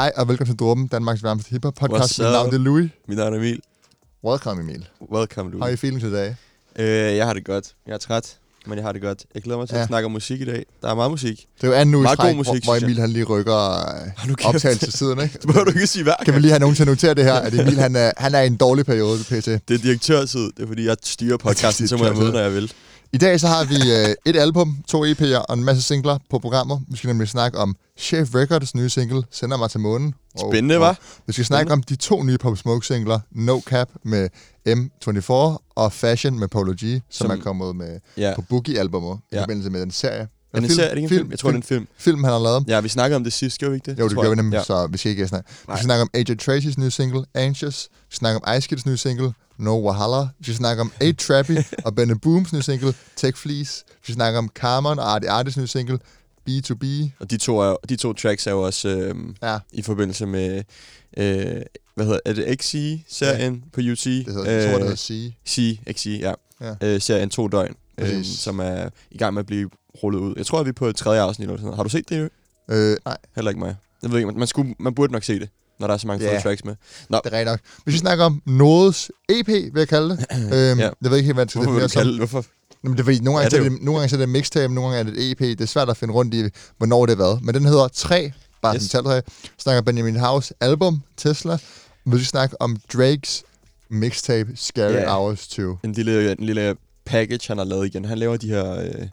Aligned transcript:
Hej 0.00 0.12
og 0.16 0.28
velkommen 0.28 0.52
til 0.56 0.58
Dråben, 0.58 0.86
Danmarks 0.86 1.22
varmeste 1.22 1.50
hiphop 1.50 1.74
podcast. 1.74 2.18
Mit 2.18 2.28
navn 2.28 2.54
er 2.54 2.58
Louis. 2.58 2.90
Mit 3.08 3.18
navn 3.18 3.32
er 3.34 3.38
Emil. 3.38 3.60
Welcome 4.24 4.60
Emil. 4.62 4.88
Welcome, 5.12 5.50
How 5.50 5.58
du. 5.58 5.64
are 5.64 5.70
you 5.70 5.76
feeling 5.76 6.02
today? 6.02 6.30
Øh, 6.78 7.16
jeg 7.16 7.26
har 7.26 7.34
det 7.34 7.44
godt. 7.44 7.64
Jeg 7.86 7.94
er 7.94 7.98
træt, 7.98 8.36
men 8.66 8.78
jeg 8.78 8.84
har 8.84 8.92
det 8.92 9.02
godt. 9.02 9.24
Jeg 9.34 9.42
glæder 9.42 9.58
mig 9.58 9.68
til 9.68 9.74
Ja. 9.76 9.80
at 9.82 9.86
snakke 9.88 10.06
om 10.06 10.12
musik 10.12 10.40
i 10.40 10.44
dag. 10.44 10.64
Der 10.82 10.88
er 10.90 10.94
meget 10.94 11.10
musik. 11.10 11.46
Det 11.60 11.64
er 11.64 11.68
jo 11.68 11.74
anden 11.74 11.94
uge 11.94 12.02
Meget 12.02 12.18
god 12.18 12.34
musik, 12.34 12.64
hvor, 12.64 12.78
hvor. 12.78 12.84
Emil 12.86 12.98
han 13.00 13.10
lige 13.10 13.24
rykker 13.24 13.78
øh, 13.78 14.26
kæft. 14.36 14.44
optagelsestiden, 14.46 15.20
ikke? 15.20 15.32
Det 15.38 15.46
behøver 15.46 15.64
du 15.64 15.70
ikke 15.70 15.86
sige 15.86 16.02
hver 16.02 16.14
Kan 16.24 16.34
vi 16.34 16.40
lige 16.40 16.50
have 16.50 16.60
nogen 16.60 16.74
til 16.76 16.82
at 16.82 16.86
notere 16.88 17.14
det 17.14 17.24
her, 17.24 17.34
at 17.34 17.54
Emil 17.54 17.78
han 17.78 17.96
er, 17.96 18.12
han 18.16 18.34
er 18.34 18.40
i 18.40 18.46
en 18.46 18.56
dårlig 18.56 18.86
periode 18.86 19.18
pt. 19.24 19.46
Det 19.46 19.70
er 19.70 19.78
direktørtid. 19.78 20.52
Det 20.56 20.62
er 20.62 20.66
fordi, 20.66 20.86
jeg 20.86 20.96
styrer 21.04 21.36
podcasten, 21.36 21.88
så 21.88 21.96
må 21.96 22.04
jeg 22.04 22.16
møde, 22.16 22.32
når 22.32 22.40
jeg 22.40 22.54
vil. 22.54 22.72
I 23.12 23.18
dag 23.18 23.40
så 23.40 23.46
har 23.46 23.64
vi 23.64 23.74
øh, 23.74 24.14
et 24.26 24.36
album, 24.40 24.76
to 24.88 25.04
EP'er 25.04 25.36
og 25.48 25.56
en 25.58 25.64
masse 25.64 25.82
singler 25.82 26.18
på 26.30 26.38
programmet. 26.38 26.80
Vi 26.88 26.96
skal 26.96 27.08
nemlig 27.08 27.28
snakke 27.28 27.58
om 27.58 27.76
Chef 27.98 28.34
Records 28.34 28.74
nye 28.74 28.88
single, 28.88 29.22
Sender 29.30 29.56
mig 29.56 29.70
til 29.70 29.80
månen. 29.80 30.14
Og- 30.34 30.52
Spændende, 30.52 30.88
hva'? 30.90 30.94
Vi 31.26 31.32
skal 31.32 31.44
snakke 31.44 31.72
om 31.72 31.82
de 31.82 31.96
to 31.96 32.22
nye 32.22 32.38
Pop 32.38 32.56
Smoke 32.58 32.86
singler, 32.86 33.20
No 33.30 33.60
Cap 33.66 33.88
med 34.04 34.28
M24 34.68 35.32
og 35.74 35.92
Fashion 35.92 36.38
med 36.38 36.48
Polo 36.48 36.72
G, 36.72 36.76
som, 36.78 37.00
Som- 37.10 37.30
er 37.30 37.42
kommet 37.42 37.76
med 37.76 38.00
Ja. 38.16 38.32
på 38.36 38.42
Boogie-albummet 38.42 39.18
i 39.32 39.34
Ja. 39.36 39.42
forbindelse 39.42 39.70
med 39.70 39.80
den 39.80 39.90
serie. 39.90 40.28
Er 40.52 40.60
det 40.60 40.68
en 40.70 40.74
serie? 40.74 40.88
Er 40.88 40.94
det 40.94 41.02
ikke 41.02 41.14
en 41.14 41.18
film? 41.18 41.30
Jeg 41.30 41.38
tror, 41.38 41.48
det 41.50 41.54
er 41.54 41.58
en 41.58 41.62
film. 41.62 41.88
film, 41.98 42.24
han 42.24 42.32
har 42.32 42.38
lavet. 42.40 42.64
Ja, 42.68 42.80
vi 42.80 42.88
snakkede 42.88 43.16
om 43.16 43.24
det 43.24 43.32
sidst, 43.32 43.58
gjorde 43.58 43.70
vi 43.70 43.76
ikke 43.76 43.90
det? 43.90 43.98
Jo, 43.98 44.08
det 44.08 44.16
gør 44.18 44.28
vi 44.30 44.34
nemlig, 44.36 44.56
Ja. 44.56 44.64
så 44.64 44.86
vi 44.86 44.98
skal 44.98 45.10
ikke 45.10 45.28
snakke. 45.28 45.48
Vi 45.50 45.72
skal 45.76 45.84
snakke 45.84 46.02
om 46.02 46.10
AJ 46.14 46.30
Tracy's 46.42 46.74
nye 46.80 46.90
single, 46.90 47.24
Anxious. 47.34 47.88
Vi 47.92 47.96
skal 48.10 48.18
snakke 48.18 48.40
om 48.46 48.56
Ice 48.58 48.68
Kids 48.68 48.86
nye 48.86 48.96
single, 48.96 49.32
No 49.58 49.86
Wahala. 49.86 50.20
Vi 50.38 50.44
skal 50.44 50.54
snakke 50.54 50.80
om 50.80 50.92
8 51.02 51.12
Trappy 51.12 51.56
og 51.86 51.94
Benny 51.94 52.14
Booms 52.22 52.52
nye 52.52 52.62
single, 52.62 52.94
Tech 53.16 53.38
Fleece. 53.38 53.84
Vi 53.88 53.94
skal 54.02 54.14
snakke 54.14 54.38
om 54.38 54.48
Carmon 54.54 54.98
og 54.98 55.14
Artie 55.14 55.30
Artis 55.30 55.56
nye 55.56 55.66
single, 55.66 55.98
B2B. 56.50 56.84
Og 57.20 57.30
de 57.30 57.36
to, 57.36 57.58
er, 57.58 57.76
de 57.88 57.96
to 57.96 58.12
tracks 58.12 58.46
er 58.46 58.50
jo 58.50 58.62
også 58.62 58.88
øh, 58.88 59.14
Ja, 59.42 59.58
i 59.72 59.82
forbindelse 59.82 60.26
med... 60.26 60.62
Øh, 61.16 61.62
hvad 61.94 62.06
hedder 62.06 62.20
er 62.24 62.32
det? 62.32 62.60
XC-serien 62.62 63.64
på 63.72 63.80
UT? 63.80 64.04
det 64.04 64.26
hedder, 64.26 64.50
jeg 64.50 64.64
tror, 64.70 64.78
det 64.78 64.82
hedder 64.82 64.96
C. 64.96 65.32
C, 65.48 65.78
XC, 65.92 66.06
ja. 66.06 66.32
Ja. 66.60 66.74
ja. 66.80 66.94
Øh, 66.94 67.00
serien 67.00 67.30
To 67.30 67.48
Døgn, 67.48 67.74
øh, 67.98 68.24
som 68.24 68.58
er 68.58 68.88
i 69.10 69.18
gang 69.18 69.34
med 69.34 69.40
at 69.40 69.46
blive 69.46 69.70
rullet 70.02 70.20
ud. 70.20 70.34
Jeg 70.36 70.46
tror, 70.46 70.60
at 70.60 70.66
vi 70.66 70.68
er 70.68 70.72
på 70.72 70.86
et 70.86 70.96
tredje 70.96 71.20
afsnit 71.20 71.44
eller 71.46 71.56
sådan 71.56 71.64
noget. 71.64 71.76
Har 71.76 71.82
du 71.82 71.88
set 71.88 72.08
det? 72.08 72.18
Jo? 72.20 72.28
Øh, 72.74 72.96
nej, 73.04 73.16
Heller 73.36 73.50
ikke 73.50 73.58
mig. 73.58 73.76
Jeg 74.02 74.10
ved 74.10 74.18
ikke, 74.18 74.26
man, 74.26 74.38
man, 74.38 74.46
skulle, 74.46 74.74
man 74.78 74.94
burde 74.94 75.12
nok 75.12 75.24
se 75.24 75.40
det, 75.40 75.48
når 75.80 75.86
der 75.86 75.94
er 75.94 75.98
så 75.98 76.06
mange 76.06 76.24
yeah. 76.24 76.42
tracks 76.42 76.64
med. 76.64 76.74
det 77.24 77.32
er 77.32 77.38
rigtigt 77.38 77.44
nok. 77.46 77.60
Vi 77.86 77.92
skal 77.92 78.00
snakke 78.00 78.24
om 78.24 78.42
Nodes 78.46 79.10
EP, 79.28 79.48
vil 79.48 79.72
jeg 79.76 79.88
kalde 79.88 80.10
det. 80.10 80.26
øhm, 80.54 80.78
Ja. 80.80 80.90
Jeg 81.02 81.10
ved 81.10 81.16
ikke 81.16 81.26
helt, 81.26 81.36
hvad 81.36 81.46
det 81.46 81.50
skal 81.52 81.62
Hvorfor 81.62 81.74
vil 81.80 81.82
du 81.82 81.88
kalde 81.88 82.10
det? 82.10 82.18
Hvorfor? 82.18 82.44
Jamen, 82.84 82.96
det 82.96 83.00
er 83.00 83.04
fordi, 83.04 83.20
nogle 83.20 83.38
Ja, 83.38 83.44
gange, 83.44 83.50
det 83.50 83.56
ja, 83.56 83.66
er 83.66 83.70
det 83.70 83.78
det, 83.78 83.84
nogle 83.84 83.98
gange 84.00 84.08
så 84.10 84.16
er 84.16 84.20
det 84.20 84.28
mixtape, 84.28 84.74
nogle 84.74 84.94
gange 84.96 85.10
er 85.10 85.14
det 85.14 85.24
et 85.24 85.30
EP. 85.30 85.38
Det 85.58 85.60
er 85.60 85.66
svært 85.66 85.88
at 85.90 85.96
finde 85.96 86.14
rundt 86.14 86.34
i, 86.34 86.48
hvornår 86.78 87.06
det 87.06 87.12
er 87.12 87.16
hvad. 87.16 87.40
Men 87.42 87.54
den 87.54 87.64
hedder 87.64 87.88
3, 87.88 88.32
bare 88.62 88.74
yes. 88.74 88.82
Som 88.82 88.88
taltræ. 88.88 89.20
Snakker 89.58 89.82
Benjamin 89.82 90.16
House 90.16 90.54
album, 90.60 91.02
Tesla. 91.16 91.58
Vi 92.04 92.16
skal 92.16 92.26
snakke 92.26 92.62
om 92.62 92.76
Drakes 92.92 93.44
mixtape, 93.90 94.52
Scary 94.56 94.92
Ja. 94.92 95.16
Hours 95.16 95.48
2. 95.48 95.76
En 95.84 95.92
lille, 95.92 96.32
en 96.32 96.46
lille 96.46 96.76
package, 97.04 97.48
han 97.48 97.58
har 97.58 97.64
lavet 97.64 97.86
igen. 97.86 98.04
Han 98.04 98.18
laver 98.18 98.36
de 98.36 98.48
her 98.48 98.80
øh, 98.80 99.08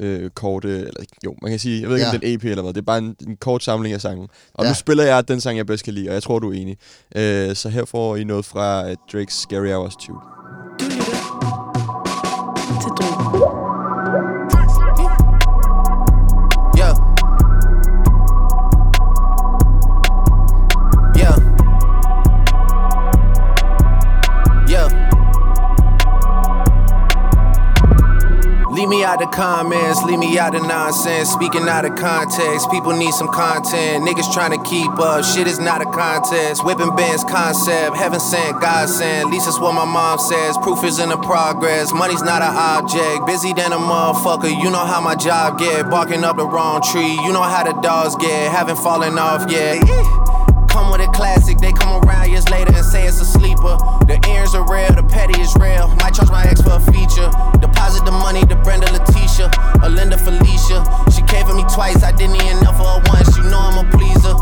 øh, 0.00 0.30
korte... 0.30 0.68
Eller, 0.68 1.04
jo, 1.24 1.34
man 1.42 1.50
kan 1.50 1.58
sige... 1.58 1.80
Jeg 1.80 1.88
ved 1.88 1.96
ikke, 1.96 2.06
Ja. 2.06 2.14
om 2.14 2.20
det 2.20 2.28
er 2.28 2.32
en 2.32 2.36
EP 2.38 2.44
eller 2.44 2.62
hvad. 2.62 2.72
Det 2.72 2.80
er 2.80 2.84
bare 2.84 2.98
en, 2.98 3.16
en 3.28 3.36
kort 3.36 3.62
samling 3.64 3.94
af 3.94 4.00
sangen. 4.00 4.28
Og 4.54 4.64
Ja. 4.64 4.70
nu 4.70 4.74
spiller 4.74 5.04
jeg 5.04 5.28
den 5.28 5.40
sang, 5.40 5.56
jeg 5.58 5.66
bedst 5.66 5.84
kan 5.84 5.94
lide, 5.94 6.08
og 6.08 6.14
jeg 6.14 6.22
tror, 6.22 6.38
du 6.38 6.50
er 6.52 6.54
enig. 6.56 6.76
Øh, 7.16 7.54
så 7.56 7.68
her 7.68 7.84
får 7.84 8.16
I 8.16 8.24
noget 8.24 8.44
fra 8.44 8.90
øh, 8.90 8.96
Drake's 9.12 9.42
Scary 9.42 9.72
Hours 9.72 9.94
2. 9.96 10.12
Me 28.90 29.04
out 29.04 29.20
the 29.20 29.26
comments, 29.26 30.02
leave 30.02 30.18
me 30.18 30.36
out 30.36 30.52
the 30.52 30.58
nonsense. 30.58 31.30
Speaking 31.30 31.68
out 31.68 31.84
of 31.84 31.94
context, 31.94 32.68
people 32.70 32.92
need 32.92 33.14
some 33.14 33.28
content. 33.28 34.02
Niggas 34.04 34.34
trying 34.34 34.50
to 34.50 34.62
keep 34.68 34.90
up, 34.98 35.24
shit 35.24 35.46
is 35.46 35.60
not 35.60 35.80
a 35.80 35.84
contest. 35.84 36.64
Whipping 36.64 36.94
bands 36.96 37.22
concept, 37.22 37.96
heaven 37.96 38.18
sent, 38.18 38.60
God 38.60 38.88
sent. 38.88 39.28
At 39.28 39.30
least 39.32 39.46
that's 39.46 39.60
what 39.60 39.72
my 39.72 39.84
mom 39.84 40.18
says. 40.18 40.58
Proof 40.58 40.82
is 40.82 40.98
in 40.98 41.08
the 41.08 41.18
progress, 41.18 41.92
money's 41.92 42.22
not 42.22 42.42
an 42.42 42.52
object. 42.52 43.26
Busy 43.26 43.52
than 43.54 43.72
a 43.72 43.78
motherfucker, 43.78 44.50
you 44.50 44.70
know 44.70 44.84
how 44.84 45.00
my 45.00 45.14
job 45.14 45.58
get. 45.58 45.88
Barking 45.88 46.24
up 46.24 46.36
the 46.36 46.46
wrong 46.46 46.82
tree, 46.82 47.14
you 47.22 47.32
know 47.32 47.42
how 47.42 47.62
the 47.62 47.80
dogs 47.80 48.16
get. 48.16 48.50
Haven't 48.50 48.76
fallen 48.76 49.16
off 49.18 49.48
yet. 49.50 49.78
Come 50.70 50.92
with 50.92 51.02
a 51.02 51.10
classic, 51.12 51.58
they 51.58 51.72
come 51.72 52.02
around 52.02 52.30
years 52.30 52.48
later 52.48 52.72
and 52.72 52.86
say 52.86 53.06
it's 53.06 53.20
a 53.20 53.24
sleeper. 53.24 53.76
The 54.06 54.22
earrings 54.30 54.54
are 54.54 54.62
real, 54.70 54.94
the 54.94 55.02
petty 55.02 55.40
is 55.40 55.54
real. 55.58 55.88
Might 55.98 56.14
charge 56.14 56.30
my 56.30 56.46
ex 56.46 56.62
for 56.62 56.78
a 56.78 56.82
feature. 56.94 57.28
Deposit 57.58 58.04
the 58.06 58.14
money 58.14 58.46
to 58.46 58.56
Brenda 58.62 58.86
Letitia 58.92 59.50
or 59.82 59.90
Linda 59.90 60.16
Felicia. 60.16 60.86
She 61.10 61.22
came 61.26 61.46
for 61.46 61.54
me 61.54 61.66
twice, 61.74 62.02
I 62.02 62.12
didn't 62.12 62.36
even 62.38 62.62
know 62.62 62.72
for 62.72 62.86
her 62.86 63.02
once. 63.10 63.36
You 63.36 63.44
know 63.50 63.58
I'm 63.58 63.82
a 63.82 63.86
pleaser. 63.90 64.34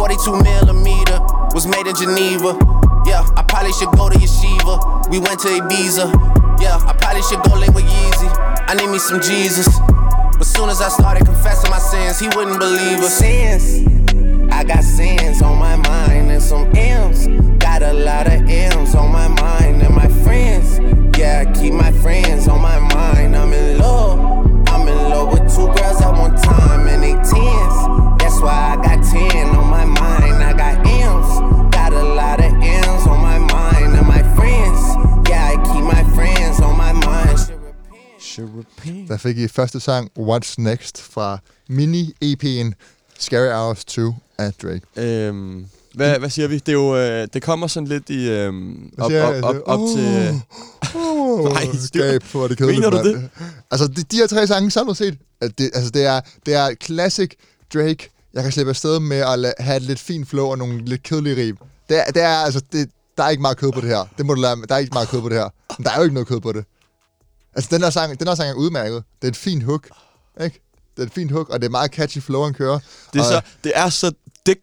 42 0.00 0.42
millimeter 0.42 1.20
was 1.52 1.66
made 1.66 1.86
in 1.86 1.94
Geneva. 1.94 2.56
Yeah, 3.06 3.20
I 3.36 3.44
probably 3.46 3.72
should 3.72 3.92
go 3.92 4.08
to 4.08 4.16
Yeshiva. 4.16 5.08
We 5.12 5.18
went 5.20 5.40
to 5.40 5.48
Ibiza. 5.48 6.08
Yeah, 6.60 6.80
I 6.88 6.96
probably 6.96 7.22
should 7.22 7.42
go 7.44 7.54
link 7.60 7.74
with 7.74 7.84
Yeezy. 7.84 8.28
I 8.68 8.74
need 8.74 8.88
me 8.88 8.98
some 8.98 9.20
Jesus. 9.20 9.68
But 10.38 10.46
soon 10.46 10.68
as 10.68 10.80
I 10.80 10.88
started 10.88 11.26
confessing 11.26 11.70
my 11.70 11.78
sins, 11.78 12.18
he 12.18 12.28
wouldn't 12.28 12.58
believe 12.58 13.00
us. 13.00 13.18
Sins. 13.18 14.13
I 14.54 14.62
got 14.62 14.84
sins 14.84 15.42
on 15.42 15.58
my 15.58 15.74
mind 15.74 16.30
and 16.30 16.40
some 16.40 16.70
M's. 16.76 17.26
Got 17.58 17.82
a 17.82 17.92
lot 17.92 18.28
of 18.28 18.48
M's 18.48 18.94
on 18.94 19.10
my 19.10 19.26
mind 19.26 19.82
and 19.82 19.92
my 19.92 20.06
friends. 20.22 20.78
Yeah, 21.18 21.44
I 21.44 21.52
keep 21.52 21.72
my 21.72 21.90
friends 21.90 22.46
on 22.46 22.62
my 22.62 22.78
mind. 22.78 23.36
I'm 23.36 23.52
in 23.52 23.78
love. 23.78 24.20
I'm 24.68 24.86
in 24.86 24.96
love 25.10 25.32
with 25.32 25.52
two 25.52 25.66
girls 25.74 26.00
at 26.00 26.12
one 26.12 26.36
time 26.36 26.86
and 26.86 27.02
they 27.02 27.14
tens. 27.14 27.76
That's 28.20 28.40
why 28.40 28.58
I 28.72 28.76
got 28.76 29.04
10 29.04 29.56
on 29.56 29.68
my 29.68 29.84
mind. 29.84 30.36
I 30.50 30.52
got 30.52 30.86
M's. 30.86 31.74
Got 31.74 31.92
a 31.92 32.04
lot 32.04 32.38
of 32.38 32.52
M's 32.54 33.06
on 33.08 33.20
my 33.20 33.38
mind 33.38 33.96
and 33.98 34.06
my 34.06 34.22
friends. 34.36 34.80
Yeah, 35.28 35.50
I 35.52 35.56
keep 35.68 35.84
my 35.84 36.04
friends 36.14 36.60
on 36.60 36.78
my 36.78 36.92
mind. 36.92 37.38
Should 38.18 38.54
repeat. 38.56 39.08
Der 39.08 39.18
fik 39.18 39.36
I 39.36 39.48
første 39.48 39.80
sang, 39.80 40.10
What's 40.16 40.58
Next, 40.58 41.02
fra 41.02 41.38
mini-EP'en 41.68 42.74
Scary 43.18 43.50
Hours 43.50 43.84
2 43.84 44.14
af 44.38 44.52
Drake. 44.62 44.80
Øhm, 44.96 45.66
hvad, 45.94 46.18
hvad 46.18 46.30
siger 46.30 46.48
vi? 46.48 46.58
Det, 46.58 46.68
er 46.68 46.72
jo, 46.72 46.96
øh, 46.96 47.28
det 47.32 47.42
kommer 47.42 47.66
sådan 47.66 47.86
lidt 47.88 48.10
i... 48.10 48.28
Øhm, 48.30 48.92
op, 48.98 49.12
op, 49.12 49.34
op, 49.42 49.56
op 49.66 49.80
til... 49.96 50.40
Oh, 50.94 51.52
Nej, 51.52 51.66
skab, 51.80 52.22
hvor 52.22 52.48
det 52.48 52.58
kedeligt. 52.58 52.80
Mener 52.80 52.90
du 52.90 52.96
mand. 53.12 53.28
Altså, 53.70 53.86
de, 53.88 54.02
de 54.02 54.16
her 54.16 54.26
tre 54.26 54.46
sange 54.46 54.70
samlet 54.70 54.96
set, 54.96 55.18
at 55.40 55.58
det, 55.58 55.70
altså, 55.74 55.90
det 55.90 56.04
er, 56.04 56.20
det 56.46 56.54
er 56.54 56.70
classic 56.84 57.30
Drake. 57.74 58.10
Jeg 58.34 58.42
kan 58.42 58.52
slippe 58.52 58.70
afsted 58.70 59.00
med 59.00 59.16
at 59.16 59.44
la- 59.44 59.62
have 59.62 59.76
et 59.76 59.82
lidt 59.82 59.98
fint 59.98 60.28
flow 60.28 60.46
og 60.46 60.58
nogle 60.58 60.84
lidt 60.84 61.02
kedelige 61.02 61.36
rim. 61.36 61.56
Det 61.88 61.98
er, 61.98 62.04
det 62.04 62.22
er 62.22 62.28
altså, 62.28 62.62
det, 62.72 62.90
der 63.16 63.24
er 63.24 63.28
ikke 63.30 63.42
meget 63.42 63.56
kød 63.56 63.72
på 63.72 63.80
det 63.80 63.88
her. 63.88 64.04
Det 64.18 64.26
må 64.26 64.34
du 64.34 64.40
lade, 64.40 64.56
der 64.68 64.74
er 64.74 64.78
ikke 64.78 64.94
meget 64.94 65.08
kød 65.08 65.20
på 65.20 65.28
det 65.28 65.38
her. 65.38 65.48
Men 65.78 65.84
der 65.84 65.90
er 65.90 65.96
jo 65.96 66.02
ikke 66.02 66.14
noget 66.14 66.28
kød 66.28 66.40
på 66.40 66.52
det. 66.52 66.64
Altså, 67.54 67.68
den 67.72 67.82
her 67.82 67.90
sang, 67.90 68.18
den 68.18 68.28
her 68.28 68.34
sang 68.34 68.50
er 68.50 68.54
udmærket. 68.54 69.02
Det 69.22 69.28
er 69.28 69.30
et 69.32 69.36
fint 69.36 69.62
hook, 69.62 69.88
ikke? 70.44 70.60
Det 70.96 71.02
er 71.02 71.06
et 71.06 71.12
fint 71.12 71.30
hook, 71.32 71.48
og 71.48 71.60
det 71.60 71.66
er 71.66 71.70
meget 71.70 71.90
catchy 71.90 72.18
flow, 72.18 72.42
han 72.44 72.54
kører. 72.54 72.78
Det 73.12 73.18
er, 73.18 73.24
og, 73.24 73.26
så, 73.28 73.40
det 73.64 73.72
er 73.74 73.88
så 73.88 74.12
dick 74.46 74.60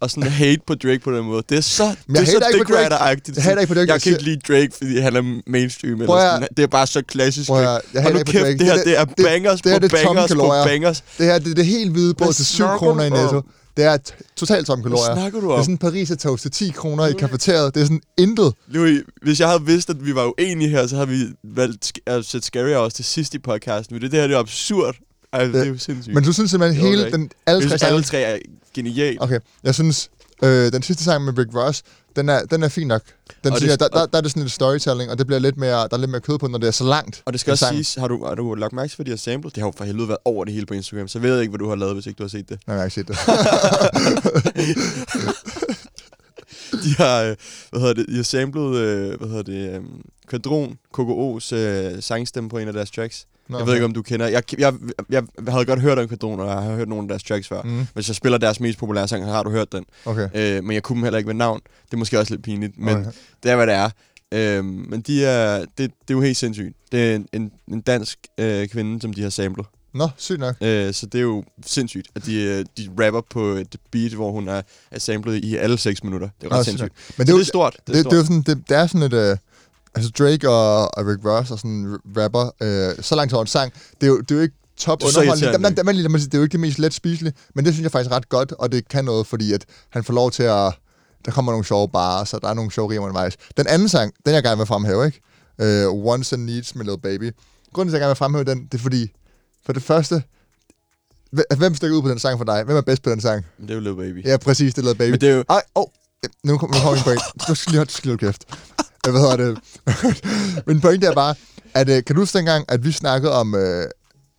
og 0.00 0.10
sådan 0.10 0.22
hate 0.30 0.60
på 0.66 0.74
Drake 0.74 0.98
på 0.98 1.12
den 1.16 1.24
måde. 1.24 1.42
Det 1.48 1.56
er 1.58 1.62
så, 1.62 1.84
det 2.08 2.16
er 2.18 2.24
så 2.24 2.46
dick 2.52 2.66
på 2.66 2.72
rider-agtigt. 2.72 3.34
Jeg 3.36 3.44
hater 3.44 3.60
ikke 3.60 3.68
på 3.68 3.74
Drake, 3.74 3.80
Jeg 3.80 3.94
jeg 3.94 4.02
kan 4.02 4.12
ikke 4.12 4.24
lide 4.24 4.40
Drake, 4.48 4.70
fordi 4.78 4.98
han 4.98 5.16
er 5.16 5.40
mainstream. 5.46 6.00
Eller 6.00 6.06
sådan. 6.18 6.48
Det 6.56 6.62
er 6.62 6.66
bare 6.66 6.86
så 6.86 7.02
klassisk. 7.02 7.48
Prøv 7.48 7.60
jeg 7.60 7.68
Hold 7.68 8.02
hater 8.02 8.18
ikke 8.18 8.32
på 8.32 8.38
Drake. 8.38 8.58
det 8.58 8.66
her 8.66 8.74
Det- 8.76 8.84
det 8.84 8.98
er 8.98 9.04
det- 9.04 9.24
bangers 9.26 9.62
det 9.62 9.72
på 9.72 9.78
det 9.78 9.90
tomme 9.90 10.20
bangers 10.20 10.34
på 10.34 10.48
bangers. 10.66 11.04
Det 11.18 11.26
her, 11.26 11.38
det 11.38 11.50
er 11.50 11.54
det 11.54 11.66
helt 11.66 11.92
hvide 11.92 12.14
brød 12.14 12.26
Hvad 12.26 12.34
til 12.34 12.46
7 12.46 12.56
snakker 12.56 12.78
kroner 12.78 13.04
i 13.04 13.10
om? 13.10 13.12
netto. 13.18 13.40
Det 13.76 13.84
er 13.84 13.96
totalt 14.36 14.66
tom 14.66 14.82
kalorier. 14.82 15.14
snakker 15.14 15.40
du 15.40 15.46
Det 15.46 15.52
er 15.52 15.56
om? 15.56 15.62
sådan 15.62 15.74
en 15.74 15.78
parisertoast 15.78 16.42
til 16.42 16.50
10 16.50 16.70
kroner 16.70 17.06
i 17.06 17.12
kafeteriet. 17.12 17.74
Det 17.74 17.80
er 17.80 17.84
sådan 17.84 18.00
intet. 18.18 18.54
Louis, 18.68 19.00
hvis 19.22 19.40
jeg 19.40 19.48
havde 19.48 19.62
vidst, 19.66 19.90
at 19.90 20.06
vi 20.06 20.14
var 20.14 20.26
uenige 20.40 20.70
her, 20.70 20.86
så 20.86 20.94
havde 20.96 21.08
vi 21.08 21.24
valgt 21.44 21.92
at 22.06 22.24
sætte 22.24 22.46
Scary 22.46 22.74
Hours 22.74 22.94
til 22.94 23.04
sidst 23.04 23.34
i 23.34 23.38
podcasten. 23.38 23.94
Men 23.94 24.02
det, 24.02 24.12
det 24.12 24.20
her 24.20 24.26
det 24.26 24.34
er 24.34 24.38
absurd. 24.40 24.94
Ej, 25.32 25.44
det 25.44 25.54
er 25.60 25.64
jo 25.64 25.78
sindssygt. 25.78 26.14
Men 26.14 26.24
du 26.24 26.32
synes 26.32 26.50
simpelthen 26.50 26.86
hele 26.86 27.04
det 27.04 27.12
den, 27.12 27.30
alle 27.46 27.70
jeg 27.70 27.80
tre 27.80 27.86
alle 27.88 28.02
tre 28.02 28.20
er 28.20 28.36
genialt. 28.74 29.22
Okay, 29.22 29.38
jeg 29.64 29.74
synes, 29.74 30.10
øh, 30.44 30.72
den 30.72 30.82
sidste 30.82 31.04
sang 31.04 31.24
med 31.24 31.38
Rick 31.38 31.54
Ross, 31.54 31.82
den 32.16 32.28
er, 32.28 32.44
den 32.44 32.62
er 32.62 32.68
fin 32.68 32.86
nok. 32.88 33.02
Den 33.44 33.52
Og 33.52 33.58
synes 33.58 33.72
det- 33.72 33.80
der, 33.80 33.88
der, 33.88 34.06
der, 34.06 34.18
er 34.18 34.22
det 34.22 34.30
sådan 34.30 34.42
lidt 34.42 34.52
storytelling, 34.52 35.10
og 35.10 35.18
det 35.18 35.26
bliver 35.26 35.40
lidt 35.40 35.56
mere, 35.56 35.70
der 35.70 35.88
er 35.92 35.96
lidt 35.96 36.10
mere 36.10 36.20
kød 36.20 36.38
på, 36.38 36.46
når 36.48 36.58
det 36.58 36.66
er 36.66 36.70
så 36.70 36.84
langt. 36.84 37.22
Og 37.24 37.32
det 37.32 37.40
skal 37.40 37.50
også 37.50 37.64
sang. 37.64 37.74
siges, 37.74 37.94
har 37.94 38.08
du, 38.08 38.24
har 38.26 38.34
du 38.34 38.54
lagt 38.54 38.72
mærke 38.72 38.88
til, 38.88 38.96
hvad 38.96 39.04
de 39.06 39.10
har 39.10 39.16
samlet? 39.16 39.54
Det 39.54 39.62
har 39.62 39.68
jo 39.68 39.72
for 39.76 39.84
helvede 39.84 40.08
været 40.08 40.18
over 40.24 40.44
det 40.44 40.54
hele 40.54 40.66
på 40.66 40.74
Instagram, 40.74 41.08
så 41.08 41.18
ved 41.18 41.32
jeg 41.32 41.40
ikke, 41.40 41.50
hvad 41.50 41.58
du 41.58 41.68
har 41.68 41.76
lavet, 41.76 41.94
hvis 41.94 42.06
ikke 42.06 42.18
du 42.18 42.22
har 42.22 42.28
set 42.28 42.48
det. 42.48 42.58
Nej, 42.66 42.74
jeg 42.76 42.80
har 42.80 42.84
ikke 42.84 42.94
set 42.94 43.08
det. 43.08 43.16
De 46.84 46.94
har, 46.96 47.22
øh, 47.22 47.36
hvad 47.70 47.80
hedder 47.80 47.94
det, 47.94 48.06
de 48.08 48.16
har 48.16 48.22
samlet, 48.22 48.76
øh, 48.76 49.18
hvad 49.18 49.28
hedder 49.28 49.42
det, 49.42 49.80
Kvadron, 50.32 50.78
KKO's 50.98 51.54
øh, 51.54 52.02
sangstemme 52.02 52.50
på 52.50 52.58
en 52.58 52.68
af 52.68 52.74
deres 52.74 52.90
tracks. 52.90 53.26
Nå, 53.48 53.58
Jeg 53.58 53.66
ved 53.66 53.74
ikke, 53.74 53.84
om 53.84 53.92
du 53.92 54.02
kender. 54.02 54.26
Jeg, 54.26 54.42
jeg, 54.58 54.74
jeg, 55.10 55.22
jeg 55.44 55.52
havde 55.52 55.64
godt 55.64 55.80
hørt 55.80 55.98
om 55.98 56.08
Kvadron, 56.08 56.40
og 56.40 56.46
jeg 56.46 56.54
har 56.56 56.74
hørt 56.74 56.88
nogle 56.88 57.04
af 57.04 57.08
deres 57.08 57.22
tracks 57.22 57.48
før. 57.48 57.62
Mm, 57.62 57.86
Hvis 57.94 58.08
jeg 58.08 58.16
spiller 58.16 58.38
deres 58.38 58.60
mest 58.60 58.78
populære 58.78 59.08
sang, 59.08 59.24
har 59.24 59.42
du 59.42 59.50
hørt 59.50 59.72
den. 59.72 59.84
okay. 60.04 60.28
Øh, 60.34 60.64
men 60.64 60.74
jeg 60.74 60.82
kunne 60.82 60.96
dem 60.96 61.02
heller 61.02 61.18
ikke 61.18 61.26
med 61.26 61.34
navn. 61.34 61.60
Det 61.84 61.92
er 61.92 61.96
måske 61.96 62.18
også 62.18 62.32
lidt 62.34 62.42
pinligt, 62.44 62.78
men 62.78 62.96
okay. 62.96 63.10
det 63.42 63.50
er, 63.50 63.56
hvad 63.56 63.66
det 63.66 63.74
er. 63.74 63.90
Øh, 64.34 64.64
men 64.64 65.00
de 65.00 65.24
er, 65.24 65.58
det, 65.58 65.68
det 65.78 65.90
er 66.10 66.14
jo 66.14 66.20
helt 66.20 66.36
sindssygt. 66.36 66.76
Det 66.92 67.10
er 67.10 67.16
en, 67.16 67.26
en, 67.32 67.52
en 67.72 67.80
dansk 67.80 68.18
øh, 68.38 68.68
kvinde, 68.68 69.00
som 69.00 69.12
de 69.14 69.22
har 69.22 69.30
samlet. 69.30 69.66
Nå, 69.94 70.08
sygt 70.16 70.38
nok. 70.40 70.56
Øh, 70.60 70.94
så 70.94 71.06
det 71.06 71.18
er 71.18 71.22
jo 71.22 71.44
sindssygt, 71.66 72.08
at 72.14 72.26
de, 72.26 72.34
øh, 72.42 72.64
de 72.76 73.04
rapper 73.04 73.20
på 73.30 73.44
et 73.44 73.76
beat, 73.90 74.12
hvor 74.12 74.30
hun 74.30 74.48
er, 74.48 74.62
er 74.90 74.98
samlet 74.98 75.44
i 75.44 75.56
alle 75.56 75.78
6 75.78 76.04
minutter. 76.04 76.28
Det 76.40 76.46
er 76.46 76.50
Nå, 76.50 76.56
ret 76.56 76.64
sygt 76.66 76.78
sindssygt. 76.78 77.18
Men 77.18 77.26
Det, 77.26 77.40
er 77.40 77.44
stort. 77.44 77.76
Det 77.86 77.88
er 77.88 77.92
det, 77.92 78.00
stort. 78.00 78.10
det, 78.10 78.16
er 78.16 78.20
jo 78.20 78.24
sådan, 78.26 78.42
det, 78.42 78.68
det 78.68 78.76
er 78.76 78.86
sådan 78.86 79.02
et... 79.02 79.12
Øh, 79.12 79.36
altså 79.94 80.10
Drake 80.18 80.48
og, 80.48 80.98
og 80.98 81.06
Rick 81.06 81.24
Ross 81.24 81.50
og 81.50 81.58
sådan 81.58 81.98
rapper 82.16 82.50
øh, 82.60 83.02
så 83.04 83.14
langt 83.14 83.32
over 83.32 83.42
en 83.42 83.46
sang, 83.46 83.72
det 84.00 84.06
er 84.06 84.06
jo, 84.06 84.20
det 84.20 84.30
er 84.30 84.34
jo 84.34 84.40
ikke 84.40 84.56
top 84.76 85.02
er 85.02 85.06
underholdning. 85.06 85.40
lad 86.02 86.08
mig 86.08 86.20
sige, 86.20 86.26
Det 86.26 86.34
er 86.34 86.38
jo 86.38 86.42
ikke 86.42 86.52
det 86.52 86.60
mest 86.60 86.78
let 86.78 86.94
spiselige, 86.94 87.34
men 87.54 87.64
det 87.64 87.74
synes 87.74 87.82
jeg 87.82 87.92
faktisk 87.92 88.10
ret 88.10 88.28
godt, 88.28 88.52
og 88.52 88.72
det 88.72 88.88
kan 88.88 89.04
noget, 89.04 89.26
fordi 89.26 89.52
at 89.52 89.64
han 89.90 90.04
får 90.04 90.14
lov 90.14 90.30
til 90.30 90.42
at... 90.42 90.72
Der 91.24 91.30
kommer 91.30 91.52
nogle 91.52 91.64
sjove 91.64 91.88
barer, 91.88 92.24
så 92.24 92.38
der 92.38 92.48
er 92.48 92.54
nogle 92.54 92.70
sjove 92.70 92.90
rimer 92.90 93.02
undervejs. 93.02 93.36
Den 93.56 93.66
anden 93.66 93.88
sang, 93.88 94.12
den 94.26 94.34
jeg 94.34 94.42
gerne 94.42 94.56
vil 94.58 94.66
fremhæve, 94.66 95.06
ikke? 95.06 95.88
Uh, 95.88 96.04
Wants 96.04 96.32
and 96.32 96.44
Needs 96.44 96.74
med 96.74 96.84
Little 96.84 97.00
Baby. 97.00 97.32
Grunden 97.72 97.92
til, 97.92 97.96
at 97.96 98.00
jeg 98.00 98.04
gerne 98.04 98.10
vil 98.10 98.16
fremhæve 98.16 98.44
den, 98.44 98.64
det 98.64 98.74
er 98.74 98.82
fordi, 98.82 99.12
for 99.66 99.72
det 99.72 99.82
første, 99.82 100.22
hv- 101.36 101.56
hvem 101.56 101.74
stikker 101.74 101.96
ud 101.96 102.02
på 102.02 102.08
den 102.08 102.18
sang 102.18 102.38
for 102.38 102.44
dig? 102.44 102.62
Hvem 102.64 102.76
er 102.76 102.80
bedst 102.80 103.02
på 103.02 103.10
den 103.10 103.20
sang? 103.20 103.46
Det 103.60 103.70
er 103.70 103.74
jo 103.74 103.80
Lil 103.80 103.94
Baby. 103.94 104.26
Ja, 104.26 104.36
præcis, 104.36 104.74
det 104.74 104.82
er 104.82 104.86
Little 104.86 104.98
Baby. 104.98 105.10
Men 105.10 105.20
det 105.20 105.28
er 105.28 105.34
jo... 105.34 105.44
Ej, 105.50 105.62
oh, 105.74 105.86
nu 106.44 106.58
kommer 106.58 106.80
kom 106.80 106.92
min 106.92 107.02
point. 107.02 107.20
Du 107.48 107.54
skal 107.54 107.70
lige 107.72 107.78
holde 107.78 108.18
kæft. 108.18 108.44
Øh, 109.06 109.12
Hvad 109.12 109.20
hedder 109.20 109.36
det? 109.36 109.58
Min 110.66 110.80
pointe 110.80 111.06
er 111.06 111.14
bare, 111.14 111.34
at 111.74 111.88
øh, 111.88 112.04
kan 112.04 112.16
du 112.16 112.20
huske 112.22 112.38
dengang, 112.38 112.64
at 112.68 112.84
vi 112.84 112.92
snakkede 112.92 113.32
om... 113.32 113.54
Øh, 113.54 113.84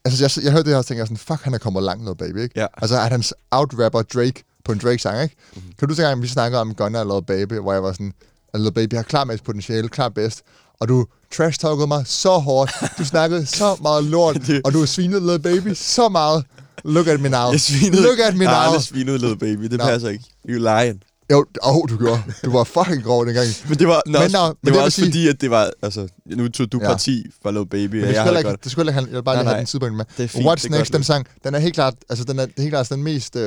altså, 0.06 0.24
jeg, 0.24 0.44
jeg 0.44 0.51
hørte 0.51 0.63
det 0.63 0.71
her, 0.71 0.77
og 0.77 0.86
tænkte 0.86 1.00
jeg 1.00 1.07
sådan, 1.07 1.18
fuck, 1.18 1.42
han 1.44 1.54
er 1.54 1.57
kommet 1.57 1.83
langt 1.83 2.04
noget, 2.04 2.18
baby, 2.18 2.38
ikke? 2.42 2.60
Ja. 2.60 2.65
Altså, 2.77 2.95
at 3.01 3.12
han 3.12 3.24
out-rapper 3.51 4.01
Drake 4.01 4.44
på 4.65 4.71
en 4.71 4.77
Drake-sang, 4.77 5.24
ikke? 5.24 5.36
Mhm. 5.39 5.60
Mm-hmm. 5.63 5.74
Kan 5.80 5.88
du 5.88 5.92
huske 5.92 6.01
dengang, 6.01 6.21
vi 6.21 6.27
snakkede 6.27 6.62
om 6.62 6.75
Gunna 6.75 7.00
og 7.00 7.06
Lil 7.06 7.25
Baby, 7.25 7.54
hvor 7.62 7.74
jeg 7.74 7.83
var 7.83 7.92
sådan, 7.92 8.13
at 8.54 8.62
Lil 8.62 8.74
Baby 8.74 8.94
har 8.95 9.04
klar 9.04 9.24
mest 9.24 9.44
potentiale, 9.44 9.89
klar 9.89 10.10
bedst, 10.10 10.42
og 10.80 10.88
du 10.88 11.06
trash-talkede 11.36 11.88
mig 11.88 12.04
så 12.07 12.38
hårdt, 12.38 12.71
du 12.98 13.06
snakkede 13.06 13.45
så 13.45 13.77
meget 13.81 14.04
lort, 14.04 14.38
og 14.65 14.74
du 14.74 14.86
svinede 14.86 15.27
Lil 15.27 15.39
Baby 15.39 15.74
så 15.74 16.10
meget. 16.10 16.45
Look 16.86 17.07
at 17.07 17.19
me 17.19 17.30
now. 17.30 17.51
Jeg 17.51 17.60
svinede... 17.62 18.01
Look 18.01 18.19
at 18.19 18.36
me 18.36 18.44
Jeg 18.44 18.50
har 18.51 18.63
now. 18.63 18.68
aldrig 18.68 18.83
svinet 18.83 19.21
Lil 19.21 19.38
Baby. 19.38 19.63
Det 19.63 19.77
Nå. 19.80 19.86
passer 19.86 20.10
ikke. 20.10 20.24
You 20.50 20.60
lying. 20.60 21.01
Jo, 21.31 21.45
oh, 21.61 21.89
du 21.89 21.97
gjorde. 21.97 22.21
Du 22.45 22.51
var 22.51 22.63
fucking 22.63 23.03
grov 23.03 23.25
dengang. 23.25 23.47
Men 23.69 23.77
det 23.79 23.87
var, 23.87 24.01
nå, 24.05 24.11
Men 24.11 24.21
men, 24.21 24.31
nå, 24.31 24.45
men 24.47 24.49
det 24.51 24.57
det 24.65 24.75
var 24.75 24.81
også 24.83 24.95
sige- 24.95 25.07
fordi, 25.07 25.27
at 25.27 25.41
det 25.41 25.49
var... 25.51 25.71
Altså, 25.81 26.07
nu 26.25 26.47
tog 26.49 26.71
du 26.71 26.79
Ja. 26.81 26.87
parti 26.87 27.25
for 27.43 27.51
Lil 27.51 27.65
Baby, 27.65 27.95
Men 27.95 28.03
det 28.07 28.13
jeg 28.13 28.23
havde 28.23 28.37
ikke, 28.37 28.49
godt... 28.49 28.63
det 28.63 28.71
skulle 28.71 28.91
ikke, 28.91 28.99
jeg 28.99 29.15
vil 29.15 29.23
bare 29.23 29.35
lige 29.35 29.43
Nej, 29.43 29.43
have 29.43 29.53
nej. 29.53 29.57
den 29.57 29.65
tidspunkt 29.65 29.95
med. 29.95 30.05
Det 30.17 30.23
er 30.23 30.27
fint, 30.27 30.45
What's 30.45 30.63
det 30.63 30.71
Next, 30.71 30.93
den 30.93 31.03
sang, 31.03 31.25
den 31.43 31.55
er 31.55 31.59
helt 31.59 31.73
klart, 31.73 31.93
altså 32.09 32.25
den 32.25 32.39
er, 32.39 32.45
det 32.45 32.53
er 32.57 32.61
helt 32.61 32.71
klart 32.73 32.89
den 32.89 33.03
mest 33.03 33.35
uh, 33.35 33.41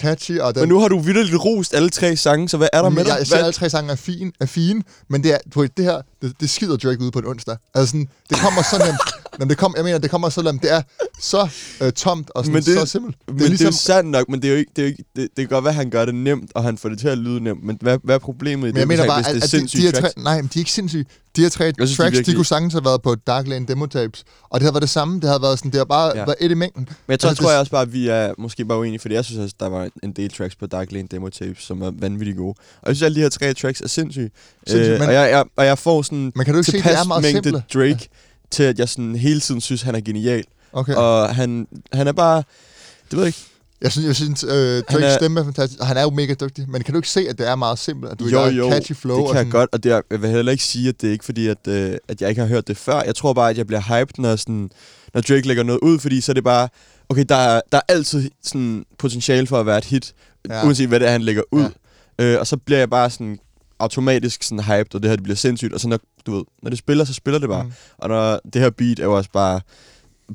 catchy, 0.00 0.38
og 0.38 0.54
den... 0.54 0.60
Men 0.62 0.68
nu 0.68 0.78
har 0.80 0.88
du 0.88 0.98
vildt 0.98 1.44
rost 1.44 1.74
alle 1.74 1.90
tre 1.90 2.16
sange, 2.16 2.48
så 2.48 2.56
hvad 2.56 2.68
er 2.72 2.82
der 2.82 2.88
med 2.88 2.98
jeg, 2.98 3.06
dig? 3.06 3.18
jeg 3.18 3.26
siger, 3.26 3.38
alle 3.38 3.52
tre 3.52 3.70
sange 3.70 3.92
er 3.92 3.96
fine, 3.96 4.32
er 4.40 4.46
fine 4.46 4.82
men 5.10 5.22
det, 5.22 5.32
er, 5.34 5.38
du 5.54 5.66
det 5.76 5.84
her, 5.84 6.02
det, 6.22 6.32
det 6.40 6.50
skider 6.50 6.76
Drake 6.76 7.00
ud 7.00 7.10
på 7.10 7.18
en 7.18 7.26
onsdag. 7.26 7.56
Altså 7.74 7.90
sådan, 7.90 8.08
det 8.30 8.38
kommer 8.38 8.62
så 8.62 8.78
nemt. 8.86 9.00
Når 9.38 9.46
det 9.46 9.58
kom, 9.58 9.74
jeg 9.76 9.84
mener, 9.84 9.98
det 9.98 10.10
kommer 10.10 10.28
så. 10.28 10.42
Det 10.62 10.72
er 10.72 10.82
så 11.20 11.48
øh, 11.82 11.92
tomt 11.92 12.30
og 12.34 12.44
sådan, 12.44 12.52
Men 12.54 12.62
det- 12.62 12.78
så 12.80 12.86
simpelt. 12.86 13.16
Men 13.28 13.36
det 13.38 13.44
er, 13.44 13.48
ligesom- 13.48 13.66
jo 13.66 13.72
sandt 13.72 14.10
nok, 14.10 14.28
men 14.28 14.42
det 14.42 14.48
er 14.48 14.52
jo 14.52 14.58
ikke, 14.58 14.70
det, 14.76 14.82
er 14.82 14.86
jo 14.86 14.88
ikke, 14.90 15.04
det, 15.16 15.22
det 15.36 15.36
kan 15.36 15.46
godt 15.48 15.64
være, 15.64 15.70
at 15.70 15.74
han 15.76 15.90
gør 15.90 16.04
det 16.04 16.14
nemt, 16.14 16.50
og 16.54 16.62
han 16.64 16.78
får 16.78 16.88
det 16.88 16.98
til 16.98 17.08
at 17.08 17.18
lyde 17.18 17.40
nemt, 17.40 17.64
men 17.64 17.78
hvad, 17.80 17.98
hvad 18.04 18.14
er 18.14 18.18
problemet 18.18 18.68
i 18.68 18.72
Men 18.72 18.76
jeg 18.76 18.80
det, 18.80 18.88
mener 18.88 19.06
bare, 19.06 19.16
hvis 19.18 19.26
det 19.26 19.30
at, 19.30 19.36
er 19.36 19.44
at 19.44 19.50
de, 19.52 19.56
sindssygt 19.58 19.80
de 19.80 19.86
her 19.86 19.92
tre, 19.92 20.00
tracks? 20.00 20.16
nej, 20.16 20.36
men 20.36 20.44
de 20.54 20.58
er 20.58 20.60
ikke 20.60 20.70
sindssyge. 20.72 21.04
De 21.36 21.40
her 21.42 21.48
tre 21.48 21.64
synes, 21.64 21.76
de 21.76 21.82
er 21.82 21.96
tracks, 21.96 22.12
de, 22.12 22.16
virkelig- 22.18 22.36
kunne 22.36 22.46
sagtens 22.46 22.72
have 22.72 22.84
været 22.84 23.02
på 23.02 23.14
Dark 23.14 23.48
Lane 23.48 23.66
demo 23.66 23.86
tapes, 23.86 24.24
og 24.50 24.60
det 24.60 24.64
havde 24.64 24.74
været 24.74 24.82
det 24.82 24.90
samme. 24.90 25.20
Det 25.20 25.24
havde 25.28 25.42
været 25.42 25.58
sådan, 25.58 25.70
det 25.70 25.78
har 25.78 25.84
bare 25.84 26.06
Ja. 26.14 26.18
ja. 26.18 26.24
været 26.24 26.36
et 26.40 26.50
i 26.50 26.54
mængden. 26.54 26.80
Men 26.88 26.96
jeg 27.08 27.20
tror, 27.20 27.28
Altså, 27.28 27.42
tror 27.42 27.48
det- 27.48 27.52
jeg 27.52 27.60
også 27.60 27.72
bare, 27.72 27.82
at 27.82 27.92
vi 27.92 28.08
er 28.08 28.32
måske 28.38 28.64
bare 28.64 28.78
uenige, 28.78 28.98
fordi 29.00 29.14
jeg 29.14 29.24
synes 29.24 29.40
også, 29.40 29.54
der 29.60 29.68
var 29.68 29.88
en 30.02 30.12
del 30.12 30.30
tracks 30.32 30.56
på 30.56 30.66
Dark 30.66 30.92
Lane 30.92 31.08
demo 31.10 31.28
tapes, 31.28 31.62
som 31.62 31.82
er 31.82 31.90
vanvittigt 31.98 32.36
gode. 32.38 32.54
Og 32.82 32.88
jeg 32.88 32.96
synes, 32.96 33.02
alle 33.06 33.16
de 33.16 33.20
her 33.20 33.28
tre 33.28 33.54
tracks 33.54 33.80
er 33.80 33.88
sindssyge. 33.88 34.30
Sindssygt, 34.66 34.92
øh, 34.92 35.00
men- 35.00 35.08
og, 35.08 35.14
jeg, 35.14 35.30
jeg, 35.30 35.44
og 35.56 35.66
jeg 35.66 35.78
får 35.78 36.02
sådan 36.02 36.32
Men 36.34 36.44
kan 36.44 36.54
du 36.54 36.58
ikke 36.60 36.70
se, 36.70 36.76
det 36.78 36.86
er 36.86 37.04
meget 37.04 37.22
mængde 37.22 37.42
simple? 37.48 37.62
Drake, 37.74 38.08
til 38.54 38.62
at 38.62 38.78
jeg 38.78 38.88
sådan 38.88 39.16
hele 39.16 39.40
tiden 39.40 39.60
synes, 39.60 39.82
han 39.82 39.94
er 39.94 40.00
genial. 40.00 40.44
Okay. 40.72 40.94
Og 40.94 41.34
han, 41.34 41.66
han 41.92 42.08
er 42.08 42.12
bare... 42.12 42.36
Det 43.10 43.12
ved 43.12 43.20
jeg 43.20 43.26
ikke. 43.26 43.38
Jeg 43.80 43.92
synes, 43.92 44.06
jeg 44.06 44.16
synes 44.16 44.44
øh, 44.44 44.82
Drake's 44.90 45.04
er- 45.04 45.16
stemme 45.16 45.40
er 45.40 45.44
fantastisk, 45.44 45.80
og 45.80 45.86
han 45.86 45.96
er 45.96 46.02
jo 46.02 46.10
mega 46.10 46.34
dygtig. 46.40 46.64
Men 46.68 46.82
kan 46.82 46.94
du 46.94 46.98
ikke 46.98 47.08
se, 47.08 47.26
at 47.28 47.38
det 47.38 47.48
er 47.48 47.56
meget 47.56 47.78
simpelt? 47.78 48.12
At 48.12 48.18
du 48.18 48.24
jo, 48.26 48.44
jo, 48.44 48.70
catchy 48.70 48.92
flow? 48.92 49.16
det 49.16 49.26
og 49.26 49.32
kan 49.32 49.36
jeg 49.36 49.40
sådan, 49.40 49.50
godt, 49.50 49.70
og 49.72 49.84
det 49.84 49.92
er, 49.92 50.00
jeg 50.10 50.22
vil 50.22 50.30
heller 50.30 50.52
ikke 50.52 50.64
sige, 50.64 50.88
at 50.88 51.00
det 51.00 51.08
er 51.08 51.12
ikke 51.12 51.24
fordi, 51.24 51.46
at, 51.46 51.68
øh, 51.68 51.96
at 52.08 52.20
jeg 52.20 52.28
ikke 52.28 52.40
har 52.40 52.48
hørt 52.48 52.68
det 52.68 52.76
før. 52.76 53.02
Jeg 53.02 53.14
tror 53.14 53.32
bare, 53.32 53.50
at 53.50 53.58
jeg 53.58 53.66
bliver 53.66 53.80
hyped, 53.80 54.14
når, 54.18 54.36
sådan, 54.36 54.70
når 55.14 55.20
Drake 55.20 55.46
lægger 55.46 55.62
noget 55.62 55.80
ud, 55.82 55.98
fordi 55.98 56.20
så 56.20 56.32
er 56.32 56.34
det 56.34 56.44
bare, 56.44 56.68
okay, 57.08 57.24
der 57.28 57.36
er, 57.36 57.60
der 57.72 57.78
er 57.78 57.82
altid 57.92 58.30
sådan 58.42 58.84
potentiale 58.98 59.46
for 59.46 59.60
at 59.60 59.66
være 59.66 59.78
et 59.78 59.84
hit, 59.84 60.14
ja. 60.48 60.64
uanset 60.66 60.88
hvad 60.88 61.00
det 61.00 61.08
er, 61.08 61.12
han 61.12 61.22
lægger 61.22 61.42
ud. 61.52 61.70
Ja. 62.18 62.24
Øh, 62.24 62.40
og 62.40 62.46
så 62.46 62.56
bliver 62.56 62.78
jeg 62.78 62.90
bare 62.90 63.10
sådan 63.10 63.38
automatisk 63.78 64.42
sådan 64.42 64.64
hyped, 64.64 64.94
og 64.94 65.02
det 65.02 65.10
her 65.10 65.16
det 65.16 65.22
bliver 65.22 65.36
sindssygt, 65.36 65.72
og 65.74 65.80
så 65.80 65.88
når, 65.88 65.98
du 66.26 66.36
ved, 66.36 66.44
når 66.62 66.70
det 66.70 66.78
spiller, 66.78 67.04
så 67.04 67.14
spiller 67.14 67.38
det 67.38 67.48
bare. 67.48 67.62
Mm. 67.62 67.68
Mm. 67.68 67.74
Og 67.98 68.08
når 68.08 68.40
det 68.52 68.62
her 68.62 68.70
beat 68.70 68.98
er 68.98 69.04
jo 69.04 69.16
også 69.16 69.30
bare 69.32 69.60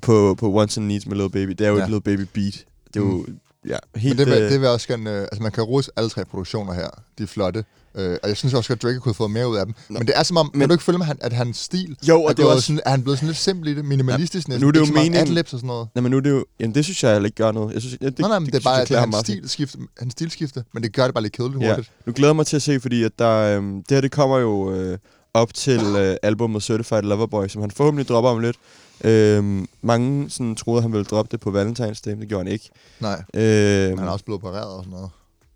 på, 0.02 0.36
på 0.40 0.54
Once 0.54 0.80
and 0.80 0.88
Needs 0.88 1.06
med 1.08 1.18
Lil 1.18 1.30
Baby, 1.30 1.52
det 1.52 1.62
er 1.62 1.70
jo 1.70 1.76
Ja. 1.76 1.80
ja. 1.80 1.86
et 1.86 1.92
Lil 1.92 2.02
Baby 2.02 2.28
beat. 2.34 2.66
Det 2.94 2.96
er 2.96 3.00
jo, 3.00 3.26
ja, 3.68 3.78
Men 3.94 4.02
helt... 4.02 4.18
det 4.18 4.28
vil, 4.28 4.42
øh, 4.42 4.52
det 4.52 4.62
vil 4.62 4.70
også 4.70 4.88
gerne... 4.88 5.10
Øh, 5.16 5.22
altså, 5.22 5.42
man 5.44 5.52
kan 5.52 5.64
rose 5.64 5.92
alle 5.96 6.10
tre 6.10 6.26
produktioner 6.26 6.74
her. 6.74 6.90
De 7.18 7.24
er 7.24 7.28
flotte. 7.28 7.66
Øh, 7.96 8.18
og 8.24 8.30
jeg 8.30 8.38
synes 8.38 8.54
også, 8.54 8.74
at 8.74 8.82
Drake 8.82 9.00
kunne 9.00 9.10
have 9.10 9.14
fået 9.16 9.32
mere 9.32 9.50
ud 9.50 9.58
af 9.58 9.66
dem. 9.66 9.76
Nå. 9.90 10.00
Men 10.00 10.08
det 10.08 10.18
er 10.18 10.24
som 10.24 10.38
om... 10.38 10.50
Men, 10.54 10.60
kan 10.60 10.70
du 10.70 10.74
ikke 10.74 10.84
følge 10.84 10.98
med, 10.98 11.06
at, 11.06 11.08
han- 11.08 11.18
at 11.22 11.34
hans 11.34 11.58
stil 11.58 11.98
jo, 12.08 12.24
er, 12.24 12.28
og 12.30 12.38
det 12.38 12.44
er 12.44 12.48
gået 12.48 12.56
også... 12.56 12.68
sådan, 12.68 12.82
er 12.86 12.90
han 12.90 13.04
blevet 13.04 13.18
sådan 13.20 13.28
lidt 13.28 13.38
simpel 13.38 13.68
i 13.68 13.76
det? 13.76 13.86
Minimalistisk 13.86 14.48
Ja, 14.48 14.52
næsten. 14.52 14.62
nu 14.62 14.68
er 14.68 14.72
det 14.72 14.80
jo 14.80 14.84
Ikke 14.84 14.94
så 14.96 15.00
meningen- 15.00 15.22
adlibs 15.22 15.54
og 15.54 15.60
sådan 15.60 15.68
noget. 15.68 15.88
Nej, 15.96 16.02
men 16.02 16.12
nu 16.12 16.18
er 16.18 16.22
det 16.22 16.30
jo... 16.30 16.46
Jamen, 16.60 16.76
det 16.76 16.84
synes 16.84 17.04
jeg 17.04 17.12
heller 17.14 17.26
ikke 17.28 17.36
gør 17.36 17.52
noget. 17.52 17.74
Jeg 17.74 17.82
synes, 17.82 17.98
ja, 18.02 18.06
det, 18.06 18.20
Nej, 18.20 18.30
nej, 18.30 18.40
men 18.40 18.46
det, 18.46 18.52
er 18.56 18.58
synes 18.58 18.64
bare, 18.64 18.74
jeg 18.74 18.82
at 18.82 18.88
det 18.90 18.96
er 18.96 19.02
klæder 19.06 19.16
hans 19.18 19.28
stilskifte, 19.28 19.78
hans 20.00 20.12
stilskifte, 20.12 20.64
men 20.74 20.84
det 20.84 20.94
gør 20.94 21.04
det 21.06 21.14
bare 21.14 21.22
lidt 21.24 21.34
kedeligt 21.34 21.62
Ja. 21.64 21.68
hurtigt. 21.70 21.92
Nu 22.06 22.14
glæder 22.14 22.30
jeg 22.32 22.36
mig 22.36 22.46
til 22.48 22.56
at 22.56 22.62
se, 22.62 22.80
fordi 22.80 23.04
at 23.04 23.12
der, 23.20 23.58
øhm, 23.58 23.76
det 23.84 23.96
her 23.96 24.02
det 24.02 24.12
kommer 24.12 24.38
jo 24.38 24.74
øh, 24.74 24.98
op 25.34 25.54
til 25.54 25.80
øh, 25.98 26.16
albumet 26.24 26.64
Certified 26.64 27.02
Loverboy, 27.02 27.48
som 27.48 27.62
han 27.62 27.72
forhåbentlig 27.72 28.08
dropper 28.08 28.30
om 28.30 28.40
lidt. 28.40 28.58
Øhm, 29.04 29.68
mange 29.82 30.30
sådan, 30.30 30.56
troede, 30.56 30.82
han 30.82 30.92
ville 30.92 31.06
droppe 31.06 31.30
det 31.32 31.40
på 31.40 31.50
Valentine's 31.50 32.02
Day, 32.06 32.12
men 32.12 32.20
det 32.22 32.28
gjorde 32.30 32.44
han 32.46 32.54
ikke. 32.54 32.70
Nej, 33.00 33.24
Øhm, 33.36 33.98
han 33.98 34.08
er 34.08 34.12
også 34.12 34.26
blevet 34.26 34.44
opereret 34.44 34.68
og 34.68 34.84
sådan 34.84 34.92
noget. 34.92 35.10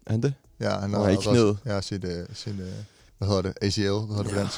er 0.08 0.12
han 0.12 0.22
det? 0.22 0.34
Ja, 0.64 0.80
han 0.80 0.94
har 0.94 1.10
i 1.10 1.16
også- 1.16 1.30
knæet. 1.30 1.58
Ja, 1.66 1.82
sit, 1.82 2.04
uh, 2.06 2.12
sit 2.34 2.54
uh, 2.54 2.60
hvad 3.18 3.28
hedder 3.28 3.42
det? 3.42 3.54
ACL, 3.62 3.82
hvad 3.82 4.08
hedder 4.08 4.24
det 4.24 4.32
på 4.32 4.38
dansk? 4.40 4.56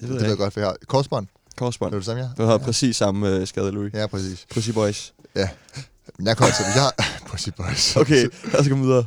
Det 0.00 0.08
Det 0.08 0.20
ved 0.20 0.28
jeg 0.28 0.36
godt, 0.36 0.52
for 0.52 0.60
jeg 0.60 0.66
har. 0.68 0.76
Korsbånd, 0.86 1.26
Korsbånd. 1.56 1.90
det 1.92 1.96
er 1.96 1.98
det 1.98 2.06
samme, 2.06 2.22
ja? 2.22 2.28
Du 2.38 2.42
har 2.42 2.52
ja. 2.52 2.58
præcis 2.58 2.96
samme 2.96 3.28
øh, 3.28 3.46
skade, 3.46 3.70
Louis. 3.72 3.94
Ja, 3.94 4.06
præcis. 4.06 4.46
Pussy 4.54 4.70
Boys. 4.70 5.12
Jeg 5.34 6.36
kommer 6.36 6.54
til, 6.54 6.64
jeg 6.74 6.90
Pussy 7.30 7.48
Boys. 7.56 7.96
Okay, 7.96 8.22
lad 8.52 8.60
os 8.60 8.68
komme 8.68 8.84
videre. 8.84 9.04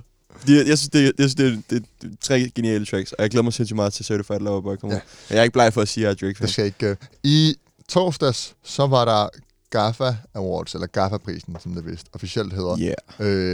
De, 0.48 0.56
jeg 0.68 0.78
synes, 0.78 0.90
det, 0.90 1.04
jeg 1.04 1.30
synes 1.30 1.36
det, 1.36 1.48
er, 1.48 1.58
det 1.70 1.84
er 2.04 2.08
tre 2.22 2.52
geniale 2.56 2.86
tracks, 2.86 3.12
og 3.12 3.22
jeg 3.22 3.30
glæder 3.30 3.44
mig 3.44 3.54
sindssygt 3.54 3.76
meget 3.76 3.94
til 3.94 4.06
Certified 4.06 4.40
Loverboy 4.40 4.76
kommer. 4.76 4.96
Ja. 4.96 5.02
Ja. 5.30 5.34
Jeg 5.36 5.40
er 5.40 5.44
ikke 5.44 5.54
bleg 5.54 5.74
for 5.74 5.82
at 5.82 5.88
sige, 5.88 6.08
at 6.08 6.22
jeg 6.22 6.28
er 6.28 6.28
Drake-fan. 6.28 6.46
Det 6.46 6.54
skal 6.54 6.66
ikke... 6.66 6.90
Uh, 6.92 6.96
I 7.24 7.56
torsdags, 7.88 8.56
så 8.64 8.88
var 8.88 9.06
der 9.06 9.30
GAFA 9.70 10.16
Awards, 10.34 10.74
eller 10.74 10.88
GAFA-prisen, 10.88 11.58
som 11.64 11.74
det 11.76 11.86
vist 11.86 12.08
officielt 12.14 12.54
hedder, 12.54 12.78
Yeah. 12.80 12.96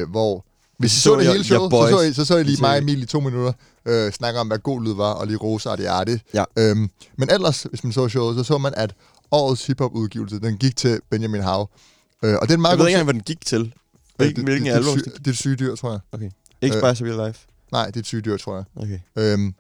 øh, 0.02 0.10
hvor... 0.10 0.46
Hvis 0.78 0.94
I 0.94 0.96
Så 0.96 1.02
så 1.02 1.16
det 1.16 1.24
jeg- 1.24 1.32
hele 1.32 1.44
showet, 1.44 1.72
så, 1.72 1.90
så. 1.90 2.02
I, 2.02 2.14
så 2.14 2.26
så 2.26 2.38
I 2.38 2.44
lige 2.44 2.62
mig 2.62 2.72
og 2.72 2.78
Emil 2.78 3.04
i 3.04 3.06
to 3.06 3.20
minutter 3.20 3.54
øh, 3.86 4.12
snakke 4.12 4.40
om, 4.40 4.48
hvad 4.48 4.58
god 4.60 4.82
lyd 4.84 4.94
var, 4.94 5.12
og 5.14 5.28
lige 5.28 5.38
rose 5.38 5.70
Artie 5.70 5.90
Artie. 5.90 6.20
Ja. 6.34 6.44
Øhm, 6.58 6.90
men 7.18 7.30
ellers, 7.32 7.64
hvis 7.64 7.84
man 7.84 7.94
så 7.94 8.10
showet, 8.10 8.38
så 8.38 8.44
så 8.44 8.58
man, 8.58 8.74
at 8.78 8.94
årets 9.32 9.66
hiphop-udgivelse, 9.68 10.40
den 10.40 10.58
gik 10.58 10.76
til 10.76 11.00
Benjamin 11.10 11.42
Hav. 11.42 11.70
Øh, 12.24 12.36
og 12.42 12.48
det 12.48 12.54
er 12.54 12.58
meget 12.58 12.72
Jeg 12.72 12.80
ved 12.80 12.88
ikke 12.88 12.96
engang, 12.96 13.06
hvad 13.06 13.14
den 13.14 13.22
gik 13.24 13.46
til. 13.46 13.74
Hvilken, 14.18 14.36
det, 14.36 14.44
hvilken 14.46 14.66
det, 14.68 14.72
album? 14.78 14.96
det, 14.96 15.06
det, 15.06 15.14
det 15.18 15.28
er 15.28 15.32
et 15.32 15.38
syge 15.38 15.56
dyr, 15.56 15.76
tror 15.76 15.92
jeg. 15.92 16.32
Ikke 16.62 16.76
øh, 16.78 16.82
Spice 16.82 17.04
of 17.04 17.10
Your 17.10 17.28
Life. 17.28 17.40
Nej, 17.72 17.86
det 17.86 17.96
er 17.96 18.00
et 18.00 18.06
syge 18.06 18.22
dyr, 18.22 18.38
tror 18.38 18.56
jeg. 18.56 18.66
Okay. 18.76 19.00
Øhm, 19.16 19.54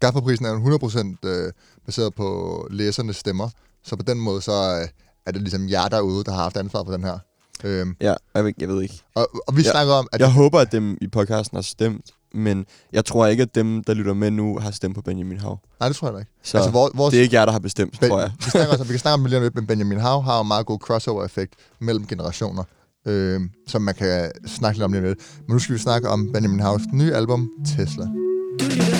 Gafferprisen 0.00 0.44
er 0.46 0.50
jo 0.50 0.78
100% 0.78 1.28
øh, 1.28 1.52
baseret 1.86 2.14
på 2.14 2.66
læsernes 2.70 3.16
stemmer, 3.16 3.48
så 3.84 3.96
på 3.96 4.02
den 4.02 4.20
måde 4.20 4.42
så 4.42 4.52
øh, 4.82 4.88
er 5.26 5.32
det 5.32 5.40
ligesom 5.42 5.68
jer 5.68 5.88
derude, 5.88 6.24
der 6.24 6.32
har 6.32 6.42
haft 6.42 6.56
ansvar 6.56 6.84
for 6.84 6.92
den 6.92 7.04
her. 7.04 7.18
Øhm, 7.64 7.96
Ja, 8.00 8.14
jeg 8.34 8.44
ved, 8.44 8.52
jeg 8.60 8.68
ved 8.68 8.82
ikke. 8.82 8.94
og, 9.14 9.28
og 9.48 9.56
vi 9.56 9.62
Ja, 9.62 9.70
snakker 9.70 9.92
om, 9.94 10.06
at 10.12 10.20
Jeg 10.20 10.32
håber, 10.32 10.58
at 10.60 10.72
dem 10.72 10.98
i 11.00 11.06
podcasten 11.08 11.56
har 11.56 11.62
stemt, 11.62 12.04
men 12.34 12.66
jeg 12.92 13.04
tror 13.04 13.26
ikke, 13.26 13.42
at 13.42 13.54
dem, 13.54 13.84
der 13.84 13.94
lytter 13.94 14.14
med 14.14 14.30
nu, 14.30 14.58
har 14.58 14.70
stemt 14.70 14.94
på 14.94 15.02
Benjamin 15.02 15.38
Hav. 15.38 15.58
nej, 15.80 15.88
det 15.88 15.96
tror 15.96 16.08
jeg 16.08 16.14
da 16.14 16.18
ikke. 16.18 16.30
Så 16.42 16.56
altså, 16.56 16.70
hvor, 16.70 16.90
vores, 16.94 17.12
det 17.12 17.18
er 17.18 17.22
ikke 17.22 17.36
jer, 17.36 17.44
der 17.44 17.52
har 17.52 17.58
bestemt, 17.58 18.00
Ben, 18.00 18.08
tror 18.08 18.20
jeg. 18.20 18.30
vi, 18.44 18.50
snakker 18.50 18.72
også, 18.72 18.84
vi 18.84 18.88
kan 18.90 18.98
snakke 19.06 19.14
om 19.24 19.30
det 19.30 19.42
lidt, 19.42 19.54
men 19.54 19.66
Benjamin 19.66 20.00
Hav 20.00 20.22
har 20.22 20.40
en 20.40 20.48
meget 20.48 20.66
god 20.66 20.78
crossover-effekt 20.78 21.54
mellem 21.80 22.06
generationer, 22.06 22.62
øh, 23.06 23.40
som 23.68 23.82
man 23.82 23.94
kan 23.94 24.30
snakke 24.46 24.78
lidt 24.78 24.84
om 24.84 24.92
lige 24.92 25.02
om 25.02 25.08
lidt. 25.08 25.18
Men 25.48 25.52
nu 25.54 25.58
skal 25.58 25.74
vi 25.74 25.78
snakke 25.80 26.08
om 26.08 26.30
Benjamin 26.34 26.60
Havs 26.60 26.82
nye 26.92 27.12
album, 27.14 27.50
Tesla. 27.76 28.04
Du 28.04 28.64
lytter 28.64 28.96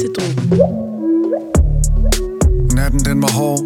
til 0.00 0.10
Drogen. 0.16 0.38
Natten 2.74 3.00
den 3.00 3.22
var 3.22 3.32
hård, 3.32 3.60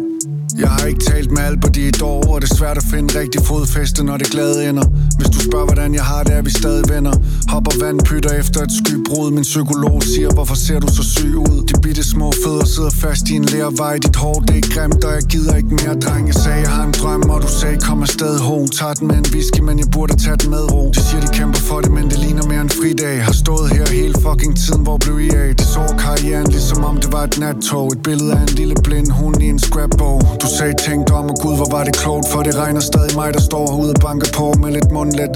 jeg 0.57 0.69
har 0.69 0.85
ikke 0.85 0.99
talt 0.99 1.31
med 1.31 1.41
alt 1.41 1.61
på 1.61 1.69
de 1.69 1.87
et 1.87 2.01
år 2.01 2.33
Og 2.33 2.41
det 2.41 2.51
er 2.51 2.55
svært 2.55 2.77
at 2.77 2.83
finde 2.83 3.19
rigtig 3.19 3.41
fodfæste 3.45 4.03
Når 4.03 4.17
det 4.17 4.27
glade 4.27 4.69
ender. 4.69 4.87
Hvis 5.17 5.29
du 5.29 5.39
spørger 5.39 5.65
hvordan 5.65 5.93
jeg 5.93 6.03
har 6.03 6.23
det 6.23 6.33
Er 6.33 6.41
vi 6.41 6.49
stadig 6.49 6.85
venner. 6.89 7.13
Hopper 7.49 7.71
vandpytter 7.83 8.31
efter 8.41 8.61
et 8.61 8.71
skybrud 8.71 9.31
Min 9.31 9.43
psykolog 9.43 10.03
siger 10.03 10.29
Hvorfor 10.33 10.55
ser 10.55 10.79
du 10.79 10.87
så 10.87 11.03
syg 11.03 11.35
ud? 11.37 11.57
De 11.69 11.81
bitte 11.81 12.03
små 12.03 12.31
fødder 12.43 12.65
sidder 12.65 12.89
fast 12.89 13.29
i 13.29 13.33
en 13.33 13.45
lærvej 13.45 13.97
Dit 13.97 14.15
hår 14.15 14.39
det 14.47 14.57
er 14.57 14.67
grimt 14.73 15.03
Og 15.03 15.13
jeg 15.13 15.23
gider 15.23 15.55
ikke 15.55 15.69
mere 15.69 15.95
dreng 16.05 16.27
Jeg 16.27 16.35
sagde 16.35 16.59
jeg. 16.59 16.69
Har 16.69 16.83
en 16.83 16.93
drøm 17.01 17.21
Og 17.29 17.41
du 17.41 17.47
sagde 17.59 17.77
kom 17.77 18.01
afsted 18.01 18.39
ho. 18.39 18.67
Tag 18.67 18.95
den 18.99 19.07
med 19.07 19.15
en 19.15 19.25
whisky 19.33 19.59
Men 19.67 19.79
jeg 19.79 19.87
burde 19.91 20.13
tage 20.23 20.37
den 20.37 20.49
med 20.49 20.63
ro. 20.73 20.91
De 20.95 21.01
siger 21.07 21.21
de 21.25 21.29
kæmper 21.37 21.59
for 21.59 21.79
det 21.81 21.91
Men 21.91 22.05
det 22.11 22.19
ligner 22.19 22.45
mere 22.51 22.61
en 22.61 22.69
fridag. 22.69 23.23
Har 23.23 23.33
stået 23.43 23.67
her 23.75 23.85
hele 23.89 24.15
fucking 24.25 24.53
tiden 24.57 24.81
Hvor 24.87 24.97
blev 24.97 25.19
I 25.19 25.29
af? 25.29 25.55
Det 25.59 25.67
så 25.75 25.83
karrieren 26.03 26.47
ligesom 26.47 26.83
om 26.83 26.95
det 26.97 27.11
var 27.11 27.23
et 27.23 27.39
nattog. 27.39 27.87
Et 27.93 28.03
billede 28.03 28.31
af 28.37 28.41
en 28.41 28.53
lille 28.61 28.75
blind 28.83 29.11
hund 29.11 29.43
i 29.43 29.49
en 29.55 29.59
scrapbog. 29.59 30.21
Du 30.43 30.47
sagde 30.47 30.73
tænkt 30.87 31.11
om 31.11 31.25
og 31.29 31.37
gud 31.41 31.55
hvor 31.55 31.69
var 31.71 31.83
det 31.83 31.95
klogt 32.01 32.27
For 32.31 32.41
det 32.43 32.55
regner 32.55 32.79
stadig 32.79 33.15
mig 33.15 33.33
der 33.33 33.41
står 33.41 33.65
herude 33.71 33.93
og 33.95 34.01
banker 34.01 34.31
på 34.37 34.53
med 34.61 34.71
lidt 34.71 34.91
mundlet. 34.91 35.33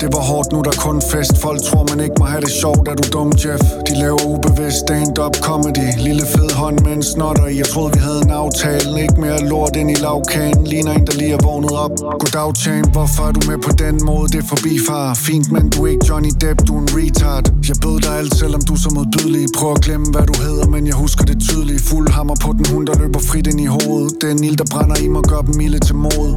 Det 0.00 0.08
var 0.14 0.22
hårdt 0.30 0.52
nu 0.52 0.58
der 0.68 0.74
kun 0.86 1.02
fest. 1.12 1.34
Folk 1.44 1.60
tror 1.68 1.84
man 1.90 1.98
ikke 2.04 2.16
må 2.18 2.24
have 2.24 2.42
det 2.46 2.52
sjovt. 2.62 2.88
Er 2.88 2.94
du 3.00 3.04
dum 3.14 3.30
Jeff? 3.42 3.64
De 3.86 3.92
laver 4.02 4.22
ubevidst 4.32 4.78
stand-up 4.84 5.34
comedy. 5.48 5.88
Lille 6.06 6.24
fed 6.34 6.50
hånd 6.60 6.78
med 6.84 6.92
en 6.92 7.02
snotter 7.02 7.46
i. 7.46 7.56
Jeg 7.62 7.68
troede 7.72 7.90
vi 7.96 8.00
havde 8.08 8.22
en 8.26 8.30
aftale. 8.30 9.02
Ikke 9.04 9.18
mere 9.24 9.38
lort 9.52 9.76
ind 9.80 9.90
i 9.90 9.98
lavkagen. 10.06 10.64
Ligner 10.72 10.92
en 10.98 11.06
der 11.06 11.14
lige 11.20 11.32
er 11.38 11.42
vågnet 11.48 11.72
op. 11.84 11.92
Goddag 12.20 12.50
champ. 12.62 12.92
Hvorfor 12.96 13.22
er 13.28 13.32
du 13.32 13.40
med 13.50 13.58
på 13.66 13.72
den 13.84 13.96
måde? 14.08 14.26
Det 14.32 14.38
er 14.44 14.48
forbi 14.54 14.72
far. 14.88 15.14
Fint 15.14 15.52
men 15.54 15.64
du 15.72 15.78
er 15.84 15.90
ikke 15.94 16.06
Johnny 16.08 16.32
Depp. 16.42 16.58
Du 16.68 16.72
er 16.76 16.80
en 16.86 16.90
retard. 16.98 17.44
Jeg 17.68 17.76
bød 17.84 17.96
dig 18.04 18.14
alt 18.20 18.32
selvom 18.40 18.62
du 18.68 18.72
er 18.78 18.82
så 18.86 18.90
modbydelig. 18.96 19.44
Prøv 19.58 19.70
at 19.76 19.80
glemme 19.86 20.06
hvad 20.14 20.26
du 20.30 20.34
hedder 20.44 20.66
Men 20.74 20.82
jeg 20.90 20.96
husker 21.04 21.24
det 21.30 21.38
tydeligt. 21.48 21.82
Fuld 21.90 22.08
hammer 22.16 22.36
på 22.44 22.50
den 22.58 22.66
hund 22.72 22.84
der 22.88 22.94
løber 23.02 23.20
frit 23.30 23.46
ind 23.50 23.60
i 23.66 23.70
hovedet. 23.78 24.12
Den 24.26 24.36
ild 24.50 24.56
der 24.56 24.64
brænder 24.70 24.96
i 24.96 25.08
mig 25.08 25.22
Gør 25.22 25.40
dem 25.40 25.54
milde 25.56 25.78
til 25.78 25.94
mod 25.94 26.30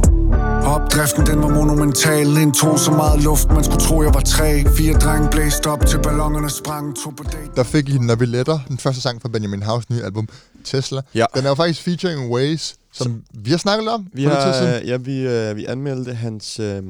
Opdriften 0.74 1.26
den 1.26 1.42
var 1.42 1.48
monumental 1.48 2.26
En 2.26 2.52
tog 2.52 2.78
så 2.78 2.90
meget 2.90 3.22
luft 3.22 3.48
Man 3.48 3.64
skulle 3.64 3.80
tro 3.80 4.02
jeg 4.02 4.14
var 4.14 4.20
tre 4.20 4.64
Fire 4.76 4.94
drenge 4.94 5.28
blæste 5.30 5.66
op 5.66 5.86
til 5.86 5.98
ballongerne 6.02 6.50
sprang 6.50 6.96
To 6.96 7.10
på 7.10 7.22
date 7.22 7.50
Der 7.56 7.62
fik 7.62 7.88
I 7.88 7.98
Når 7.98 8.14
vi 8.14 8.26
letter, 8.26 8.58
den 8.68 8.78
første 8.78 9.00
sang 9.02 9.22
fra 9.22 9.28
Benjamin 9.28 9.62
House 9.62 9.86
nye 9.92 10.02
album, 10.02 10.28
Tesla. 10.64 11.00
Ja. 11.14 11.24
Den 11.34 11.44
er 11.44 11.48
jo 11.48 11.54
faktisk 11.54 11.82
featuring 11.82 12.30
Waze, 12.32 12.74
som 12.92 13.22
vi 13.34 13.50
har 13.50 13.58
snakket 13.58 13.88
om. 13.88 14.06
Vi, 14.12 14.24
har, 14.24 14.80
ja, 14.84 14.96
vi, 14.96 15.18
øh, 15.20 15.56
vi 15.56 15.64
anmeldte 15.64 16.14
hans, 16.14 16.60
øh, 16.60 16.82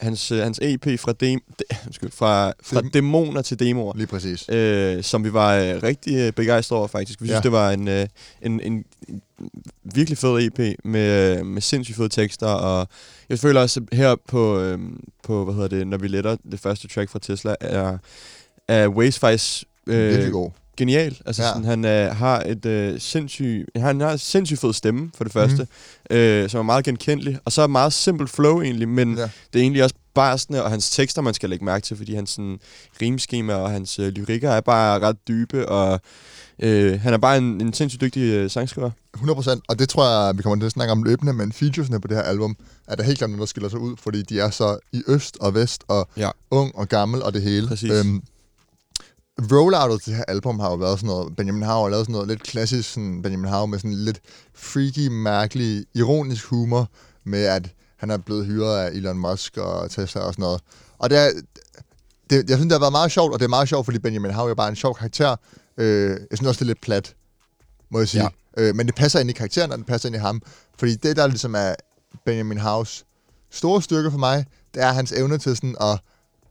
hans, 0.00 0.32
øh, 0.32 0.38
hans 0.38 0.58
EP 0.62 1.00
fra, 1.00 1.12
dem, 1.12 1.40
de, 1.58 1.64
undskyld, 1.86 2.10
fra, 2.10 2.52
fra 2.62 2.80
Dem- 2.80 2.90
dæmoner 2.90 3.42
til 3.42 3.58
demoer. 3.58 3.96
Lige 3.96 4.06
præcis. 4.06 4.48
øh, 4.48 5.02
som 5.02 5.24
vi 5.24 5.32
var 5.32 5.54
øh, 5.56 5.82
rigtig 5.82 6.16
øh, 6.16 6.32
begejstrede 6.32 6.78
over 6.78 6.88
faktisk. 6.88 7.22
Vi 7.22 7.26
synes, 7.26 7.36
Ja. 7.36 7.40
det 7.40 7.52
var 7.52 7.70
en, 7.70 7.88
øh, 7.88 8.06
en, 8.42 8.60
en, 8.60 8.84
en 9.08 9.20
virkelig 9.94 10.18
fed 10.18 10.38
EP 10.46 10.76
med, 10.84 11.38
øh, 11.38 11.46
med 11.46 11.62
sindssygt 11.62 11.96
fede 11.96 12.08
tekster, 12.08 12.46
og 12.46 12.88
jeg 13.28 13.38
føler 13.38 13.60
også 13.60 13.80
her 13.92 14.16
på, 14.28 14.60
øh, 14.60 14.78
på 15.24 15.44
hvad 15.44 15.54
hedder 15.54 15.68
det, 15.68 15.86
når 15.86 15.96
vi 15.98 16.08
letter 16.08 16.36
det 16.50 16.60
første 16.60 16.88
track 16.88 17.10
fra 17.10 17.18
Tesla, 17.18 17.54
er, 17.60 17.98
er 18.68 18.88
Waze 18.88 19.20
faktisk 19.20 19.64
øh, 19.86 20.08
Virkelig 20.08 20.32
god. 20.32 20.50
Genial. 20.78 21.18
Altså 21.26 21.42
Ja. 21.42 21.48
sådan, 21.48 21.64
han 21.64 21.84
øh, 21.84 22.16
har 22.16 22.40
et 22.46 22.66
øh, 22.66 23.00
sindssygt, 23.00 23.66
han 23.76 24.00
har 24.00 24.12
en 24.12 24.18
sindssygt 24.18 24.60
fed 24.60 24.72
stemme, 24.72 25.10
for 25.14 25.24
det 25.24 25.32
første, 25.32 25.66
mm. 26.10 26.16
øh, 26.16 26.50
som 26.50 26.58
er 26.58 26.62
meget 26.62 26.84
genkendelig, 26.84 27.38
og 27.44 27.52
så 27.52 27.62
er 27.62 27.66
meget 27.66 27.92
simpelt 27.92 28.30
flow 28.30 28.60
egentlig, 28.60 28.88
men 28.88 29.16
Ja. 29.16 29.22
det 29.22 29.58
er 29.58 29.60
egentlig 29.60 29.82
også 29.82 29.94
sådan, 30.36 30.56
og 30.56 30.70
hans 30.70 30.90
tekster, 30.90 31.22
man 31.22 31.34
skal 31.34 31.50
lægge 31.50 31.64
mærke 31.64 31.84
til, 31.84 31.96
fordi 31.96 32.14
hans 32.14 32.30
sådan, 32.30 32.58
rimskema 33.02 33.54
og 33.54 33.70
hans 33.70 33.98
øh, 33.98 34.08
lyrikker 34.08 34.50
er 34.50 34.60
bare 34.60 35.00
ret 35.00 35.16
dybe, 35.28 35.68
og 35.68 36.00
øh, 36.62 37.00
han 37.00 37.14
er 37.14 37.18
bare 37.18 37.38
en, 37.38 37.60
en 37.60 37.72
sindssygt 37.72 38.00
dygtig 38.00 38.22
øh, 38.22 38.50
sangskriver. 38.50 38.90
100%, 39.16 39.60
og 39.68 39.78
det 39.78 39.88
tror 39.88 40.26
jeg, 40.26 40.36
vi 40.38 40.42
kommer 40.42 40.56
til 40.58 40.66
at 40.66 40.72
snakke 40.72 40.92
om 40.92 41.02
løbende, 41.02 41.32
men 41.32 41.52
featuresne 41.52 42.00
på 42.00 42.08
det 42.08 42.16
her 42.16 42.22
album, 42.24 42.56
er 42.88 42.94
der 42.96 43.02
helt 43.02 43.18
klart 43.18 43.30
noget, 43.30 43.40
der 43.40 43.46
skiller 43.46 43.68
sig 43.68 43.78
ud, 43.78 43.96
fordi 43.98 44.22
de 44.22 44.40
er 44.40 44.50
så 44.50 44.78
i 44.92 45.02
øst 45.08 45.36
og 45.40 45.54
vest, 45.54 45.82
og 45.88 46.08
Ja. 46.16 46.30
ung 46.50 46.76
og 46.76 46.88
gammel, 46.88 47.22
og 47.22 47.34
det 47.34 47.42
hele. 47.42 47.66
Præcis. 47.68 47.90
Rolloutet 49.52 50.02
til 50.02 50.10
det 50.10 50.16
her 50.16 50.24
album 50.28 50.60
har 50.60 50.70
jo 50.70 50.76
været 50.76 50.98
sådan 50.98 51.14
noget, 51.14 51.36
Benjamin 51.36 51.62
Howe 51.62 51.82
har 51.82 51.88
lavet 51.88 52.04
sådan 52.04 52.12
noget 52.12 52.28
lidt 52.28 52.42
klassisk 52.42 52.92
sådan 52.92 53.22
Benjamin 53.22 53.50
Howe 53.50 53.68
med 53.68 53.78
sådan 53.78 53.94
lidt 53.94 54.20
freaky, 54.54 55.08
mærkelig, 55.08 55.86
ironisk 55.94 56.44
humor, 56.44 56.90
med 57.24 57.44
at 57.44 57.74
han 57.96 58.10
er 58.10 58.16
blevet 58.16 58.46
hyret 58.46 58.78
af 58.78 58.90
Elon 58.90 59.18
Musk 59.18 59.56
og 59.56 59.90
Tesla 59.90 60.20
og 60.20 60.32
sådan 60.32 60.42
noget. 60.42 60.60
Og 60.98 61.10
det 61.10 61.18
er, 61.18 61.30
det, 62.30 62.50
jeg 62.50 62.56
synes, 62.58 62.62
det 62.62 62.72
har 62.72 62.78
været 62.78 62.92
meget 62.92 63.12
sjovt, 63.12 63.32
og 63.32 63.38
det 63.38 63.44
er 63.44 63.48
meget 63.48 63.68
sjovt, 63.68 63.84
fordi 63.84 63.98
Benjamin 63.98 64.30
Howe 64.30 64.50
er 64.50 64.54
bare 64.54 64.68
en 64.68 64.76
sjov 64.76 64.94
karakter. 64.94 65.36
Øh, 65.76 66.10
jeg 66.10 66.38
synes 66.38 66.48
også, 66.48 66.58
det 66.58 66.64
er 66.64 66.66
lidt 66.66 66.80
plat, 66.80 67.14
må 67.90 67.98
jeg 67.98 68.08
sige. 68.08 68.22
Ja. 68.22 68.62
Øh, 68.62 68.76
men 68.76 68.86
det 68.86 68.94
passer 68.94 69.20
ind 69.20 69.30
i 69.30 69.32
karakteren, 69.32 69.72
og 69.72 69.78
det 69.78 69.86
passer 69.86 70.08
ind 70.08 70.16
i 70.16 70.18
ham. 70.18 70.42
Fordi 70.78 70.94
det, 70.94 71.16
der 71.16 71.26
ligesom 71.26 71.54
er 71.54 71.74
Benjamin 72.24 72.58
House 72.58 73.04
store 73.50 73.82
styrke 73.82 74.10
for 74.10 74.18
mig, 74.18 74.46
det 74.74 74.82
er 74.82 74.92
hans 74.92 75.12
evne 75.12 75.38
til 75.38 75.56
sådan 75.56 75.76
at 75.80 76.00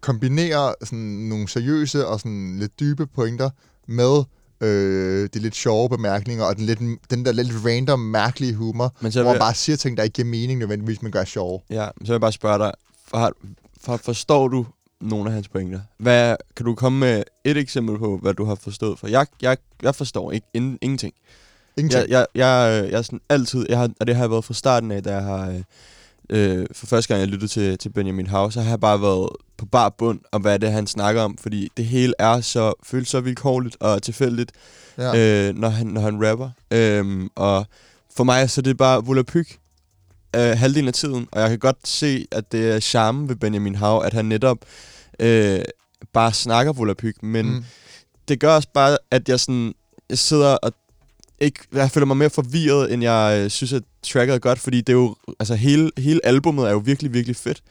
kombinere 0.02 0.76
sådan 0.84 1.00
nogle 1.00 1.50
seriøse 1.50 2.08
og 2.08 2.20
sådan 2.20 2.58
lidt 2.60 2.80
dybe 2.80 3.08
pointer 3.08 3.50
med 3.88 4.24
øh, 4.62 5.30
de 5.34 5.40
lidt 5.40 5.56
sjove 5.56 5.90
bemærkninger 5.90 6.46
og 6.46 6.58
den, 6.58 6.66
lidt, 6.66 6.80
den 7.10 7.26
der 7.26 7.32
lidt 7.32 7.52
random, 7.66 8.00
mærkelige 8.00 8.54
humor, 8.54 8.96
Men 9.02 9.12
så 9.12 9.22
hvor 9.22 9.32
man 9.32 9.40
bare 9.40 9.54
siger 9.54 9.76
ting, 9.76 9.98
der 9.98 10.04
ikke 10.04 10.14
giver 10.14 10.28
mening 10.28 10.60
nødvendigvis, 10.60 11.02
men 11.02 11.12
gør 11.12 11.24
sjove. 11.24 11.62
Ja, 11.70 11.86
så 11.86 12.04
vil 12.04 12.12
jeg 12.12 12.22
bare 12.22 12.32
spørge 12.32 12.60
dig, 12.60 12.72
for, 13.08 13.34
for, 13.82 13.98
forstår 13.98 14.48
du 14.48 14.66
nogle 15.02 15.30
af 15.30 15.34
hans 15.34 15.48
pointer? 15.48 15.80
Hvad, 15.98 16.36
kan 16.56 16.66
du 16.66 16.76
komme 16.76 17.00
med 17.00 17.24
et 17.46 17.58
eksempel 17.58 17.98
på, 17.98 18.18
hvad 18.18 18.34
du 18.34 18.46
har 18.46 18.56
forstået? 18.56 19.00
For 19.00 19.08
jeg, 19.08 19.28
jeg, 19.42 19.58
jeg 19.84 19.96
forstår 19.96 20.32
ikke 20.32 20.48
in, 20.54 20.78
ingenting. 20.82 21.14
Ingenting. 21.78 22.10
Jeg, 22.10 22.26
jeg, 22.36 22.72
jeg, 22.72 22.84
øh, 22.84 22.92
jeg 22.92 22.98
er 22.98 23.02
sådan 23.02 23.22
altid, 23.30 23.66
jeg 23.70 23.78
har, 23.78 23.90
og 24.00 24.08
det 24.08 24.16
har 24.16 24.24
jeg 24.24 24.32
været 24.32 24.46
fra 24.46 24.54
starten 24.54 24.92
af, 24.92 25.04
da 25.04 25.14
jeg 25.14 25.24
har, 25.24 25.50
øh, 25.50 25.62
øh, 26.30 26.66
for 26.72 26.88
første 26.88 27.08
gang 27.08 27.20
jeg 27.20 27.28
lyttede 27.28 27.52
til, 27.52 27.78
til 27.78 27.90
Benjamin 27.90 28.28
House, 28.28 28.54
så 28.54 28.62
har 28.62 28.70
jeg 28.70 28.80
bare 28.80 29.02
været 29.02 29.30
på 29.58 29.66
bar 29.66 29.90
bund 29.90 30.20
om, 30.32 30.42
hvad 30.42 30.60
det 30.60 30.70
er, 30.70 30.72
han 30.72 30.88
snakker 30.88 31.22
om, 31.22 31.38
fordi 31.38 31.70
det 31.78 31.86
hele 31.86 32.14
er 32.20 32.42
så, 32.42 32.74
føles 32.84 33.08
så 33.08 33.22
vilkårligt 33.22 33.78
og 33.80 34.04
tilfældigt, 34.04 34.52
ja. 34.98 35.48
øh, 35.48 35.56
når, 35.56 35.70
han, 35.70 35.88
når 35.88 36.02
han 36.02 36.30
rapper. 36.30 36.50
Øhm, 36.72 37.30
og 37.36 37.66
for 38.16 38.24
mig 38.24 38.50
så 38.50 38.62
er 38.62 38.64
det 38.64 38.78
bare 38.78 39.06
volapyk 39.06 39.60
øh, 40.36 40.58
halvdelen 40.58 40.88
af 40.88 40.94
tiden, 40.94 41.28
og 41.32 41.42
jeg 41.42 41.50
kan 41.50 41.60
godt 41.60 41.88
se, 41.88 42.28
at 42.32 42.52
det 42.52 42.72
er 42.72 42.80
charmen 42.80 43.30
ved 43.30 43.36
Benjamin 43.36 43.76
Howe, 43.76 44.06
at 44.06 44.14
han 44.14 44.26
netop 44.26 44.58
øh, 45.20 45.60
bare 46.14 46.34
snakker 46.34 46.74
volapyk, 46.74 47.24
men 47.24 47.46
mm. 47.46 47.64
det 48.28 48.40
gør 48.40 48.56
også 48.56 48.70
bare, 48.74 48.98
at 49.12 49.30
jeg 49.30 49.40
sådan, 49.40 49.74
jeg 50.10 50.18
sidder 50.18 50.56
og 50.56 50.72
ikke, 51.42 51.60
jeg 51.74 51.92
føler 51.92 52.06
mig 52.06 52.18
mere 52.18 52.30
forvirret, 52.30 52.94
end 52.94 53.04
jeg 53.04 53.42
øh, 53.44 53.50
synes, 53.50 53.74
at 53.74 53.84
tracket 54.04 54.36
er 54.36 54.40
godt, 54.40 54.60
fordi 54.60 54.78
det 54.82 54.90
er 54.90 54.98
jo, 54.98 55.16
altså 55.40 55.56
hele, 55.56 55.92
hele 55.98 56.20
albummet 56.24 56.68
er 56.68 56.72
jo 56.72 56.78
virkelig, 56.78 57.14
virkelig 57.14 57.36
fedt. 57.36 57.62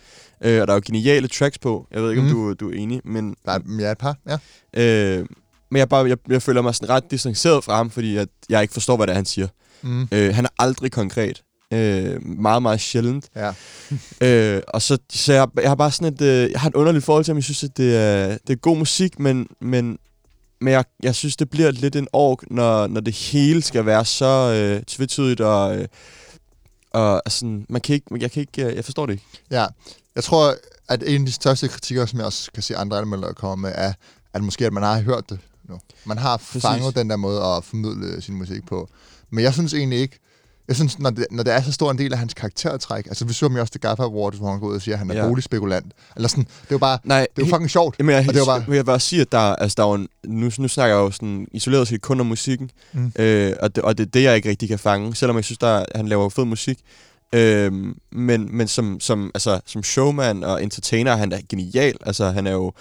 Øh, 0.44 0.61
og 0.61 0.66
der 0.66 0.73
er 0.73 0.76
jo 0.76 0.82
geniale 0.87 1.28
tracks 1.28 1.58
på. 1.58 1.87
Jeg 1.92 2.02
ved 2.02 2.11
ikke, 2.11 2.23
Mm. 2.23 2.28
om 2.28 2.35
du, 2.35 2.52
du 2.52 2.70
er 2.70 2.75
enig, 2.76 3.00
men 3.04 3.35
Nej, 3.46 3.58
men 3.64 3.80
jeg 3.80 3.87
er 3.87 3.92
et 3.92 3.99
par, 3.99 4.16
ja. 4.28 4.38
Øh, 4.82 5.26
men 5.70 5.78
jeg, 5.78 5.88
bare, 5.88 6.04
jeg, 6.08 6.16
jeg 6.28 6.42
føler 6.42 6.62
mig 6.62 6.75
sådan 6.75 6.88
ret 6.88 7.11
distanceret 7.11 7.64
fra 7.64 7.76
ham, 7.76 7.90
fordi 7.90 8.16
at 8.16 8.28
jeg 8.49 8.62
ikke 8.62 8.75
forstår, 8.75 8.96
hvad 8.96 9.06
det 9.06 9.11
er, 9.12 9.16
han 9.16 9.25
siger. 9.25 9.49
Mm. 9.82 10.08
Øh, 10.12 10.35
han 10.35 10.44
er 10.44 10.49
aldrig 10.58 10.92
konkret. 10.92 11.42
Øh, 11.73 12.26
meget, 12.26 12.62
meget 12.62 12.80
sjældent. 12.80 13.25
Ja. 13.37 13.52
Øh, 14.56 14.62
og 14.68 14.82
så, 14.82 14.99
så 15.12 15.32
jeg, 15.32 15.49
jeg 15.62 15.70
har 15.70 15.75
bare 15.75 15.90
sådan 15.90 16.12
et, 16.14 16.20
øh, 16.23 16.50
jeg 16.50 16.61
har 16.61 16.68
et 16.68 16.75
underligt 16.75 17.04
forhold 17.04 17.25
til 17.25 17.32
ham. 17.32 17.37
Jeg 17.37 17.44
synes, 17.44 17.64
at 17.64 17.76
det 17.76 17.96
er, 17.96 18.26
det 18.46 18.50
er 18.52 18.56
god 18.56 18.76
musik, 18.76 19.18
men, 19.18 19.46
men, 19.61 19.99
men 20.61 20.73
jeg, 20.73 20.85
jeg 21.03 21.15
synes, 21.15 21.37
det 21.37 21.51
bliver 21.51 21.71
lidt 21.71 21.97
en 21.97 22.09
ork, 22.13 22.51
når, 22.51 22.87
når 22.87 23.01
det 23.01 23.15
hele 23.15 23.63
skal 23.63 23.87
være 23.87 24.05
så 24.05 24.53
øh, 24.55 24.83
tvetydigt 24.83 25.41
og... 25.41 25.77
Øh, 25.77 25.89
og 26.91 27.23
sådan, 27.29 27.67
man 27.69 27.81
kan 27.81 27.95
ikke, 27.95 28.07
jeg 28.21 28.31
kan 28.31 28.41
ikke, 28.41 28.65
øh, 28.65 28.77
jeg 28.77 28.85
forstår 28.85 29.07
det 29.07 29.13
ikke. 29.13 29.25
Ja, 29.51 29.67
jeg 30.15 30.25
tror, 30.25 30.55
at 30.89 31.03
en 31.03 31.21
af 31.21 31.27
de 31.27 31.33
største 31.33 31.69
kritikker, 31.69 32.07
som 32.07 32.19
jeg 32.19 32.27
også 32.27 32.53
kan 32.53 32.63
se 32.63 32.77
andre 32.77 32.99
anmeldere 32.99 33.35
komme 33.35 33.63
med, 33.63 33.73
er, 33.75 33.93
at 34.33 34.43
måske 34.43 34.67
at 34.67 34.73
man 34.73 34.83
har 34.83 35.01
hørt 35.01 35.31
det 35.31 35.39
nu. 35.69 35.81
Man 36.05 36.19
har 36.19 36.37
Præcis. 36.37 36.63
fanget 36.63 36.97
den 36.97 37.11
der 37.11 37.17
måde 37.17 37.43
at 37.45 37.65
formidle 37.65 38.23
sin 38.23 38.35
musik 38.35 38.67
på. 38.67 38.89
Men 39.31 39.45
jeg 39.45 39.53
synes 39.53 39.75
egentlig 39.75 39.99
ikke, 39.99 40.19
jeg 40.68 40.76
synes, 40.76 40.99
når 40.99 41.11
det, 41.11 41.26
når 41.30 41.42
det 41.42 41.52
er 41.52 41.62
så 41.62 41.73
stor 41.73 41.90
en 41.90 41.99
del 41.99 42.12
af 42.12 42.18
hans 42.18 42.35
karaktertræk, 42.35 43.06
altså 43.06 43.25
vi 43.25 43.32
så 43.32 43.44
ham 43.49 43.54
jo 43.54 43.61
også 43.61 43.73
til 43.73 43.80
Gaffa 43.80 44.02
Awards, 44.02 44.37
hvor 44.38 44.50
han 44.50 44.61
går 44.61 44.66
ud 44.66 44.75
og 44.75 44.82
siger, 44.82 44.94
at 44.94 44.99
han 44.99 45.11
er 45.11 45.14
ja. 45.14 45.28
Boligspekulant. 45.28 45.92
Eller 46.16 46.28
sådan, 46.28 46.44
det 46.44 46.50
er 46.62 46.66
jo 46.75 46.78
bare, 46.78 46.99
Nej, 47.04 47.26
det 47.37 47.42
he- 47.44 47.50
fucking 47.50 47.70
sjovt. 47.70 47.96
Jamen, 47.99 48.14
jeg, 48.14 48.25
Og 48.28 48.35
det 48.35 48.40
var 48.40 48.46
bare- 48.46 48.61
bare... 48.66 48.75
jeg 48.76 48.87
vil 48.87 48.92
også 48.92 49.08
sige, 49.08 49.20
at 49.23 49.32
der, 49.32 49.38
altså, 49.38 49.75
der 49.78 49.82
er 49.90 49.94
en, 49.94 50.08
nu, 50.26 50.50
nu 50.58 50.68
snakker 50.68 50.96
jeg 50.96 51.02
jo 51.02 51.11
sådan 51.11 51.46
isoleret 51.52 51.88
set 51.88 52.02
kun 52.02 52.20
om 52.20 52.26
musikken, 52.26 52.70
mm. 52.92 53.12
øh, 53.18 53.52
og, 53.61 53.76
det, 53.76 53.85
og 53.85 53.99
det 53.99 54.06
er 54.06 54.11
det, 54.11 54.23
jeg 54.23 54.37
ikke 54.37 54.49
rigtig 54.49 54.68
kan 54.68 54.78
fange, 54.78 55.14
selvom 55.14 55.37
jeg 55.37 55.44
synes, 55.44 55.58
der, 55.58 55.85
han 55.94 56.08
laver 56.08 56.28
fed 56.28 56.44
musik. 56.44 56.78
Øh, 57.33 57.73
men 58.12 58.56
men 58.56 58.68
som, 58.68 59.00
som, 59.00 59.30
altså, 59.35 59.61
som 59.66 59.83
showman 59.83 60.45
og 60.45 60.62
entertainer 60.62 61.12
er 61.12 61.16
han 61.16 61.33
er 61.33 61.40
genial. 61.49 61.97
Altså, 62.06 62.30
han 62.30 62.47
er 62.47 62.52
jo 62.52 62.73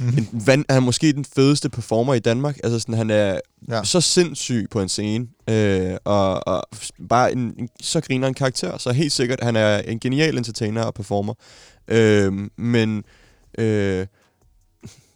Mhm. 0.00 0.18
en 0.18 0.28
van, 0.46 0.64
han 0.70 0.76
er 0.76 0.80
måske 0.84 1.12
den 1.12 1.24
fedeste 1.24 1.68
performer 1.68 2.14
i 2.14 2.18
Danmark. 2.18 2.56
Altså, 2.64 2.78
sådan, 2.78 2.94
han 2.94 3.10
er 3.10 3.40
Ja. 3.68 3.84
så 3.84 4.00
sindssyg 4.00 4.66
på 4.70 4.80
en 4.80 4.88
scene, 4.88 5.26
øh, 5.50 5.96
og, 6.04 6.46
og 6.48 6.62
bare 7.08 7.32
en, 7.32 7.38
en, 7.58 7.68
så 7.80 8.00
griner 8.00 8.28
en 8.28 8.34
karakter. 8.34 8.78
Så 8.78 8.92
helt 8.92 9.12
sikkert, 9.12 9.38
han 9.42 9.56
er 9.56 9.78
en 9.78 10.00
genial 10.00 10.38
entertainer 10.38 10.82
og 10.82 10.94
performer. 10.94 11.34
Øh, 11.88 12.32
men... 12.56 13.04
Øh, 13.58 14.06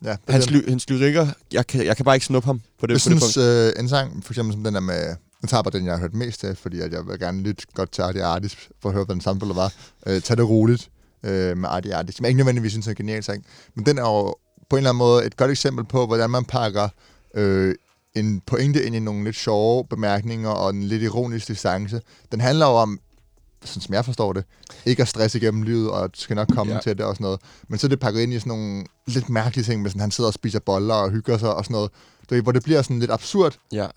Ja, 0.05 0.17
Hans, 0.29 0.51
ly, 0.51 0.69
hans 0.69 0.91
lyrikker, 0.91 1.27
jeg 1.53 1.67
kan, 1.67 1.87
jeg 1.87 1.97
kan 1.97 2.05
bare 2.05 2.17
ikke 2.17 2.27
snuppe 2.27 2.47
ham 2.47 2.59
på 2.81 2.87
det, 2.87 2.93
jeg 2.93 2.95
på 2.95 2.95
det 2.95 3.01
synes, 3.01 3.35
punkt. 3.35 3.49
øh, 3.49 3.73
en 3.79 3.89
sang, 3.89 4.25
for 4.25 4.33
eksempel 4.33 4.53
som 4.53 4.65
den 4.65 4.75
der 4.75 4.81
med 4.81 5.17
Nu 5.43 5.47
tager 5.47 5.59
jeg 5.59 5.65
bare 5.65 5.79
den, 5.79 5.87
jeg 5.87 5.95
har 5.95 6.01
hørt 6.01 6.15
mest 6.15 6.45
af, 6.45 6.57
fordi 6.57 6.81
at 6.81 6.93
jeg 6.93 7.07
vil 7.07 7.19
gerne 7.19 7.43
lytte 7.43 7.67
godt 7.75 7.93
til 7.93 8.03
Artie 8.03 8.25
Artis, 8.25 8.69
for 8.83 8.89
at 8.89 8.95
høre, 8.95 9.05
hvad 9.05 9.15
den 9.15 9.23
samtale 9.23 9.55
var. 9.55 9.73
Øh, 10.07 10.23
tag 10.23 10.37
det 10.37 10.49
roligt 10.49 10.91
øh, 11.23 11.57
med 11.57 11.69
Artie 11.69 11.95
Artis, 11.95 12.15
som 12.15 12.25
jeg 12.25 12.29
ikke 12.29 12.37
nødvendigvis 12.37 12.73
synes 12.73 12.87
er 12.87 12.91
en 12.91 12.97
genial 12.97 13.23
sang. 13.23 13.45
Men 13.75 13.87
den 13.87 13.99
er 13.99 14.03
jo 14.03 14.35
på 14.71 14.77
en 14.77 14.79
eller 14.79 14.91
anden 14.91 14.99
måde 14.99 15.27
et 15.27 15.37
godt 15.37 15.51
eksempel 15.51 15.85
på, 15.85 16.07
hvordan 16.07 16.31
man 16.31 16.45
pakker 16.45 16.89
øh, 17.35 17.75
en 18.15 18.41
pointe 18.47 18.85
ind 18.85 18.97
i 18.97 18.99
nogle 18.99 19.25
lidt 19.25 19.37
sjove 19.37 19.85
bemærkninger 19.85 20.51
og 20.51 20.71
en 20.71 20.83
lidt 20.83 21.03
ironisk 21.03 21.49
distance. 21.49 22.01
Den 22.33 22.41
handler 22.41 22.67
jo 22.67 22.73
om, 22.73 23.01
sådan 23.65 23.81
som 23.81 23.95
jeg 23.95 24.05
forstår 24.05 24.33
det, 24.33 24.45
ikke 24.87 25.03
at 25.03 25.09
stresse 25.09 25.39
igennem 25.39 25.63
livet, 25.63 25.91
og 25.91 26.11
skal 26.15 26.37
nok 26.37 26.49
komme 26.49 26.75
ja. 26.75 26.81
til 26.81 26.99
det 26.99 27.07
og 27.07 27.15
sådan 27.15 27.25
noget. 27.25 27.41
Men 27.69 27.79
så 27.79 27.87
er 27.87 27.89
det 27.89 28.01
pakket 28.01 28.21
ind 28.21 28.33
i 28.33 28.39
sådan 28.39 28.49
nogle 28.49 28.85
lidt 29.07 29.29
mærkelige 29.29 29.65
ting, 29.65 29.83
med 29.83 29.91
sådan, 29.91 30.01
han 30.01 30.11
sidder 30.11 30.29
og 30.29 30.35
spiser 30.35 30.59
boller 30.59 30.95
og 30.95 31.11
hygger 31.11 31.39
sig 31.39 31.55
og 31.55 31.65
sådan 31.65 31.75
noget. 31.75 31.91
Du 32.31 32.35
ved, 32.35 32.43
hvor 32.43 32.53
det 32.53 32.63
bliver 32.63 32.83
sådan 32.83 32.99
lidt 32.99 33.11
absurd, 33.11 33.55
Ja. 33.73 33.83
øh, 33.85 33.89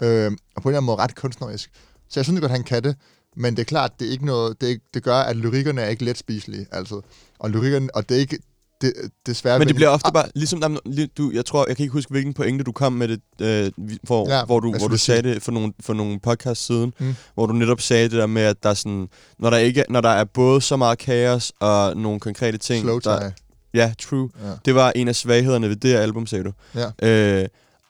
og 0.55 0.61
på 0.61 0.69
en 0.69 0.71
eller 0.71 0.77
anden 0.77 0.85
måde 0.85 0.97
ret 0.97 1.15
kunstnerisk. 1.15 1.69
Så 2.09 2.19
jeg 2.19 2.25
synes 2.25 2.39
godt, 2.39 2.51
han 2.51 2.63
kan 2.63 2.83
det, 2.83 2.95
men 3.37 3.55
det 3.55 3.61
er 3.61 3.65
klart, 3.65 3.91
det 3.99 4.07
er 4.07 4.11
ikke 4.11 4.25
noget, 4.25 4.61
det, 4.61 4.79
det 4.93 5.03
gør, 5.03 5.15
at 5.17 5.35
lyrikkerne 5.35 5.81
er 5.81 5.87
ikke 5.89 6.05
let 6.05 6.17
spiselige, 6.17 6.65
altså. 6.71 7.01
Og 7.39 7.49
lyrikkerne, 7.49 7.95
og 7.95 8.09
det 8.09 8.15
er 8.17 8.19
ikke, 8.19 8.37
det, 8.81 8.93
desværre... 9.25 9.59
Men 9.59 9.67
det 9.67 9.75
bliver 9.75 9.89
ofte 9.89 10.11
bare, 10.13 10.25
ligesom, 10.35 10.77
du, 11.17 11.31
jeg 11.33 11.45
tror, 11.45 11.65
jeg 11.67 11.75
kan 11.75 11.83
ikke 11.83 11.93
huske, 11.93 12.11
hvilken 12.11 12.33
pointe 12.33 12.63
du 12.63 12.71
kom 12.71 12.93
med 12.93 13.07
det, 13.07 13.21
øh, 13.41 13.71
hvor, 14.03 14.29
Ja, 14.29 14.45
hvor 14.45 14.59
du, 14.59 14.77
hvor 14.77 14.87
du 14.87 14.97
sagde 14.97 15.21
det 15.23 15.43
for 15.43 15.51
nogle, 15.51 15.73
for 15.79 15.93
nogle 15.93 16.19
podcast 16.19 16.65
siden, 16.65 16.93
Mm. 16.99 17.15
hvor 17.33 17.45
du 17.45 17.53
netop 17.53 17.81
sagde 17.81 18.03
det 18.03 18.11
der 18.17 18.25
med, 18.27 18.41
at 18.41 18.63
der 18.63 18.69
er 18.69 18.73
sådan, 18.73 19.07
når 19.39 19.49
der, 19.49 19.57
ikke, 19.57 19.83
når 19.89 20.01
der 20.01 20.09
er 20.09 20.23
både 20.23 20.61
så 20.61 20.77
meget 20.77 20.97
kaos 20.97 21.53
og 21.59 21.97
nogle 21.97 22.19
konkrete 22.19 22.57
ting. 22.57 22.83
Slow 22.83 22.99
der. 22.99 23.31
Ja, 23.73 23.93
true. 24.01 24.29
Ja. 24.43 24.51
Det 24.65 24.75
var 24.75 24.91
en 24.95 25.07
af 25.07 25.15
svaghederne 25.15 25.69
ved 25.69 25.75
det 25.75 25.91
her 25.91 25.99
album, 25.99 26.27
sagde 26.27 26.43
du. 26.43 26.51
Ja. 26.75 27.07
Øh, 27.41 27.47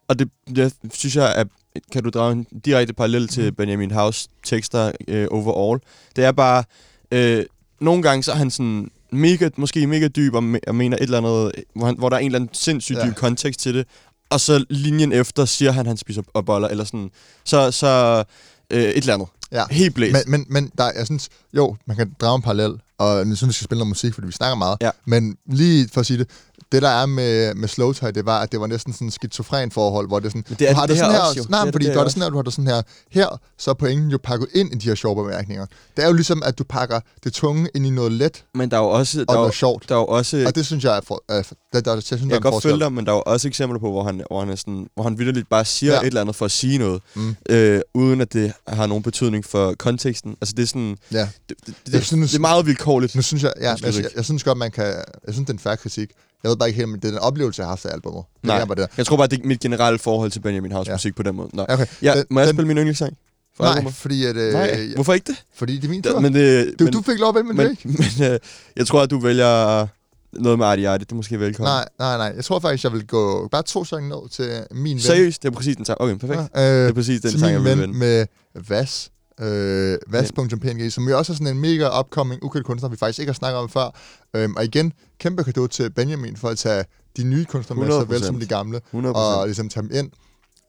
og 0.08 0.20
det, 0.20 0.30
det 0.56 0.74
synes 0.94 1.16
jeg, 1.16 1.34
at 1.36 1.48
kan 1.92 2.04
du 2.04 2.10
drage 2.10 2.32
en 2.32 2.48
direkte 2.66 2.94
parallel 2.94 3.28
til 3.28 3.44
Mhm. 3.46 3.56
Benjamin 3.56 3.92
House 3.92 4.30
tekster 4.46 4.92
øh, 5.08 5.28
overall. 5.32 5.80
Det 6.16 6.24
er 6.24 6.32
bare, 6.32 6.64
øh, 7.12 7.46
nogle 7.82 8.04
gange 8.04 8.24
så 8.24 8.32
er 8.32 8.36
han 8.36 8.52
sådan 8.52 8.92
mega, 9.12 9.50
måske 9.58 9.88
mega 9.88 10.08
dyb 10.08 10.34
og, 10.34 10.44
me- 10.56 10.60
og 10.68 10.76
mener 10.76 10.98
et 10.98 11.04
eller 11.04 11.18
andet, 11.18 11.52
hvor, 11.76 11.86
han, 11.86 11.98
hvor 11.98 12.10
der 12.10 12.16
er 12.16 12.20
en 12.20 12.26
eller 12.26 12.40
anden 12.40 12.54
sindssygt 12.54 13.00
Ja. 13.00 13.08
dyb 13.08 13.14
kontekst 13.16 13.60
til 13.60 13.74
det, 13.76 13.88
og 14.30 14.40
så 14.42 14.66
linjen 14.70 15.12
efter 15.12 15.46
siger 15.46 15.72
han, 15.72 15.80
at 15.82 15.88
han 15.88 15.98
spiser 15.98 16.22
og 16.34 16.46
boller, 16.46 16.68
eller 16.68 16.84
sådan. 16.84 17.10
Så, 17.46 17.72
så 17.72 18.24
øh, 18.70 18.84
et 18.84 18.98
eller 18.98 19.14
andet. 19.14 19.28
Ja. 19.52 19.64
Helt 19.72 19.96
blæst. 19.96 20.14
Men, 20.14 20.32
men, 20.32 20.46
men 20.50 20.72
der, 20.78 20.92
jeg 20.98 21.06
synes, 21.06 21.30
jo, 21.54 21.76
man 21.86 21.98
kan 21.98 22.16
drage 22.22 22.36
en 22.36 22.42
parallel, 22.42 22.74
og 22.98 23.18
jeg 23.18 23.26
synes, 23.38 23.48
vi 23.48 23.54
skal 23.54 23.66
spille 23.66 23.80
noget 23.80 23.90
musik, 23.90 24.14
fordi 24.14 24.28
vi 24.28 24.32
snakker 24.34 24.56
meget. 24.56 24.78
Ja. 24.82 24.90
Men 25.06 25.38
lige 25.52 25.90
for 25.94 26.00
at 26.02 26.06
sige 26.06 26.18
det, 26.20 26.30
det 26.72 26.82
der 26.82 26.90
er 26.90 27.06
med, 27.06 27.54
med 27.56 27.68
Slow 27.68 27.92
Tie, 27.94 28.12
det 28.12 28.26
var, 28.26 28.40
at 28.40 28.52
det 28.52 28.60
var 28.60 28.68
næsten 28.68 28.94
sådan 28.94 29.08
en 29.08 29.12
skizofren 29.12 29.72
forhold, 29.72 30.08
hvor 30.08 30.20
det 30.20 30.26
er 30.26 30.30
sådan, 30.30 30.44
Men 30.50 30.56
det 30.60 30.70
er 30.70 30.74
du 30.74 30.80
har 30.80 30.88
det 30.88 30.98
sådan 30.98 31.12
her 31.12 31.20
også. 31.22 31.46
Nej, 31.50 31.60
Det 31.62 31.68
er 31.68 31.72
fordi 31.72 31.86
det 31.86 31.94
her 31.94 32.04
det 32.04 32.12
sådan 32.12 32.24
her, 32.24 32.30
du 32.30 32.36
har 32.36 32.44
det 32.44 32.54
sådan 32.54 32.68
her, 32.68 32.82
her, 33.12 33.40
så 33.58 33.70
er 33.72 33.74
pointen 33.74 34.10
jo 34.12 34.18
pakket 34.24 34.48
ind 34.54 34.74
i 34.74 34.78
de 34.78 34.88
her 34.88 34.96
sjove 34.96 35.16
bemærkninger. 35.24 35.66
Det 35.98 36.04
er 36.04 36.08
jo 36.08 36.14
ligesom, 36.14 36.44
at 36.46 36.58
du 36.58 36.64
pakker 36.64 37.00
det 37.24 37.34
tunge 37.34 37.70
ind 37.76 37.86
i 37.86 37.90
noget 37.90 38.12
let 38.12 38.44
Men 38.56 38.72
der 38.72 38.78
er 38.78 38.82
jo 38.82 38.90
også... 38.90 39.20
Der 39.20 39.26
og 39.28 39.36
er, 39.42 39.46
jo- 39.46 39.52
sjovt. 39.52 39.90
der 39.90 39.96
er 39.96 40.00
jo 40.00 40.06
også 40.06 40.44
Og 40.48 40.56
det 40.56 40.66
synes 40.66 40.84
jeg 40.84 40.98
er, 40.98 41.02
for, 41.08 41.24
er, 41.30 41.44
for- 41.44 41.56
der, 41.74 41.82
der, 41.82 41.94
jeg 41.94 42.04
synes, 42.04 42.22
der 42.22 42.28
Jeg 42.30 42.42
kan 42.42 42.52
godt 42.52 42.64
følge 42.64 42.80
dig, 42.80 42.94
men 42.94 43.06
der 43.06 43.12
er 43.12 43.16
jo 43.16 43.24
også 43.26 43.48
eksempler 43.48 43.80
på, 43.80 43.92
hvor 43.92 44.04
han, 44.04 44.22
hvor 44.28 44.40
han, 44.40 44.50
er 44.50 44.56
sådan, 44.56 44.88
hvor 44.94 45.04
han 45.04 45.20
vidderligt 45.20 45.50
bare 45.50 45.66
siger 45.66 45.94
Ja. 45.94 46.00
et 46.00 46.06
eller 46.08 46.22
andet 46.22 46.36
for 46.36 46.46
at 46.46 46.52
sige 46.52 46.78
noget, 46.78 47.02
Mm. 47.16 47.36
øh, 47.50 47.82
uden 47.94 48.22
at 48.22 48.34
det 48.34 48.54
har 48.68 48.88
nogen 48.88 49.04
betydning 49.04 49.46
for 49.46 49.74
konteksten. 49.80 50.36
Altså 50.42 50.54
det 50.58 50.64
er 50.64 50.68
sådan, 50.68 50.98
Ja. 51.12 51.30
det, 51.50 51.58
det, 51.68 51.76
det, 51.86 51.94
Jeg 51.94 52.04
synes- 52.04 52.32
det 52.32 52.38
er 52.38 52.42
meget 52.42 52.66
vilkårligt. 52.66 53.16
Nu 53.16 53.22
synes 53.22 53.44
jeg, 53.44 53.54
ja, 53.62 53.70
jeg, 53.70 53.84
jeg, 53.86 53.96
ikke. 53.96 54.10
jeg, 54.16 54.26
synes 54.26 54.44
godt, 54.44 54.58
man 54.58 54.72
kan... 54.72 54.86
Jeg 54.86 55.34
synes, 55.34 55.38
det 55.46 55.50
er 55.50 55.54
en 55.54 55.60
færre 55.60 55.78
kritik. 55.78 56.10
Jeg 56.46 56.50
ved 56.52 56.58
bare 56.58 56.70
ikke 56.70 56.78
helt, 56.78 56.90
men 56.90 57.00
det 57.00 57.08
er 57.08 57.12
den 57.12 57.20
oplevelse, 57.20 57.60
jeg 57.62 57.66
har 57.66 57.72
haft 57.72 57.86
af 57.86 57.94
albumet. 57.94 58.24
Det 58.42 58.48
Nej. 58.48 58.66
bare 58.66 58.76
det. 58.76 58.88
Jeg 58.98 59.06
tror 59.06 59.18
bare, 59.18 59.28
det 59.28 59.40
er 59.44 59.48
mit 59.48 59.60
generelle 59.60 60.00
forhold 60.00 60.32
til 60.32 60.40
Benjamin 60.40 60.72
House 60.72 60.90
Ja. 60.90 60.92
ja. 60.92 60.96
musik 60.96 61.16
på 61.16 61.24
den 61.24 61.36
måde. 61.36 61.50
Nå. 61.54 61.66
Okay. 61.70 61.86
Ja, 62.02 62.14
den- 62.18 62.26
må 62.30 62.40
jeg 62.40 62.48
den- 62.48 62.56
spille 62.56 62.68
min 62.68 62.78
yndlingssang? 62.78 63.18
For 63.58 63.64
Nej, 63.64 63.74
albumet? 63.74 63.94
fordi, 63.94 64.26
at, 64.26 64.36
øh, 64.36 64.54
Nej, 64.54 64.62
ja, 64.90 64.96
hvorfor 64.96 65.14
ikke 65.14 65.28
det? 65.28 65.44
fordi 65.56 65.76
det 65.78 65.84
er 65.86 65.90
min 65.90 66.02
tur. 66.04 66.20
men 66.20 66.34
det 66.34 66.76
du, 66.80 66.84
men, 66.84 66.94
du 66.94 67.02
fik 67.02 67.20
lov 67.20 67.30
at 67.30 67.36
vælge, 67.36 67.48
men, 67.48 67.58
men, 67.58 67.70
ikke. 67.72 67.88
men 68.20 68.32
øh, 68.32 68.40
jeg 68.76 68.88
tror, 68.88 69.02
at 69.02 69.10
du 69.12 69.20
vælger 69.20 69.88
noget 70.34 70.60
med 70.60 70.66
Artie 70.68 70.90
Artie. 70.90 71.06
Det 71.06 71.12
er 71.12 71.16
måske 71.16 71.40
velkommen. 71.40 71.72
Nej, 71.72 71.86
nej, 72.00 72.18
nej. 72.18 72.34
Jeg 72.36 72.44
tror 72.46 72.60
faktisk, 72.60 72.84
jeg 72.84 72.94
vil 72.94 73.08
gå 73.08 73.48
bare 73.52 73.64
to 73.64 73.86
sange 73.86 74.10
ned 74.10 74.30
til 74.30 74.64
min 74.72 74.96
ven. 74.96 75.00
Seriøst? 75.02 75.44
Det 75.44 75.50
er 75.50 75.54
præcis 75.54 75.76
den 75.76 75.86
sang. 75.86 76.02
Okay, 76.02 76.18
perfekt. 76.18 76.40
Ja, 76.56 76.64
Det 76.80 76.84
øh, 76.84 76.90
er 76.90 76.94
præcis 76.94 77.22
den 77.22 77.32
sang, 77.40 77.52
jeg 77.52 77.64
vil 77.64 77.70
ven 77.72 77.80
vende. 77.82 77.98
med 77.98 78.26
Vas. 78.70 79.12
Øh, 79.42 79.98
Vas.png, 80.08 80.92
som 80.92 81.10
jo 81.10 81.18
også 81.18 81.34
er 81.34 81.36
sådan 81.36 81.48
en 81.56 81.60
mega 81.62 82.00
upcoming, 82.00 82.44
ukendt 82.44 82.68
kunstner, 82.68 82.90
vi 82.90 82.98
faktisk 82.98 83.20
ikke 83.20 83.30
har 83.30 83.36
snakket 83.36 83.58
om 83.60 83.70
før. 83.70 83.96
Øhm, 84.36 84.56
og 84.56 84.64
igen, 84.66 84.94
kæmpe 85.20 85.44
kado 85.44 85.68
til 85.68 85.90
Benjamin 85.90 86.38
for 86.38 86.50
at 86.50 86.58
tage 86.58 86.86
de 87.18 87.24
nye 87.24 87.46
kunstnere 87.46 87.80
med, 87.80 87.88
såvel 87.92 88.20
100%. 88.22 88.26
som 88.26 88.40
de 88.40 88.46
gamle. 88.46 88.82
100%. 88.94 88.98
og 89.08 89.46
ligesom 89.46 89.70
tage 89.70 89.84
dem 89.88 89.92
ind. 89.94 90.12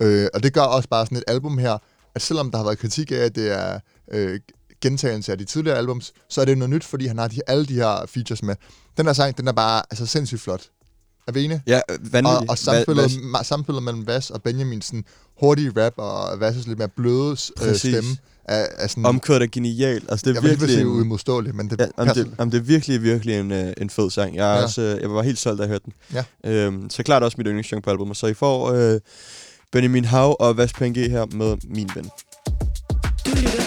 Øh, 0.03 0.29
og 0.35 0.43
det 0.43 0.53
gør 0.53 0.61
også 0.63 0.89
bare 0.89 1.07
sådan 1.07 1.19
et 1.19 1.25
album 1.27 1.59
her, 1.59 1.79
at 2.15 2.23
selvom 2.23 2.51
der 2.51 2.59
har 2.59 2.65
været 2.65 2.79
kritik 2.79 3.13
af, 3.13 3.17
at 3.17 3.35
det 3.35 3.51
er 3.53 3.81
øh, 4.13 4.41
gentagelse 4.81 5.33
af 5.33 5.39
de 5.39 5.45
tidligere 5.45 5.77
albums, 5.79 6.13
så 6.29 6.41
er 6.41 6.45
det 6.45 6.59
noget 6.59 6.71
nyt, 6.71 6.85
fordi 6.85 7.07
han 7.07 7.19
har 7.19 7.29
de, 7.29 7.41
alle 7.47 7.67
de 7.67 7.75
her 7.75 8.05
features 8.09 8.43
med. 8.43 8.55
Den 8.97 9.07
her 9.07 9.13
sang, 9.13 9.39
den 9.39 9.49
er 9.49 9.53
bare 9.53 9.83
altså 9.91 10.07
sindssygt 10.07 10.41
flot. 10.41 10.63
Er 11.29 11.33
vi 11.33 11.45
enige? 11.45 11.63
Ja, 11.67 11.81
Og, 11.89 11.95
vanvittigt. 12.13 12.51
og 12.51 12.59
samspillet, 12.59 13.11
Hvad- 13.11 13.41
ma- 13.41 13.43
samspillet 13.45 13.83
mellem 13.83 14.07
Vas 14.07 14.31
og 14.31 14.43
Benjamin, 14.43 14.83
sådan 14.83 15.05
hurtige 15.41 15.73
rap, 15.85 15.93
og 15.97 16.33
Vas' 16.33 16.69
lidt 16.69 16.79
mere 16.79 16.89
bløde 16.89 17.31
øh, 17.63 17.75
stemme, 17.77 18.17
er, 18.49 18.67
er 18.79 18.87
sådan, 18.87 19.07
Omkørt 19.07 19.43
er 19.43 19.47
genialt. 19.53 20.05
Altså, 20.11 20.25
det 20.25 20.31
er 20.31 20.35
jeg 20.35 20.43
vil 20.43 20.51
ikke 20.51 20.61
virkelig... 20.61 20.77
sige 20.79 20.91
en- 20.91 20.97
uimodståeligt, 20.97 21.55
men 21.57 21.71
det, 21.71 21.81
Ja, 21.81 22.05
passer. 22.05 22.25
det, 22.25 22.33
jamen, 22.39 22.53
det 22.53 22.59
er 22.59 22.63
virkelig, 22.63 23.03
virkelig 23.03 23.35
en, 23.39 23.53
øh, 23.53 23.73
en 23.77 23.91
fed 23.91 24.11
sang. 24.11 24.37
Jeg, 24.37 24.53
er 24.53 24.57
Ja. 24.59 24.63
også, 24.65 24.83
øh, 24.83 25.01
jeg 25.01 25.11
var 25.11 25.23
helt 25.23 25.39
solgt, 25.39 25.59
da 25.59 25.63
jeg 25.63 25.69
hørte 25.71 25.85
den. 25.85 25.93
Ja. 26.45 26.51
Øhm, 26.51 26.91
så 26.91 27.03
klart 27.03 27.23
også 27.23 27.35
mit 27.39 27.47
yndlingssong 27.47 27.83
på 27.83 27.91
albumet. 27.91 28.17
Så 28.17 28.27
I 28.27 28.35
får 28.35 28.71
øh, 28.73 29.01
Benjamin 29.73 30.05
Hav 30.05 30.37
og 30.41 30.57
Vas 30.57 30.73
PNG 30.73 30.97
her 31.11 31.27
med 31.27 31.57
Min 31.69 31.91
Ven. 31.95 32.05
Du 33.27 33.31
lytter 33.37 33.63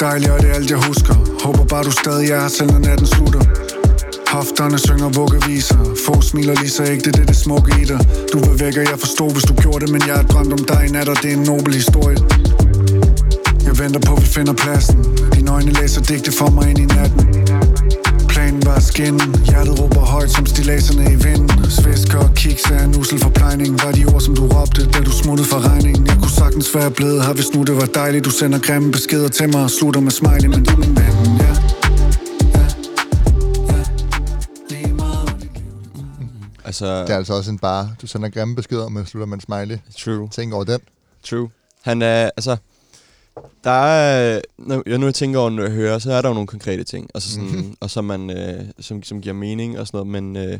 huske, 0.00 0.06
dejligt, 0.06 0.30
og 0.30 0.40
det 0.40 0.50
er 0.50 0.54
alt, 0.54 0.70
jeg 0.70 0.78
husker. 0.78 1.14
Håber 1.44 1.64
bare, 1.64 1.84
du 1.84 1.90
stadig 1.90 2.30
er 2.30 2.40
her, 2.40 2.48
selv 2.48 2.70
når 2.70 2.78
natten 2.78 3.06
slutter. 3.06 3.42
Hofterne 4.28 4.78
synger 4.78 5.08
vuggeviser. 5.08 5.78
Få 6.06 6.20
smiler 6.20 6.54
lige 6.54 6.70
så 6.70 6.82
ægte, 6.84 7.12
det 7.12 7.20
er 7.20 7.24
det 7.24 7.36
smukke 7.36 7.72
i 7.82 7.84
dig. 7.84 8.00
Du 8.32 8.38
vil 8.38 8.60
væk, 8.60 8.76
og 8.76 8.84
jeg 8.92 8.98
forstod, 8.98 9.32
hvis 9.32 9.44
du 9.44 9.54
gjorde 9.62 9.80
det 9.86 9.92
Men 9.92 10.02
jeg 10.06 10.14
har 10.14 10.22
drømt 10.22 10.52
om 10.52 10.64
dig 10.64 10.82
i 10.88 10.90
nat, 10.92 11.08
og 11.08 11.16
det 11.22 11.32
er 11.32 11.36
en 11.36 11.42
nobel 11.42 11.74
historie. 11.74 12.18
Jeg 13.66 13.78
venter 13.78 14.00
på, 14.06 14.12
at 14.14 14.22
vi 14.22 14.26
finder 14.26 14.52
pladsen. 14.52 14.98
Dine 15.34 15.50
øjne 15.50 15.72
læser 15.80 16.00
digte 16.00 16.32
for 16.32 16.50
mig 16.50 16.70
ind 16.70 16.78
i 16.78 16.86
natten. 16.96 17.69
Planen 18.50 18.66
var 18.66 18.74
at 18.74 18.82
skinne 18.82 19.24
Hjertet 19.50 19.80
råber 19.80 20.00
højt 20.00 20.30
som 20.30 20.46
stilaserne 20.46 21.04
i 21.12 21.16
vinden 21.24 21.70
Svisker 21.70 22.18
og 22.18 22.34
kiks 22.34 22.64
er 22.64 22.84
en 22.84 22.94
usel 23.00 23.18
forplejning 23.18 23.70
Var 23.82 23.92
de 23.92 24.04
ord 24.04 24.20
som 24.20 24.34
du 24.36 24.44
råbte, 24.46 24.90
da 24.92 24.98
du 25.08 25.10
smuttede 25.10 25.48
fra 25.48 25.58
regningen? 25.70 26.06
Jeg 26.06 26.16
kunne 26.22 26.30
sagtens 26.30 26.74
være 26.74 26.90
blevet 26.90 27.26
her, 27.26 27.32
hvis 27.32 27.54
nu 27.54 27.62
det 27.62 27.76
var 27.76 27.86
dejligt. 27.86 28.24
Du 28.24 28.30
sender 28.30 28.58
grimme 28.58 28.92
beskeder 28.92 29.28
til 29.28 29.48
mig 29.52 29.62
og 29.62 29.70
slutter 29.70 30.00
med 30.00 30.10
smiley 30.10 30.48
Men 30.48 30.64
du 30.64 30.70
er 30.70 30.76
min 30.76 30.96
ven, 30.96 31.36
ja 31.40 31.52
Altså, 36.64 37.00
Det 37.00 37.10
er 37.10 37.16
altså 37.16 37.34
også 37.34 37.50
en 37.50 37.58
bare, 37.58 37.90
du 38.02 38.06
sender 38.06 38.28
grimme 38.28 38.56
beskeder, 38.56 38.88
men 38.88 39.06
slutter 39.06 39.26
med 39.26 39.36
en 39.36 39.40
smiley. 39.40 39.78
true. 39.98 40.28
Tænk 40.28 40.52
over 40.52 40.64
den. 40.64 40.80
True. 41.24 41.48
Han 41.82 42.02
er, 42.02 42.30
altså... 42.36 42.56
Der 43.64 43.70
er, 43.70 44.40
når 44.58 44.82
jeg 44.86 44.98
nu 44.98 45.12
tænker 45.12 45.38
over, 45.40 45.50
når 45.50 45.62
jeg 45.62 45.72
hører, 45.72 45.98
så 45.98 46.12
er 46.12 46.22
der 46.22 46.28
jo 46.28 46.34
nogle 46.34 46.46
konkrete 46.46 46.84
ting, 46.84 47.08
altså 47.14 47.30
sådan, 47.30 47.44
Mhm. 47.48 47.56
mm-hmm. 47.56 47.74
og 47.80 47.90
som, 47.90 48.04
man, 48.04 48.30
øh, 48.30 48.64
som, 48.80 49.02
som 49.02 49.20
giver 49.20 49.34
mening 49.34 49.78
og 49.78 49.86
sådan 49.86 50.06
noget, 50.06 50.22
men 50.22 50.36
øh, 50.36 50.58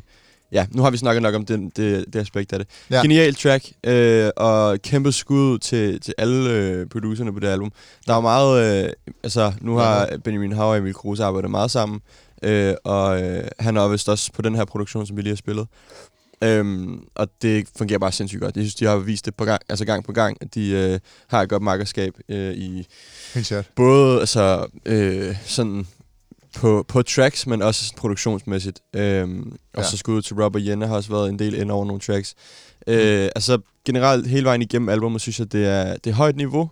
ja, 0.53 0.67
nu 0.71 0.83
har 0.83 0.91
vi 0.91 0.97
snakket 0.97 1.23
nok 1.23 1.35
om 1.35 1.47
det, 1.47 1.77
det, 1.77 2.05
det 2.13 2.21
aspekt 2.21 2.53
af 2.53 2.59
det. 2.59 2.69
Ja. 2.91 2.97
Ja. 2.97 3.03
Genial 3.03 3.35
track, 3.35 3.73
øh, 3.85 4.31
og 4.37 4.79
kæmpe 4.83 5.13
skud 5.13 5.59
til, 5.59 6.01
til 6.01 6.15
alle 6.19 6.51
øh, 6.51 6.87
producerne 6.87 7.33
på 7.33 7.41
det 7.41 7.47
album. 7.49 7.73
Der 8.07 8.15
er 8.15 8.21
meget, 8.21 8.85
øh, 8.87 8.93
altså 9.25 9.53
nu 9.61 9.77
har 9.77 10.09
Benjamin 10.25 10.53
Hauer 10.53 10.71
og 10.73 10.79
Emil 10.79 10.95
Kruse 10.95 11.25
arbejdet 11.25 11.51
meget 11.51 11.71
sammen, 11.71 12.01
øh, 12.43 12.75
og 12.85 13.23
øh, 13.23 13.45
han 13.59 13.77
er 13.77 13.89
vist 13.89 14.09
også 14.09 14.33
på 14.33 14.43
den 14.43 14.55
her 14.55 14.65
produktion, 14.65 15.07
som 15.07 15.17
vi 15.17 15.23
lige 15.23 15.31
har 15.31 15.37
spillet. 15.37 15.67
Øhm, 16.43 17.05
og 17.15 17.29
det 17.43 17.69
fungerer 17.79 17.99
bare 17.99 18.13
sindssygt 18.13 18.43
godt. 18.43 18.57
Jeg 18.57 18.63
synes, 18.65 18.75
de 18.75 18.85
har 18.85 18.97
vist 18.97 19.25
det 19.27 19.35
på 19.35 19.45
gang, 19.45 19.63
altså 19.69 19.85
gang 19.85 20.05
på 20.05 20.13
gang, 20.13 20.37
at 20.41 20.55
de 20.55 20.71
øh, 20.71 20.99
har 21.29 21.43
et 21.43 21.49
godt 21.49 21.63
markedskab 21.63 22.15
øh, 22.29 22.55
i 22.55 22.87
både 23.77 24.21
altså, 24.21 24.67
øh, 24.87 25.37
sådan 25.45 25.87
på, 26.55 26.85
på 26.89 27.03
tracks, 27.03 27.47
men 27.47 27.63
også 27.63 27.85
sådan 27.85 27.99
produktionsmæssigt. 27.99 28.81
Øhm, 28.97 29.53
og 29.75 29.83
Ja. 29.83 29.89
så 29.89 29.97
skud 29.97 30.23
til 30.23 30.37
Rob 30.37 30.55
og 30.55 30.67
Jenne 30.67 30.87
har 30.87 30.95
også 30.97 31.11
været 31.11 31.29
en 31.29 31.39
del 31.39 31.55
ind 31.55 31.71
over 31.71 31.85
nogle 31.85 32.01
tracks. 32.01 32.35
Øh, 32.87 33.29
altså 33.35 33.59
generelt 33.85 34.27
hele 34.27 34.45
vejen 34.45 34.63
igennem 34.63 34.89
albumet, 34.89 35.21
synes 35.21 35.39
jeg, 35.39 35.53
det 35.53 35.67
er, 35.67 35.97
det 35.97 36.11
er 36.11 36.15
højt 36.15 36.37
niveau. 36.37 36.71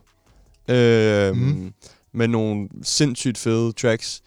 Øh, 0.69 1.37
mm. 1.37 1.73
Med 2.13 2.29
nogle 2.29 2.69
sindssygt 2.83 3.39
fede 3.39 3.73
tracks. 3.73 4.23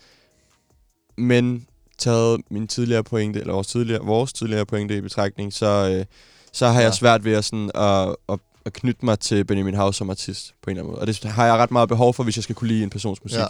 Men 1.18 1.68
taget 2.02 2.42
min 2.52 2.68
tidligere 2.68 3.04
pointe, 3.04 3.40
eller 3.40 3.54
vores 3.54 3.68
tidligere, 3.68 4.02
vores 4.06 4.34
tidligere 4.34 4.66
pointe 4.66 4.98
i 4.98 5.02
betragtning, 5.02 5.54
så, 5.54 5.66
øh, 6.00 6.06
så 6.54 6.68
har 6.68 6.82
jeg 6.82 6.88
Ja. 6.90 6.96
svært 6.96 7.24
ved 7.26 7.34
at, 7.34 7.46
sådan, 7.46 7.72
at, 7.76 8.16
at, 8.30 8.40
at 8.66 8.74
knytte 8.74 9.06
mig 9.06 9.20
til 9.20 9.46
Benjamin 9.46 9.76
House 9.76 9.98
som 9.98 10.10
artist 10.10 10.54
på 10.64 10.70
en 10.70 10.72
eller 10.78 10.82
anden 10.84 10.92
måde. 10.92 11.02
Og 11.02 11.08
det 11.08 11.24
har 11.24 11.46
jeg 11.46 11.56
ret 11.56 11.72
meget 11.72 11.90
behov 11.90 12.14
for, 12.14 12.24
hvis 12.24 12.36
jeg 12.38 12.44
skal 12.44 12.56
kunne 12.56 12.68
lide 12.68 12.84
en 12.84 12.90
persons 12.90 13.24
musik. 13.24 13.40
Ja. 13.40 13.46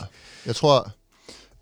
Jeg 0.46 0.56
tror, 0.56 0.92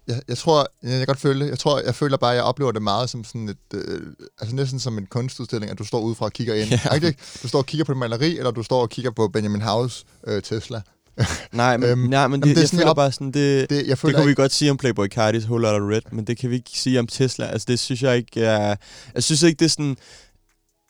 jeg, 0.07 0.21
jeg 0.27 0.37
tror, 0.37 0.67
jeg, 0.83 0.89
jeg 0.91 0.97
kan 0.99 1.05
godt 1.07 1.19
føle 1.19 1.39
det. 1.45 1.49
Jeg 1.49 1.59
tror, 1.59 1.79
jeg 1.79 1.95
føler 1.95 2.17
bare, 2.17 2.31
at 2.31 2.35
jeg 2.35 2.43
oplever 2.43 2.71
det 2.71 2.81
meget 2.81 3.09
som 3.09 3.23
sådan 3.23 3.49
et, 3.49 3.57
øh, 3.73 4.01
altså 4.39 4.55
næsten 4.55 4.79
som 4.79 4.97
en 4.97 5.05
kunstudstilling, 5.05 5.71
at 5.71 5.79
du 5.79 5.83
står 5.85 5.99
udefra 5.99 6.25
og 6.25 6.33
kigger 6.33 6.53
ind. 6.55 6.69
Ja. 6.85 6.93
Ikke? 6.95 7.15
Du 7.43 7.47
står 7.47 7.59
og 7.59 7.65
kigger 7.65 7.85
på 7.85 7.91
et 7.91 7.97
maleri, 7.97 8.37
eller 8.37 8.51
du 8.51 8.63
står 8.63 8.81
og 8.81 8.89
kigger 8.89 9.11
på 9.11 9.27
Benjamin 9.27 9.61
House 9.61 10.05
øh, 10.27 10.41
Tesla. 10.43 10.81
Nej, 11.51 11.77
men, 11.77 11.89
Øhm, 11.89 11.99
nej, 11.99 12.07
men 12.07 12.11
jamen, 12.11 12.41
det, 12.41 12.49
det 12.49 12.57
er 12.57 12.61
jeg 12.61 12.67
sådan, 12.67 12.79
føler 12.79 12.89
op- 12.89 12.95
bare 12.95 13.11
sådan, 13.11 13.27
det, 13.31 13.69
Det, 13.69 13.75
jeg 13.77 13.85
det 13.85 13.99
føler 13.99 14.15
kunne 14.17 14.25
vi 14.25 14.31
ikke, 14.31 14.41
godt 14.41 14.51
sige 14.53 14.71
om 14.71 14.77
Playboy 14.77 15.07
Cardis 15.07 15.45
Whole 15.45 15.61
Lotta 15.61 15.95
Red, 15.95 16.01
men 16.11 16.25
det 16.27 16.37
kan 16.37 16.49
vi 16.49 16.55
ikke 16.55 16.69
sige 16.73 16.99
om 16.99 17.07
Tesla. 17.07 17.45
Altså, 17.45 17.65
det 17.69 17.79
synes 17.79 18.03
jeg 18.03 18.17
ikke 18.17 18.41
er... 18.43 18.75
Jeg 19.15 19.23
synes 19.23 19.41
ikke, 19.43 19.59
det 19.59 19.65
er 19.65 19.69
sådan... 19.69 19.97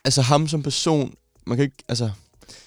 Altså, 0.05 0.21
ham 0.21 0.47
som 0.47 0.63
person... 0.63 1.13
Man 1.47 1.57
kan 1.57 1.63
ikke... 1.63 1.77
Altså, 1.89 2.09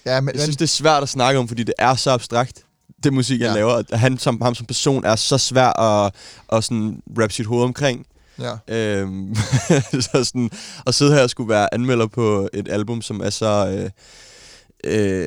ja, 0.05 0.21
men, 0.21 0.33
jeg 0.35 0.41
synes, 0.41 0.57
det 0.57 0.65
er 0.65 0.67
svært 0.67 1.03
at 1.03 1.09
snakke 1.09 1.39
om, 1.39 1.47
fordi 1.47 1.63
det 1.63 1.73
er 1.77 1.95
så 1.95 2.11
abstrakt, 2.11 2.63
det 3.03 3.13
musik, 3.13 3.41
han 3.41 3.49
Ja. 3.49 3.55
laver. 3.55 3.73
At 3.91 3.99
han 3.99 4.17
som, 4.17 4.41
ham 4.41 4.55
som 4.55 4.65
person 4.65 5.05
er 5.05 5.15
så 5.15 5.37
svær 5.37 5.79
at, 5.79 6.13
at 6.53 6.63
sådan 6.63 7.01
rap 7.19 7.31
sit 7.31 7.45
hoved 7.45 7.63
omkring. 7.63 8.05
ja. 8.39 8.53
Øhm, 8.67 9.35
så 10.11 10.23
sådan, 10.23 10.49
at 10.87 10.95
sidde 10.95 11.13
her 11.13 11.23
og 11.23 11.29
skulle 11.29 11.49
være 11.49 11.73
anmelder 11.73 12.07
på 12.07 12.49
et 12.53 12.67
album, 12.69 13.01
som 13.01 13.21
er 13.21 13.29
så... 13.29 13.67
Øh, 13.77 13.89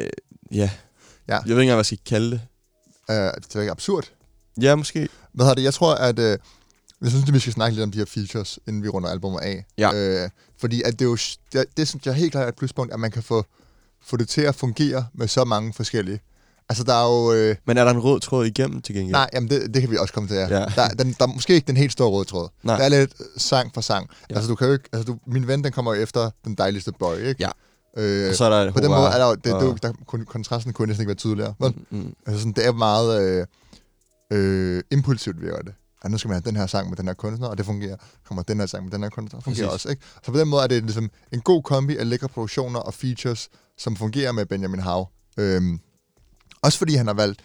øh, 0.01 0.07
ja. 0.53 0.71
Ja. 1.29 1.35
Jeg 1.35 1.43
ved 1.45 1.51
ikke 1.51 1.63
engang, 1.63 1.77
hvad 1.77 1.77
jeg 1.77 1.85
skal 1.87 1.99
kalde 2.07 2.31
det. 2.31 2.41
Øh, 3.11 3.17
det 3.17 3.57
er 3.57 3.61
ikke 3.61 3.71
absurd. 3.71 4.05
Ja, 4.61 4.75
måske. 4.75 5.09
Hvad 5.33 5.47
hedder 5.47 5.55
det? 5.55 5.63
Jeg 5.63 5.75
tror, 5.75 5.95
at... 5.95 6.19
Øh, 6.19 6.39
jeg 7.03 7.11
synes, 7.11 7.29
at 7.29 7.35
vi 7.35 7.39
skal 7.39 7.53
snakke 7.53 7.75
lidt 7.75 7.85
om 7.85 7.91
de 7.91 7.99
her 7.99 8.05
features, 8.05 8.59
inden 8.69 8.83
vi 8.83 8.89
runder 8.89 9.09
albumet 9.09 9.41
af. 9.41 9.65
Ja. 9.79 9.95
Øh, 9.95 10.31
fordi 10.59 10.83
at 10.83 10.93
det 10.93 11.01
er 11.01 11.05
jo... 11.09 11.17
Det, 11.53 11.65
det 11.77 11.89
synes 11.89 12.07
jeg 12.07 12.15
helt 12.15 12.33
klart 12.33 12.45
er 12.45 12.49
et 12.49 12.57
pluspunkt, 12.57 12.93
at 12.93 13.01
man 13.01 13.11
kan 13.11 13.23
få, 13.23 13.45
få 14.03 14.17
det 14.17 14.29
til 14.29 14.41
at 14.41 14.55
fungere 14.55 15.07
med 15.15 15.29
så 15.29 15.45
mange 15.45 15.73
forskellige. 15.73 16.21
Altså, 16.69 16.85
der 16.85 16.95
er 16.95 17.05
jo... 17.05 17.33
Øh, 17.33 17.57
Men 17.67 17.79
er 17.79 17.85
der 17.85 17.91
en 17.91 17.99
rød 17.99 18.21
tråd 18.21 18.47
igennem 18.47 18.83
til 18.83 18.95
gengæld? 18.95 19.13
Nej, 19.13 19.31
jamen 19.33 19.51
det, 19.51 19.75
det 19.75 19.83
kan 19.83 19.91
vi 19.91 19.97
også 19.97 20.15
komme 20.15 20.29
til, 20.29 20.37
ja. 20.37 20.49
Ja. 20.49 20.67
Der, 20.77 20.89
den, 20.89 21.13
der 21.19 21.27
er 21.27 21.33
måske 21.33 21.55
ikke 21.55 21.67
den 21.67 21.77
helt 21.77 21.93
store 21.93 22.09
røde 22.09 22.25
tråd. 22.25 22.49
Nej. 22.63 22.77
Der 22.77 22.85
er 22.85 22.89
lidt 22.89 23.15
øh, 23.21 23.27
sang 23.37 23.71
for 23.75 23.81
sang. 23.81 24.07
Ja. 24.11 24.17
Ja. 24.31 24.35
Altså, 24.35 24.49
du 24.49 24.55
kan 24.55 24.67
jo 24.67 24.73
ikke... 24.73 24.89
Altså, 24.93 25.13
du, 25.13 25.19
min 25.27 25.47
ven, 25.47 25.65
den 25.65 25.73
kommer 25.73 25.95
jo 25.95 26.03
efter 26.03 26.31
den 26.45 26.55
dejligste 26.55 26.93
boy, 26.93 27.17
ikke? 27.17 27.37
Ja. 27.39 27.51
Øh, 27.97 28.29
Og 28.29 28.35
så 28.35 28.45
er 28.45 28.65
der 28.65 28.73
på 28.73 28.81
den 28.81 28.87
Hurra, 28.87 28.99
måde 29.01 29.11
er 29.11 29.19
der. 29.19 29.35
Det, 29.35 29.53
og- 29.53 29.75
det, 29.75 29.83
der, 29.83 30.25
kontrasten 30.25 30.73
kunne 30.73 30.87
næsten 30.87 31.03
ikke 31.03 31.09
være 31.09 31.15
tydeligere. 31.17 31.55
Vel? 31.61 31.75
Mm, 31.91 31.99
mm. 31.99 32.15
Altså, 32.27 32.41
sådan, 32.41 32.53
det 32.53 32.67
er 32.67 32.73
meget 32.73 33.23
øh, 33.23 33.47
øh, 34.33 34.83
impulsivt, 34.91 35.41
virker 35.43 35.63
det. 35.63 35.75
Ja, 36.05 36.09
nu 36.09 36.19
skal 36.19 36.29
man 36.29 36.35
have 36.35 36.51
den 36.51 36.57
her 36.57 36.67
sang 36.67 36.89
med 36.89 36.97
den 36.97 37.07
her 37.07 37.15
kunstner, 37.15 37.49
og 37.49 37.59
det 37.59 37.67
fungerer. 37.67 37.97
Kommer 38.29 38.43
den 38.43 38.59
her 38.59 38.67
sang 38.67 38.85
med 38.85 38.93
den 38.93 39.03
her 39.03 39.11
kunstner, 39.11 39.39
og 39.39 39.45
fungerer 39.45 39.67
Præcis. 39.69 39.75
også. 39.75 39.89
Ikke? 39.89 40.03
Så 40.25 40.33
på 40.33 40.39
den 40.39 40.49
måde 40.49 40.63
er 40.63 40.67
det 40.67 40.83
ligesom 40.83 41.11
en 41.33 41.41
god 41.41 41.63
kombi 41.63 41.97
af 41.97 42.09
lækre 42.09 42.29
produktioner 42.29 42.81
og 42.81 42.95
features, 42.95 43.49
som 43.79 43.97
fungerer 43.97 44.33
med 44.33 44.47
Benjamin 44.47 44.81
Hav. 44.81 45.09
Øhm, 45.39 45.81
også 46.63 46.79
fordi 46.79 46.95
han 46.95 47.07
har 47.07 47.15
valgt... 47.15 47.41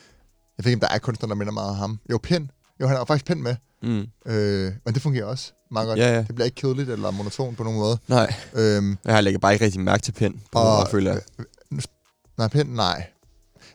Jeg 0.57 0.65
ved 0.65 0.71
ikke, 0.71 0.85
om 0.85 0.89
der 0.89 0.95
er 0.95 0.99
kunstnere, 0.99 1.29
der 1.29 1.35
minder 1.35 1.53
meget 1.53 1.69
om 1.69 1.75
ham. 1.75 1.99
Jo, 2.11 2.19
Pind. 2.23 2.47
Jo, 2.81 2.87
han 2.87 2.97
er 2.97 3.05
faktisk 3.05 3.25
Pind 3.25 3.39
med. 3.41 3.55
Mm. 3.83 4.07
Øh, 4.25 4.71
men 4.85 4.93
det 4.93 5.01
fungerer 5.01 5.25
også 5.25 5.51
meget 5.71 5.87
godt. 5.87 5.99
Ja, 5.99 6.13
ja. 6.13 6.17
Det 6.17 6.35
bliver 6.35 6.45
ikke 6.45 6.55
kedeligt 6.55 6.89
eller 6.89 7.11
monotont 7.11 7.57
på 7.57 7.63
nogen 7.63 7.79
måde. 7.79 7.97
Nej, 8.07 8.33
Øhm, 8.53 8.97
jeg 9.05 9.13
har 9.13 9.21
lægger 9.21 9.39
bare 9.39 9.53
ikke 9.53 9.65
rigtig 9.65 9.81
mærke 9.81 10.03
til 10.03 10.11
Pind. 10.11 10.35
På 10.51 10.59
Og- 10.59 10.77
måde, 10.79 10.87
føler 10.91 11.11
jeg. 11.11 11.21
nej, 12.37 12.47
Pind, 12.47 12.69
nej. 12.69 13.07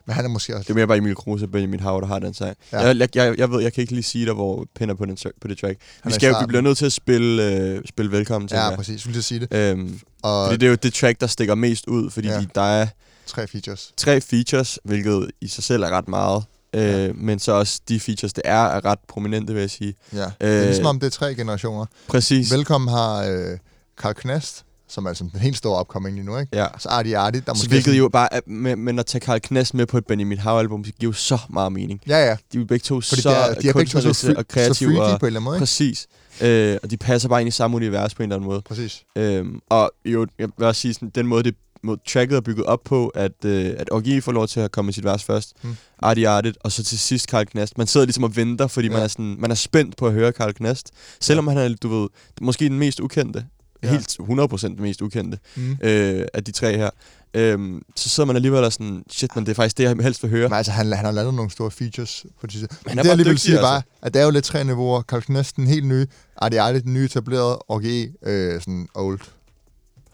Men 0.07 0.15
han 0.15 0.25
er 0.25 0.29
måske 0.29 0.55
også... 0.57 0.63
Det 0.65 0.71
er 0.71 0.75
mere 0.75 0.87
bare 0.87 0.99
Emil 0.99 1.15
Kruse 1.15 1.45
og 1.45 1.51
Benjamin 1.51 1.81
Hav, 1.81 1.99
der 2.01 2.07
har 2.07 2.19
den 2.19 2.35
sang. 2.35 2.57
Ja. 2.73 2.79
Jeg, 2.81 2.97
jeg, 2.97 3.09
jeg, 3.17 3.39
jeg, 3.39 3.51
ved, 3.51 3.63
jeg 3.63 3.73
kan 3.73 3.81
ikke 3.83 3.93
lige 3.93 4.03
sige 4.03 4.27
dig, 4.27 4.35
hvor 4.35 4.67
Pind 4.79 4.91
er 4.91 4.95
på, 4.95 5.05
den, 5.05 5.17
på 5.41 5.49
det 5.49 5.59
track. 5.59 5.79
Han 6.03 6.11
Vi, 6.11 6.15
skal 6.15 6.29
jo, 6.33 6.39
vi 6.41 6.47
bliver 6.47 6.61
nødt 6.63 6.79
til 6.79 6.87
at 6.87 6.93
spille, 6.93 7.53
øh, 7.53 7.83
spille 7.89 8.13
velkommen 8.13 8.49
til. 8.49 8.57
Ja, 8.57 8.77
præcis. 8.77 8.93
Jeg 8.93 9.01
skulle 9.01 9.13
lige 9.13 9.23
sige 9.23 9.41
det. 9.41 9.55
Øhm, 9.57 10.01
Og 10.23 10.47
fordi 10.47 10.57
det 10.61 10.67
er 10.67 10.71
jo 10.71 10.77
det 10.83 10.95
track, 10.95 11.21
der 11.21 11.27
stikker 11.27 11.55
mest 11.55 11.87
ud, 11.89 12.11
fordi 12.11 12.29
Ja. 12.29 12.35
ja. 12.35 12.45
der 12.55 12.61
er 12.63 12.87
tre 13.27 13.47
features. 13.47 13.93
tre 13.97 14.21
features, 14.21 14.79
hvilket 14.85 15.31
i 15.41 15.49
sig 15.49 15.65
selv 15.65 15.83
er 15.83 15.91
ret 15.91 16.09
meget. 16.09 16.45
Øh, 16.77 16.83
Ja. 17.07 17.13
Men 17.15 17.39
så 17.39 17.53
også 17.53 17.81
de 17.89 18.01
features, 18.01 18.33
det 18.33 18.43
er, 18.45 18.65
er 18.65 18.85
ret 18.85 18.99
prominente, 19.09 19.53
vil 19.53 19.61
jeg 19.61 19.71
sige. 19.71 19.95
Ja. 20.13 20.19
Øh, 20.19 20.25
det 20.41 20.57
er 20.57 20.61
Øh, 20.61 20.67
ligesom 20.67 20.87
om, 20.87 21.01
det 21.01 21.07
er 21.07 21.11
tre 21.11 21.35
generationer. 21.35 21.87
Præcis. 22.09 22.53
Velkommen 22.53 22.89
har 22.91 23.23
øh, 23.25 23.59
Carl 24.01 24.15
Knast, 24.15 24.65
som 24.89 25.05
er 25.05 25.09
altså 25.09 25.25
den 25.33 25.41
helt 25.41 25.57
store 25.57 25.77
opkoming 25.79 26.15
lige 26.17 26.27
nu, 26.27 26.39
ikke? 26.39 26.57
Ja. 26.57 26.67
Så 26.79 26.89
Arti 26.89 27.13
Arti, 27.13 27.39
der 27.41 27.45
Så 27.47 27.51
måske... 27.53 27.69
hvilket 27.69 27.85
sådan- 27.85 27.99
jo 27.99 28.09
bare, 28.09 28.35
er, 28.35 28.41
med, 28.47 28.77
men 28.77 28.99
at 28.99 29.07
tage 29.07 29.21
Karl 29.21 29.39
Knast 29.41 29.75
med 29.75 29.87
på 29.87 29.99
et 29.99 30.07
Benjamin 30.07 30.39
Hav-album, 30.39 30.85
det 30.85 30.99
giver 30.99 31.11
jo 31.11 31.15
så 31.15 31.39
meget 31.51 31.73
mening. 31.73 32.01
Ja, 32.09 32.19
ja. 32.27 32.37
De 32.53 32.61
er 32.61 32.65
begge 32.65 32.83
to 32.85 33.01
Fordi 33.01 33.21
så 33.23 33.31
de 33.31 33.35
er, 33.35 33.55
de 33.55 33.69
er 33.69 33.73
begge 33.73 33.91
to 33.91 34.01
så, 34.01 34.09
og 34.09 34.17
så 34.17 34.45
kreative. 34.49 34.97
freaky 34.97 35.13
og, 35.13 35.21
på 35.21 35.27
en 35.27 35.29
eller 35.29 35.41
anden 35.41 35.45
måde, 35.45 35.57
ikke? 35.57 35.61
præcis. 35.63 36.07
Øh, 36.41 36.79
og 36.83 36.91
de 36.91 36.97
passer 36.97 37.29
bare 37.29 37.41
ind 37.41 37.49
i 37.49 37.51
samme 37.51 37.77
univers 37.77 38.15
på 38.15 38.23
en 38.23 38.25
eller 38.29 38.37
anden 38.37 38.49
måde. 38.51 38.63
Præcis. 38.63 39.03
Øhm, 39.17 39.61
og 39.71 39.91
jo, 40.05 40.27
jeg 40.39 40.49
vil 40.59 40.67
også 40.67 40.81
sige, 40.81 40.95
sådan, 40.95 41.11
den 41.15 41.27
måde, 41.27 41.43
det 41.43 41.55
måde, 41.83 42.01
tracket 42.09 42.37
er 42.37 42.41
bygget 42.41 42.67
op 42.67 42.81
på, 42.85 43.09
at, 43.09 43.45
øh, 43.45 43.75
at 43.79 43.93
Orgi 43.93 44.21
får 44.21 44.33
lov 44.33 44.49
til 44.49 44.61
at 44.61 44.73
komme 44.73 44.87
med 44.87 44.93
sit 44.95 45.05
vers 45.05 45.25
først, 45.25 45.53
Mm. 45.63 45.77
Arti 45.99 46.25
Artit, 46.25 46.57
og 46.61 46.73
så 46.73 46.85
til 46.85 46.99
sidst 46.99 47.29
Karl 47.29 47.45
Knast. 47.45 47.79
Man 47.79 47.87
sidder 47.87 48.07
ligesom 48.07 48.25
og 48.25 48.37
venter, 48.37 48.67
fordi 48.67 48.87
Ja. 48.89 48.93
ja. 48.93 48.97
man, 48.99 49.05
er 49.05 49.09
sådan, 49.09 49.37
man 49.39 49.51
er 49.51 49.55
spændt 49.55 49.97
på 49.97 50.07
at 50.07 50.13
høre 50.13 50.33
Karl 50.33 50.53
Knast. 50.53 50.91
Selvom 51.21 51.47
han 51.49 51.59
er, 51.59 51.75
du 51.83 51.89
ved, 52.01 52.09
måske 52.41 52.65
den 52.69 52.79
mest 52.79 53.01
ukendte. 53.01 53.45
Ja. 53.83 53.89
Ja. 53.89 53.93
Helt 53.93 54.17
100% 54.21 54.67
den 54.67 54.83
mest 54.83 55.03
ukendte 55.03 55.39
Mm. 55.57 55.77
øh, 55.83 56.27
af 56.35 56.45
de 56.45 56.53
tre 56.53 56.77
her. 56.77 56.91
Øhm, 57.35 57.83
så 57.97 58.09
sidder 58.09 58.27
man 58.27 58.37
alligevel 58.37 58.65
og 58.65 58.73
sådan, 58.73 59.03
shit, 59.11 59.37
men 59.37 59.45
det 59.47 59.51
er 59.51 59.55
faktisk 59.55 59.79
det, 59.79 59.85
jeg 59.85 59.97
helst 60.03 60.23
vil 60.23 60.31
høre. 60.31 60.49
Men 60.49 60.57
altså, 60.57 60.73
han, 60.73 60.93
han 60.93 61.05
har 61.05 61.13
lavet 61.13 61.35
nogle 61.35 61.51
store 61.51 61.71
features 61.71 62.27
på 62.41 62.47
de 62.47 62.59
Men 62.59 62.65
er 62.65 62.69
det, 62.69 62.97
bare 62.97 63.07
jeg 63.09 63.17
lige 63.17 63.29
vil 63.29 63.39
sige, 63.39 63.59
altså. 63.59 63.83
at 64.03 64.15
der 64.15 64.21
er 64.21 64.25
jo 64.25 64.31
lidt 64.31 64.45
tre 64.45 64.65
niveauer. 64.65 65.03
Carl 65.03 65.23
Knast, 65.23 65.57
den 65.57 65.67
helt 65.67 65.87
nye. 65.87 66.07
Arti 66.37 66.57
Arti, 66.57 66.79
den 66.81 66.95
nye 66.95 67.05
etablerede. 67.05 67.57
Og 67.59 67.83
øh, 68.23 68.61
sådan 68.61 68.89
old. 68.95 69.21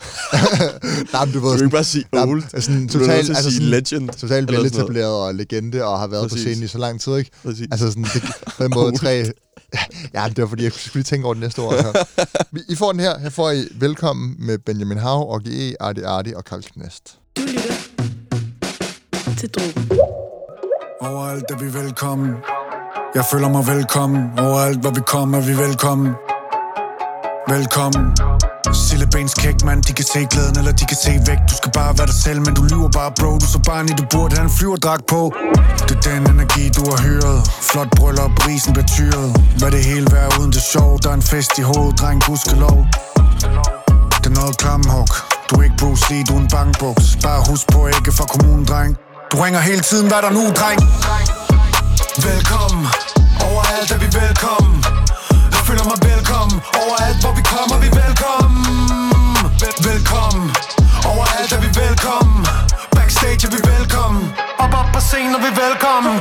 Nej, 1.12 1.24
men 1.24 1.34
du 1.34 1.40
ved, 1.40 1.50
Du 1.52 1.58
kan 1.58 1.58
sådan, 1.58 1.64
ikke 1.66 1.74
bare 1.74 1.84
sige 1.84 2.04
er 2.12 2.26
old. 2.26 2.42
sådan 2.60 2.74
Du 2.74 2.80
nødt 2.80 2.90
totalt, 2.92 3.24
til 3.26 3.32
at 3.32 3.36
altså 3.36 3.50
sige 3.50 3.54
sådan, 3.54 3.68
legend. 3.70 4.08
totalt 4.08 4.48
sådan 4.48 4.48
veletableret 4.48 5.12
og 5.14 5.34
legende, 5.34 5.84
og 5.84 5.98
har 5.98 6.06
været 6.06 6.22
på 6.22 6.28
Præcis. 6.28 6.40
scenen 6.42 6.64
i 6.64 6.66
så 6.66 6.78
lang 6.78 7.00
tid, 7.00 7.16
ikke? 7.16 7.30
Præcis. 7.44 7.66
Altså 7.70 7.86
sådan, 7.88 8.02
det, 8.04 8.22
på 8.56 8.62
den 8.64 8.72
måde 8.74 8.96
tre... 8.98 9.24
Ja, 10.14 10.24
det 10.28 10.38
var 10.42 10.46
fordi, 10.48 10.64
jeg 10.64 10.72
skulle 10.72 10.94
lige 10.94 11.02
tænke 11.04 11.24
over 11.24 11.34
det 11.34 11.40
næste 11.42 11.58
ord. 11.58 11.74
Her. 11.74 12.04
Vi- 12.52 12.60
I 12.68 12.74
får 12.76 12.92
den 12.92 13.00
her. 13.00 13.18
Her 13.18 13.30
får 13.30 13.50
I 13.50 13.64
velkommen 13.74 14.34
med 14.38 14.58
Benjamin 14.58 14.98
Hav, 14.98 15.34
OGE, 15.34 15.74
Arti 15.80 16.00
Arti 16.00 16.32
og 16.36 16.42
Carl 16.42 16.62
Knast. 16.62 17.14
Du 17.36 17.42
lytter 17.42 17.72
til 19.38 19.48
Drogen. 19.48 19.90
Overalt 21.00 21.44
er 21.50 21.58
vi 21.58 21.74
velkommen. 21.74 22.30
Jeg 23.14 23.24
føler 23.30 23.48
mig 23.48 23.66
velkommen. 23.66 24.38
Overalt 24.38 24.80
hvor 24.80 24.90
vi 24.90 25.00
kommer, 25.06 25.38
er 25.38 25.42
vi 25.42 25.56
velkommen. 25.58 26.08
Velkommen. 27.48 28.16
Sillebens 28.72 29.34
kæk, 29.34 29.64
man, 29.64 29.80
de 29.80 29.92
kan 29.92 30.04
se 30.04 30.26
glæden, 30.30 30.58
eller 30.58 30.72
de 30.72 30.84
kan 30.86 30.96
se 30.96 31.12
væk. 31.26 31.38
Du 31.50 31.54
skal 31.56 31.72
bare 31.72 31.98
være 31.98 32.06
dig 32.06 32.14
selv, 32.14 32.40
men 32.46 32.54
du 32.54 32.62
lyver 32.62 32.88
bare, 32.88 33.12
bro. 33.18 33.38
Du 33.38 33.46
så 33.46 33.58
barn 33.58 33.88
i, 33.88 33.92
du 33.92 34.04
burde 34.10 34.34
have 34.36 34.44
en 34.44 34.54
flyverdragt 34.58 35.06
på. 35.06 35.32
Det 35.88 35.96
er 35.96 36.00
den 36.10 36.22
energi, 36.34 36.64
du 36.76 36.82
har 36.90 36.98
hyret. 37.06 37.38
Flot 37.70 37.90
bryllup, 37.96 38.46
risen 38.46 38.72
bliver 38.72 38.86
tyret 38.96 39.28
Hvad 39.58 39.70
det 39.70 39.84
hele 39.84 40.06
være 40.12 40.28
uden 40.40 40.52
det 40.52 40.62
sjov? 40.72 40.98
Der 41.02 41.10
er 41.10 41.14
en 41.14 41.22
fest 41.22 41.58
i 41.58 41.62
hovedet, 41.70 41.98
dreng, 42.00 42.22
gudskelov. 42.26 42.78
Det 44.20 44.26
er 44.32 44.36
noget 44.40 44.56
klamhug 44.62 45.08
Du 45.48 45.52
er 45.58 45.62
ikke 45.62 45.76
Bruce 45.82 46.04
Lee, 46.10 46.24
du 46.28 46.34
er 46.36 46.40
en 46.40 46.48
bankbuks. 46.48 47.06
Bare 47.22 47.40
husk 47.50 47.66
på 47.72 47.86
ikke 47.86 48.12
for 48.12 48.24
kommunen, 48.32 48.64
dreng. 48.64 48.96
Du 49.32 49.36
ringer 49.44 49.60
hele 49.60 49.80
tiden, 49.90 50.06
hvad 50.10 50.22
der 50.26 50.30
nu, 50.38 50.42
dreng? 50.60 50.78
Velkommen. 52.28 52.86
Overalt 53.48 53.90
er 53.94 53.98
vi 54.04 54.08
velkommen 54.20 54.78
føler 55.72 55.84
mig 55.92 55.98
velkommen. 56.14 56.56
Overalt 56.82 57.18
hvor 57.24 57.32
vi 57.38 57.42
kommer, 57.54 57.76
vi 57.84 57.88
velkommen. 58.04 58.64
Vel- 59.62 59.78
Velkommen. 59.90 60.46
Overalt 61.10 61.52
er 61.56 61.60
vi 61.66 61.70
velkommen. 61.84 62.46
Backstage 62.96 63.42
er 63.46 63.50
vi 63.56 63.60
velkommen. 63.74 64.22
Op 64.58 64.72
op 64.80 64.88
på 64.94 65.00
scenen 65.00 65.34
er 65.34 65.42
vi 65.46 65.52
velkommen. 65.64 66.14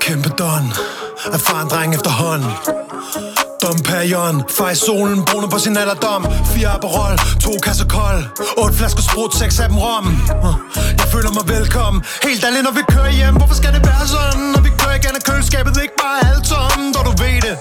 Kæmpe 0.00 0.28
don. 0.28 0.64
Erfaren 1.32 1.68
dreng 1.70 1.94
efterhånden. 1.94 2.50
Dom 3.62 3.78
Perjon, 3.88 4.36
Fej 4.58 4.74
solen, 4.74 5.24
brune 5.24 5.48
på 5.48 5.58
sin 5.58 5.76
alderdom. 5.76 6.22
Fire 6.54 6.68
Aperol, 6.68 7.14
to 7.44 7.50
kasser 7.62 7.86
kold. 7.96 8.22
Otte 8.58 8.76
flasker 8.78 9.02
sprut, 9.02 9.34
seks 9.34 9.58
af 9.60 9.68
dem 9.68 9.78
rom. 9.78 10.06
Jeg 11.00 11.06
føler 11.14 11.30
mig 11.38 11.44
velkommen. 11.56 12.02
Helt 12.22 12.44
ærligt, 12.44 12.64
når 12.64 12.70
vi 12.80 12.82
kører 12.94 13.10
hjem 13.10 13.34
Hvorfor 13.36 13.54
skal 13.54 13.72
det 13.76 13.82
være 13.86 14.06
sådan? 14.14 14.40
Når 14.54 14.60
vi 14.60 14.70
kører 14.80 14.94
igen, 14.94 15.14
er 15.20 15.24
køleskabet 15.30 15.82
ikke 15.82 15.96
bare 16.04 16.18
alt 16.30 16.44
tomt 16.52 16.96
Og 16.98 17.04
du 17.08 17.12
ved 17.22 17.40
det. 17.46 17.56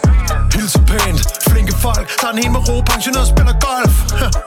Hilse 0.59 0.79
pænt, 0.91 1.21
flinke 1.49 1.73
folk 1.85 2.05
Tager 2.21 2.31
den 2.33 2.39
hel 2.43 2.51
med 2.55 2.61
ro, 2.69 2.75
pensioneret 2.91 3.27
spiller 3.33 3.55
golf. 3.67 3.95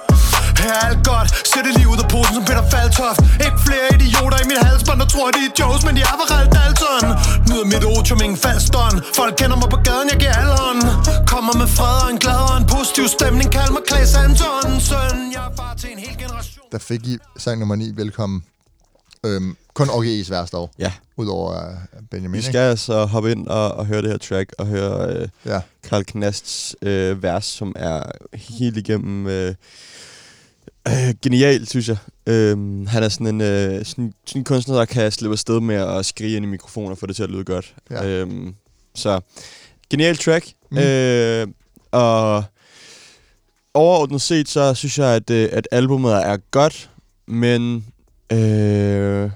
Her 0.62 0.72
er 0.80 0.84
alt 0.88 1.02
godt. 1.10 1.28
Sætte 1.50 1.66
det 1.68 1.74
lige 1.78 1.88
ud 1.92 1.98
af 2.04 2.08
posen 2.14 2.34
som 2.36 2.44
Peter 2.48 2.64
Faltoft. 2.72 3.20
Ikke 3.46 3.58
flere 3.66 3.86
idioter 3.96 4.38
i 4.44 4.46
min 4.50 4.60
halsbånd 4.66 4.98
Der 5.02 5.08
tror 5.14 5.26
de 5.36 5.40
er 5.48 5.52
jokes 5.60 5.82
Men 5.86 5.92
de 5.98 6.02
er 6.10 6.16
for 6.20 6.28
Dalton. 6.56 7.04
Nyder 7.48 7.66
mit 7.72 7.84
otium, 7.94 8.18
ingen 8.26 8.40
falstånd 8.46 8.96
Folk 9.18 9.32
kender 9.40 9.56
mig 9.62 9.68
på 9.74 9.78
gaden, 9.88 10.06
jeg 10.12 10.18
giver 10.22 10.36
alle 10.40 10.54
hånd 10.64 10.80
Kommer 11.32 11.52
med 11.60 11.68
fred 11.76 11.96
og 12.04 12.10
en 12.14 12.18
glad 12.24 12.42
og 12.52 12.56
en 12.62 12.66
positiv 12.74 13.04
stemning. 13.16 13.46
Kald 13.56 13.70
mig 13.76 13.84
Klaas 13.88 14.14
Antonsen 14.24 15.18
jeg 15.36 15.44
er 15.48 15.52
far 15.60 15.72
til 15.80 15.88
en 15.94 16.00
hel 16.06 16.14
generation. 16.22 16.64
Der 16.72 16.80
fik 16.88 17.02
I 17.12 17.14
sang 17.44 17.56
nummer 17.62 17.76
9, 17.76 17.92
velkommen. 18.02 18.38
Øhm, 19.26 19.56
kun 19.74 19.88
OGE's 19.88 20.30
værste 20.30 20.56
år, 20.56 20.74
Ja, 20.78 20.92
udover 21.16 21.68
uh, 21.70 22.02
Benjamin. 22.10 22.38
vi 22.38 22.42
skal 22.42 22.58
altså 22.58 23.04
hoppe 23.04 23.30
ind 23.30 23.46
og, 23.48 23.72
og 23.72 23.86
høre 23.86 24.02
det 24.02 24.10
her 24.10 24.18
track, 24.18 24.52
og 24.58 24.66
høre 24.66 25.16
øh, 25.16 25.28
Ja. 25.46 25.60
Karl 25.82 26.04
Knasts 26.04 26.76
øh, 26.82 27.22
vers, 27.22 27.44
som 27.44 27.72
er 27.76 28.02
helt 28.34 28.76
igennem 28.76 29.26
øh, 29.26 29.54
øh, 30.88 31.14
genial, 31.22 31.66
synes 31.68 31.88
jeg. 31.88 31.96
Øh, 32.26 32.86
han 32.88 33.02
er 33.02 33.08
sådan 33.08 33.26
en, 33.26 33.40
øh, 33.40 33.84
sådan, 33.84 34.14
sådan 34.26 34.40
en 34.40 34.44
kunstner, 34.44 34.76
der 34.76 34.84
kan 34.84 35.12
slippe 35.12 35.32
afsted 35.34 35.60
med 35.60 35.74
at 35.76 36.06
skrige 36.06 36.36
ind 36.36 36.44
i 36.44 36.48
mikrofonen 36.48 36.90
og 36.92 36.98
få 36.98 37.06
det 37.06 37.16
til 37.16 37.22
at 37.22 37.30
lyde 37.30 37.44
godt. 37.44 37.74
Ja. 37.90 38.06
Øh, 38.06 38.52
så 38.94 39.20
genial 39.90 40.16
track. 40.16 40.52
Mm. 40.70 40.76
Mm. 40.76 40.82
Øh, 40.82 41.46
og 41.90 42.44
overordnet 43.74 44.22
set, 44.22 44.48
så 44.48 44.74
synes 44.74 44.98
jeg, 44.98 45.08
at, 45.08 45.30
øh, 45.30 45.48
at 45.52 45.68
albumet 45.70 46.12
er 46.12 46.36
godt, 46.50 46.90
men 47.26 47.86
øh, 48.32 49.30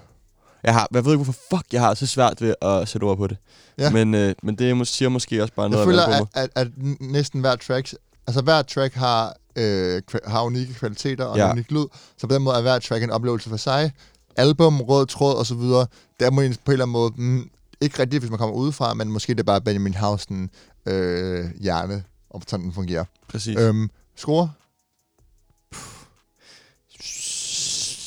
jeg, 0.63 0.75
har, 0.75 0.89
jeg 0.95 1.05
ved 1.05 1.13
ikke, 1.13 1.25
hvorfor 1.25 1.41
fuck 1.57 1.73
jeg 1.73 1.81
har 1.81 1.95
så 1.95 2.07
svært 2.07 2.41
ved 2.43 2.55
at 2.63 2.89
sætte 2.89 3.05
ord 3.05 3.17
på 3.17 3.27
det. 3.27 3.37
Ja. 3.79 3.91
Men, 3.91 4.15
øh, 4.15 4.35
men 4.43 4.55
det 4.59 4.77
mås- 4.77 4.85
siger 4.85 5.09
måske 5.09 5.43
også 5.43 5.55
bare 5.55 5.71
noget 5.71 5.81
Jeg 5.81 5.89
føler, 5.89 6.19
om 6.21 6.29
at, 6.35 6.43
at, 6.43 6.51
at 6.55 6.67
n- 6.67 6.97
næsten 7.01 7.41
hver 7.41 7.57
track, 7.57 7.95
altså 8.27 8.43
hver 8.43 8.63
track 8.63 8.95
har, 8.95 9.37
øh, 9.57 10.03
har 10.27 10.43
unikke 10.43 10.75
kvaliteter 10.75 11.25
og 11.25 11.37
Ja. 11.37 11.47
ja. 11.47 11.53
unik 11.53 11.71
lyd, 11.71 11.85
så 12.19 12.27
på 12.27 12.35
den 12.35 12.43
måde 12.43 12.57
er 12.57 12.61
hver 12.63 12.79
track 12.79 13.05
en 13.05 13.11
oplevelse 13.11 13.49
for 13.51 13.57
sig. 13.57 13.93
Album, 14.37 14.81
rød 14.81 15.07
tråd 15.07 15.35
og 15.35 15.47
så 15.47 15.55
videre, 15.55 15.87
der 16.21 16.31
må 16.31 16.41
en 16.41 16.55
på 16.55 16.59
en 16.67 16.73
eller 16.73 16.85
anden 16.85 16.93
måde, 16.93 17.13
mm, 17.17 17.51
ikke 17.81 17.99
rigtigt, 18.03 18.21
hvis 18.23 18.31
man 18.31 18.39
kommer 18.39 18.55
udefra, 18.57 18.95
men 18.95 19.09
måske 19.09 19.35
det 19.35 19.41
er 19.41 19.45
bare 19.45 19.61
Benjamin 19.61 19.95
Hausen 19.95 20.51
øh, 20.87 21.45
hjerne, 21.61 22.03
og 22.31 22.43
sådan 22.49 22.65
den 22.65 22.73
fungerer. 22.73 23.05
Præcis. 23.29 23.57
Øhm, 23.59 23.91
score? 24.17 24.51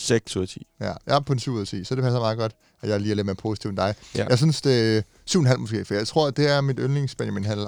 6 0.09 0.35
ud 0.35 0.41
af 0.41 0.47
10. 0.47 0.67
Ja, 0.81 0.85
jeg 0.85 1.15
er 1.15 1.19
på 1.19 1.33
en 1.33 1.39
7 1.39 1.53
ud 1.53 1.61
af 1.61 1.67
10, 1.67 1.83
så 1.83 1.95
det 1.95 2.03
passer 2.03 2.19
meget 2.19 2.37
godt, 2.37 2.51
at 2.81 2.89
jeg 2.89 2.99
lige 2.99 3.11
er 3.11 3.15
lidt 3.15 3.25
mere 3.25 3.35
positiv 3.35 3.69
end 3.69 3.77
dig. 3.77 3.95
Ja. 4.15 4.25
Jeg 4.29 4.37
synes, 4.37 4.61
det 4.61 4.97
er 4.97 5.01
7,5 5.31 5.57
måske, 5.57 5.85
for 5.85 5.93
jeg 5.93 6.07
tror, 6.07 6.27
at 6.27 6.37
det 6.37 6.49
er 6.51 6.61
mit 6.61 6.77
yndlings 6.79 7.15
Benjamin 7.15 7.45
Hall, 7.45 7.65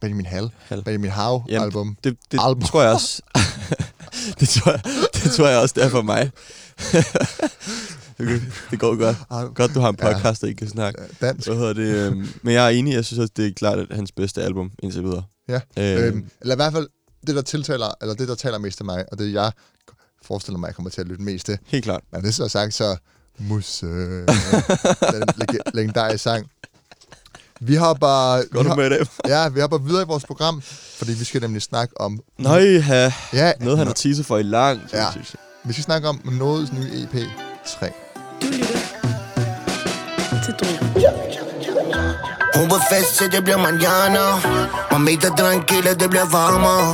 Benjamin 0.00 0.26
Hall, 0.26 0.50
Hall. 0.68 0.84
Benjamin 0.84 1.10
Hav 1.10 1.44
Jamen, 1.48 1.64
album. 1.64 1.96
Det, 2.04 2.16
det 2.32 2.40
Album. 2.42 2.62
tror 2.62 2.82
jeg 2.82 2.92
også. 2.92 3.22
det, 4.40 4.48
tror 4.48 4.70
jeg, 4.72 4.80
det 5.24 5.32
tror 5.32 5.48
jeg 5.48 5.58
også, 5.58 5.72
det 5.76 5.84
er 5.84 5.88
for 5.88 6.02
mig. 6.02 6.30
det, 8.70 8.78
går 8.78 8.96
godt. 8.96 9.54
Godt, 9.54 9.74
du 9.74 9.80
har 9.80 9.88
en 9.88 9.96
Ja. 10.02 10.12
podcast, 10.12 10.40
der 10.42 10.48
ikke 10.48 10.58
kan 10.58 10.68
snakke. 10.68 11.00
Dansk. 11.20 11.48
Hvad 11.48 11.56
hedder 11.58 11.72
det? 11.72 11.94
øhm, 12.06 12.28
Men 12.42 12.54
jeg 12.54 12.64
er 12.64 12.68
enig, 12.68 12.94
jeg 12.94 13.04
synes 13.04 13.18
også, 13.20 13.32
det 13.36 13.46
er 13.46 13.52
klart 13.52 13.78
at 13.78 13.86
hans 13.90 14.12
bedste 14.12 14.42
album 14.42 14.70
indtil 14.82 15.02
videre. 15.02 15.22
Ja. 15.48 15.60
Øhm, 15.78 16.04
Øhm, 16.04 16.30
eller 16.40 16.54
i 16.54 16.56
hvert 16.56 16.72
fald, 16.72 16.88
det 17.26 17.34
der 17.36 17.42
tiltaler, 17.42 17.94
eller 18.02 18.14
det 18.14 18.28
der 18.28 18.34
taler 18.34 18.58
mest 18.58 18.76
til 18.76 18.86
mig, 18.86 19.04
og 19.12 19.18
det 19.18 19.32
jeg 19.32 19.52
forestiller 20.26 20.58
mig, 20.58 20.66
jeg 20.66 20.74
kommer 20.74 20.90
til 20.90 21.00
at 21.00 21.06
lytte 21.08 21.22
mest 21.24 21.46
til. 21.46 21.58
Helt 21.66 21.84
klart. 21.84 22.00
Men 22.12 22.22
det 22.24 22.34
så 22.34 22.44
er 22.44 22.48
sagt, 22.48 22.74
så 22.74 22.96
Musse, 23.38 23.86
den 25.12 25.22
leg- 25.36 25.70
legendariske 25.74 26.18
sang. 26.18 26.46
Vi 27.60 27.74
har 27.74 27.94
bare... 27.94 28.44
Går 28.52 28.58
vi 28.58 28.62
du 28.64 28.68
har, 28.68 28.76
med 28.76 28.90
dag? 28.90 29.06
Ja, 29.28 29.48
vi 29.48 29.60
har 29.60 29.66
bare 29.66 29.82
videre 29.82 30.02
i 30.02 30.06
vores 30.06 30.24
program, 30.24 30.62
fordi 30.98 31.12
vi 31.12 31.24
skal 31.24 31.40
nemlig 31.40 31.62
snakke 31.62 32.00
om... 32.00 32.20
Nøj, 32.38 32.78
ha. 32.78 33.12
Ja, 33.32 33.52
Noget, 33.60 33.78
han 33.78 33.86
har 33.86 33.94
teaset 33.94 34.26
for 34.26 34.38
i 34.38 34.42
lang 34.42 34.80
tid, 34.90 34.98
Ja. 34.98 35.10
synes 35.10 35.34
jeg. 35.34 35.40
vi 35.64 35.72
skal 35.72 35.84
snakke 35.84 36.08
om 36.08 36.20
Nådes 36.24 36.72
nye 36.72 37.02
EP 37.02 37.14
3. 37.80 37.92
Du 38.42 38.46
lytter 38.46 38.66
til. 38.66 38.72
Hun 42.56 42.70
var 42.70 42.82
fest 42.92 43.16
til 43.18 43.32
det 43.32 43.42
bliver 43.44 43.58
manjana 43.58 44.24
Mamita 44.92 45.28
tranquila, 45.28 45.94
det 45.94 46.10
bliver 46.10 46.28
varmere 46.32 46.86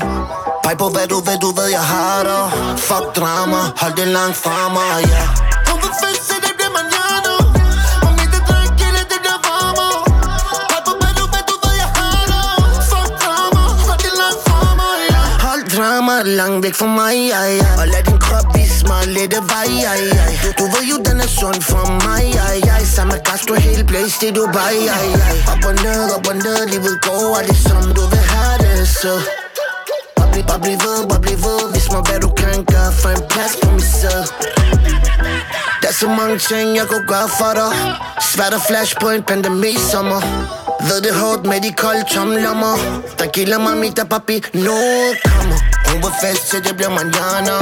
Pej 0.69 0.77
på 0.77 0.89
hvad 0.89 1.07
du 1.13 1.19
ved, 1.27 1.39
du 1.45 1.51
ved 1.59 1.69
jeg 1.79 1.87
har 1.93 2.19
dig. 2.29 2.45
Fuck 2.89 3.07
drama, 3.19 3.61
hold 3.81 3.95
det 4.01 4.09
langt 4.19 4.37
fra 4.45 4.59
mig, 4.77 4.97
ja. 5.13 5.25
Hun 5.69 5.79
var 5.85 5.95
fest 6.03 6.23
til 6.29 6.39
det 6.45 6.53
bliver 6.59 6.73
manjana 6.77 7.33
Mamita 8.05 8.39
tranquila, 8.49 9.03
det 9.13 9.19
bliver 9.25 9.41
varmere. 9.47 10.01
Pej 10.71 10.81
på 10.89 10.93
hvad 11.01 11.13
du 11.19 11.25
ved, 11.33 11.43
du 11.51 11.57
ved 11.63 11.75
jeg 11.83 11.91
har 11.99 12.23
dig. 12.33 12.51
Fuck 12.91 13.11
drama, 13.23 13.63
hold 13.87 14.01
det 14.07 14.15
langt 14.23 14.41
fra 14.49 14.61
mig, 14.81 14.97
ja. 15.13 15.23
Hold 15.47 15.63
drama 15.75 16.15
langt 16.39 16.59
væk 16.65 16.75
fra 16.81 16.89
mig, 17.01 17.17
ja, 17.33 17.43
ja. 17.61 17.71
Og 17.81 17.87
lad 17.93 18.03
din 18.09 18.19
krop 18.27 18.47
vise 18.55 18.83
mig 18.91 19.03
lidt 19.17 19.33
af 19.41 19.45
vej, 19.53 19.69
ja, 19.85 19.95
ja. 20.15 20.25
Du, 20.43 20.49
du 20.59 20.65
ved 20.73 20.85
jo, 20.91 20.97
den 21.09 21.17
er 21.27 21.31
sund 21.39 21.61
for 21.71 21.87
mig, 22.05 22.23
ja, 22.39 22.47
ja. 22.69 22.75
Samme 22.97 23.17
gas, 23.27 23.41
du 23.49 23.53
er 23.59 23.63
helt 23.69 23.87
blæst 23.91 24.21
i 24.27 24.31
Dubai, 24.37 24.77
ja, 24.91 24.99
ja. 25.17 25.29
Op 25.53 25.63
og 25.69 25.75
ned, 25.85 26.01
op 26.17 26.27
og 26.31 26.37
ned, 26.45 26.59
livet 26.73 26.97
går 27.07 27.37
aldrig 27.39 27.59
som 27.69 27.83
du 27.97 28.03
vil 28.13 28.25
have 28.33 28.57
det, 28.65 28.89
så 29.03 29.13
Bliv, 30.39 30.47
bare 30.47 30.61
bliv 30.61 30.79
ved, 30.87 31.09
bare 31.11 31.21
bliv 31.21 31.39
ved 31.47 31.61
Vis 31.75 31.87
mig, 31.93 32.03
hvad 32.09 32.21
du 32.21 32.29
kan 32.43 32.65
gøre 32.75 32.93
for 32.93 33.09
en 33.17 33.23
plads 33.31 33.53
på 33.63 33.71
min 33.71 33.81
sæde 34.01 34.25
Der 35.83 35.89
er 35.93 35.97
så 36.03 36.09
mange 36.21 36.39
ting, 36.39 36.77
jeg 36.81 36.87
kunne 36.93 37.07
gøre 37.15 37.29
for 37.41 37.53
dig 37.61 37.71
Svært 38.33 38.55
at 38.59 38.63
flash 38.69 38.93
på 39.03 39.09
en 39.17 39.23
pandemi 39.23 39.73
sommer 39.93 40.21
Ved 40.89 40.99
det 41.07 41.15
hårdt 41.21 41.43
med 41.51 41.59
de 41.67 41.71
kolde 41.83 42.05
tomme 42.15 42.35
lommer 42.45 42.75
Der 43.19 43.27
gilder 43.37 43.59
mig 43.67 43.77
mit 43.77 43.99
papi, 44.11 44.37
nu 44.67 44.77
kommer 45.35 45.59
Hun 45.91 45.99
var 46.03 46.15
fest 46.23 46.43
til 46.51 46.59
det 46.67 46.75
bliver 46.77 46.93
manjana 46.99 47.55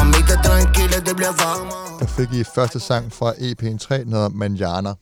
Og 0.00 0.06
mit 0.06 0.28
tranquila, 0.46 0.96
det 1.08 1.14
bliver 1.16 1.34
varmere 1.44 1.86
Der 2.00 2.06
fik 2.16 2.28
I 2.40 2.44
første 2.54 2.80
sang 2.80 3.12
fra 3.18 3.30
EP'en 3.32 3.78
3, 3.78 3.98
den 4.04 4.12
hedder 4.12 4.28
Manjana. 4.28 4.92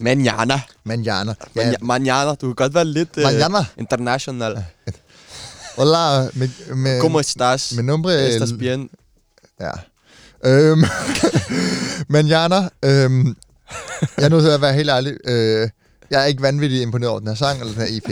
Manjana. 0.00 0.60
Manjana. 0.84 1.34
Ja, 1.56 1.62
Manja- 1.62 1.76
Manjana. 1.82 2.30
Du 2.34 2.46
kan 2.46 2.54
godt 2.54 2.74
være 2.74 2.84
lidt 2.84 3.16
uh, 3.16 3.64
international. 3.78 4.64
Hola, 5.78 6.30
med, 6.34 6.50
med, 6.74 7.00
¿Cómo 7.00 7.20
estás? 7.20 7.72
med 7.74 7.84
nombre... 7.84 8.28
Estás 8.28 8.52
bien? 8.52 8.90
Ja. 9.60 9.72
Øhm, 10.44 10.84
Manjana, 12.08 12.68
øhm, 12.82 13.36
jeg 14.16 14.24
er 14.24 14.28
nødt 14.28 14.42
til 14.42 14.50
at 14.50 14.60
være 14.60 14.72
helt 14.72 14.90
ærlig. 14.90 15.16
Øh, 15.24 15.68
jeg 16.10 16.22
er 16.22 16.24
ikke 16.24 16.42
vanvittigt 16.42 16.82
imponeret 16.82 17.10
over 17.10 17.18
den 17.18 17.28
her 17.28 17.34
sang 17.34 17.60
eller 17.60 17.72
den 17.72 17.82
her 17.82 17.96
EP. 17.96 18.08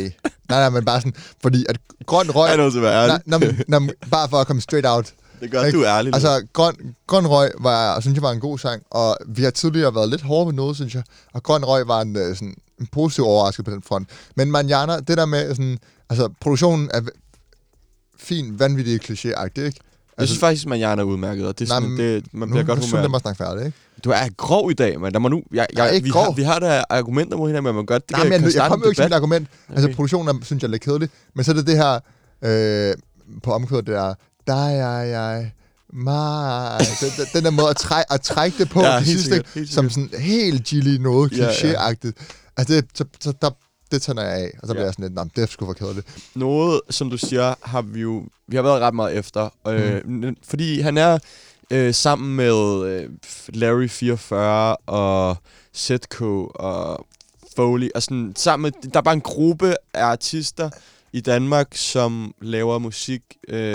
Nej, 0.48 0.60
nej, 0.60 0.70
men 0.70 0.84
bare 0.84 1.00
sådan, 1.00 1.14
fordi 1.42 1.66
at 1.68 1.76
grøn 2.06 2.30
røg... 2.30 2.48
Jeg 2.48 2.58
er 2.58 2.62
nødt 2.62 2.72
til 2.72 2.78
at 2.78 2.82
være 2.82 3.02
ærlig. 3.02 3.20
Nej, 3.26 3.38
nej, 3.38 3.80
nej, 3.80 3.94
bare 4.10 4.28
for 4.28 4.36
at 4.36 4.46
komme 4.46 4.62
straight 4.62 4.86
out. 4.86 5.12
Det 5.40 5.50
gør, 5.50 5.64
Ikke? 5.64 5.78
du 5.78 5.82
er 5.82 5.96
ærlig. 5.98 6.14
Altså, 6.14 6.46
grøn, 6.52 6.74
grøn 7.06 7.26
røg 7.26 7.50
var, 7.58 8.00
synes 8.00 8.14
jeg 8.14 8.22
var 8.22 8.30
en 8.30 8.40
god 8.40 8.58
sang, 8.58 8.82
og 8.90 9.18
vi 9.26 9.42
har 9.42 9.50
tidligere 9.50 9.94
været 9.94 10.08
lidt 10.08 10.22
hårde 10.22 10.46
ved 10.46 10.54
noget, 10.54 10.76
synes 10.76 10.94
jeg. 10.94 11.02
Og 11.34 11.42
grøn 11.42 11.64
røg 11.64 11.88
var 11.88 12.00
en, 12.00 12.16
øh, 12.16 12.34
sådan, 12.34 12.54
en 12.80 12.86
positiv 12.92 13.24
overraskelse 13.24 13.62
på 13.62 13.70
den 13.70 13.82
front. 13.82 14.08
Men 14.34 14.50
Manjana, 14.50 14.96
det 14.96 15.18
der 15.18 15.26
med 15.26 15.48
sådan, 15.48 15.78
altså 16.10 16.28
produktionen 16.40 16.90
er 16.94 17.00
fin, 18.26 18.58
vanvittig 18.58 19.00
kliché-agtig, 19.10 19.62
ikke? 19.64 19.80
jeg 20.18 20.28
synes 20.28 20.40
faktisk, 20.40 20.66
Manjana 20.66 21.02
er 21.02 21.06
udmærket, 21.06 21.46
og 21.46 21.58
det 21.58 21.70
er 21.70 21.80
Nej, 21.80 21.80
sådan, 21.88 21.98
det, 21.98 22.24
man 22.34 22.48
Nu, 22.48 22.52
bliver 22.52 22.64
nu 22.66 22.74
godt 22.74 22.90
humør. 22.90 23.08
mig 23.08 23.20
snakke 23.20 23.38
færdig, 23.38 23.66
ikke? 23.66 23.78
Du 24.04 24.10
er 24.10 24.28
grov 24.36 24.70
i 24.70 24.74
dag, 24.74 25.00
men 25.00 25.12
der 25.12 25.18
må 25.18 25.28
nu... 25.28 25.42
Jeg, 25.52 25.66
Jeg 25.76 25.82
er 25.82 25.86
jeg, 25.86 25.94
ikke 25.94 26.04
vi, 26.04 26.10
grov. 26.10 26.24
har, 26.24 26.32
vi 26.32 26.42
har 26.42 26.58
da 26.58 26.84
argumenter 26.90 27.36
mod 27.36 27.48
hinanden, 27.48 27.64
men 27.64 27.74
man 27.74 27.86
godt... 27.86 28.02
Det 28.08 28.10
Nej, 28.10 28.20
kan, 28.20 28.30
men 28.30 28.42
jeg, 28.44 28.54
jeg 28.54 28.66
en 28.66 28.80
jo 28.80 28.86
ikke 28.86 28.94
til 28.98 29.04
debat. 29.04 29.16
argument. 29.16 29.48
Altså, 29.68 29.86
Okay. 29.86 29.94
produktionen 29.94 30.28
er, 30.28 30.44
synes 30.44 30.62
jeg 30.62 30.68
er 30.68 30.70
lidt 30.70 30.82
kedelig. 30.82 31.08
Men 31.34 31.44
så 31.44 31.50
er 31.50 31.54
det 31.54 31.66
det 31.66 31.76
her, 31.76 31.94
øh, 32.44 32.94
på 33.42 33.52
omkvædet, 33.52 33.86
det 33.86 33.94
der, 33.94 34.14
der 34.46 34.66
er 34.68 35.02
jeg, 35.02 35.50
mig. 35.92 36.80
Den, 37.00 37.26
den, 37.34 37.44
der 37.44 37.50
måde 37.50 37.68
at, 37.70 37.76
træ, 37.76 38.02
at 38.10 38.20
trække 38.20 38.58
det 38.58 38.68
på 38.70 38.80
Ja, 38.80 38.92
ja, 38.92 38.98
det 38.98 39.06
sidste, 39.06 39.42
sikkert, 39.52 39.68
som 39.68 39.90
sådan 39.90 40.10
helt 40.18 40.66
chili 40.68 40.98
noget, 40.98 41.32
Ja, 41.32 41.44
ja. 41.44 41.50
kliché-agtigt. 41.50 42.12
Altså, 42.56 42.74
det, 42.74 42.84
så, 42.94 43.04
så 43.20 43.32
der, 43.42 43.50
det 43.96 44.02
tænder 44.02 44.22
jeg 44.22 44.32
af, 44.32 44.50
og 44.62 44.66
så 44.68 44.72
bliver 44.72 44.80
Ja. 44.82 44.86
jeg 44.86 44.92
sådan 44.94 45.02
lidt, 45.04 45.14
"Nå, 45.14 45.22
men 45.22 45.30
det 45.36 45.42
er 45.42 45.46
sgu 45.46 45.66
for 45.66 45.72
kedeligt. 45.72 46.06
Noget, 46.34 46.80
som 46.90 47.10
du 47.10 47.16
siger, 47.18 47.54
har 47.62 47.82
vi 47.82 48.00
jo... 48.00 48.24
Vi 48.48 48.56
har 48.56 48.62
været 48.62 48.80
ret 48.80 48.94
meget 48.94 49.16
efter. 49.18 49.48
Øh, 49.68 50.00
Mm. 50.04 50.36
Fordi 50.48 50.80
han 50.80 50.98
er 50.98 51.18
øh, 51.70 51.94
sammen 51.94 52.36
med 52.36 52.84
øh, 52.86 53.10
Larry 53.48 53.88
44 53.88 54.76
og 54.76 55.36
Zetko 55.76 56.50
og 56.54 57.06
Foley. 57.56 57.88
Og 57.94 58.02
sådan, 58.02 58.32
sammen 58.36 58.62
med, 58.82 58.90
der 58.90 58.98
er 58.98 59.02
bare 59.02 59.14
en 59.14 59.20
gruppe 59.20 59.74
af 59.94 60.04
artister 60.04 60.70
i 61.12 61.20
Danmark, 61.20 61.66
som 61.74 62.34
laver 62.42 62.78
musik. 62.78 63.20
Øh, 63.48 63.74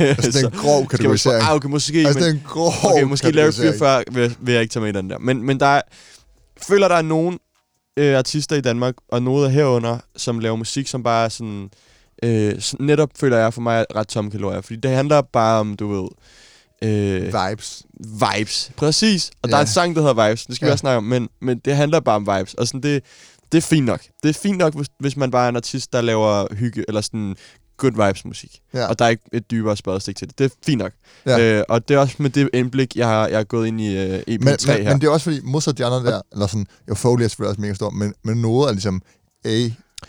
Altså, 0.00 0.30
det 0.32 0.42
er 0.44 0.46
en 0.48 0.58
grov 0.58 0.86
kategorisering. 0.86 1.42
Ah, 1.42 1.54
okay, 1.54 1.68
måske. 1.68 1.98
Altså, 1.98 2.14
men, 2.14 2.22
det 2.22 2.28
er 2.28 2.34
en 2.34 2.42
grov 2.48 2.72
Okay, 2.84 3.02
måske 3.02 3.30
Larry 3.30 3.46
kategorisering. 3.46 3.78
44 3.78 4.04
vil, 4.12 4.36
vil 4.40 4.52
jeg 4.52 4.62
ikke 4.62 4.72
tage 4.72 4.80
med 4.80 4.88
i 4.94 4.96
den 4.96 5.10
der. 5.10 5.18
Men, 5.18 5.42
men 5.42 5.60
der 5.60 5.66
er, 5.66 5.82
føler, 6.68 6.88
der 6.88 6.94
er 6.96 7.02
nogen 7.02 7.38
øh, 7.96 8.18
artister 8.18 8.56
i 8.56 8.60
Danmark, 8.60 8.94
og 9.08 9.22
noget 9.22 9.52
herunder, 9.52 9.98
som 10.16 10.38
laver 10.38 10.56
musik, 10.56 10.88
som 10.88 11.02
bare 11.02 11.24
er 11.24 11.28
sådan... 11.28 11.70
Øh, 12.22 12.54
netop 12.80 13.10
føler 13.20 13.36
jeg 13.36 13.54
for 13.54 13.60
mig 13.60 13.84
ret 13.96 14.08
tomme 14.08 14.30
kalorier. 14.30 14.60
Fordi 14.60 14.76
det 14.80 14.90
handler 14.90 15.20
bare 15.22 15.60
om, 15.60 15.76
du 15.76 15.88
ved... 15.88 16.08
Øh, 16.82 17.22
Vibes. 17.50 17.82
vibes. 18.00 18.70
Præcis. 18.76 19.30
Og 19.42 19.48
der 19.48 19.56
Ja. 19.56 19.60
er 19.60 19.66
en 19.66 19.66
sang, 19.72 19.96
der 19.96 20.00
hedder 20.02 20.28
Vibes. 20.28 20.46
Det 20.46 20.56
skal 20.56 20.66
ja. 20.66 20.70
vi 20.70 20.72
også 20.72 20.80
snakke 20.80 20.96
om. 20.96 21.04
Men, 21.04 21.28
men 21.40 21.58
det 21.58 21.76
handler 21.76 22.00
bare 22.00 22.16
om 22.16 22.28
vibes. 22.36 22.54
Og 22.54 22.66
sådan, 22.66 22.82
det, 22.82 23.02
det 23.52 23.58
er 23.58 23.62
fint 23.62 23.86
nok. 23.86 24.00
Det 24.22 24.28
er 24.28 24.32
fint 24.42 24.58
nok, 24.58 24.74
hvis, 24.74 24.86
hvis 24.98 25.16
man 25.16 25.30
bare 25.30 25.44
er 25.44 25.48
en 25.48 25.56
artist, 25.56 25.92
der 25.92 26.00
laver 26.00 26.54
hygge, 26.54 26.84
eller 26.88 27.00
sådan 27.00 27.36
good 27.76 28.06
vibes 28.06 28.24
musik. 28.24 28.60
Ja. 28.74 28.86
Og 28.86 28.98
der 28.98 29.04
er 29.04 29.08
ikke 29.08 29.22
et 29.32 29.50
dybere 29.50 29.76
spadestik 29.76 30.16
til 30.16 30.28
det. 30.28 30.38
Det 30.38 30.44
er 30.44 30.48
fint 30.66 30.78
nok. 30.78 30.92
Ja. 31.26 31.58
Øh, 31.58 31.64
og 31.68 31.88
det 31.88 31.94
er 31.94 31.98
også 31.98 32.14
med 32.18 32.30
det 32.30 32.48
indblik, 32.54 32.96
jeg 32.96 33.06
har, 33.06 33.28
jeg 33.28 33.40
er 33.40 33.44
gået 33.44 33.66
ind 33.66 33.80
i 33.80 33.96
øh, 33.96 34.18
EP3 34.18 34.22
Men, 34.28 34.38
men, 34.40 34.56
her. 34.68 34.82
men 34.92 35.00
det 35.00 35.06
er 35.06 35.10
også 35.10 35.24
fordi, 35.24 35.40
modsat 35.44 35.78
de 35.78 35.84
andre 35.84 36.10
der, 36.10 36.20
eller 36.32 36.46
sådan, 36.46 36.66
Foley 36.94 37.24
er 37.24 37.28
selvfølgelig 37.28 37.50
også 37.50 37.60
mega 37.60 37.74
stor, 37.74 37.90
men, 37.90 38.14
men 38.24 38.42
noget 38.42 38.68
er 38.68 38.72
ligesom 38.72 39.02
A. 39.44 39.48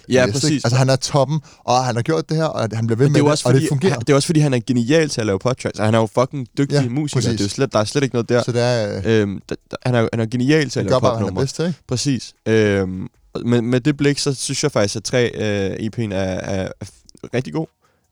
ja, 0.10 0.26
list, 0.26 0.34
præcis. 0.34 0.50
ikke? 0.52 0.62
Altså, 0.66 0.78
han 0.78 0.90
er 0.90 0.96
toppen, 0.96 1.40
og 1.64 1.86
han 1.86 1.96
har 1.96 2.02
gjort 2.02 2.30
det 2.30 2.38
her, 2.38 2.46
og 2.46 2.70
han 2.74 2.88
bliver 2.88 2.98
ved 2.98 3.06
Men 3.06 3.12
med 3.14 3.20
det 3.20 3.24
det, 3.24 3.32
også 3.32 3.48
og 3.48 3.52
fordi, 3.52 3.62
det 3.62 3.70
fungerer. 3.70 3.92
han, 3.92 4.00
det 4.02 4.10
er 4.10 4.16
også 4.16 4.26
fordi, 4.26 4.40
han 4.40 4.54
er 4.54 4.60
genial 4.68 5.10
til 5.10 5.22
at 5.22 5.28
lave 5.28 5.40
podtracks. 5.40 5.80
og 5.80 5.86
Han 5.86 5.94
er 5.94 6.00
jo 6.00 6.06
fucking 6.20 6.48
dygtig 6.58 6.82
Ja, 6.82 6.90
musiker. 6.90 7.18
præcis. 7.18 7.32
Det 7.32 7.40
er 7.40 7.46
jo 7.46 7.50
slet, 7.50 7.74
der 7.74 7.80
er 7.80 7.84
slet 7.84 8.04
ikke 8.04 8.16
noget 8.16 8.30
der. 8.30 8.44
Så 8.44 8.52
det 8.52 8.62
er, 8.62 8.98
øh, 8.98 9.22
Øhm, 9.22 9.42
der, 9.50 9.56
der, 9.72 9.78
han, 9.86 9.96
er, 9.96 10.08
han 10.14 10.20
er 10.20 10.26
genial 10.26 10.70
til 10.70 10.80
at 10.80 10.84
det 10.84 10.90
lave 10.92 10.96
gør 11.02 11.08
bare, 11.08 11.18
hvad 11.18 11.28
han 11.28 11.38
er 11.38 11.42
bedst 11.42 11.56
til, 11.56 11.66
ikke? 11.66 11.80
Præcis. 11.88 12.34
Øhm, 12.48 13.08
med, 13.46 13.62
med 13.62 13.80
det 13.82 13.98
blik, 13.98 14.20
så 14.20 14.34
synes 14.34 14.64
jeg 14.64 14.72
faktisk, 14.72 14.96
at 14.96 15.04
tre 15.04 15.32
øh, 15.36 15.72
EP'en 15.88 16.14
er, 16.14 16.18
er, 16.40 16.72
rigtig 17.34 17.54
god. 17.54 17.68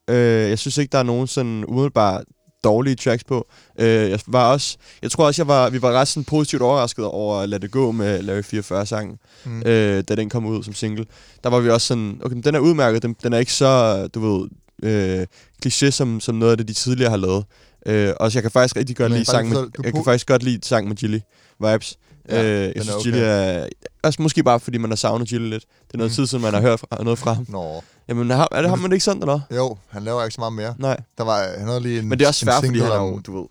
Øh, 0.10 0.50
jeg 0.50 0.60
synes 0.60 0.78
ikke, 0.78 0.92
der 0.92 0.98
er 0.98 1.04
nogen 1.04 1.28
sådan 1.28 1.66
umiddelbart 1.68 2.24
dårlige 2.64 2.96
tracks 2.96 3.24
på. 3.24 3.48
Øh, 3.80 3.88
jeg 4.10 4.20
var 4.28 4.52
også, 4.52 4.78
jeg 5.02 5.12
tror 5.12 5.26
også, 5.26 5.42
jeg 5.42 5.48
var, 5.48 5.70
vi 5.70 5.82
var 5.82 5.92
ret 5.92 6.08
sådan 6.08 6.24
positivt 6.24 6.62
overrasket 6.62 7.06
over 7.06 7.38
at 7.40 7.50
lade 7.50 7.62
det 7.62 7.72
gå 7.72 7.92
med 7.92 8.22
Larry 8.22 8.42
44 8.44 8.86
sangen, 8.86 9.18
Mm. 9.46 9.64
øh, 9.66 10.04
da 10.10 10.16
den 10.16 10.30
kom 10.30 10.46
ud 10.46 10.64
som 10.64 10.74
single. 10.74 11.06
Der 11.44 11.50
var 11.50 11.60
vi 11.60 11.70
også 11.70 11.88
sådan, 11.88 12.22
okay, 12.24 12.36
den 12.44 12.56
er 12.56 12.60
udmærket, 12.60 13.04
den, 13.04 13.16
den 13.24 13.34
er 13.34 13.38
ikke 13.38 13.54
så, 13.54 14.08
du 14.08 14.20
ved, 14.20 14.50
øh, 14.84 15.28
kliché 15.66 15.90
som, 15.90 16.20
som 16.20 16.36
noget 16.36 16.52
af 16.52 16.58
det, 16.58 16.68
de 16.68 16.74
tidligere 16.74 17.10
har 17.10 17.18
lavet. 17.18 17.46
Øh, 17.86 18.14
og 18.20 18.32
så 18.32 18.38
jeg 18.38 18.44
kan 18.44 18.52
faktisk 18.52 18.76
rigtig 18.76 18.96
godt 18.96 19.12
Men 19.12 19.18
lide 19.18 19.26
sang 19.26 19.50
med, 19.50 19.68
jeg 19.84 19.94
kan 19.94 20.04
faktisk 20.04 20.28
godt 20.28 20.44
lide 20.44 20.60
sang 20.64 20.88
med 20.88 20.96
Gilly 20.96 21.20
Vibes. 21.60 21.98
Ja, 22.30 22.44
øh, 22.44 22.62
jeg 22.76 22.84
synes, 22.84 22.90
okay. 22.96 23.04
Gilly 23.04 23.20
er... 23.24 23.68
Altså 24.06 24.22
måske 24.22 24.44
bare, 24.44 24.60
fordi 24.60 24.78
man 24.78 24.92
har 24.92 24.96
savnet 24.96 25.28
Gilly 25.28 25.50
lidt. 25.50 25.64
Det 25.88 25.94
er 25.94 25.98
noget 25.98 26.12
Mm. 26.12 26.16
tid 26.16 26.28
siden, 26.28 26.42
man 26.42 26.54
har 26.54 26.62
hørt 26.62 26.80
fra, 26.80 27.04
noget 27.04 27.20
fra 27.20 27.34
ham. 27.34 27.46
Nå, 27.50 27.84
Jamen, 28.08 28.30
har, 28.30 28.48
er 28.52 28.62
det 28.62 28.70
ham, 28.70 28.80
man 28.80 28.92
ikke 28.92 29.04
sådan, 29.06 29.22
eller? 29.22 29.40
jo, 29.56 29.78
han 29.90 30.04
laver 30.04 30.24
ikke 30.24 30.34
så 30.36 30.42
meget 30.42 30.54
mere. 30.54 30.76
Nej. 30.80 30.98
Der 31.18 31.24
var, 31.24 31.58
han 31.58 31.68
havde 31.68 31.80
lige 31.80 32.00
en 32.00 32.10
Men 32.10 32.20
det 32.20 32.26
er 32.26 32.30
også 32.30 32.40
svært, 32.40 32.66
fordi 32.66 32.80
han 32.80 32.92
er 32.92 32.96
jo, 32.96 33.20
du 33.20 33.38
ved... 33.40 33.46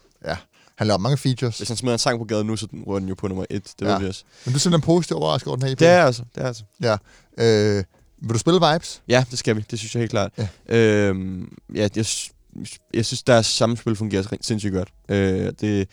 Han 0.79 0.87
laver 0.87 0.99
mange 0.99 1.17
features. 1.19 1.57
Hvis 1.59 1.69
han 1.69 1.77
smider 1.77 1.95
en 1.95 1.99
sang 1.99 2.19
på 2.19 2.25
gaden 2.25 2.47
nu, 2.47 2.57
så 2.57 2.67
rører 2.87 2.99
den 2.99 3.09
jo 3.09 3.15
på 3.15 3.29
nummer 3.29 3.45
et. 3.51 3.73
Det 3.79 3.87
Ja. 3.87 3.93
ved 3.93 4.01
vi 4.01 4.09
også. 4.09 4.25
Men 4.45 4.53
du 4.53 4.57
er 4.57 4.61
simpelthen 4.61 4.87
positivt 4.87 5.19
overrasket 5.19 5.49
over 5.49 5.57
den 5.57 5.67
her 5.67 5.73
EP? 5.73 5.79
Det 5.79 5.89
er 5.89 6.05
altså, 6.05 6.23
det 6.35 6.43
er 6.43 6.47
altså. 6.47 6.65
Øh, 7.39 7.85
vil 8.23 8.35
du 8.35 8.39
spille 8.39 8.61
Vibes? 8.73 9.03
Ja, 9.09 9.25
det 9.31 9.39
skal 9.39 9.57
vi. 9.57 9.65
Det 9.71 9.79
synes 9.79 9.95
jeg 9.95 10.01
helt 10.01 10.11
klart. 10.11 10.33
Ja. 10.39 10.77
Øhm, 10.77 11.57
ja, 11.75 11.89
jeg, 11.97 12.07
jeg 12.95 13.05
synes, 13.05 13.23
deres 13.23 13.47
samspil 13.47 13.97
fungerer 13.97 14.23
sindssygt 14.41 14.73
godt. 14.75 14.89
Øh, 15.09 15.53
det 15.61 15.89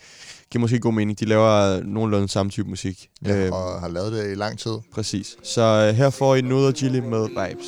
giver 0.50 0.60
måske 0.60 0.78
god 0.78 0.92
mening. 0.92 1.20
De 1.20 1.24
laver 1.24 1.82
nogenlunde 1.84 2.28
samme 2.28 2.50
type 2.50 2.68
musik. 2.68 3.08
Ja, 3.26 3.36
Øh, 3.36 3.52
og 3.52 3.80
har 3.80 3.88
lavet 3.88 4.12
det 4.12 4.32
i 4.32 4.34
lang 4.34 4.58
tid. 4.58 4.72
Præcis. 4.94 5.36
Så 5.42 5.62
øh, 5.62 5.94
her 5.94 6.10
får 6.10 6.34
I 6.34 6.40
noget 6.40 6.66
af 6.68 6.74
Gilly 6.74 6.98
med 6.98 7.28
Vibes. 7.28 7.66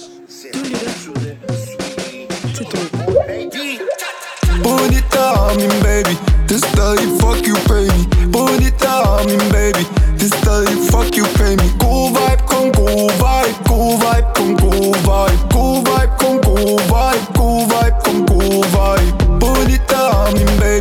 Du 0.55 0.59
lytter 0.59 0.79
til. 1.03 1.15
Bonita, 4.65 5.27
min 5.61 5.75
baby 5.87 6.15
Det 6.49 6.57
er 6.61 6.65
stadig 6.73 7.09
fuck 7.21 7.41
you 7.51 7.57
me 7.69 8.03
Bonita, 8.35 8.95
min 9.31 9.45
baby 9.55 9.85
Det 10.19 10.27
er 10.33 10.37
stadig 10.43 10.75
fuck 10.91 11.11
you 11.19 11.27
me 11.61 11.69
God 11.83 12.07
vibe, 12.17 12.43
kun 12.53 12.67
god 12.79 13.07
vibe 13.23 13.59
God 13.71 13.93
vibe, 14.05 14.29
kun 14.37 14.51
god 14.65 14.91
vibe 15.09 15.43
God 15.55 15.77
vibe, 15.89 16.13
kun 16.23 16.37
god 16.49 16.77
vibe 16.93 17.27
God 17.39 17.61
vibe, 17.73 17.97
kun 18.05 18.14
Bonita, 20.35 20.51
min 20.51 20.59
baby 20.59 20.74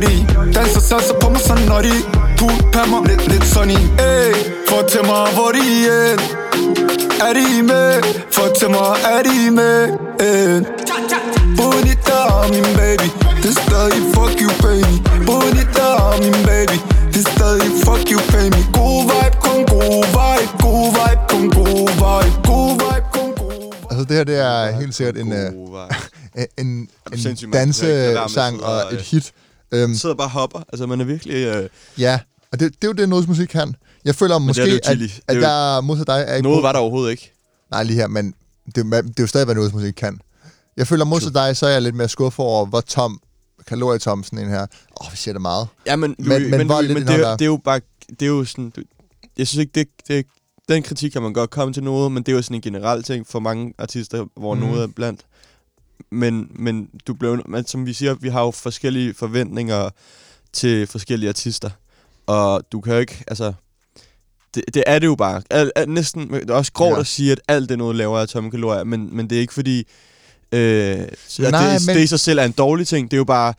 shawty 0.00 0.52
Danser 0.54 0.80
salsa 0.80 1.14
på 1.20 1.30
mig 1.30 1.40
så 1.40 1.54
naughty 1.54 1.96
Pool 2.38 2.52
på 2.72 2.90
mig, 2.90 3.08
lidt, 3.08 3.32
lidt 3.32 3.46
sunny 3.46 3.80
Ey, 3.98 4.32
fortæl 4.68 5.04
mig 5.04 5.32
hvor 5.34 5.50
de 5.52 5.88
er. 5.88 6.16
Er 7.26 7.32
de 7.32 7.62
med? 7.62 8.02
Fortæl 8.30 8.70
mig 8.70 8.96
er 9.14 9.22
de 9.22 9.50
med? 9.50 9.88
Ey 10.20 10.64
Bonita, 11.58 12.18
min 12.52 12.68
baby. 12.78 13.08
Det 13.42 13.50
er 13.50 13.60
stadig 13.66 14.02
fuck 14.14 14.36
you 14.44 14.50
pay 14.62 14.80
me 14.88 14.96
Bonita, 15.26 15.88
min 16.22 16.38
baby. 16.48 16.76
Det 17.12 17.26
er 17.26 17.30
stadig 17.36 17.70
fuck 17.84 18.04
you 18.12 18.20
pay 18.32 18.46
me 18.54 18.62
God 18.76 19.00
vibe, 19.10 19.36
kun 19.44 19.60
god 19.72 20.02
vibe. 20.16 20.52
God 20.64 20.86
vibe, 20.98 21.22
kun 21.30 21.44
god 21.58 21.88
vibe. 22.02 22.36
God 22.48 22.70
vibe, 22.82 23.06
kun 23.12 23.30
god 23.40 23.62
vibe. 23.62 23.86
Altså, 23.90 24.04
det 24.08 24.16
her, 24.16 24.24
det 24.24 24.38
er 24.38 24.80
helt 24.80 24.94
sikkert 24.94 25.16
en, 25.16 25.32
øh, 25.32 25.52
en, 26.58 26.66
en, 26.66 26.88
en 27.44 27.50
dansesang 27.52 28.64
og, 28.64 28.78
et 28.92 28.92
øh, 28.92 28.98
hit. 28.98 29.32
Øhm, 29.72 29.94
sidder 29.94 30.14
bare 30.14 30.26
og 30.26 30.30
hopper. 30.30 30.58
Altså, 30.72 30.86
man 30.86 31.00
er 31.00 31.04
virkelig... 31.04 31.34
Øh, 31.34 31.68
ja, 31.98 32.20
og 32.52 32.60
det, 32.60 32.72
det 32.74 32.84
er 32.84 32.88
jo 32.88 32.92
det, 32.92 33.08
noget 33.08 33.28
musik 33.28 33.48
kan. 33.48 33.74
Jeg 34.04 34.14
føler 34.14 34.34
det 34.34 34.42
er 34.42 34.46
måske, 34.46 34.62
det 34.62 34.70
jo 34.70 34.76
at, 34.76 34.84
Chili. 34.86 35.06
Det 35.06 35.20
at 35.28 35.36
er 35.36 35.40
der 35.40 35.80
modsat 35.80 36.06
dig 36.06 36.24
er 36.28 36.34
ikke 36.34 36.48
noget 36.48 36.62
var 36.62 36.72
der 36.72 36.78
overhovedet 36.78 37.10
ikke. 37.10 37.32
Nej, 37.70 37.82
lige 37.82 37.96
her, 37.96 38.06
men 38.06 38.34
det, 38.74 38.78
er- 38.94 39.00
det 39.02 39.08
er 39.18 39.22
jo 39.22 39.26
stadig, 39.26 39.44
hvad 39.44 39.54
noget 39.54 39.74
musik 39.74 39.94
kan. 39.94 40.20
Jeg 40.76 40.86
føler 40.86 41.04
modsat 41.04 41.34
dig, 41.34 41.56
så 41.56 41.66
er 41.66 41.70
jeg 41.70 41.82
lidt 41.82 41.94
mere 41.94 42.08
skuffet 42.08 42.44
over, 42.44 42.66
hvor 42.66 42.80
tom 42.80 43.20
kalorietom 43.66 44.24
sådan 44.24 44.38
en 44.38 44.48
her. 44.48 44.62
Åh, 44.62 45.06
oh, 45.06 45.12
vi 45.12 45.16
siger 45.16 45.32
det 45.32 45.42
meget. 45.42 45.68
Ja, 45.86 45.96
men, 45.96 46.14
Men- 46.18 46.28
men 46.28 46.50
men, 46.50 46.70
er 46.70 46.80
lidt 46.80 46.98
men 46.98 47.06
det, 47.06 47.14
er, 47.26 47.32
det 47.36 47.42
er 47.42 47.46
jo 47.46 47.60
bare... 47.64 47.80
Det 48.10 48.22
er 48.22 48.26
jo 48.26 48.44
sådan... 48.44 48.72
Jeg 49.38 49.46
synes 49.46 49.60
ikke, 49.60 49.72
det, 49.74 49.86
det, 50.08 50.26
den 50.68 50.82
kritik 50.82 51.10
kan 51.10 51.22
man 51.22 51.32
godt 51.32 51.50
komme 51.50 51.74
til 51.74 51.82
noget, 51.82 52.12
men 52.12 52.22
det 52.22 52.32
er 52.32 52.36
jo 52.36 52.42
sådan 52.42 52.54
en 52.54 52.60
generel 52.60 53.02
ting 53.02 53.26
for 53.26 53.40
mange 53.40 53.74
artister, 53.78 54.26
hvor 54.36 54.54
mm. 54.54 54.60
noget 54.60 54.82
er 54.82 54.86
blandt. 54.96 55.20
Men, 56.10 56.48
men 56.54 56.88
du 57.06 57.14
blev, 57.14 57.42
men 57.48 57.66
som 57.66 57.86
vi 57.86 57.92
siger, 57.92 58.14
vi 58.14 58.28
har 58.28 58.40
jo 58.42 58.50
forskellige 58.50 59.14
forventninger 59.14 59.90
til 60.52 60.86
forskellige 60.86 61.28
artister. 61.28 61.70
Og 62.26 62.62
du 62.72 62.80
kan 62.80 62.92
jo 62.92 62.98
ikke, 62.98 63.24
altså... 63.28 63.52
Det, 64.54 64.64
det 64.74 64.84
er 64.86 64.98
det 64.98 65.06
jo 65.06 65.14
bare. 65.14 65.42
Al, 65.50 65.72
al, 65.76 65.88
næsten, 65.88 66.30
det 66.32 66.50
er 66.50 66.54
også 66.54 66.72
grovt 66.72 66.90
Ja. 66.90 66.94
ja. 66.94 67.00
at 67.00 67.06
sige, 67.06 67.32
at 67.32 67.40
alt 67.48 67.68
det 67.68 67.78
noget 67.78 67.96
laver 67.96 68.18
af 68.18 68.28
tomme 68.28 68.50
kalorier, 68.50 68.84
men, 68.84 69.16
men 69.16 69.30
det 69.30 69.36
er 69.36 69.40
ikke 69.40 69.54
fordi... 69.54 69.78
Øh, 70.52 70.58
Nej, 70.58 71.06
det, 71.74 71.86
men- 71.86 71.96
det 71.96 72.02
i 72.02 72.06
sig 72.06 72.20
selv 72.20 72.38
er 72.38 72.44
en 72.44 72.52
dårlig 72.52 72.86
ting. 72.86 73.10
Det 73.10 73.16
er 73.16 73.18
jo 73.18 73.24
bare... 73.24 73.54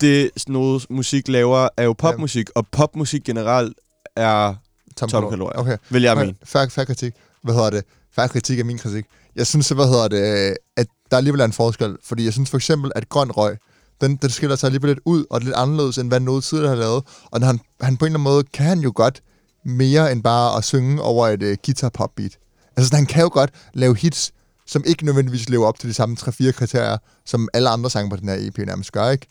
Det 0.00 0.30
noget 0.46 0.86
musik 0.90 1.28
laver, 1.28 1.68
er 1.76 1.82
jo 1.82 1.92
popmusik, 1.92 2.50
og 2.54 2.66
popmusik 2.68 3.24
generelt 3.24 3.76
er 4.16 4.54
Tom, 4.96 5.08
Tom 5.08 5.24
Kalor- 5.24 5.30
kalorier. 5.30 5.58
Okay. 5.58 5.76
vil 5.90 6.02
jeg 6.02 6.16
mene. 6.16 6.34
Færre, 6.44 6.70
færre 6.70 6.86
kritik. 6.86 7.12
Hvad 7.42 7.54
hedder 7.54 7.70
det? 7.70 7.84
Færre 8.12 8.28
kritik 8.28 8.58
er 8.60 8.64
min 8.64 8.78
kritik. 8.78 9.04
Jeg 9.38 9.46
synes, 9.46 9.68
hvad 9.68 9.86
hedder 9.86 10.08
det, 10.08 10.50
øh, 10.50 10.56
at 10.76 10.86
der 11.10 11.16
alligevel 11.16 11.40
er 11.40 11.44
en 11.44 11.52
forskel. 11.52 11.96
Fordi 12.04 12.24
jeg 12.24 12.32
synes 12.32 12.50
for 12.50 12.56
eksempel, 12.56 12.92
at 12.94 13.08
grøn 13.08 13.30
røg, 13.30 13.56
den, 14.00 14.16
den 14.16 14.30
skiller 14.30 14.56
sig 14.56 14.66
alligevel 14.66 14.90
lidt 14.90 15.00
ud, 15.04 15.24
og 15.30 15.40
lidt 15.40 15.54
anderledes, 15.54 15.98
end 15.98 16.08
hvad 16.08 16.20
noget 16.20 16.44
tidligere 16.44 16.68
har 16.68 16.76
lavet. 16.76 17.04
Og 17.24 17.46
han, 17.46 17.60
han 17.80 17.96
på 17.96 18.04
en 18.04 18.08
eller 18.08 18.18
anden 18.18 18.22
måde 18.32 18.44
kan 18.44 18.66
han 18.66 18.80
jo 18.80 18.92
godt 18.94 19.22
mere 19.64 20.12
end 20.12 20.22
bare 20.22 20.56
at 20.56 20.64
synge 20.64 21.02
over 21.02 21.28
et 21.28 21.42
uh, 21.42 21.54
guitar 21.66 21.88
pop 21.88 22.10
beat. 22.16 22.38
Altså, 22.76 22.96
han 22.96 23.06
kan 23.06 23.22
jo 23.22 23.30
godt 23.32 23.50
lave 23.74 23.96
hits, 23.96 24.32
som 24.66 24.82
ikke 24.86 25.04
nødvendigvis 25.04 25.48
lever 25.48 25.66
op 25.66 25.78
til 25.78 25.88
de 25.88 25.94
samme 25.94 26.16
3-4 26.20 26.50
kriterier, 26.50 26.98
som 27.26 27.48
alle 27.54 27.68
andre 27.68 27.90
sange 27.90 28.10
på 28.10 28.16
den 28.16 28.28
her 28.28 28.36
EP 28.40 28.58
nærmest 28.58 28.92
gør, 28.92 29.10
ikke? 29.10 29.26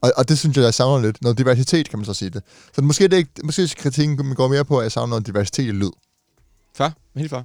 Og, 0.00 0.12
og 0.16 0.28
det 0.28 0.38
synes 0.38 0.56
jeg, 0.56 0.64
jeg 0.64 0.74
savner 0.74 1.06
lidt. 1.06 1.22
Noget 1.22 1.38
diversitet, 1.38 1.88
kan 1.90 1.98
man 1.98 2.06
så 2.06 2.14
sige 2.14 2.30
det. 2.30 2.42
Så 2.74 2.82
måske, 2.82 3.08
det 3.08 3.16
ikke, 3.16 3.30
måske 3.44 3.68
kritikken 3.68 4.34
går 4.34 4.48
mere 4.48 4.64
på, 4.64 4.78
at 4.78 4.82
jeg 4.82 4.92
savner 4.92 5.10
noget 5.10 5.26
diversitet 5.26 5.64
i 5.64 5.70
lyd. 5.70 5.90
Far? 6.76 6.92
Helt 7.16 7.30
far. 7.30 7.44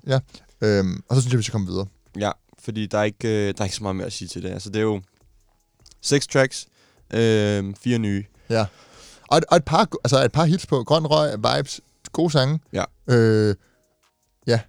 Øhm, 0.61 1.01
og 1.09 1.15
så 1.15 1.21
synes 1.21 1.33
jeg, 1.33 1.37
vi 1.37 1.43
skal 1.43 1.51
komme 1.51 1.67
videre. 1.67 1.85
Ja, 2.19 2.31
fordi 2.59 2.85
der 2.85 2.97
er, 2.97 3.03
ikke, 3.03 3.27
øh, 3.27 3.53
der 3.53 3.61
er 3.61 3.63
ikke 3.63 3.75
så 3.75 3.83
meget 3.83 3.95
mere 3.95 4.05
at 4.07 4.13
sige 4.13 4.27
til 4.27 4.43
det. 4.43 4.49
Altså, 4.51 4.69
det 4.69 4.75
er 4.79 4.83
jo 4.83 5.01
seks 6.01 6.27
tracks, 6.27 6.67
øh, 7.13 7.73
fire 7.83 7.97
nye. 7.99 8.25
Ja. 8.49 8.65
Og, 9.27 9.37
et- 9.37 9.45
og 9.45 9.57
et, 9.57 9.65
par, 9.65 9.89
altså 10.03 10.23
et 10.25 10.31
par 10.31 10.45
hits 10.45 10.65
på. 10.65 10.83
Grøn 10.83 11.05
Røg, 11.07 11.37
Vibes, 11.37 11.81
gode 12.11 12.31
sange. 12.31 12.59
Ja. 12.73 12.83
Øh, 13.07 13.55
ja, 14.47 14.59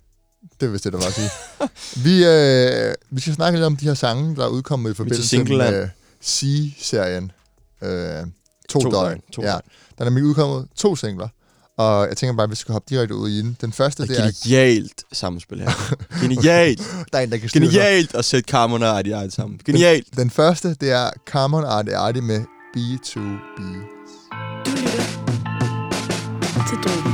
det 0.61 0.67
er 0.67 0.71
vist 0.71 0.85
det, 0.85 0.93
der 0.93 0.99
var 0.99 1.07
at 1.07 1.13
sige. 1.13 1.31
vi, 2.07 2.25
øh, 2.27 2.95
vi 3.11 3.21
skal 3.21 3.35
snakke 3.35 3.57
lidt 3.59 3.67
om 3.67 3.77
de 3.77 3.85
her 3.85 3.95
sange, 3.95 4.37
der 4.37 4.45
er 4.45 4.49
udkommet 4.49 4.91
i 4.91 4.95
forbindelse 4.95 5.37
med 5.59 5.89
C-serien. 6.23 7.33
Øh, 7.83 8.27
to, 8.69 8.81
To 8.81 8.91
døgn. 8.91 8.93
døgn, 9.09 9.21
to 9.33 9.43
ja. 9.43 9.49
Der 9.49 9.59
er 9.99 10.05
nemlig 10.05 10.25
udkommet 10.25 10.69
to 10.77 10.97
singler. 10.97 11.29
Og 11.79 12.09
jeg 12.09 12.17
tænker 12.17 12.37
bare, 12.37 12.45
at 12.45 12.51
vi 12.51 12.57
skal 12.57 12.73
hoppe 12.73 12.87
direkte 12.95 13.15
ud 13.15 13.29
i 13.29 13.39
den. 13.43 13.57
Den 13.61 13.73
første, 13.73 14.03
Det 14.03 14.11
det 14.11 14.19
er 14.19 14.31
genialt 14.45 15.05
sammenspil 15.13 15.61
her. 15.61 15.95
Genialt. 16.23 16.79
Der 17.13 17.19
er 17.19 17.23
en, 17.23 17.31
der 17.33 17.39
kan. 17.39 17.49
Genialt 17.53 18.15
at 18.15 18.25
sætte 18.25 18.51
Carmen 18.51 18.83
og 18.83 18.99
Adi 18.99 19.11
Adi 19.11 19.31
sammen. 19.31 19.61
Genialt. 19.65 20.17
Den 20.17 20.31
første, 20.31 20.75
det 20.75 20.91
er 20.91 21.11
Carmen 21.27 21.65
Arti 21.65 21.91
Arti 21.91 22.21
med 22.21 22.41
B2B. 22.77 23.61
Du 24.65 24.71
lytter 24.71 25.05
til 26.69 26.79
Drogen. 26.85 27.06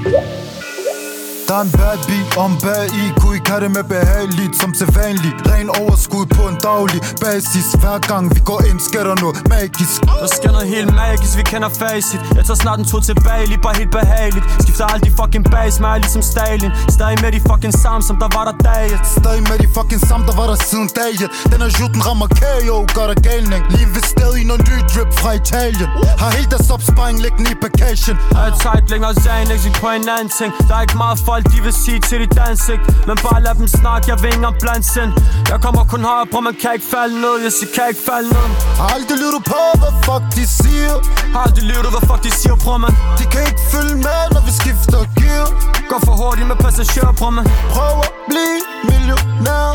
Der 1.53 1.59
er 1.59 1.67
en 1.71 1.75
bad 1.83 1.99
beat 2.09 2.37
om 2.45 2.53
bag 2.65 2.87
i. 3.01 3.03
Kunne 3.21 3.35
ikke 3.39 3.51
have 3.51 3.63
det 3.65 3.71
med 3.79 3.85
behageligt 3.95 4.55
som 4.61 4.71
sædvanligt? 4.81 5.37
Ren 5.51 5.69
overskud 5.81 6.27
på 6.37 6.43
en 6.53 6.57
daglig 6.71 7.01
basis. 7.25 7.67
Hver 7.83 7.99
gang 8.11 8.25
vi 8.35 8.41
går 8.51 8.61
ind 8.71 8.81
sker 8.89 9.05
der 9.09 9.17
noget 9.25 9.37
magisk. 9.55 9.99
Der 10.23 10.31
sker 10.39 10.53
noget 10.57 10.69
helt 10.77 10.91
magisk, 11.05 11.33
vi 11.41 11.45
kender 11.53 11.71
facit. 11.81 12.21
Jeg 12.37 12.45
tager 12.49 12.61
snart 12.65 12.79
en 12.83 12.87
tur 12.91 13.01
til 13.09 13.17
Bali, 13.27 13.57
bare 13.67 13.77
helt 13.81 13.93
behageligt. 14.01 14.47
Skifter 14.63 14.87
aldrig 14.95 15.13
fucking 15.21 15.45
base, 15.55 15.77
mig 15.85 15.97
ligesom 16.05 16.23
Stalin. 16.33 16.73
Stadig 16.97 17.19
med 17.25 17.31
de 17.37 17.41
fucking 17.51 17.75
samme, 17.85 18.03
som 18.09 18.17
der 18.23 18.29
var 18.37 18.45
der 18.49 18.57
daget 18.69 19.01
Stadig 19.19 19.43
med 19.51 19.57
de 19.63 19.69
fucking 19.77 20.03
samme, 20.09 20.23
der 20.29 20.35
var 20.41 20.47
der 20.53 20.59
siden 20.71 20.89
dagen 21.01 21.29
Den 21.53 21.59
her 21.65 21.71
juten 21.81 22.01
rammer 22.09 22.29
KO, 22.43 22.77
gør 22.97 23.07
der 23.11 23.19
galning. 23.29 23.63
Lige 23.73 23.85
investeret 23.89 24.35
i 24.41 24.45
noget 24.51 24.63
ny 24.71 24.77
drip 24.93 25.11
fra 25.21 25.31
Italien. 25.41 25.89
Har 26.23 26.31
helt 26.39 26.51
deres 26.55 26.69
opsparing 26.75 27.17
liggende 27.25 27.51
i 27.57 27.59
bagagen. 27.65 28.17
Jeg 28.37 28.45
er 28.49 28.55
tight, 28.65 28.85
længere 28.93 29.15
Xanax 29.25 29.61
ikke 29.69 29.81
på 29.85 29.89
en 29.99 30.05
anden 30.17 30.31
ting. 30.39 30.51
Der 30.69 30.75
er 30.79 30.83
ikke 30.87 30.99
meget 31.05 31.19
folk, 31.31 31.42
de 31.53 31.59
vil 31.67 31.75
sige 31.85 32.01
til 32.09 32.19
dit 32.25 32.39
ansigt. 32.51 32.83
Men 33.07 33.17
bare 33.27 33.41
lad 33.47 33.55
dem 33.61 33.69
snakke, 33.79 34.05
jeg 34.11 34.19
engang 34.35 34.57
blande 34.63 34.87
sind. 34.95 35.11
Jeg 35.51 35.59
kommer 35.65 35.83
kun 35.93 36.01
højere 36.11 36.29
på, 36.33 36.39
man 36.49 36.57
kan 36.63 36.71
ikke 36.77 36.89
falde 36.95 37.15
ned. 37.25 37.35
Jeg 37.47 37.53
siger, 37.59 37.71
kan 37.77 37.85
ikke 37.93 38.05
falde 38.11 38.29
ned. 38.37 38.47
Har 38.81 38.89
aldrig 38.97 39.17
lyttet 39.25 39.43
på, 39.55 39.63
hvad 39.81 39.93
fuck 40.07 40.25
de 40.37 40.45
siger. 40.61 40.95
Har 41.35 41.43
aldrig 41.47 41.65
lyttet, 41.73 41.91
hvad 41.95 42.05
fuck 42.09 42.21
de 42.27 42.31
siger, 42.41 42.57
bror 42.65 42.79
man. 42.85 42.93
De 43.19 43.25
kan 43.33 43.43
ikke 43.51 43.63
følge 43.73 43.97
med, 44.07 44.23
når 44.35 44.43
vi 44.49 44.53
skifter 44.61 45.01
gear. 45.19 45.47
Går 45.91 46.01
for 46.07 46.15
hurtigt 46.21 46.47
med 46.51 46.59
passagerer, 46.65 47.13
bror 47.19 47.33
man. 47.39 47.45
Prøv 47.75 47.95
at 48.07 48.13
blive 48.31 48.59
millionær. 48.91 49.67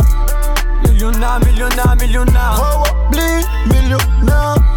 Millionær, 0.86 1.36
millionær, 1.46 1.90
millionær. 2.02 2.50
Prøv 2.60 2.78
at 2.88 2.94
blive 3.12 3.40
millionær 3.72 4.77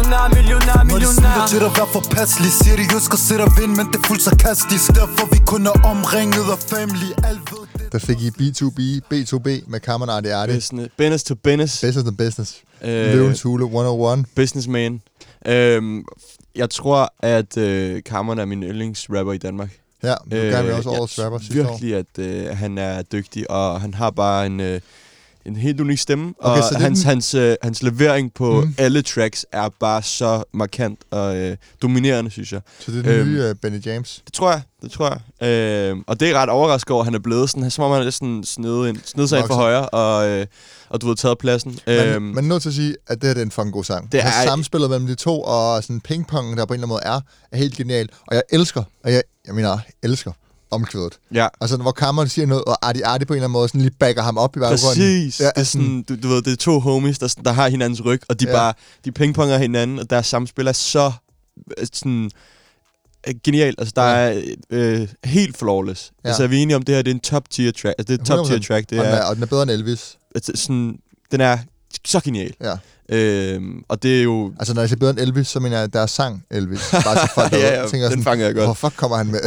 Millionær, 0.00 0.34
millionær, 0.34 0.82
Når 0.90 0.98
de 0.98 1.06
siger 1.06 1.20
millionær 1.20 1.46
til 1.52 1.56
at 1.68 1.72
være 1.78 1.88
forpasselig 1.98 2.50
Siger 2.52 2.76
de 2.76 2.84
husker 2.94 3.14
at 3.20 3.24
sætte 3.28 3.44
vind, 3.60 3.72
men 3.78 3.86
det 3.92 3.96
er 4.02 4.06
fuldt 4.10 4.22
sarkastisk 4.22 4.86
Derfor 4.98 5.24
vi 5.34 5.38
kun 5.52 5.62
er 5.66 5.76
omringet 5.92 6.46
af 6.54 6.58
family 6.72 7.10
Alt 7.30 7.44
ved 7.52 7.64
det 7.78 7.92
Der 7.92 7.98
fik 8.08 8.18
I 8.28 8.30
B2B, 8.40 8.80
B2B 9.12 9.48
med 9.72 9.80
Cameron 9.80 10.10
Arti. 10.10 10.28
Business, 10.54 10.88
business 10.98 11.24
to 11.24 11.34
business. 11.34 11.72
Business 11.84 12.04
to 12.10 12.14
business. 12.24 12.50
Øh, 12.82 13.12
Løvens 13.14 13.42
Hule 13.42 13.64
101. 13.64 14.26
Businessman. 14.36 15.02
Øhm, 15.46 16.04
jeg 16.56 16.70
tror, 16.70 17.14
at 17.18 17.56
øh, 17.56 18.02
Cameron 18.02 18.38
er 18.38 18.44
min 18.44 18.62
yndlingsrapper 18.62 19.32
i 19.32 19.38
Danmark. 19.38 19.70
Ja, 20.02 20.14
du 20.30 20.36
øh, 20.36 20.52
gerne 20.52 20.66
vil 20.66 20.74
også 20.74 20.90
årets 20.90 21.18
rapper 21.24 21.38
sidste 21.38 21.66
år. 21.68 21.70
virkelig, 21.70 21.94
at 21.96 22.18
øh, 22.18 22.56
han 22.56 22.78
er 22.78 23.02
dygtig, 23.02 23.50
og 23.50 23.80
han 23.80 23.94
har 23.94 24.10
bare 24.10 24.46
en, 24.46 24.60
øh, 24.60 24.80
en 25.46 25.56
helt 25.56 25.80
unik 25.80 25.98
stemme. 25.98 26.34
Okay, 26.38 26.62
så 26.62 26.68
er 26.70 26.74
og 26.74 26.80
hans, 26.80 27.00
den- 27.00 27.08
hans, 27.08 27.34
øh, 27.34 27.56
hans 27.62 27.82
levering 27.82 28.34
på 28.34 28.60
mm. 28.60 28.74
alle 28.78 29.02
tracks 29.02 29.46
er 29.52 29.68
bare 29.80 30.02
så 30.02 30.44
markant 30.54 30.98
og 31.10 31.36
øh, 31.36 31.56
dominerende, 31.82 32.30
synes 32.30 32.52
jeg. 32.52 32.60
Så 32.78 32.90
det 32.92 32.98
er 32.98 33.02
den 33.02 33.12
Øhm, 33.12 33.28
nye 33.28 33.50
uh, 33.50 33.56
Benny 33.62 33.86
James. 33.86 34.22
Det 34.26 34.32
tror 34.32 34.50
jeg, 34.50 34.62
det 34.82 34.90
tror 34.90 35.20
jeg. 35.40 35.48
Øh, 35.48 35.96
og 36.06 36.20
det 36.20 36.30
er 36.30 36.34
ret 36.38 36.48
overrasket 36.48 36.90
over, 36.90 37.00
at 37.02 37.06
han 37.06 37.14
er 37.14 37.18
blevet 37.18 37.50
sådan, 37.50 37.70
som 37.70 37.84
om 37.84 37.92
han 37.92 38.06
er 38.06 38.10
sådan 38.10 38.44
sned, 38.44 38.86
ind, 38.88 38.98
sned 39.04 39.26
sig 39.28 39.38
ind 39.38 39.46
for 39.46 39.54
højre, 39.54 39.88
og, 39.88 40.28
øh, 40.28 40.46
og 40.88 41.00
du 41.00 41.06
har 41.06 41.14
taget 41.14 41.38
pladsen. 41.38 41.78
Men, 41.86 41.96
Øhm, 41.96 42.22
men 42.22 42.44
nødt 42.48 42.62
til 42.62 42.68
at 42.68 42.74
sige, 42.74 42.96
at 43.06 43.20
det 43.20 43.28
her 43.28 43.34
det 43.34 43.40
er 43.40 43.44
en 43.44 43.50
fucking 43.50 43.72
god 43.72 43.84
sang. 43.84 44.12
Det 44.12 44.20
er- 44.20 44.30
Samspillet 44.44 44.90
mellem 44.90 45.06
de 45.06 45.14
to, 45.14 45.42
og 45.42 45.82
sådan 45.82 46.00
pingpong, 46.00 46.56
der 46.56 46.64
på 46.66 46.74
en 46.74 46.80
eller 46.80 46.86
anden 46.86 46.88
måde 46.88 47.14
er, 47.16 47.20
er 47.52 47.56
helt 47.56 47.76
genial. 47.76 48.08
Og 48.26 48.34
jeg 48.34 48.42
elsker, 48.52 48.82
og 49.04 49.12
jeg, 49.12 49.22
jeg 49.46 49.54
mener, 49.54 49.78
elsker 50.02 50.32
omkvædet. 50.70 51.18
ja, 51.34 51.48
Altså, 51.60 51.76
hvor 51.76 51.92
Cameron 51.92 52.28
siger 52.28 52.46
noget, 52.46 52.64
og 52.64 52.88
Arti 52.88 53.00
Arti 53.00 53.24
på 53.24 53.32
en 53.32 53.36
eller 53.36 53.44
anden 53.44 53.52
måde 53.52 53.68
sådan 53.68 53.80
lige 53.80 53.94
backer 53.98 54.22
ham 54.22 54.38
op 54.38 54.56
i 54.56 54.60
baggrunden. 54.60 54.86
Præcis. 54.88 55.40
Ja, 55.40 55.44
Det 55.46 55.52
er, 55.56 55.62
sådan, 55.62 56.02
du, 56.08 56.16
du 56.22 56.28
ved, 56.28 56.42
det 56.42 56.52
er 56.52 56.56
to 56.56 56.80
homies, 56.80 57.18
der, 57.18 57.34
der 57.44 57.52
har 57.52 57.68
hinandens 57.68 58.04
ryg, 58.04 58.22
og 58.28 58.40
de 58.40 58.46
Ja. 58.48 58.52
bare 58.52 58.72
de 59.04 59.12
pingponger 59.12 59.58
hinanden, 59.58 59.98
og 59.98 60.10
deres 60.10 60.26
samspil 60.26 60.66
er 60.66 60.72
så 60.72 61.12
øh, 61.78 61.86
sådan 61.92 62.30
øh, 63.28 63.34
genialt. 63.44 63.80
Altså, 63.80 63.92
der 63.96 64.02
Ja. 64.02 64.32
er 64.34 64.42
øh, 64.70 65.08
helt 65.24 65.56
flawless. 65.56 66.12
Ja. 66.24 66.28
Altså, 66.28 66.42
er 66.42 66.46
vi 66.46 66.58
enige 66.58 66.76
om, 66.76 66.82
det 66.82 66.94
her 66.94 67.02
det 67.02 67.10
er 67.10 67.14
en 67.14 67.20
top 67.20 67.50
tier 67.50 67.72
track. 67.72 67.94
Altså, 67.98 68.12
det 68.12 68.18
er 68.18 68.22
et 68.22 68.26
top 68.26 68.46
tier 68.46 68.58
100%. 68.58 68.66
track. 68.66 68.90
Det 68.90 68.98
og, 68.98 69.04
den 69.04 69.14
er, 69.14 69.18
er, 69.18 69.24
og 69.24 69.34
den 69.34 69.42
er 69.42 69.46
bedre 69.46 69.62
end 69.62 69.70
Elvis. 69.70 70.18
altså, 70.34 70.52
sådan, 70.54 70.98
den 71.30 71.40
er 71.40 71.58
så 72.06 72.20
genial. 72.24 72.54
Ja. 72.60 72.76
Øhm, 73.12 73.84
og 73.88 74.02
det 74.02 74.18
er 74.18 74.22
jo... 74.22 74.52
Altså, 74.58 74.74
når 74.74 74.82
jeg 74.82 74.88
siger 74.88 74.98
bedre 74.98 75.10
end 75.10 75.18
Elvis, 75.20 75.48
så 75.48 75.60
mener 75.60 75.76
jeg, 75.76 75.84
at 75.84 75.92
der 75.92 76.00
er 76.00 76.06
sang 76.06 76.44
Elvis. 76.50 76.80
Bare 77.04 77.18
til 77.20 77.28
folk, 77.34 77.52
ja, 77.62 77.80
ja, 77.80 77.86
tænker 77.88 78.06
den 78.06 78.10
sådan, 78.10 78.24
fanger 78.24 78.46
jeg 78.46 78.54
godt. 78.54 78.66
hvor 78.66 78.74
fuck 78.74 78.96
kommer 78.96 79.16
han 79.16 79.26
med? 79.26 79.40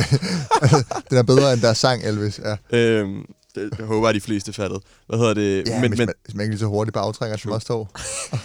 den 1.09 1.17
er 1.17 1.23
bedre 1.23 1.53
end 1.53 1.61
der 1.61 1.69
er 1.69 1.73
sang 1.73 2.03
Elvis, 2.03 2.39
ja. 2.71 2.77
Øhm, 2.77 3.25
det, 3.55 3.69
jeg 3.77 3.85
håber, 3.85 4.09
at 4.09 4.15
de 4.15 4.21
fleste 4.21 4.53
fattede. 4.53 4.79
Hvad 5.07 5.19
hedder 5.19 5.33
det? 5.33 5.67
Ja, 5.67 5.81
men, 5.81 5.93
man, 5.97 6.09
hvis 6.25 6.35
man 6.35 6.43
ikke 6.43 6.51
lige 6.53 6.59
så 6.59 6.65
hurtigt 6.65 6.93
bare 6.93 7.03
aftrænger 7.03 7.37
som 7.37 7.51
os 7.51 7.65
to. 7.65 7.87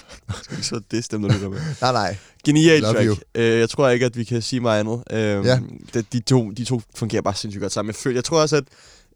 så 0.62 0.80
det 0.90 1.04
stemmer 1.04 1.28
du 1.28 1.50
med. 1.50 1.58
Nej, 1.80 1.92
nej. 1.92 2.16
Genial 2.44 2.80
Love 2.80 2.94
track. 2.94 3.22
Øh, 3.34 3.58
jeg 3.58 3.70
tror 3.70 3.88
ikke, 3.88 4.06
at 4.06 4.16
vi 4.16 4.24
kan 4.24 4.42
sige 4.42 4.60
meget 4.60 4.80
andet. 4.80 5.02
Øhm, 5.10 5.44
Ja. 5.46 5.60
det, 5.94 6.12
de, 6.12 6.20
to, 6.20 6.50
de 6.50 6.64
to 6.64 6.82
fungerer 6.94 7.22
bare 7.22 7.34
sindssygt 7.34 7.62
godt 7.62 7.72
sammen. 7.72 7.88
Jeg, 7.88 7.94
føler, 7.96 8.16
jeg 8.16 8.24
tror 8.24 8.40
også, 8.40 8.56
at 8.56 8.64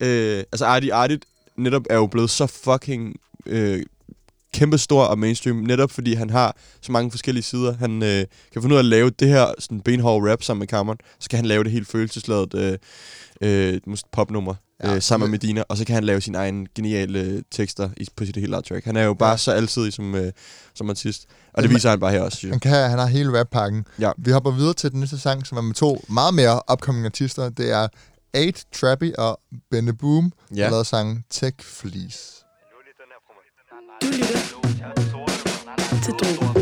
øh, 0.09 0.44
altså 0.53 0.64
Artie 0.66 0.94
Artit 0.94 1.24
netop 1.57 1.82
er 1.90 1.96
jo 1.96 2.07
blevet 2.07 2.30
så 2.30 2.46
fucking 2.46 3.16
øh, 3.46 3.82
kæmpe 4.53 4.78
stor 4.78 5.05
og 5.05 5.18
mainstream, 5.18 5.57
netop 5.57 5.90
fordi 5.90 6.14
han 6.14 6.30
har 6.30 6.57
så 6.80 6.92
mange 6.92 7.11
forskellige 7.11 7.42
sider. 7.44 7.74
Han 7.76 8.03
øh, 8.03 8.24
kan 8.53 8.62
finde 8.62 8.68
ud 8.68 8.78
af 8.78 8.82
at 8.82 8.84
lave 8.84 9.11
det 9.11 9.28
her 9.28 9.46
sådan 9.59 9.80
benhårde 9.80 10.32
rap 10.32 10.42
sammen 10.42 10.59
med 10.61 10.68
Cameron. 10.68 10.96
Så 11.20 11.28
kan 11.30 11.36
han 11.36 11.46
lave 11.46 11.64
det 11.64 11.72
helt 11.72 11.88
følelsesladet 11.88 12.55
øh, 12.55 12.78
øh, 13.40 13.80
popnummer 14.12 14.55
Ja, 14.84 14.94
øh, 14.94 15.03
sammen 15.03 15.30
med 15.30 15.38
Medina. 15.38 15.62
Og 15.68 15.76
så 15.76 15.84
kan 15.84 15.94
han 15.94 16.05
lave 16.05 16.20
sine 16.20 16.38
egne 16.38 16.66
geniale 16.74 17.20
øh, 17.20 17.42
tekster 17.50 17.90
i, 17.96 18.09
på 18.16 18.24
sit 18.24 18.36
helt 18.36 18.53
eget 18.55 18.64
track. 18.64 18.84
Han 18.84 18.96
er 18.96 19.03
jo 19.03 19.14
bare 19.14 19.30
Ja. 19.30 19.36
så 19.36 19.53
altid 19.53 19.90
som, 19.90 20.14
øh, 20.14 20.32
som 20.74 20.90
artist. 20.90 21.26
Og 21.55 21.62
det 21.62 21.70
viser 21.70 21.90
han 21.90 22.00
bare 22.00 22.11
her 22.12 22.20
også, 22.20 22.38
synes 22.38 22.50
jeg. 22.50 22.55
Han, 22.55 22.61
kan, 22.80 22.90
han 22.90 22.98
har 22.98 23.07
hele 23.07 23.40
rappakken. 23.40 23.84
Ja. 24.00 24.11
Vi 24.18 24.30
hopper 24.30 24.50
videre 24.50 24.74
til 24.74 24.90
den 24.92 25.00
næste 25.00 25.18
sang, 25.18 25.46
som 25.46 25.59
er 25.59 25.62
med 25.62 25.74
to 25.74 26.05
meget 26.09 26.34
mere 26.34 26.61
upcoming 26.72 27.07
artister. 27.07 27.48
Det 27.48 27.70
er 27.72 27.88
8, 28.36 28.61
Trappy 28.80 29.12
og 29.18 29.40
Benne 29.70 29.92
Boom. 29.92 30.32
Ja. 30.57 30.62
der 30.62 30.70
lavede 30.70 30.84
sangen 30.84 31.24
Tech 31.30 31.57
Fleece. 31.61 32.41
Du 34.03 34.07
lytter 34.07 34.38
til 36.05 36.14
Drogen. 36.20 36.55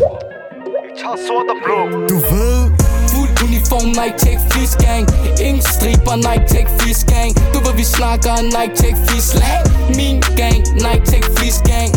Du 2.09 2.15
ved 2.15 2.71
Fuld 3.11 3.33
uniform, 3.47 3.87
Nike 3.87 4.19
Tech 4.19 4.39
Fleece 4.51 4.77
Gang. 4.87 5.05
Ingen 5.47 5.63
striber, 5.63 6.17
Nike 6.17 6.47
Tech 6.49 6.67
Fleece 6.79 7.07
Gang. 7.07 7.31
Du 7.55 7.59
ved 7.65 7.75
vi 7.77 7.85
snakker 7.85 8.35
Nike 8.57 8.75
Tech 8.83 8.97
Fleece 9.07 9.39
Lag 9.39 9.61
Min 9.99 10.17
gang, 10.41 10.61
Nike 10.85 11.05
Tech 11.11 11.25
Fleece 11.37 11.61
Gang. 11.71 11.91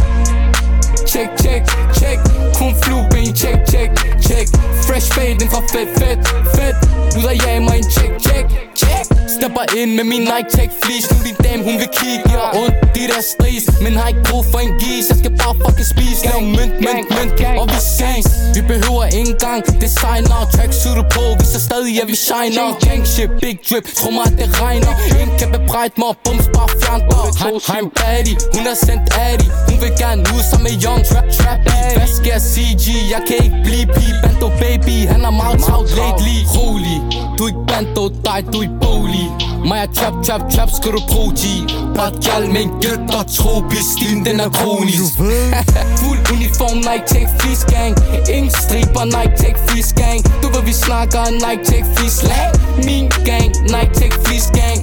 Check, 1.12 1.30
check, 1.44 1.62
check. 2.00 2.20
Kun 2.58 2.72
flueben, 2.82 3.36
check, 3.42 3.58
check, 3.72 3.90
check. 4.28 4.48
Fresh 4.88 5.08
fade 5.16 5.36
den 5.40 5.50
fra 5.54 5.62
fedt, 5.74 5.90
fedt, 6.00 6.20
fedt 6.56 6.78
Ud 7.18 7.24
der 7.28 7.36
jeg 7.46 7.62
mig 7.62 7.78
en 7.78 7.92
check. 7.92 8.13
Stepper 9.44 9.66
ind 9.82 9.92
med 9.96 10.04
min 10.04 10.24
Nike 10.32 10.50
Tech 10.56 10.72
Fleece. 10.84 11.08
Nu 11.14 11.18
din 11.28 11.36
dame, 11.46 11.64
hun 11.64 11.76
vil 11.82 11.90
kigge. 12.00 12.24
Giver 12.30 12.50
ondt 12.64 12.98
i 13.02 13.04
deres 13.12 13.28
stris 13.36 13.64
Men 13.84 13.94
har 14.00 14.08
ikke 14.08 14.24
brug 14.30 14.44
for 14.52 14.60
en 14.66 14.74
gis 14.82 15.06
Jeg 15.10 15.18
skal 15.22 15.34
bare 15.42 15.56
fucking 15.64 15.90
spise. 15.94 16.22
Lav 16.28 16.40
mønt, 16.58 16.76
mønt, 16.86 17.08
mønt 17.16 17.34
Og 17.62 17.66
vi 17.74 17.80
ses 17.98 18.26
Vi 18.56 18.62
behøver 18.72 19.04
ikke 19.06 19.32
engang 19.34 19.60
designer. 19.86 20.40
Tracksuit 20.56 21.06
på 21.16 21.24
Vi 21.40 21.46
så 21.54 21.60
stadig 21.68 21.94
at 22.04 22.08
vi 22.12 22.18
shiner. 22.28 22.68
Gang 22.86 23.04
shit, 23.14 23.32
big 23.44 23.58
drip. 23.68 23.86
Tror 23.98 24.12
mig 24.18 24.26
at 24.30 24.36
det 24.40 24.50
regner. 24.64 24.94
Ingen 25.20 25.36
kan 25.40 25.50
bebrejde 25.56 25.94
mig 26.02 26.12
Bums 26.26 26.48
bare 26.56 26.70
fjern 26.82 27.02
dig 27.12 27.24
han 27.74 27.86
baddie 28.00 28.36
Hun 28.56 28.64
er 28.68 28.78
sendt 28.86 29.06
Addy 29.28 29.48
Hun 29.68 29.78
vil 29.84 29.94
gerne 30.04 30.22
ud 30.36 30.44
som 30.52 30.62
en 30.72 30.78
young 30.86 31.02
trap 31.10 31.28
trap 31.38 31.60
Hvad 31.96 32.10
skal 32.18 32.32
jeg 32.36 32.42
CG? 32.52 32.86
Jeg 33.14 33.22
kan 33.28 33.38
ikke 33.46 33.60
blive 33.68 33.86
pige 33.96 34.16
Bando 34.24 34.48
baby 34.64 34.96
Han 35.14 35.22
er 35.30 35.34
meget 35.42 35.58
travlt 35.66 35.92
lately. 36.02 36.38
Rolig. 36.56 36.98
Du 37.38 37.44
er 37.44 37.48
ikke 37.52 37.66
bando 37.72 38.04
dig 38.28 38.40
Du 38.54 38.60
er 38.68 38.72
bolig 38.82 39.26
mig 39.70 39.80
er 39.84 39.90
trap, 39.98 40.16
trap, 40.26 40.42
trap, 40.54 40.70
skal 40.78 40.92
du 40.92 41.02
bruge 41.12 41.32
G 41.42 41.44
Bare 41.96 42.10
et 42.14 42.18
gal 42.26 42.44
med 42.54 42.62
en 42.68 42.72
gætter 42.82 43.24
tropisk. 43.38 43.88
Stilen 43.94 44.26
den 44.26 44.40
er 44.40 44.50
kronisk. 44.50 45.14
Fuld 46.00 46.22
uniform, 46.36 46.78
Nike 46.88 47.06
Tech 47.14 47.28
Fleece 47.40 47.66
Gang. 47.74 47.94
Ingen 48.36 48.52
striber, 48.62 49.06
Nike 49.16 49.36
Tech 49.42 49.56
Fleece 49.68 49.94
Gang. 50.02 50.20
Du 50.42 50.48
ved 50.54 50.64
vi 50.70 50.74
snakker 50.86 51.24
Nike 51.46 51.64
Tech 51.70 51.86
Fleece 51.96 52.20
Lag 52.30 52.50
Min 52.88 53.06
gang, 53.30 53.50
Nike 53.74 53.94
Tech 54.00 54.14
Fleece 54.24 54.50
Gang. 54.60 54.80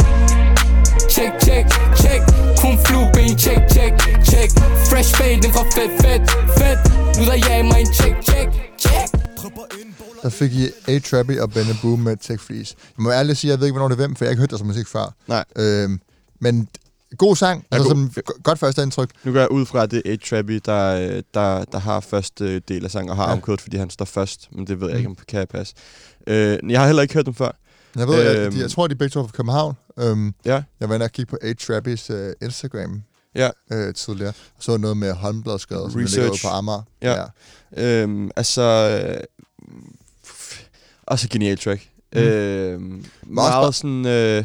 Check, 1.14 1.32
check, 1.40 1.66
check 1.96 2.20
Kun 2.60 2.78
flueben, 2.84 3.36
check, 3.36 3.60
check, 3.74 3.92
check 4.30 4.50
Fresh 4.90 5.14
fade 5.16 5.52
fra 5.52 5.64
fedt, 5.74 5.92
fedt, 6.02 6.30
fedt 6.58 6.78
Ud 7.20 7.28
af 7.28 7.48
jeg 7.48 7.64
mig 7.64 7.80
en 7.80 7.86
check, 7.94 8.16
check, 8.22 8.48
check 8.78 9.89
Der 10.22 10.28
fik 10.28 10.52
I 10.52 10.68
A 10.88 10.98
Trappy 10.98 11.38
og 11.38 11.50
Benne 11.50 11.72
Boom 11.82 11.98
med 11.98 12.16
Tech 12.16 12.44
Fleece. 12.44 12.74
Jeg 12.98 13.02
må 13.02 13.10
ærligt 13.12 13.38
sige, 13.38 13.48
at 13.50 13.52
jeg 13.52 13.60
ved 13.60 13.66
ikke, 13.66 13.78
hvornår 13.78 13.88
det 13.88 14.02
er 14.02 14.06
hvem, 14.06 14.16
for 14.16 14.24
jeg 14.24 14.28
har 14.28 14.32
ikke 14.32 14.40
hørt 14.40 14.50
deres 14.50 14.62
musik 14.64 14.86
før. 14.86 15.14
Nej. 15.28 15.44
Øhm, 15.56 16.00
men 16.40 16.68
god 17.18 17.36
sang, 17.36 17.64
Ja, 17.72 17.76
altså 17.76 17.94
god. 17.94 18.22
go- 18.22 18.32
godt 18.44 18.58
første 18.58 18.82
indtryk. 18.82 19.10
Nu 19.24 19.32
går 19.32 19.40
jeg 19.40 19.50
ud 19.50 19.66
fra, 19.66 19.82
at 19.82 19.90
det 19.90 20.02
er 20.06 20.10
8 20.12 20.26
Trappy, 20.28 20.60
der, 20.66 20.84
øh, 21.16 21.22
der, 21.34 21.64
der 21.64 21.78
har 21.78 22.00
første 22.00 22.58
del 22.58 22.84
af 22.84 22.90
sangen, 22.90 23.10
og 23.10 23.16
har 23.16 23.22
Ja. 23.22 23.28
ja. 23.28 23.34
omkødet, 23.36 23.60
fordi 23.60 23.76
han 23.76 23.90
står 23.90 24.04
først. 24.04 24.48
Men 24.52 24.66
det 24.66 24.80
ved 24.80 24.88
jeg 24.88 24.94
Mm. 24.94 24.98
ikke, 24.98 25.08
om 25.08 25.16
kan 25.28 25.46
passe. 25.46 25.74
Øh, 26.26 26.58
jeg 26.70 26.80
har 26.80 26.86
heller 26.86 27.02
ikke 27.02 27.14
hørt 27.14 27.26
dem 27.26 27.34
før. 27.34 27.50
Jeg 27.96 28.08
ved, 28.08 28.36
øhm, 28.46 28.52
jeg, 28.54 28.62
jeg 28.62 28.70
tror, 28.70 28.86
de 28.86 28.92
er 28.92 28.96
begge 28.96 29.12
to 29.12 29.22
fra 29.22 29.30
København. 29.36 29.74
Øhm, 29.98 30.34
Ja. 30.44 30.62
jeg 30.80 30.88
var 30.88 30.94
inde 30.94 31.04
og 31.04 31.12
kigge 31.12 31.30
på 31.30 31.36
A 31.42 31.52
Trappys 31.52 32.10
øh, 32.10 32.32
Instagram 32.42 33.02
Ja. 33.34 33.50
øh, 33.72 33.94
tidligere. 33.94 34.32
Og 34.56 34.62
så 34.62 34.76
noget 34.76 34.96
med 34.96 35.12
Holmbladskade, 35.12 35.88
som 35.90 36.00
ligger 36.00 36.30
ude 36.30 36.38
på 36.42 36.48
Amager. 36.48 36.82
Ja. 37.02 37.24
Øhm, 37.76 38.30
altså... 38.36 38.62
Øh, 41.10 41.12
også 41.12 41.26
et 41.26 41.30
genialt 41.30 41.60
track. 41.60 41.88
Mm. 42.14 42.18
Også 42.18 42.24
bare- 43.36 43.60
meget 43.60 43.74
sådan... 43.74 44.06
Øh, 44.06 44.44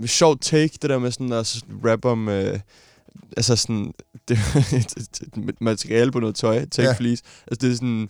øh, 0.00 0.06
sjovt 0.08 0.42
take, 0.42 0.78
det 0.82 0.90
der 0.90 0.98
med 0.98 1.10
sådan 1.10 1.32
at 1.32 1.46
s- 1.46 1.64
rap 1.84 2.04
om... 2.04 2.28
Øh, 2.28 2.58
altså 3.36 3.56
sådan... 3.56 3.92
Det, 4.28 4.38
et, 4.72 5.20
et 5.48 5.60
materiale 5.60 6.12
på 6.12 6.20
noget 6.20 6.34
tøj. 6.36 6.58
Take 6.64 6.82
Ja. 6.82 6.88
ja. 6.88 6.94
fleece. 6.94 7.22
Altså 7.46 7.66
det 7.66 7.72
er 7.72 7.74
sådan... 7.76 8.08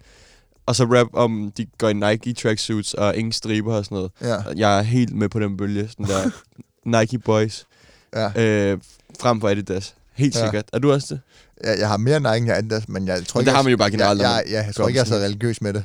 Og 0.66 0.76
så 0.76 0.84
rap 0.84 1.06
om, 1.12 1.52
de 1.56 1.66
går 1.78 1.88
i 1.88 1.92
Nike 1.92 2.32
tracksuits 2.34 2.94
og 2.94 3.16
ingen 3.16 3.32
striber 3.32 3.74
og 3.74 3.84
sådan 3.84 3.96
noget. 3.96 4.10
Ja. 4.20 4.36
Jeg 4.56 4.78
er 4.78 4.82
helt 4.82 5.14
med 5.14 5.28
på 5.28 5.40
den 5.40 5.56
bølge. 5.56 5.88
Sådan 5.88 6.06
der 6.06 6.30
Nike 7.00 7.18
Boys. 7.18 7.66
Ja. 8.14 8.42
Øh, 8.72 8.78
frem 9.20 9.40
for 9.40 9.48
Adidas. 9.48 9.94
Helt 10.14 10.34
Ja. 10.34 10.44
sikkert. 10.44 10.64
Er 10.72 10.78
du 10.78 10.92
også 10.92 11.06
det? 11.14 11.20
Jeg, 11.64 11.78
jeg 11.78 11.88
har 11.88 11.96
mere 11.96 12.20
Nike 12.20 12.36
end 12.36 12.46
jeg 12.46 12.56
Adidas, 12.56 12.88
men 12.88 13.08
jeg 13.08 13.26
tror 13.26 13.38
Men 13.38 13.42
ikke... 13.42 13.48
det 13.50 13.56
har 13.56 13.62
man 13.62 13.70
jo 13.70 13.76
bare 13.76 13.90
generelt, 13.90 14.18
når 14.18 14.28
Jeg, 14.28 14.42
jeg, 14.46 14.52
jeg, 14.54 14.64
jeg 14.66 14.74
tror 14.74 14.88
ikke, 14.88 14.98
jeg 14.98 15.04
er 15.04 15.08
så 15.08 15.14
religiøs 15.16 15.60
med 15.60 15.72
det. 15.72 15.84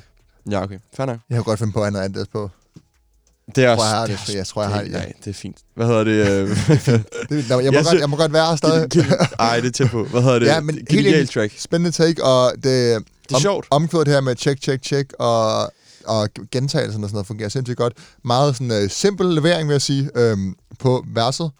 Ja, 0.51 0.63
okay. 0.63 0.79
Fair 0.95 1.05
nok. 1.05 1.17
Jeg 1.29 1.35
kan 1.35 1.43
godt 1.43 1.59
finde 1.59 1.73
på 1.73 1.83
at 1.83 1.93
noget 1.93 2.05
Adidas 2.05 2.27
på. 2.27 2.49
Det 3.55 3.63
er 3.63 3.69
Jeg 3.69 3.71
også... 3.71 3.81
tror, 3.81 3.89
jeg 3.89 3.97
har 3.99 4.05
det 4.07 4.19
det, 4.27 4.35
jeg 4.35 4.47
tror, 4.47 4.61
jeg 4.61 4.71
har 4.71 4.81
det, 4.83 4.91
ja. 4.91 4.97
Nej, 4.97 5.13
det 5.25 5.29
er 5.29 5.33
fint. 5.33 5.57
Hvad 5.75 5.87
hedder 5.87 6.03
det? 6.03 6.11
øh, 6.11 6.49
Det, 7.29 7.49
jeg, 7.49 7.55
må 7.57 7.61
Jeg 7.61 7.83
godt, 7.83 7.99
jeg 7.99 8.09
må 8.09 8.15
godt 8.17 8.33
være 8.33 8.45
her 8.49 8.55
stadig. 8.55 9.05
Ej, 9.39 9.59
det 9.59 9.67
er 9.67 9.71
tæt 9.71 9.89
på. 9.89 10.03
Hvad 10.03 10.21
hedder 10.21 10.39
det? 10.39 10.45
Ja, 10.45 10.59
men 10.61 10.79
helt 10.89 11.31
track. 11.31 11.53
Spændende 11.59 11.91
take, 11.91 12.23
og 12.25 12.51
det, 12.55 12.63
Det 12.63 13.01
er 13.35 13.39
sjovt. 13.39 13.67
omkvædet 13.71 14.07
her 14.07 14.21
med 14.21 14.35
check, 14.35 14.61
check, 14.63 14.83
check, 14.83 15.13
og, 15.19 15.71
og 16.05 16.29
gentagelsen 16.51 17.03
og 17.03 17.09
sådan 17.09 17.15
noget 17.15 17.27
fungerer 17.27 17.49
sindssygt 17.49 17.77
godt. 17.77 17.93
Meget 18.23 18.55
sådan 18.55 18.71
øh, 18.83 18.89
simpel 18.89 19.27
levering, 19.27 19.67
vil 19.67 19.73
jeg 19.73 19.81
sige, 19.81 20.09
øhm, 20.15 20.55
på 20.79 21.05
verset, 21.13 21.51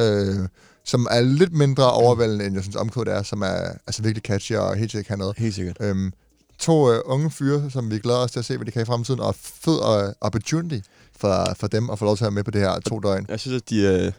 øh, 0.00 0.48
som 0.84 1.06
er 1.10 1.20
lidt 1.20 1.52
mindre 1.52 1.92
overvældende, 1.92 2.44
end 2.46 2.54
jeg 2.54 2.62
synes 2.62 2.76
omkvædet 2.76 3.12
er, 3.12 3.22
som 3.22 3.42
er 3.42 3.56
altså 3.86 4.02
virkelig 4.02 4.22
catchy 4.22 4.52
og 4.56 4.76
helt 4.76 4.90
sikkert 4.92 5.06
kan 5.06 5.18
noget. 5.18 5.38
Helt 5.38 5.54
sikkert. 5.54 5.76
Øhm, 5.80 6.12
to 6.58 6.92
øh, 6.92 7.00
unge 7.04 7.30
fyre, 7.30 7.70
som 7.70 7.90
vi 7.90 7.98
glæder 7.98 8.18
os 8.18 8.30
til 8.30 8.38
at 8.38 8.44
se, 8.44 8.56
hvad 8.56 8.66
de 8.66 8.70
kan 8.70 8.82
i 8.82 8.84
fremtiden, 8.84 9.20
og 9.20 9.34
fed 9.38 9.78
øh, 10.06 10.12
opportunity 10.20 10.78
for, 11.18 11.54
for 11.60 11.66
dem 11.66 11.90
at 11.90 11.98
få 11.98 12.04
lov 12.04 12.16
til 12.16 12.24
at 12.24 12.26
være 12.26 12.34
med 12.34 12.44
på 12.44 12.50
det 12.50 12.60
her 12.60 12.80
to 12.80 12.98
døgn. 13.00 13.26
Jeg 13.28 13.40
synes, 13.40 13.62
at 13.62 13.70
de, 13.70 13.80
øh, 13.80 14.12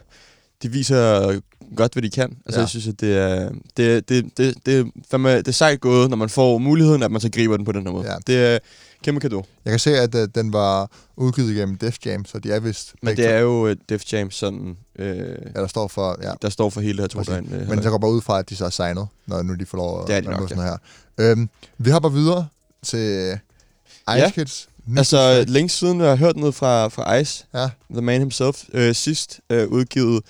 de 0.62 0.68
viser 0.68 1.40
godt, 1.76 1.92
hvad 1.92 2.02
de 2.02 2.10
kan. 2.10 2.36
Altså, 2.46 2.58
Ja. 2.58 2.60
jeg 2.60 2.68
synes, 2.68 2.88
at 2.88 3.00
det 3.00 3.16
er, 3.18 3.50
det, 3.76 4.08
det, 4.08 4.38
det, 4.38 4.54
det, 4.66 4.90
fandme, 5.10 5.36
det 5.36 5.48
er 5.48 5.52
sejt 5.52 5.80
gået, 5.80 6.10
når 6.10 6.16
man 6.16 6.28
får 6.28 6.58
muligheden, 6.58 7.02
at 7.02 7.10
man 7.10 7.20
så 7.20 7.30
griber 7.30 7.56
den 7.56 7.64
på 7.64 7.72
den 7.72 7.82
her 7.86 7.92
måde. 7.92 8.12
Ja. 8.12 8.16
Det 8.26 8.60
kæmpe 9.04 9.20
kado. 9.20 9.44
Jeg 9.64 9.70
kan 9.70 9.78
se, 9.78 9.98
at 9.98 10.14
øh, 10.14 10.28
den 10.34 10.52
var 10.52 10.90
udgivet 11.16 11.54
gennem 11.56 11.76
Def 11.78 11.96
Jam, 12.06 12.24
så 12.24 12.38
de 12.38 12.52
er 12.52 12.60
vist... 12.60 12.94
Men 13.02 13.16
det 13.16 13.26
er 13.26 13.38
jo 13.38 13.66
øh, 13.66 13.76
Def 13.88 14.12
Jam 14.12 14.30
sådan, 14.30 14.76
øh, 14.98 15.16
Ja, 15.56 15.60
der 15.60 15.66
står 15.66 15.88
for... 15.88 16.16
Ja, 16.22 16.32
der 16.42 16.48
står 16.48 16.70
for 16.70 16.80
hele 16.80 17.02
det 17.02 17.14
her 17.14 17.24
to. 17.24 17.32
Øh, 17.32 17.68
Men 17.68 17.82
så 17.82 17.90
går 17.90 17.98
bare 17.98 18.10
ud 18.10 18.20
fra, 18.20 18.38
at 18.38 18.50
de 18.50 18.56
så 18.56 18.64
er 18.64 18.70
signet, 18.70 19.06
når 19.26 19.42
nu 19.42 19.54
de 19.54 19.66
får 19.66 19.78
lov 19.78 20.00
at 20.02 20.06
Det 20.08 20.16
er 20.16 20.20
de 20.20 20.26
nok, 20.30 20.48
sådan 20.48 20.64
her. 20.64 20.76
Øhm, 21.18 21.48
vi 21.78 21.90
hopper 21.90 22.08
videre 22.08 22.46
til 22.82 23.32
Ice 23.32 24.16
Ja. 24.16 24.30
Kids. 24.30 24.68
Altså, 24.96 25.44
længe 25.48 25.68
siden 25.68 26.00
jeg 26.00 26.08
har 26.08 26.16
hørt 26.16 26.36
noget 26.36 26.54
fra, 26.54 26.88
fra 26.88 27.14
Ice, 27.16 27.44
Ja. 27.54 27.68
The 27.90 28.00
Man 28.02 28.20
Himself, 28.20 28.64
øh, 28.72 28.94
sidst 28.94 29.40
øh, 29.50 29.68
udgivet 29.68 30.22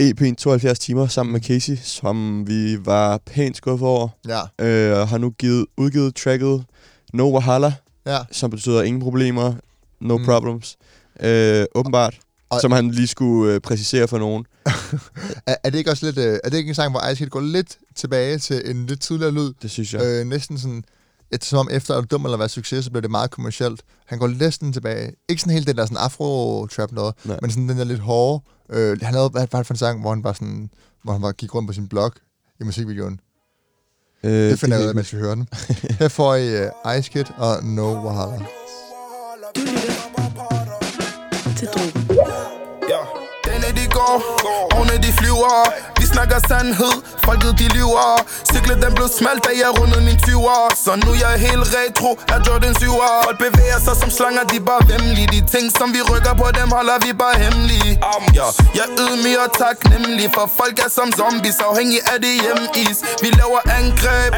EP'en 0.00 0.34
72 0.34 0.78
timer 0.78 1.06
sammen 1.06 1.32
med 1.32 1.40
Casey, 1.40 1.76
som 1.82 2.44
vi 2.48 2.86
var 2.86 3.18
pænt 3.26 3.56
skuffet 3.56 3.88
over. 3.88 4.08
Ja, 4.28 4.40
Øh, 4.66 5.00
og 5.00 5.08
har 5.08 5.18
nu 5.18 5.30
givet, 5.30 5.66
udgivet 5.76 6.14
tracket 6.14 6.64
No 7.16 7.32
Wahala, 7.34 7.72
ja. 8.06 8.18
som 8.32 8.50
betyder 8.50 8.82
ingen 8.82 9.02
problemer, 9.02 9.54
no 10.00 10.18
Mm. 10.18 10.24
problems. 10.24 10.76
Øh, 11.20 11.64
åbenbart. 11.74 12.18
Og- 12.50 12.60
som 12.60 12.72
han 12.72 12.90
lige 12.90 13.06
skulle 13.06 13.54
øh, 13.54 13.60
præcisere 13.60 14.08
for 14.08 14.18
nogen. 14.18 14.46
Er, 15.46 15.54
er, 15.64 15.70
det 15.70 15.78
ikke 15.78 15.90
også 15.90 16.06
lidt... 16.06 16.18
Øh, 16.18 16.38
er 16.44 16.48
det 16.50 16.56
ikke 16.58 16.68
en 16.68 16.74
sang, 16.74 16.90
hvor 16.90 17.08
Ice 17.08 17.18
Kid 17.24 17.30
går 17.30 17.40
lidt 17.40 17.78
tilbage 17.94 18.38
til 18.38 18.70
en 18.70 18.86
lidt 18.86 19.00
tidligere 19.00 19.32
lyd? 19.32 19.52
Det 19.62 19.70
synes 19.70 19.94
jeg. 19.94 20.02
Øh, 20.04 20.26
næsten 20.26 20.58
sådan... 20.58 20.84
Et, 21.30 21.44
som 21.44 21.58
om 21.58 21.68
efter 21.72 21.94
at 21.94 22.10
dum 22.10 22.24
eller 22.24 22.36
være 22.38 22.48
succes, 22.48 22.84
så 22.84 22.90
bliver 22.90 23.00
det 23.00 23.10
meget 23.10 23.30
kommercielt. 23.30 23.80
Han 24.06 24.18
går 24.18 24.28
næsten 24.28 24.72
tilbage. 24.72 25.12
Ikke 25.28 25.42
sådan 25.42 25.54
helt 25.54 25.66
den 25.66 25.76
der 25.76 25.84
sådan 25.86 25.96
afro-trap 25.96 26.92
noget, 26.92 27.14
Nej. 27.24 27.38
men 27.42 27.50
sådan 27.50 27.68
den 27.68 27.78
der 27.78 27.84
lidt 27.84 28.00
hårde. 28.00 28.44
Øh, 28.70 28.98
han 29.02 29.14
lavede, 29.14 29.30
hvad 29.30 29.46
var 29.52 29.58
det 29.58 29.66
for 29.66 29.74
en 29.74 29.78
sang, 29.78 30.00
hvor 30.00 30.10
han 30.10 30.22
bare 30.22 30.34
sådan... 30.34 30.70
Hvor 31.02 31.12
han 31.12 31.22
bare 31.22 31.32
gik 31.32 31.54
rundt 31.54 31.66
på 31.66 31.72
sin 31.72 31.88
blog 31.88 32.12
i 32.60 32.64
musikvideoen. 32.64 33.20
Øh, 34.24 34.32
Det 34.50 34.60
finder 34.60 34.76
jeg 34.76 34.84
ud 34.84 34.88
af, 34.88 34.94
mens 34.94 35.12
vi 35.12 35.18
hører 35.18 35.34
den. 35.34 35.48
Her 35.98 36.08
får 36.08 36.34
I 36.34 36.64
uh, 36.64 36.98
Ice 36.98 37.10
Kid 37.10 37.24
og 37.38 37.64
No 37.64 38.06
Wahala. 38.06 38.38
til 41.58 41.68
drogen. 41.74 42.10
Ja. 42.92 43.00
Denne 43.46 43.68
de 43.80 43.84
går, 43.98 44.16
ovne 44.76 44.96
de 45.04 45.12
flyver 45.20 45.52
snakker 46.16 46.40
sandhed, 46.48 46.96
folket 47.24 47.54
de 47.60 47.66
lyver 47.76 48.10
Cyklet 48.50 48.78
den 48.84 48.92
blev 48.98 49.08
smalt, 49.18 49.40
da 49.46 49.50
jeg 49.62 49.70
rundede 49.78 50.02
min 50.08 50.18
20'er 50.26 50.64
Så 50.84 50.92
nu 51.04 51.10
jeg 51.22 51.30
er 51.36 51.40
helt 51.48 51.66
retro, 51.76 52.10
er 52.34 52.38
Jordan 52.46 52.74
7'er 52.82 53.16
Folk 53.26 53.38
bevæger 53.46 53.78
sig 53.86 53.96
som 54.02 54.10
slanger, 54.18 54.42
de 54.52 54.58
bare 54.70 54.82
vemmelige. 54.92 55.28
De 55.34 55.40
ting 55.54 55.66
som 55.78 55.88
vi 55.96 56.00
rykker 56.10 56.34
på, 56.40 56.46
dem 56.58 56.68
holder 56.76 56.98
vi 57.04 57.10
bare 57.22 57.36
hemmelige. 57.44 57.92
Ja. 58.38 58.46
Jeg 58.78 58.86
er 58.88 58.92
ydmyg 59.02 59.36
og 59.44 59.50
taknemmelig 59.62 60.26
For 60.36 60.46
folk 60.60 60.76
er 60.86 60.90
som 60.98 61.08
zombies, 61.18 61.58
afhængig 61.70 62.00
af 62.12 62.18
det 62.24 62.34
hjemmeis. 62.44 62.98
Vi 63.22 63.28
laver 63.40 63.60
angreb, 63.78 64.30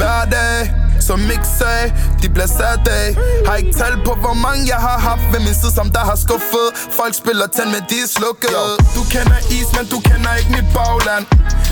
hver 0.00 0.22
dag 0.34 0.89
som 1.10 1.20
ikke 1.36 1.50
sagde, 1.60 1.86
de 2.22 2.26
bliver 2.34 2.50
sat 2.58 2.84
af 3.00 3.06
Har 3.46 3.56
ikke 3.62 3.74
tal 3.80 3.94
på, 4.06 4.12
hvor 4.24 4.36
mange 4.46 4.62
jeg 4.72 4.80
har 4.88 4.98
haft 5.08 5.24
ved 5.32 5.40
min 5.46 5.56
side, 5.60 5.72
som 5.78 5.88
der 5.96 6.04
har 6.10 6.18
skuffet. 6.24 6.68
Folk 6.98 7.14
spiller 7.22 7.46
tænd, 7.56 7.70
men 7.74 7.82
de 7.90 7.96
er 8.04 8.10
slukket. 8.16 8.54
Du 8.96 9.02
kender 9.14 9.40
is, 9.58 9.68
men 9.76 9.84
du 9.92 9.98
kender 10.08 10.32
ikke 10.40 10.52
mit 10.56 10.68
bagland. 10.76 11.24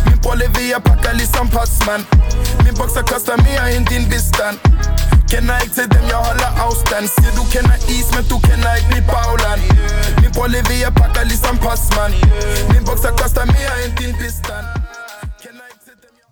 Min 0.06 0.18
bror 0.22 0.36
leverer 0.44 0.80
pakker 0.88 1.12
ligesom 1.20 1.46
postmand 1.56 2.02
Min 2.64 2.74
bukser 2.80 3.04
koster 3.12 3.36
mere 3.46 3.64
end 3.74 3.84
din 3.92 4.04
bistand. 4.12 4.56
Kender 5.32 5.56
ikke 5.62 5.74
til 5.78 5.86
dem, 5.94 6.04
jeg 6.12 6.20
holder 6.28 6.50
afstand. 6.66 7.04
Siger 7.14 7.32
du 7.38 7.44
kender 7.54 7.76
is, 7.96 8.08
men 8.16 8.24
du 8.32 8.36
kender 8.48 8.70
ikke 8.78 8.90
mit 8.96 9.06
bagland. 9.14 9.60
Min 10.22 10.30
bror 10.36 10.48
leverer 10.56 10.90
pakker 11.00 11.24
ligesom 11.32 11.54
postmand 11.64 12.14
Min 12.72 12.82
bukser 12.88 13.12
koster 13.20 13.44
mere 13.54 13.74
end 13.84 13.92
din 14.00 14.12
bistand 14.20 14.66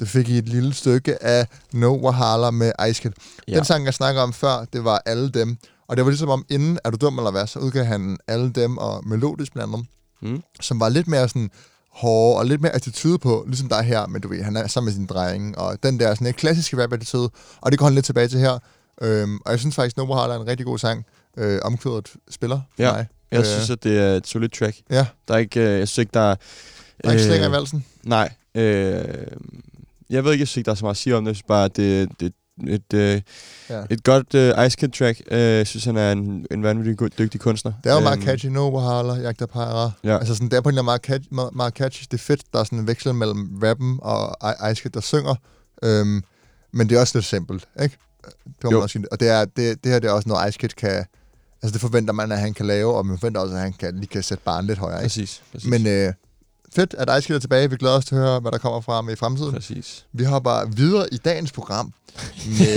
Det 0.00 0.08
fik 0.08 0.28
I 0.28 0.38
et 0.38 0.48
lille 0.48 0.74
stykke 0.74 1.22
af 1.22 1.46
No 1.72 1.96
Wahala 2.06 2.50
med 2.50 2.72
Ice 2.90 3.02
Kid. 3.02 3.10
Ja. 3.48 3.56
Den 3.56 3.64
sang, 3.64 3.84
jeg 3.84 3.94
snakker 3.94 4.22
om 4.22 4.32
før, 4.32 4.64
det 4.72 4.84
var 4.84 5.02
Alle 5.06 5.28
Dem. 5.30 5.56
Og 5.88 5.96
det 5.96 6.04
var 6.04 6.10
ligesom 6.10 6.28
om, 6.28 6.44
inden 6.50 6.78
Er 6.84 6.90
du 6.90 6.96
dum 7.00 7.18
eller 7.18 7.30
hvad, 7.30 7.46
så 7.46 7.58
udgav 7.58 7.84
han 7.84 8.16
Alle 8.28 8.50
Dem 8.52 8.78
og 8.78 9.08
Melodisk 9.08 9.52
blandt 9.52 9.74
andet, 9.74 9.86
Mm. 10.22 10.42
som 10.60 10.80
var 10.80 10.88
lidt 10.88 11.08
mere 11.08 11.28
sådan 11.28 11.50
hårde 11.92 12.38
og 12.38 12.46
lidt 12.46 12.60
mere 12.60 12.72
attitude 12.74 13.18
på, 13.18 13.44
ligesom 13.46 13.68
der 13.68 13.76
er 13.76 13.82
her, 13.82 14.06
men 14.06 14.20
du 14.22 14.28
ved, 14.28 14.42
han 14.42 14.56
er 14.56 14.66
sammen 14.66 14.86
med 14.86 14.92
sin 14.94 15.06
drenge, 15.06 15.58
og 15.58 15.82
den 15.82 16.00
der 16.00 16.14
sådan 16.14 16.26
en 16.26 16.32
klassiske 16.34 16.82
rap 16.82 16.92
attitude, 16.92 17.30
og 17.60 17.70
det 17.72 17.78
går 17.78 17.86
han 17.86 17.94
lidt 17.94 18.04
tilbage 18.06 18.28
til 18.28 18.38
her. 18.40 18.58
Øhm, 19.02 19.38
og 19.44 19.50
jeg 19.52 19.60
synes 19.60 19.74
faktisk, 19.74 19.96
No 19.96 20.04
Wahala 20.14 20.34
er 20.34 20.40
en 20.40 20.46
rigtig 20.46 20.66
god 20.66 20.78
sang. 20.78 21.04
Øh, 21.38 21.58
omkvædet 21.62 22.12
spiller 22.30 22.60
for 22.76 22.82
Ja, 22.82 22.92
mig. 22.92 23.06
Jeg 23.30 23.38
Øh, 23.40 23.44
synes, 23.46 23.70
at 23.70 23.84
det 23.84 23.98
er 23.98 24.14
et 24.14 24.26
solidt 24.26 24.52
track. 24.52 24.76
Ja, 24.90 25.06
Der 25.28 25.34
er 25.34 25.38
ikke, 25.38 25.60
øh, 25.60 25.78
jeg 25.78 25.88
synes 25.88 25.98
ikke, 25.98 26.10
der 26.14 26.20
er... 26.20 26.34
der 27.04 27.08
er 27.08 27.12
ikke 27.12 27.24
slænger 27.24 27.48
i 27.48 27.52
valsen. 27.52 27.84
Nej. 28.04 28.32
Øh, 28.54 29.04
jeg 30.10 30.24
ved 30.24 30.32
ikke, 30.32 30.42
jeg 30.42 30.48
synes 30.48 30.56
ikke, 30.56 30.66
der 30.66 30.70
er 30.72 30.76
så 30.76 30.84
meget 30.84 30.94
at 30.94 30.98
sige 30.98 31.16
om 31.16 31.24
det. 31.24 31.28
Jeg 31.28 31.36
synes 31.36 31.46
bare, 31.48 31.64
at 31.64 31.76
det, 31.76 32.08
det 32.20 32.32
et, 32.66 32.92
øh, 32.94 33.20
Ja. 33.70 33.82
et 33.90 34.04
godt 34.04 34.34
øh, 34.34 34.66
Ice 34.66 34.76
Kid 34.76 34.88
track. 34.88 35.22
Øh, 35.30 35.38
jeg 35.40 35.66
synes, 35.66 35.84
han 35.84 35.96
er 35.96 36.12
en, 36.12 36.46
en 36.50 36.62
vanvittig 36.62 36.96
god- 36.96 37.10
dygtig 37.18 37.40
kunstner. 37.40 37.72
Det 37.84 37.90
er 37.90 37.94
jo 37.94 38.00
meget 38.00 38.16
Øhm, 38.16 38.26
catchy. 38.26 38.46
No 38.46 38.68
Wahala, 38.78 39.12
Jagter 39.12 39.46
Pyra. 39.46 39.90
Ja. 40.04 40.18
Altså 40.18 40.34
sådan, 40.34 40.48
det 40.48 40.56
er 40.56 40.60
på 40.60 40.68
en 40.68 40.72
eller 40.72 40.82
anden 40.82 40.84
meget, 40.86 41.00
catch, 41.00 41.28
meget, 41.34 41.54
meget 41.54 41.74
catchy. 41.74 42.04
Det 42.10 42.14
er 42.14 42.22
fedt, 42.22 42.42
der 42.52 42.58
er 42.60 42.64
sådan 42.64 42.78
en 42.78 42.86
veksel 42.86 43.14
mellem 43.14 43.60
rappen 43.62 43.98
og 44.02 44.36
Ice 44.72 44.82
Kid, 44.82 44.90
der 44.90 45.00
synger. 45.00 45.34
Øhm, 45.82 46.22
men 46.72 46.88
det 46.88 46.96
er 46.96 47.00
også 47.00 47.18
lidt 47.18 47.26
simpelt, 47.26 47.68
ikke? 47.82 47.96
Det 48.46 48.64
må 48.64 48.70
Jo. 48.70 48.76
man 48.76 48.82
også 48.82 48.92
sige. 48.92 49.12
Og 49.12 49.20
det, 49.20 49.28
er, 49.28 49.44
det, 49.44 49.84
det 49.84 49.92
her 49.92 49.98
det 49.98 50.08
er 50.08 50.12
også 50.12 50.28
noget, 50.28 50.48
Ice 50.48 50.58
Kid 50.58 50.68
kan... 50.68 51.04
Altså 51.62 51.72
det 51.72 51.80
forventer 51.80 52.12
man, 52.12 52.32
at 52.32 52.38
han 52.38 52.54
kan 52.54 52.66
lave, 52.66 52.94
og 52.96 53.06
man 53.06 53.18
forventer 53.18 53.40
også, 53.40 53.54
at 53.54 53.60
han 53.60 53.72
kan, 53.72 53.94
lige 53.94 54.06
kan 54.06 54.22
sætte 54.22 54.44
barn 54.44 54.66
lidt 54.66 54.78
højere, 54.78 54.98
ikke? 54.98 55.04
Præcis. 55.04 55.42
præcis. 55.52 55.70
Men 55.70 55.86
øh, 55.86 56.12
fedt, 56.76 56.94
at 56.98 57.24
Kid 57.24 57.34
er 57.34 57.38
tilbage. 57.38 57.70
Vi 57.70 57.76
glæder 57.76 57.96
os 57.96 58.04
til 58.04 58.14
at 58.14 58.20
høre, 58.20 58.40
hvad 58.40 58.52
der 58.52 58.58
kommer 58.58 58.80
fra 58.80 59.02
med 59.02 59.12
i 59.12 59.16
fremtiden. 59.16 59.52
Præcis. 59.52 60.06
Vi 60.12 60.24
hopper 60.24 60.66
videre 60.76 61.06
i 61.12 61.16
dagens 61.16 61.52
program. 61.52 61.92
Med 62.46 62.76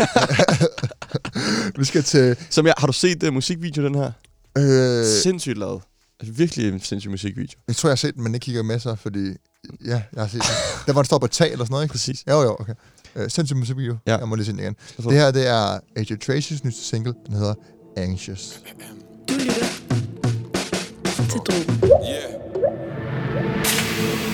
vi 1.79 1.85
skal 1.85 2.03
til... 2.03 2.37
Som 2.49 2.65
jeg, 2.65 2.73
har 2.77 2.87
du 2.87 2.93
set 2.93 3.23
uh, 3.23 3.33
musikvideo, 3.33 3.83
den 3.83 3.95
her? 3.95 4.11
Øh, 4.57 5.05
Sindssygt 5.05 5.57
lavet. 5.57 5.81
Altså 6.19 6.33
virkelig 6.33 6.69
en 6.69 6.81
sindssyg 6.81 7.09
musikvideo. 7.11 7.59
Jeg 7.67 7.75
tror, 7.75 7.89
jeg 7.89 7.91
har 7.91 7.95
set 7.95 8.15
den, 8.15 8.23
men 8.23 8.33
ikke 8.33 8.45
kigger 8.45 8.63
med 8.63 8.79
sig, 8.79 8.99
fordi... 8.99 9.25
Ja, 9.85 10.01
jeg 10.13 10.21
har 10.23 10.27
set 10.27 10.33
den. 10.33 10.55
Der 10.87 10.93
var 10.93 11.01
den 11.01 11.05
står 11.05 11.17
på 11.17 11.25
et 11.25 11.31
tag 11.31 11.51
eller 11.51 11.65
sådan 11.65 11.71
noget, 11.71 11.83
ikke? 11.83 11.91
Præcis. 11.91 12.23
Jo, 12.29 12.41
jo, 12.41 12.57
okay. 12.59 12.73
Øh, 13.15 13.29
sindssyg 13.29 13.57
musikvideo. 13.57 13.97
Ja. 14.07 14.17
Jeg 14.17 14.27
må 14.27 14.35
lige 14.35 14.45
se 14.45 14.51
den 14.51 14.59
igen. 14.59 14.75
Det 14.97 15.13
her, 15.13 15.31
det 15.31 15.47
er 15.47 15.79
AJ 15.95 16.17
Tracys 16.25 16.63
nyeste 16.63 16.83
single. 16.83 17.13
Den 17.25 17.35
hedder 17.35 17.53
Anxious. 17.97 18.59
Du 19.29 19.33
lytter 19.33 19.65
til 21.29 21.39
drogen. 21.47 22.48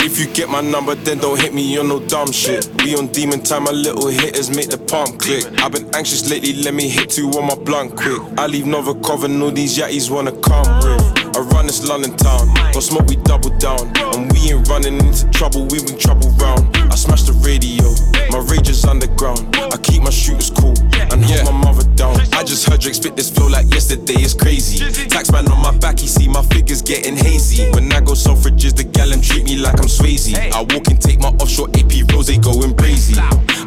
If 0.06 0.20
you 0.20 0.28
get 0.28 0.50
my 0.50 0.62
number, 0.62 0.94
then 0.94 1.18
don't 1.18 1.42
hit 1.42 1.52
me 1.52 1.80
on 1.80 1.88
no 1.88 2.00
dumb 2.00 2.32
shit. 2.32 2.70
We 2.84 2.96
on 2.96 3.08
demon 3.08 3.42
time, 3.42 3.64
my 3.64 3.72
little 3.72 4.08
hitters 4.08 4.56
make 4.56 4.70
the 4.70 4.78
pump 4.78 5.20
click. 5.20 5.44
I've 5.64 5.72
been 5.72 5.90
anxious 5.96 6.30
lately, 6.30 6.54
let 6.62 6.76
me 6.76 6.88
hit 6.88 7.10
two 7.10 7.28
on 7.32 7.48
my 7.48 7.56
blunt 7.56 7.98
quick. 7.98 8.22
I 8.38 8.46
leave 8.46 8.68
no 8.68 8.82
and 8.86 9.42
all 9.42 9.50
these 9.50 9.76
yatties 9.76 10.12
wanna 10.12 10.32
come 10.32 10.68
with. 10.86 11.36
I 11.36 11.40
run 11.40 11.66
this 11.66 11.84
London 11.90 12.16
town. 12.18 12.54
Got 12.54 12.84
smoke, 12.84 13.08
we 13.08 13.16
double 13.16 13.50
down. 13.58 13.82
And 13.98 14.32
we 14.32 14.35
ain't 14.52 14.68
running 14.68 14.98
into 15.00 15.30
trouble, 15.32 15.64
we 15.68 15.82
bring 15.82 15.98
trouble 15.98 16.30
round. 16.42 16.76
I 16.92 16.96
smash 16.96 17.24
the 17.24 17.34
radio, 17.42 17.86
my 18.32 18.40
rage 18.52 18.70
is 18.70 18.86
underground. 18.86 19.56
I 19.56 19.78
keep 19.78 20.04
my 20.04 20.10
shooters 20.10 20.50
cool 20.50 20.74
and 21.12 21.24
hold 21.24 21.46
my 21.46 21.72
mother 21.72 21.88
down. 21.96 22.20
I 22.34 22.44
just 22.44 22.68
heard 22.68 22.82
Drake 22.82 22.96
spit 22.96 23.16
this 23.16 23.30
flow 23.30 23.48
like 23.48 23.72
yesterday, 23.74 24.22
it's 24.22 24.34
crazy. 24.34 24.86
Taxman 25.08 25.50
on 25.50 25.62
my 25.62 25.76
back, 25.78 26.00
he 26.00 26.08
see 26.08 26.28
my 26.28 26.44
figures 26.44 26.82
getting 26.82 27.16
hazy. 27.16 27.70
When 27.72 27.92
I 27.92 28.02
go 28.02 28.14
suffrages, 28.14 28.74
the 28.74 28.84
gallon 28.84 29.22
treat 29.22 29.46
me 29.46 29.58
like 29.58 29.80
I'm 29.80 29.88
Swayze. 29.88 30.36
I 30.36 30.62
walk 30.62 30.88
and 30.88 31.02
take 31.02 31.20
my 31.20 31.30
offshore 31.42 31.70
AP 31.76 32.12
rose, 32.12 32.28
they 32.28 32.38
going 32.38 32.76
crazy. 32.76 33.16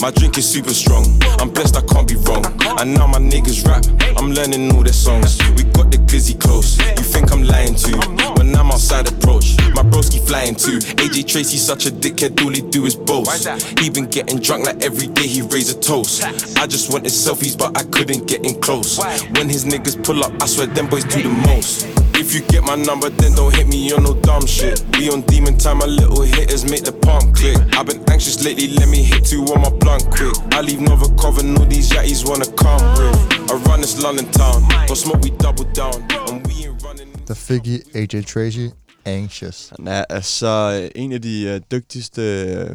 My 0.00 0.10
drink 0.12 0.38
is 0.38 0.48
super 0.48 0.74
strong, 0.74 1.04
I'm 1.40 1.50
blessed, 1.50 1.76
I 1.76 1.82
can't 1.82 2.06
be 2.06 2.14
wrong. 2.28 2.44
And 2.78 2.94
now 2.94 3.06
my 3.06 3.18
niggas 3.18 3.66
rap, 3.66 3.84
I'm 4.16 4.30
learning 4.32 4.74
all 4.74 4.82
their 4.82 4.92
songs. 4.92 5.38
We 5.56 5.64
got 5.64 5.90
the 5.90 5.98
glizzy 6.06 6.38
close, 6.38 6.78
you 6.78 7.04
think 7.04 7.32
I'm 7.32 7.42
lying 7.42 7.74
to 7.74 7.90
you? 7.90 8.00
When 8.36 8.54
I'm 8.54 8.70
outside 8.70 9.08
approach, 9.08 9.56
my 9.74 9.82
broski 9.82 10.20
flying 10.24 10.54
too. 10.54 10.67
AJ 10.76 11.26
Tracy 11.28 11.56
such 11.56 11.86
a 11.86 11.90
dickhead, 11.90 12.42
all 12.44 12.50
he 12.50 12.60
do 12.60 12.84
is 12.84 12.94
boast. 12.94 13.48
He 13.78 13.90
been 13.90 14.06
getting 14.06 14.38
drunk 14.38 14.66
like 14.66 14.82
every 14.82 15.06
day 15.08 15.26
he 15.26 15.42
raise 15.42 15.70
a 15.70 15.78
toast. 15.80 16.22
I 16.58 16.66
just 16.66 16.92
wanted 16.92 17.12
selfies, 17.12 17.56
but 17.56 17.76
I 17.76 17.84
couldn't 17.84 18.26
get 18.26 18.44
in 18.44 18.60
close. 18.60 18.98
When 19.32 19.48
his 19.48 19.64
niggas 19.64 20.02
pull 20.04 20.22
up, 20.24 20.32
I 20.42 20.46
swear 20.46 20.66
them 20.66 20.88
boys 20.88 21.04
do 21.04 21.22
the 21.22 21.28
most. 21.28 21.86
If 22.14 22.34
you 22.34 22.40
get 22.42 22.64
my 22.64 22.74
number, 22.74 23.08
then 23.10 23.34
don't 23.34 23.54
hit 23.54 23.68
me 23.68 23.92
on 23.92 24.02
no 24.02 24.14
dumb 24.14 24.44
shit. 24.46 24.84
We 24.98 25.08
on 25.08 25.22
demon 25.22 25.56
time, 25.56 25.78
my 25.78 25.86
little 25.86 26.22
hitters 26.22 26.68
make 26.68 26.84
the 26.84 26.92
pump 26.92 27.36
click. 27.36 27.56
I've 27.76 27.86
been 27.86 28.02
anxious 28.10 28.44
lately, 28.44 28.68
let 28.74 28.88
me 28.88 29.02
hit 29.02 29.24
two 29.24 29.42
on 29.44 29.62
my 29.62 29.70
blunt 29.70 30.10
quick. 30.10 30.34
I 30.52 30.60
leave 30.60 30.80
Nova 30.80 31.08
Coven, 31.14 31.56
all 31.56 31.64
these 31.64 31.90
yatties 31.90 32.28
wanna 32.28 32.50
come 32.52 32.82
with. 32.98 33.50
I 33.50 33.54
run 33.68 33.80
this 33.80 34.02
London 34.02 34.30
town, 34.32 34.68
got 34.68 34.96
smoke, 34.98 35.22
we 35.22 35.30
double 35.30 35.64
down. 35.72 35.94
And 36.28 36.46
we 36.46 36.66
ain't 36.66 36.82
running. 36.82 37.12
Der 37.26 37.34
fik 37.34 37.66
I 37.66 37.80
AJ 37.94 38.26
Tracy 38.26 38.72
Anxious. 39.16 39.72
Han 39.76 39.88
er 39.88 40.04
altså 40.10 40.80
øh, 40.82 40.90
en 41.02 41.12
af 41.12 41.22
de 41.22 41.52
uh, 41.54 41.60
dygtigste 41.78 42.22
øh, 42.22 42.70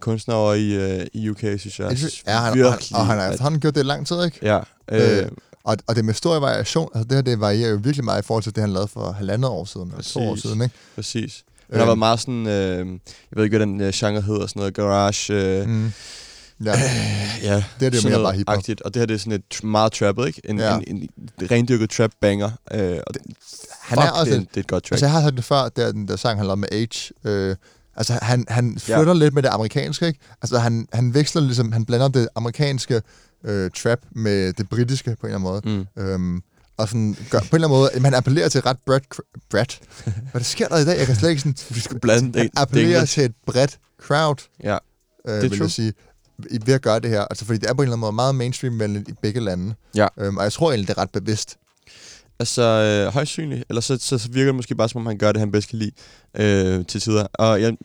kunstnere 0.00 0.60
i, 0.60 0.76
uh, 1.00 1.06
i 1.12 1.28
UK, 1.30 1.38
synes 1.40 1.78
jeg. 1.80 1.96
Ja, 2.26 2.32
han, 2.32 2.36
og, 2.36 2.42
han, 2.42 2.54
Virkelig, 2.58 2.96
og 2.96 3.06
han 3.06 3.18
har 3.18 3.24
at- 3.26 3.32
efterhånden 3.32 3.60
gjort 3.60 3.74
det 3.74 3.80
i 3.80 3.84
lang 3.84 4.06
tid, 4.06 4.24
ikke? 4.24 4.38
Ja, 4.42 4.58
øh, 4.90 5.18
Øh, 5.18 5.28
og, 5.64 5.76
og 5.86 5.94
det 5.94 6.00
er 6.00 6.04
med 6.04 6.14
stor 6.14 6.38
variation. 6.40 6.88
Altså 6.94 7.04
det 7.08 7.14
her, 7.16 7.22
det 7.22 7.40
varierer 7.40 7.70
jo 7.70 7.76
virkelig 7.82 8.04
meget 8.04 8.22
i 8.22 8.26
forhold 8.26 8.42
til 8.42 8.54
det, 8.54 8.60
han 8.60 8.72
lavede 8.72 8.88
for 8.88 9.12
halvandet 9.12 9.50
år 9.50 9.64
siden, 9.64 9.88
eller 9.88 10.02
to 10.02 10.20
år 10.20 10.30
Præcis. 10.34 10.42
siden, 10.42 10.62
ikke? 10.62 10.74
Præcis. 10.94 11.44
Han 11.70 11.80
har 11.80 11.82
Øhm. 11.82 11.88
været 11.88 11.98
meget 11.98 12.20
sådan, 12.20 12.46
øh, 12.46 12.78
jeg 13.30 13.36
ved 13.36 13.44
ikke, 13.44 13.56
hvad 13.56 13.66
den 13.66 13.80
øh, 13.80 13.92
genre 13.92 14.20
hedder, 14.20 14.46
sådan 14.46 14.60
noget 14.60 14.74
garage. 14.74 15.32
Øh, 15.34 15.68
Mm. 15.68 15.92
Ja. 16.64 16.72
ja, 17.42 17.64
Det 17.80 17.86
er 17.86 17.90
det 17.90 18.02
sådan 18.02 18.18
mere 18.18 18.24
bare 18.26 18.32
hiphop. 18.34 18.54
agtigt. 18.56 18.80
Og 18.80 18.94
det 18.94 19.00
her 19.00 19.06
det 19.06 19.14
er 19.14 19.18
sådan 19.18 19.32
et 19.32 19.64
meget 19.64 19.92
trappet, 19.92 20.26
ikke? 20.26 20.40
En, 20.44 20.58
Ja. 20.58 20.74
ja. 20.74 20.80
en, 20.86 20.96
en 20.96 21.08
rendyrket 21.50 21.90
trap 21.90 22.10
banger. 22.20 22.50
Øh, 22.74 22.98
og 23.06 23.14
det, 23.14 23.22
Han 23.80 23.98
er 23.98 24.10
også 24.10 24.24
det, 24.24 24.30
er, 24.32 24.36
en- 24.36 24.40
en- 24.42 24.48
det 24.50 24.56
er 24.56 24.60
et 24.60 24.66
godt 24.66 24.82
track. 24.84 24.92
Altså, 24.92 25.06
jeg 25.06 25.12
har 25.12 25.20
hørt 25.22 25.36
det 25.36 25.44
før, 25.44 25.68
der, 25.68 25.92
den 25.92 26.08
der 26.08 26.16
sang, 26.16 26.38
han 26.38 26.46
lavede 26.46 26.60
med 26.60 26.68
Age. 26.72 27.12
Øh, 27.24 27.56
altså, 27.96 28.18
han, 28.22 28.44
han 28.48 28.78
flytter 28.78 29.14
lidt 29.14 29.34
med 29.34 29.42
det 29.42 29.48
amerikanske, 29.48 30.06
ikke? 30.06 30.18
Altså, 30.42 30.58
han, 30.58 30.88
han 30.92 31.14
veksler 31.14 31.42
ligesom, 31.42 31.72
han 31.72 31.84
blander 31.84 32.08
det 32.08 32.28
amerikanske 32.34 33.02
øh, 33.44 33.70
trap 33.70 33.98
med 34.10 34.52
det 34.52 34.68
britiske 34.68 35.16
på 35.20 35.26
en 35.26 35.32
eller 35.34 35.50
anden 35.50 35.70
måde. 35.72 35.86
Mm. 35.96 36.02
Øhm, 36.02 36.42
og 36.76 36.88
sådan 36.88 37.16
gør, 37.30 37.38
på 37.38 37.44
en 37.44 37.54
eller 37.54 37.68
anden 37.68 37.78
måde, 37.80 37.90
han 38.04 38.14
appellerer 38.14 38.48
til 38.48 38.58
et 38.58 38.66
ret 38.66 38.78
bredt... 38.86 39.04
bredt. 39.50 39.80
Hvad 40.30 40.40
der 40.40 40.44
sker 40.44 40.68
der 40.68 40.78
i 40.78 40.84
dag? 40.84 40.98
Jeg 40.98 41.06
kan 41.06 41.16
slet 41.16 41.28
ikke 41.30 41.40
sådan... 41.42 41.56
Vi 41.70 41.80
skal 41.80 42.00
blande 42.00 42.38
det. 42.38 42.50
appellerer 42.56 43.00
det 43.00 43.08
til 43.08 43.24
et 43.24 43.32
bredt 43.46 43.78
crowd, 44.02 44.36
Ja. 44.64 44.78
øh, 45.28 45.34
er 45.36 45.40
vil 45.40 45.50
true. 45.50 45.60
jeg 45.62 45.70
sige, 45.70 45.92
ved 46.66 46.74
at 46.74 46.82
gøre 46.82 47.00
det 47.00 47.10
her. 47.10 47.20
Altså, 47.20 47.44
fordi 47.44 47.58
det 47.58 47.70
er 47.70 47.74
på 47.74 47.82
en 47.82 47.86
eller 47.86 47.92
anden 47.96 48.00
måde 48.00 48.12
meget 48.12 48.34
mainstream-venligt 48.34 49.08
i 49.08 49.12
begge 49.22 49.40
lande. 49.40 49.74
Ja. 49.96 50.06
Øhm, 50.18 50.36
og 50.36 50.44
jeg 50.44 50.52
tror 50.52 50.70
egentlig, 50.70 50.88
det 50.88 50.96
er 50.98 51.02
ret 51.02 51.10
bevidst. 51.10 51.56
Altså, 52.40 52.62
øh, 52.62 53.12
højst 53.12 53.30
synligt. 53.30 53.64
Eller 53.68 53.80
så, 53.80 53.98
så, 54.00 54.18
så 54.18 54.28
virker 54.30 54.46
det 54.46 54.54
måske 54.54 54.74
bare, 54.74 54.88
som 54.88 55.00
om 55.00 55.06
han 55.06 55.18
gør 55.18 55.32
det, 55.32 55.40
han 55.40 55.52
bedst 55.52 55.68
kan 55.68 55.78
lide 55.78 55.90
øh, 56.36 56.86
til 56.86 57.00
tider. 57.00 57.26
Og 57.34 57.62
jeg 57.62 57.76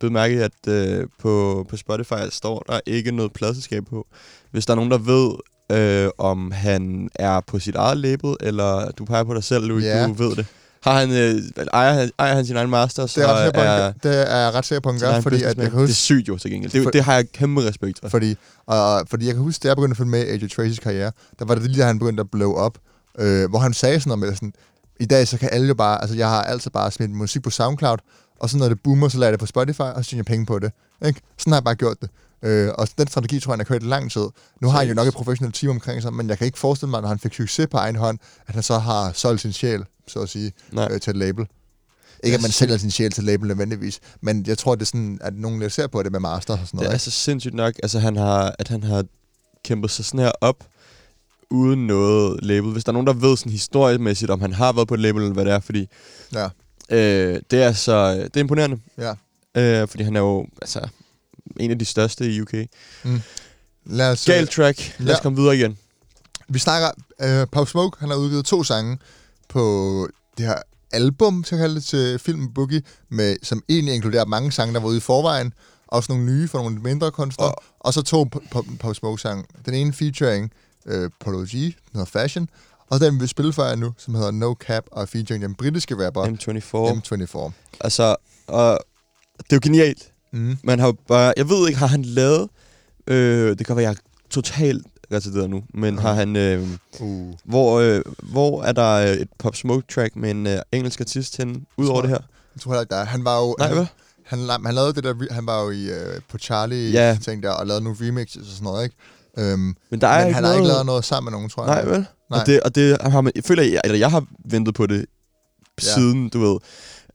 blev 0.00 0.12
mærke, 0.12 0.34
i, 0.34 0.38
at 0.38 0.52
øh, 0.68 1.06
på, 1.20 1.66
på 1.70 1.76
Spotify 1.76 2.14
står 2.30 2.64
der 2.68 2.80
ikke 2.86 3.12
noget 3.12 3.32
pladselskab 3.32 3.84
på. 3.90 4.06
Hvis 4.50 4.66
der 4.66 4.72
er 4.72 4.76
nogen, 4.76 4.90
der 4.90 4.98
ved, 4.98 5.30
øh, 5.78 6.10
om 6.18 6.50
han 6.50 7.08
er 7.14 7.40
på 7.46 7.58
sit 7.58 7.74
eget 7.74 7.96
label, 7.98 8.36
eller 8.40 8.90
du 8.90 9.04
peger 9.04 9.24
på 9.24 9.34
dig 9.34 9.44
selv, 9.44 9.64
Louis, 9.64 9.84
Ja. 9.84 10.06
du 10.06 10.12
ved 10.12 10.36
det. 10.36 10.46
Har 10.82 10.98
han, 11.00 11.10
øh, 11.10 11.42
ejer, 11.72 12.08
ejer 12.18 12.34
han 12.34 12.46
sin 12.46 12.56
egen 12.56 12.70
masters? 12.70 13.14
Det 13.14 13.24
er, 13.24 13.26
ret 13.34 13.52
han 13.56 13.78
gør- 13.78 13.92
det 14.10 14.32
er 14.32 14.36
jeg 14.36 14.54
ret 14.54 14.64
sikker 14.64 14.80
på, 14.80 14.90
han 14.90 15.00
gør, 15.00 15.20
fordi 15.22 15.36
at 15.42 15.56
jeg 15.58 15.70
kan 15.70 15.72
huske, 15.72 15.82
Det 15.86 15.90
er 15.90 15.94
sygt 15.94 16.28
jo 16.28 16.38
til 16.38 16.50
gengæld. 16.50 16.72
Det, 16.72 16.82
For- 16.82 16.90
det 16.90 17.04
har 17.04 17.14
jeg 17.14 17.32
kæmpe 17.32 17.68
respekt 17.68 17.98
for. 18.02 18.08
Fordi, 18.08 18.36
og, 18.66 19.02
fordi 19.10 19.26
jeg 19.26 19.34
kan 19.34 19.42
huske, 19.42 19.62
da 19.62 19.68
jeg 19.68 19.76
begyndte 19.76 19.92
at 19.92 19.96
følge 19.96 20.10
med 20.10 20.26
i 20.26 20.28
AJ 20.30 20.48
Tracys 20.48 20.78
karriere, 20.78 21.12
der 21.38 21.44
var 21.44 21.54
det 21.54 21.70
lige 21.70 21.80
da 21.82 21.86
han 21.86 21.98
begyndte 21.98 22.20
at 22.20 22.30
blow 22.30 22.52
op, 22.54 22.78
øh, 23.18 23.50
hvor 23.50 23.58
han 23.58 23.72
sagde 23.74 24.00
sådan 24.00 24.08
noget 24.08 24.18
med 24.28 24.34
sådan, 24.34 24.52
i 25.00 25.04
dag 25.06 25.28
så 25.28 25.38
kan 25.38 25.48
alle 25.52 25.68
jo 25.68 25.74
bare, 25.74 26.00
altså 26.00 26.16
jeg 26.16 26.28
har 26.28 26.42
altid 26.42 26.70
bare 26.70 26.90
smidt 26.90 27.10
musik 27.10 27.42
på 27.42 27.50
SoundCloud, 27.50 27.98
og 28.40 28.50
så 28.50 28.56
når 28.58 28.68
det 28.68 28.78
boomer, 28.84 29.08
så 29.08 29.18
lader 29.18 29.26
jeg 29.26 29.32
det 29.32 29.40
på 29.40 29.46
Spotify, 29.46 29.80
og 29.80 30.04
så 30.04 30.10
tjener 30.10 30.18
jeg 30.20 30.26
penge 30.26 30.46
på 30.46 30.58
det. 30.58 30.72
Ikke? 31.06 31.20
Sådan 31.38 31.50
har 31.52 31.56
jeg 31.58 31.64
bare 31.64 31.74
gjort 31.74 31.96
det. 32.00 32.10
Øh, 32.42 32.70
og 32.78 32.88
den 32.98 33.08
strategi 33.08 33.40
tror 33.40 33.50
jeg, 33.52 33.54
han 33.54 33.60
har 33.60 33.64
kørt 33.64 33.82
i 33.82 33.86
lang 33.86 34.10
tid. 34.10 34.26
Nu 34.60 34.68
har 34.68 34.78
han 34.78 34.88
jo 34.88 34.94
nok 34.94 35.06
et 35.08 35.14
professionelt 35.14 35.54
team 35.54 35.70
omkring 35.70 36.02
sig, 36.02 36.12
men 36.12 36.28
jeg 36.28 36.38
kan 36.38 36.44
ikke 36.44 36.58
forestille 36.58 36.90
mig, 36.90 37.00
når 37.00 37.08
han 37.08 37.18
fik 37.18 37.34
succes 37.34 37.66
på 37.70 37.76
egen 37.76 37.96
hånd, 37.96 38.18
at 38.46 38.54
han 38.54 38.62
så 38.62 38.78
har 38.78 39.12
solgt 39.14 39.40
sin 39.40 39.52
sjæl, 39.52 39.84
så 40.08 40.20
at 40.20 40.28
sige, 40.28 40.52
Nej. 40.72 40.88
øh, 40.90 41.00
til 41.00 41.10
et 41.10 41.16
label. 41.16 41.46
Ikke 42.24 42.34
at 42.34 42.42
man 42.42 42.50
sælger 42.50 42.76
sin 42.76 42.90
sjæl 42.90 43.10
til 43.12 43.24
label 43.24 43.48
nødvendigvis, 43.48 44.00
men 44.20 44.44
jeg 44.46 44.58
tror, 44.58 44.74
det 44.74 44.82
er 44.82 44.86
sådan, 44.86 45.18
at 45.20 45.34
nogen 45.34 45.60
der 45.60 45.68
ser 45.68 45.86
på 45.86 46.02
det 46.02 46.12
med 46.12 46.20
master 46.20 46.52
og 46.52 46.58
sådan 46.58 46.66
Det 46.68 46.74
noget. 46.74 46.88
er 46.88 46.92
ikke? 46.92 47.04
så 47.04 47.10
sindssygt 47.10 47.54
nok, 47.54 47.74
altså, 47.82 47.98
han 47.98 48.16
har, 48.16 48.54
at 48.58 48.68
han 48.68 48.82
har 48.82 49.04
kæmpet 49.64 49.90
sig 49.90 50.04
sådan 50.04 50.20
her 50.20 50.32
op, 50.40 50.64
uden 51.50 51.86
noget 51.86 52.44
label. 52.44 52.72
Hvis 52.72 52.84
der 52.84 52.90
er 52.90 52.92
nogen, 52.92 53.06
der 53.06 53.12
ved 53.12 53.36
sådan 53.36 53.52
historiemæssigt, 53.52 54.30
om 54.30 54.40
han 54.40 54.52
har 54.52 54.72
været 54.72 54.88
på 54.88 54.94
et 54.94 55.00
label, 55.00 55.22
eller 55.22 55.34
hvad 55.34 55.44
det 55.44 55.52
er, 55.52 55.60
fordi 55.60 55.86
Ja. 56.34 56.48
øh, 56.90 57.40
det 57.50 57.62
er 57.62 57.72
så 57.72 58.12
det 58.14 58.36
er 58.36 58.40
imponerende. 58.40 58.78
Ja. 58.98 59.14
Øh, 59.82 59.88
fordi 59.88 60.02
han 60.02 60.16
er 60.16 60.20
jo 60.20 60.46
altså, 60.62 60.88
en 61.60 61.70
af 61.70 61.78
de 61.78 61.84
største 61.84 62.30
i 62.32 62.40
UK. 62.40 62.54
Mm. 63.04 63.20
Lad 63.86 64.10
os, 64.10 64.24
Gal 64.24 64.48
track. 64.48 64.94
Lad 64.98 65.14
os 65.14 65.18
ja. 65.18 65.22
komme 65.22 65.38
videre 65.38 65.56
igen. 65.56 65.78
Vi 66.48 66.58
snakker, 66.58 66.90
øh, 67.20 67.46
Pop 67.52 67.68
Smoke, 67.68 68.00
han 68.00 68.08
har 68.08 68.16
udgivet 68.16 68.44
to 68.44 68.64
sange 68.64 68.98
på 69.48 70.08
det 70.38 70.46
her 70.46 70.54
album, 70.92 71.44
så 71.44 71.56
kalde 71.56 71.74
det, 71.74 71.84
til 71.84 72.18
filmen 72.18 72.52
Boogie, 72.54 72.82
med, 73.08 73.36
som 73.42 73.62
egentlig 73.68 73.94
inkluderer 73.94 74.24
mange 74.24 74.52
sange, 74.52 74.74
der 74.74 74.80
var 74.80 74.88
ude 74.88 74.96
i 74.96 75.00
forvejen, 75.00 75.52
også 75.86 76.12
nogle 76.12 76.26
nye 76.26 76.48
for 76.48 76.58
nogle 76.58 76.78
mindre 76.78 77.10
kunstnere, 77.10 77.48
og, 77.52 77.62
og 77.80 77.94
så 77.94 78.02
to 78.02 78.28
Pop- 78.54 78.94
Smoke-sange. 78.94 79.44
Den 79.66 79.74
ene 79.74 79.92
featuring 79.92 80.52
øh, 80.86 81.10
Polo 81.20 81.38
G, 81.38 81.50
den 81.52 81.74
hedder 81.92 82.04
Fashion, 82.06 82.48
og 82.90 83.00
den 83.00 83.14
vi 83.14 83.18
vil 83.18 83.28
spille 83.28 83.52
for 83.52 83.64
jer 83.64 83.74
nu, 83.76 83.94
som 83.98 84.14
hedder 84.14 84.30
No 84.30 84.54
Cap, 84.54 84.84
og 84.92 85.08
featuring 85.08 85.42
den 85.42 85.54
britiske 85.54 86.06
rapper 86.06 86.24
M24. 86.24 87.48
M24. 87.48 87.52
Altså, 87.80 88.16
og 88.46 88.78
det 89.38 89.52
er 89.52 89.56
jo 89.56 89.60
genialt. 89.62 90.12
Mm. 90.32 90.56
Man 90.64 90.78
har 90.78 90.86
jo 90.86 90.94
bare, 91.08 91.32
jeg 91.36 91.48
ved 91.48 91.68
ikke, 91.68 91.78
har 91.78 91.86
han 91.86 92.02
lavet, 92.02 92.48
øh, 93.06 93.58
det 93.58 93.66
kan 93.66 93.76
være, 93.76 93.84
jeg 93.84 93.90
er 93.92 94.00
totalt 94.30 94.86
retarderet 95.12 95.50
nu, 95.50 95.62
men 95.74 95.94
Mhm. 95.94 96.02
har 96.02 96.12
han, 96.14 96.36
øh, 96.36 96.68
Uh. 97.00 97.34
hvor, 97.44 97.80
øh, 97.80 98.02
hvor 98.22 98.62
er 98.62 98.72
der 98.72 98.94
øh, 98.94 99.08
et 99.16 99.28
Pop 99.38 99.56
Smoke 99.56 99.86
track 99.94 100.16
med 100.16 100.30
en 100.30 100.46
øh, 100.46 100.58
engelsk 100.72 101.00
artist 101.00 101.36
henne, 101.36 101.60
ud 101.76 101.86
over 101.86 102.00
det 102.00 102.10
her? 102.10 102.18
Jeg 102.54 102.60
tror 102.62 102.70
heller 102.72 102.80
ikke, 102.80 102.90
der 102.94 103.00
er. 103.00 103.04
Han 103.04 103.24
var 103.24 103.40
jo... 103.40 103.56
Nej, 103.58 103.68
han, 103.68 103.76
hvad? 103.76 103.86
han, 104.24 104.38
la- 104.38 104.66
han 104.66 104.74
lavede 104.74 104.92
det 104.92 105.04
der... 105.04 105.14
Han 105.34 105.46
var 105.46 105.62
jo 105.62 105.70
i, 105.70 105.84
øh, 105.84 106.20
på 106.30 106.38
Charlie 106.38 106.90
Ja. 106.90 107.18
ting 107.24 107.42
der, 107.42 107.50
og 107.50 107.66
lavede 107.66 107.84
nogle 107.84 107.98
remixes 108.00 108.42
og 108.42 108.48
sådan 108.48 108.64
noget, 108.64 108.84
ikke? 108.84 108.96
Øhm, 109.38 109.74
Men 109.90 110.00
der 110.00 110.08
er 110.08 110.18
men 110.18 110.26
ikke 110.26 110.34
han 110.34 110.44
har 110.44 110.50
noget... 110.50 110.56
ikke 110.56 110.68
lavet 110.68 110.86
noget 110.86 111.04
sammen 111.04 111.30
med 111.30 111.38
nogen, 111.38 111.48
tror 111.50 111.66
jeg. 111.66 111.74
Nej, 111.84 111.92
vel? 111.92 112.06
Nej. 112.30 112.40
Og 112.40 112.46
det, 112.46 112.60
og 112.60 112.74
det 112.74 112.96
har 113.02 113.20
man, 113.20 113.32
jeg 113.34 113.44
føler, 113.44 113.62
jeg, 113.62 113.80
eller 113.84 113.98
jeg 113.98 114.10
har 114.10 114.24
ventet 114.44 114.74
på 114.74 114.86
det 114.86 115.06
Ja. 115.82 115.92
siden, 115.94 116.28
du 116.28 116.40
ved, 116.40 116.58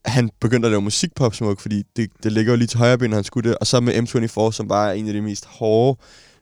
han 0.04 0.30
begyndte 0.40 0.66
at 0.66 0.72
lave 0.72 0.82
musik 0.82 1.14
Pop 1.14 1.34
Smoke, 1.34 1.62
fordi 1.62 1.82
det, 1.96 2.10
det 2.22 2.32
ligger 2.32 2.52
jo 2.52 2.56
lige 2.56 2.68
til 2.68 2.78
højre 2.78 2.98
ben, 2.98 3.12
han 3.12 3.24
skulle 3.24 3.50
det. 3.50 3.58
Og 3.58 3.66
så 3.66 3.80
med 3.80 3.94
M24, 3.94 4.52
som 4.52 4.68
bare 4.68 4.88
er 4.88 4.92
en 4.92 5.06
af 5.08 5.12
de 5.14 5.20
mest 5.22 5.44
hårde, 5.46 6.00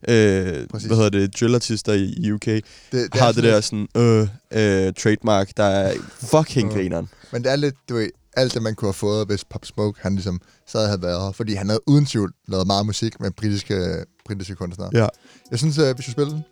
øh, 0.09 0.69
Præcis. 0.69 0.87
hvad 0.87 0.97
hedder 0.97 1.11
det, 1.11 1.41
drillartister 1.41 1.93
i, 1.93 2.05
i 2.05 2.33
UK, 2.33 2.45
det, 2.47 2.65
det 2.93 3.15
har 3.15 3.33
det 3.33 3.45
der 3.45 3.61
sådan, 3.61 3.89
øh, 3.97 4.21
øh, 4.53 4.93
trademark, 4.95 5.57
der 5.57 5.65
er 5.65 5.93
fucking 6.21 6.69
Øh. 6.71 6.75
grineren. 6.77 7.09
Men 7.33 7.45
det 7.45 7.53
er 7.53 7.57
lidt, 7.57 7.75
du 7.89 7.95
ved, 7.95 8.09
alt 8.37 8.55
det, 8.55 8.63
man 8.63 8.75
kunne 8.75 8.87
have 8.89 8.95
fået, 8.95 9.27
hvis 9.27 9.45
Pop 9.45 9.65
Smoke, 9.65 10.01
han 10.03 10.15
ligesom 10.15 10.41
sad 10.67 10.87
havde 10.87 11.03
været 11.03 11.23
her. 11.23 11.33
Fordi 11.33 11.55
han 11.55 11.69
havde 11.69 11.81
uden 11.87 12.07
tvivl 12.07 12.33
lavet 12.49 12.67
meget 12.67 12.87
musik 12.87 13.21
med 13.21 13.31
britiske, 13.31 14.05
britiske 14.27 14.55
kunstnere. 14.55 14.91
Ja. 14.93 15.07
Jeg 15.51 15.59
synes, 15.59 15.79
at 15.79 15.99
vi 15.99 16.03
skal 16.03 16.13
spille 16.13 16.31
den. 16.33 16.45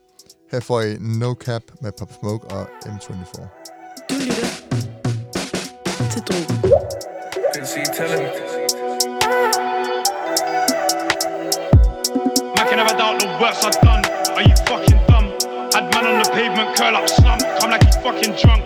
Her 0.53 0.61
får 0.61 0.81
I 0.81 0.97
No 1.01 1.35
Cap 1.45 1.63
med 1.83 1.91
Pop 1.99 2.11
Smoke 2.21 2.47
og 2.47 2.67
M24. 2.87 3.41
Du 4.11 4.15
lytter 4.15 4.47
til 6.13 6.23
Drogen. 6.29 6.61
Works 13.41 13.65
I've 13.65 13.81
done. 13.81 14.05
Are 14.37 14.43
you 14.43 14.55
fucking 14.69 15.01
dumb? 15.09 15.33
Had 15.73 15.89
man 15.97 16.05
on 16.05 16.21
the 16.21 16.29
pavement, 16.37 16.77
curl 16.77 16.95
up, 16.95 17.09
slump, 17.09 17.41
come 17.59 17.71
like 17.71 17.83
he's 17.83 17.97
fucking 17.97 18.37
drunk. 18.37 18.61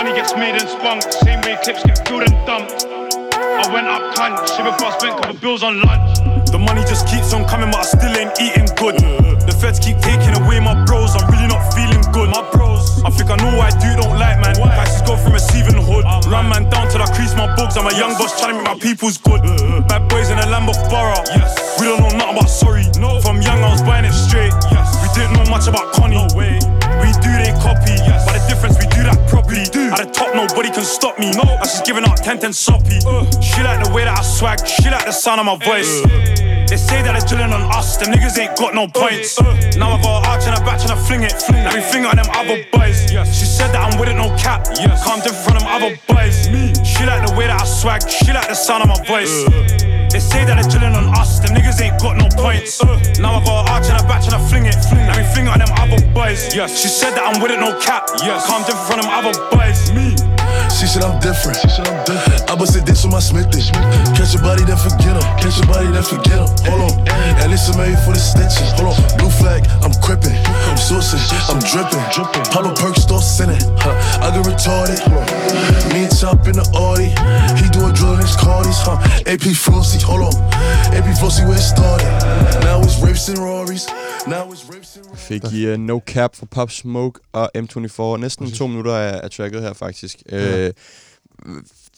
Money 0.00 0.16
gets 0.16 0.32
made 0.32 0.56
and 0.56 0.68
spunk, 0.68 1.02
same 1.12 1.40
way 1.42 1.60
clips 1.62 1.84
get 1.84 2.08
filled 2.08 2.24
and 2.24 2.32
dumped. 2.48 2.88
I 2.88 3.68
went 3.68 3.86
up 3.86 4.16
cunt, 4.16 4.40
before 4.64 4.88
I 4.88 4.98
spent 4.98 5.20
couple 5.20 5.36
bills 5.44 5.62
on 5.62 5.82
lunch. 5.82 6.48
The 6.48 6.58
money 6.58 6.80
just 6.88 7.06
keeps 7.06 7.34
on 7.34 7.44
coming, 7.44 7.70
but 7.70 7.84
I 7.84 7.88
still 8.00 8.16
ain't 8.16 8.32
eating 8.40 8.70
good. 8.80 8.96
The 9.44 9.52
feds 9.60 9.78
keep 9.78 9.98
taking 10.00 10.32
away 10.40 10.58
my 10.58 10.72
bros, 10.86 11.12
I'm 11.12 11.28
really 11.28 11.46
not 11.46 11.57
feeling 11.78 12.02
good. 12.10 12.28
My 12.34 12.42
bros, 12.50 13.02
I 13.06 13.10
think 13.10 13.30
I 13.30 13.36
know 13.38 13.54
why 13.54 13.70
dude 13.78 14.02
don't 14.02 14.18
like 14.18 14.42
man. 14.42 14.54
Prices 14.58 15.02
go 15.06 15.14
from 15.16 15.32
receiving 15.32 15.78
hood. 15.78 16.04
Oh, 16.06 16.20
Run 16.26 16.50
man 16.50 16.68
down 16.68 16.90
till 16.90 17.02
I 17.02 17.06
crease 17.14 17.34
my 17.38 17.46
bugs. 17.54 17.76
I'm 17.78 17.86
a 17.86 17.94
young 17.94 18.18
boss 18.18 18.34
trying 18.38 18.58
to 18.58 18.58
make 18.58 18.66
my 18.66 18.78
people's 18.78 19.18
good. 19.18 19.40
Uh, 19.46 19.54
uh. 19.54 19.80
Bad 19.86 20.08
boys 20.10 20.30
in 20.30 20.38
a 20.38 20.46
Lambo 20.50 20.74
Borough. 20.90 21.22
Yes. 21.30 21.78
We 21.78 21.86
don't 21.86 22.02
know 22.02 22.10
nothing 22.18 22.36
about 22.38 22.50
sorry. 22.50 22.84
No. 22.98 23.20
From 23.20 23.40
young 23.40 23.62
I 23.62 23.70
was 23.70 23.82
buying 23.82 24.04
it 24.04 24.12
straight. 24.12 24.52
Yes. 24.74 24.90
We 25.02 25.08
didn't 25.14 25.38
know 25.38 25.46
much 25.50 25.68
about 25.68 25.94
Connie. 25.94 26.18
No 26.18 26.26
way. 26.34 26.58
We 26.98 27.14
do 27.22 27.30
they 27.38 27.54
copy. 27.62 27.94
Yes. 28.02 28.26
But 28.26 28.34
the 28.34 28.44
difference 28.50 28.76
we 28.82 28.86
do 28.90 29.06
that 29.06 29.18
properly. 29.30 29.62
At 29.94 29.98
the 30.02 30.10
top 30.10 30.34
nobody 30.34 30.70
can 30.70 30.84
stop 30.84 31.18
me. 31.18 31.30
No. 31.32 31.46
I 31.46 31.64
just 31.64 31.86
giving 31.86 32.04
up 32.04 32.16
10 32.16 32.40
10 32.40 32.52
soppy. 32.52 32.98
Uh. 33.06 33.24
She 33.40 33.62
like 33.62 33.84
the 33.84 33.92
way 33.94 34.04
that 34.04 34.18
I 34.18 34.22
swag. 34.22 34.66
She 34.66 34.90
like 34.90 35.06
the 35.06 35.12
sound 35.12 35.40
of 35.40 35.46
my 35.46 35.56
voice. 35.64 36.57
They 36.68 36.76
say 36.76 37.00
that 37.00 37.16
they're 37.16 37.24
drilling 37.24 37.52
on 37.52 37.64
us, 37.72 37.96
the 37.96 38.04
niggas 38.06 38.36
ain't 38.36 38.56
got 38.58 38.74
no 38.74 38.86
points. 38.86 39.40
Now 39.76 39.96
I 39.96 40.02
got 40.02 40.20
an 40.20 40.28
arch 40.28 40.44
and 40.44 40.56
a 40.56 40.60
batch 40.60 40.82
and 40.84 40.92
I 40.92 40.98
fling 41.00 41.22
it. 41.24 41.32
Let 41.48 41.74
me 41.74 41.80
fling 41.80 42.04
it 42.04 42.12
on 42.12 42.16
them 42.20 42.28
other 42.36 42.60
boys. 42.72 43.08
She 43.08 43.48
said 43.48 43.72
that 43.72 43.80
I'm 43.80 43.98
with 43.98 44.08
it, 44.08 44.16
no 44.20 44.28
cap. 44.36 44.68
Calm 45.00 45.24
different 45.24 45.44
from 45.44 45.54
them 45.56 45.66
other 45.66 45.96
boys. 46.04 46.44
She 46.84 47.08
like 47.08 47.24
the 47.24 47.32
way 47.32 47.48
that 47.48 47.62
I 47.62 47.64
swag, 47.64 48.04
she 48.04 48.32
like 48.32 48.48
the 48.48 48.54
sound 48.54 48.84
of 48.84 48.92
my 48.92 49.00
voice. 49.08 49.32
They 50.12 50.20
say 50.20 50.44
that 50.44 50.60
they're 50.60 50.68
drilling 50.68 50.92
on 50.92 51.08
us, 51.16 51.40
the 51.40 51.48
niggas 51.48 51.80
ain't 51.80 52.00
got 52.00 52.16
no 52.20 52.28
points. 52.36 52.84
Now 53.16 53.40
I 53.40 53.44
got 53.44 53.64
an 53.64 53.72
arch 53.72 53.88
and 53.88 53.96
a 53.96 54.04
batch 54.04 54.28
and 54.28 54.36
I 54.36 54.40
fling 54.48 54.66
it. 54.68 54.76
Let 54.92 55.16
me 55.16 55.24
fling 55.32 55.48
it 55.48 55.52
on 55.56 55.64
them 55.64 55.72
other 55.72 56.00
boys. 56.12 56.52
She 56.52 56.88
said 56.88 57.16
that 57.16 57.24
I'm 57.24 57.40
with 57.40 57.50
it, 57.50 57.60
no 57.60 57.80
cap. 57.80 58.12
Calm 58.44 58.60
different 58.68 58.84
from 58.84 59.00
them 59.00 59.08
other 59.08 59.32
boys. 59.56 59.88
She 60.76 60.86
said 60.86 61.02
I'm 61.02 61.18
different. 61.20 61.58
She 61.58 61.68
said 61.68 61.86
I'm 61.88 62.04
different. 62.04 62.50
I 62.50 62.54
bust 62.56 62.76
a 62.76 62.80
dick 62.80 62.96
on 63.04 63.10
my 63.10 63.20
Smith 63.20 63.50
dick. 63.50 63.66
Catch 64.16 64.34
your 64.34 64.42
body, 64.42 64.64
then 64.64 64.76
forget 64.76 65.14
him. 65.16 65.26
Catch 65.40 65.58
your 65.58 65.68
body, 65.68 65.88
then 65.90 66.02
forget 66.04 66.38
him. 66.38 66.48
Hold 66.68 66.92
on. 66.92 67.08
At 67.42 67.50
least 67.50 67.70
I'm 67.70 67.78
made 67.78 67.98
for 68.04 68.12
the 68.12 68.22
stitches. 68.22 68.70
Hold 68.78 68.94
on. 68.94 68.98
Blue 69.18 69.30
flag, 69.30 69.66
I'm 69.82 69.92
crippin'. 70.04 70.34
I'm 70.68 70.78
sourcing. 70.78 71.20
I'm 71.50 71.60
dripping. 71.72 72.02
Pablo 72.52 72.74
Perk 72.74 72.96
store 72.96 73.22
sinning. 73.22 73.60
Huh. 73.82 73.94
I 74.22 74.30
get 74.34 74.44
retarded. 74.46 75.00
Me 75.92 76.04
and 76.04 76.14
Chop 76.18 76.46
in 76.46 76.56
the 76.60 76.66
Audi. 76.74 77.10
He 77.60 77.66
do 77.70 77.86
a 77.86 77.92
doing 77.92 77.94
drilling 77.94 78.20
his 78.20 78.36
Cardis. 78.36 78.80
Huh. 78.82 78.98
AP 79.26 79.44
Flossy. 79.54 79.98
Hold 80.04 80.34
on. 80.34 80.34
AP 80.94 81.08
Flossy 81.18 81.44
where 81.44 81.56
it 81.56 81.60
started. 81.60 82.06
Now 82.64 82.80
it's 82.80 82.98
rapes 83.02 83.28
and 83.28 83.38
Rories. 83.38 83.86
Now 84.26 84.50
it's 84.52 84.64
rapes 84.68 84.96
and 84.96 85.06
Fik 85.18 85.44
I 85.52 85.72
uh, 85.72 85.76
No 85.76 86.00
Cap 86.00 86.36
fra 86.36 86.46
Pop 86.46 86.70
Smoke 86.70 87.20
uh, 87.34 87.40
og 87.40 87.50
M24. 87.56 88.16
Næsten 88.16 88.50
to 88.52 88.66
minutter 88.66 88.94
af, 88.94 89.20
af 89.22 89.30
tracket 89.30 89.62
her, 89.62 89.72
faktisk. 89.72 90.16
Ja. 90.32 90.36
Øh, 90.36 90.57
Øh, 90.58 90.72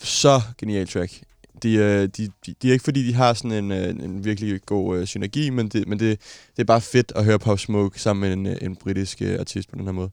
så 0.02 0.40
genial 0.58 0.88
track. 0.88 1.20
De, 1.62 1.74
øh, 1.74 2.08
de, 2.16 2.28
de, 2.46 2.54
de 2.62 2.68
er 2.68 2.72
ikke 2.72 2.84
fordi, 2.84 3.06
de 3.06 3.14
har 3.14 3.34
sådan 3.34 3.52
en, 3.52 3.70
øh, 3.72 3.88
en 3.88 4.24
virkelig 4.24 4.60
god 4.66 4.98
øh, 4.98 5.06
synergi, 5.06 5.50
men, 5.50 5.68
det, 5.68 5.88
men 5.88 5.98
det, 5.98 6.20
det 6.56 6.62
er 6.62 6.66
bare 6.66 6.80
fedt 6.80 7.12
at 7.16 7.24
høre 7.24 7.38
Pop 7.38 7.58
Smoke 7.58 8.00
sammen 8.00 8.20
med 8.20 8.32
en, 8.32 8.46
øh, 8.56 8.66
en 8.66 8.76
britisk 8.76 9.22
øh, 9.22 9.38
artist 9.40 9.70
på 9.70 9.76
den 9.76 9.84
her 9.84 9.92
måde. 9.92 10.10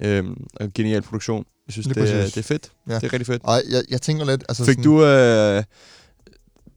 Øhm, 0.00 0.44
og 0.54 0.70
genial 0.74 1.02
produktion. 1.02 1.44
Jeg 1.66 1.72
synes, 1.72 1.86
Lige 1.86 1.94
det, 2.00 2.10
er- 2.14 2.24
det 2.24 2.36
er 2.36 2.42
fedt. 2.42 2.72
Ja. 2.88 2.94
Det 2.94 3.02
er 3.04 3.12
rigtig 3.12 3.26
fedt. 3.26 3.42
Og 3.44 3.62
jeg, 3.70 3.82
jeg 3.90 4.02
tænker 4.02 4.24
lidt... 4.24 4.44
Altså 4.48 4.64
Fik 4.64 4.72
sådan, 4.72 4.84
du... 4.84 5.04
Øh, 5.04 5.64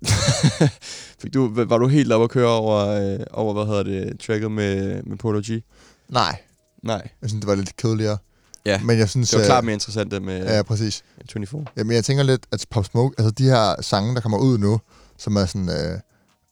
fik 1.22 1.34
du, 1.34 1.64
var 1.66 1.78
du 1.78 1.88
helt 1.88 2.12
oppe 2.12 2.24
at 2.24 2.30
køre 2.30 2.48
over, 2.50 2.78
øh, 2.88 3.20
over 3.32 3.54
hvad 3.54 3.66
hedder 3.66 3.84
det, 3.84 4.20
tracket 4.20 4.52
med, 4.52 5.04
med 5.04 5.18
Polo 5.18 5.42
G? 5.46 5.64
Nej. 6.10 6.38
Nej. 6.84 7.10
Jeg 7.22 7.30
synes, 7.30 7.42
det 7.42 7.48
var 7.48 7.56
lidt 7.56 7.76
kedeligere. 7.78 8.18
Ja, 8.66 8.82
Men 8.84 8.98
jeg 9.00 9.10
synes, 9.10 9.30
det 9.30 9.38
var 9.38 9.44
øh, 9.44 9.48
klart 9.48 9.64
mere 9.64 9.74
interessant 9.74 10.12
det 10.12 10.22
med 10.22 10.46
Ja, 10.56 10.62
præcis. 10.64 11.04
24. 11.32 11.66
Jamen, 11.78 11.96
jeg 11.96 12.06
tænker 12.06 12.24
lidt, 12.24 12.46
at 12.52 12.66
Pop 12.72 12.86
Smoke, 12.86 13.16
altså 13.18 13.32
de 13.32 13.44
her 13.44 13.82
sange, 13.82 14.16
der 14.16 14.22
kommer 14.22 14.38
ud 14.38 14.58
nu, 14.58 14.80
som 15.18 15.36
er 15.36 15.46
sådan... 15.46 15.70
Øh, 15.70 16.00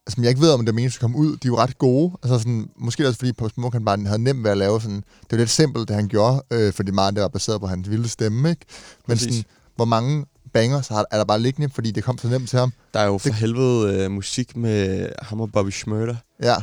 som 0.10 0.24
jeg 0.24 0.30
ikke 0.30 0.42
ved, 0.42 0.52
om 0.52 0.60
det 0.60 0.70
er 0.70 0.74
meningen, 0.74 0.94
at 0.96 1.00
komme 1.00 1.18
ud, 1.18 1.32
de 1.32 1.36
er 1.44 1.48
jo 1.48 1.58
ret 1.58 1.78
gode. 1.78 2.12
Altså 2.24 2.38
sådan, 2.38 2.70
måske 2.78 3.08
også 3.08 3.18
fordi 3.18 3.34
Pop 3.34 3.52
Smoke 3.54 3.76
han 3.76 3.86
bare 3.86 4.06
havde 4.06 4.24
nemt 4.24 4.44
ved 4.44 4.52
at 4.52 4.58
lave 4.58 4.82
sådan... 4.82 4.96
Det 4.98 5.32
var 5.32 5.38
lidt 5.38 5.50
simpelt, 5.50 5.88
det 5.88 5.96
han 5.96 6.08
gjorde, 6.08 6.42
øh, 6.52 6.74
fordi 6.74 6.92
meget 6.92 7.14
det 7.16 7.22
var 7.22 7.28
baseret 7.28 7.62
på 7.62 7.68
hans 7.68 7.90
vilde 7.90 8.10
stemme, 8.10 8.50
ikke? 8.50 8.66
Men 9.08 9.18
Præcis. 9.18 9.36
sådan, 9.36 9.44
hvor 9.76 9.86
mange 9.86 10.26
banger 10.54 10.82
så 10.82 10.94
har, 10.94 11.06
er 11.12 11.18
der 11.18 11.26
bare 11.26 11.40
liggende, 11.40 11.70
fordi 11.74 11.92
det 11.92 12.04
kom 12.04 12.18
så 12.18 12.28
nemt 12.28 12.50
til 12.50 12.60
ham. 12.60 12.74
Der 12.94 13.00
er 13.00 13.06
jo 13.06 13.18
for 13.18 13.28
Det- 13.30 13.38
helvede 13.38 13.94
øh, 14.04 14.12
musik 14.12 14.56
med 14.58 15.10
ham 15.22 15.42
og 15.42 15.52
Bobby 15.52 15.70
Schmurder. 15.70 16.16
Ja. 16.44 16.56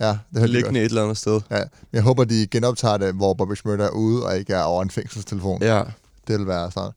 Ja, 0.00 0.18
det 0.34 0.42
er 0.42 0.46
liggende 0.46 0.80
et 0.80 0.84
eller 0.84 1.02
andet 1.02 1.16
sted. 1.16 1.40
Ja, 1.50 1.60
jeg 1.92 2.02
håber, 2.02 2.24
de 2.24 2.46
genoptager 2.50 2.96
det, 2.96 3.14
hvor 3.14 3.34
Bobby 3.34 3.54
Schmurder 3.54 3.84
er 3.84 3.90
ude, 3.90 4.24
og 4.26 4.38
ikke 4.38 4.52
er 4.52 4.62
over 4.62 4.82
en 4.82 4.90
fængselstelefon. 4.90 5.62
Ja. 5.62 5.82
Det 6.28 6.38
vil 6.38 6.46
være 6.46 6.70
sådan. 6.70 6.90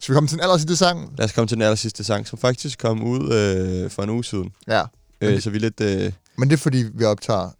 Skal 0.00 0.12
vi 0.12 0.16
komme 0.16 0.28
til 0.28 0.36
den 0.36 0.42
aller 0.44 0.56
sidste 0.56 0.76
sang? 0.76 1.12
Lad 1.18 1.24
os 1.24 1.32
komme 1.32 1.48
til 1.48 1.54
den 1.56 1.62
aller 1.62 1.74
sidste 1.76 2.04
sang, 2.04 2.26
som 2.26 2.38
faktisk 2.38 2.78
kom 2.78 3.02
ud 3.04 3.32
øh, 3.32 3.90
for 3.90 4.02
en 4.02 4.10
uge 4.10 4.24
siden. 4.24 4.50
Ja. 4.68 4.82
Øh, 5.20 5.32
det- 5.32 5.42
så 5.42 5.50
vi 5.50 5.58
lidt... 5.58 5.80
Øh, 5.80 6.12
Men 6.38 6.48
det 6.50 6.54
er, 6.56 6.58
fordi 6.58 6.84
vi 6.94 7.04
optager 7.04 7.50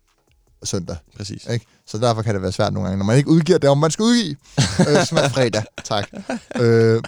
søndag. 0.65 0.97
Præcis. 1.17 1.47
Ikke? 1.51 1.67
Så 1.87 1.99
derfor 1.99 2.23
kan 2.23 2.35
det 2.35 2.43
være 2.43 2.53
svært 2.53 2.73
nogle 2.73 2.89
gange, 2.89 2.99
når 2.99 3.05
man 3.05 3.17
ikke 3.17 3.31
udgiver 3.31 3.59
det, 3.59 3.71
om 3.71 3.79
man 3.79 3.91
skal 3.91 4.03
udgive. 4.03 4.37
øh, 4.81 5.07
som 5.07 5.19
er 5.19 5.29
fredag. 5.29 5.63
Tak. 5.85 6.09
øh, 6.61 7.03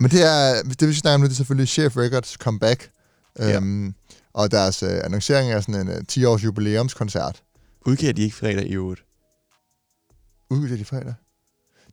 men 0.00 0.10
det 0.10 0.24
er, 0.24 0.62
det 0.62 0.88
vi 0.88 0.92
skal 0.92 0.94
snakke 0.94 1.14
om 1.14 1.20
nu, 1.20 1.26
det 1.26 1.32
er 1.32 1.36
selvfølgelig 1.36 1.68
Chef 1.68 1.96
Records 1.96 2.28
comeback. 2.30 2.90
Øhm, 3.38 3.94
Og 4.36 4.50
deres 4.50 4.82
øh, 4.82 5.00
annoncering 5.04 5.52
er 5.52 5.60
sådan 5.60 5.80
en 5.80 5.88
øh, 5.88 6.02
10-års 6.12 6.44
jubilæumskoncert. 6.44 7.42
udgiver 7.86 8.12
de 8.12 8.22
ikke 8.22 8.36
fredag 8.36 8.66
i 8.66 8.74
øvrigt? 8.74 9.00
Udgiver 10.50 10.76
de 10.78 10.84
fredag? 10.84 11.14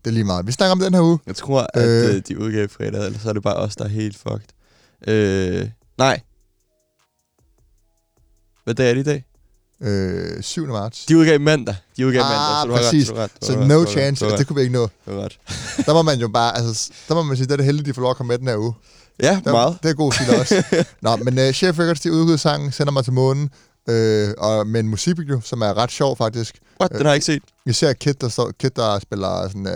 Det 0.05 0.07
er 0.09 0.11
lige 0.11 0.23
meget. 0.23 0.47
Vi 0.47 0.51
snakker 0.51 0.71
om 0.71 0.79
den 0.79 0.93
her 0.93 1.01
uge. 1.01 1.19
Jeg 1.27 1.35
tror, 1.35 1.67
at 1.73 1.87
øh, 2.09 2.15
Øh. 2.15 2.21
de 2.27 2.39
udgav 2.39 2.69
fredag, 2.69 3.05
eller 3.05 3.19
så 3.19 3.29
er 3.29 3.33
det 3.33 3.43
bare 3.43 3.55
os, 3.55 3.75
der 3.75 3.83
er 3.83 3.89
helt 3.89 4.17
fucked. 4.17 4.47
Øh, 5.07 5.69
nej. 5.97 6.21
Hvad 8.63 8.73
dag 8.75 8.89
er 8.89 8.93
det 8.93 9.01
i 9.01 9.03
dag? 9.03 9.25
Øh, 9.81 10.43
7. 10.43 10.67
marts. 10.67 11.05
De 11.05 11.17
udgav 11.17 11.39
mandag. 11.39 11.75
De 11.97 12.07
udgav 12.07 12.21
ah, 12.21 12.29
mandag, 12.29 12.61
så 12.61 12.67
du 12.67 12.71
har 12.71 12.79
ret, 12.79 12.85
præcis. 12.85 13.11
ret, 13.11 13.31
du 13.41 13.45
Så 13.45 13.59
ret, 13.59 13.67
no 13.67 13.81
ret, 13.81 13.89
chance. 13.89 14.25
du 14.25 14.29
har 14.29 14.37
Det 14.37 14.47
kunne 14.47 14.55
vi 14.55 14.61
ikke 14.61 14.73
nå. 14.73 14.87
Du 15.05 15.11
har 15.11 15.19
ret. 15.19 15.39
Der 15.85 15.93
må 15.93 16.01
man 16.01 16.19
jo 16.19 16.27
bare, 16.27 16.57
altså, 16.57 16.91
der 17.07 17.15
må 17.15 17.23
man 17.23 17.37
sige, 17.37 17.45
det 17.45 17.51
er 17.53 17.57
det 17.57 17.65
heldige, 17.65 17.85
de 17.85 17.93
får 17.93 18.01
lov 18.01 18.11
at 18.11 18.17
komme 18.17 18.27
med 18.31 18.37
den 18.37 18.47
her 18.47 18.57
uge. 18.57 18.73
Ja, 19.21 19.39
der, 19.45 19.51
meget. 19.51 19.77
Det 19.83 19.89
er 19.89 19.93
god 19.93 20.11
stil 20.11 20.35
også. 20.39 20.85
Nå, 21.01 21.15
men 21.15 21.37
uh, 21.47 21.51
Chef 21.53 21.79
Records, 21.79 21.99
de 21.99 22.11
udgivet 22.11 22.39
sangen, 22.39 22.71
sender 22.71 22.91
mig 22.93 23.03
til 23.03 23.13
månen, 23.13 23.49
øh, 23.89 24.33
og 24.37 24.67
med 24.67 24.79
en 24.79 24.87
musikvideo, 24.87 25.41
som 25.41 25.61
er 25.61 25.77
ret 25.77 25.91
sjov 25.91 26.17
faktisk. 26.17 26.59
What? 26.81 26.91
Den 26.91 27.01
har 27.01 27.07
jeg 27.07 27.15
ikke 27.15 27.25
set. 27.25 27.41
Vi 27.65 27.73
ser 27.73 27.93
Kid, 27.93 28.13
der, 28.13 28.29
står, 28.29 28.51
Kid, 28.59 28.69
der 28.75 28.99
spiller 28.99 29.47
sådan 29.47 29.67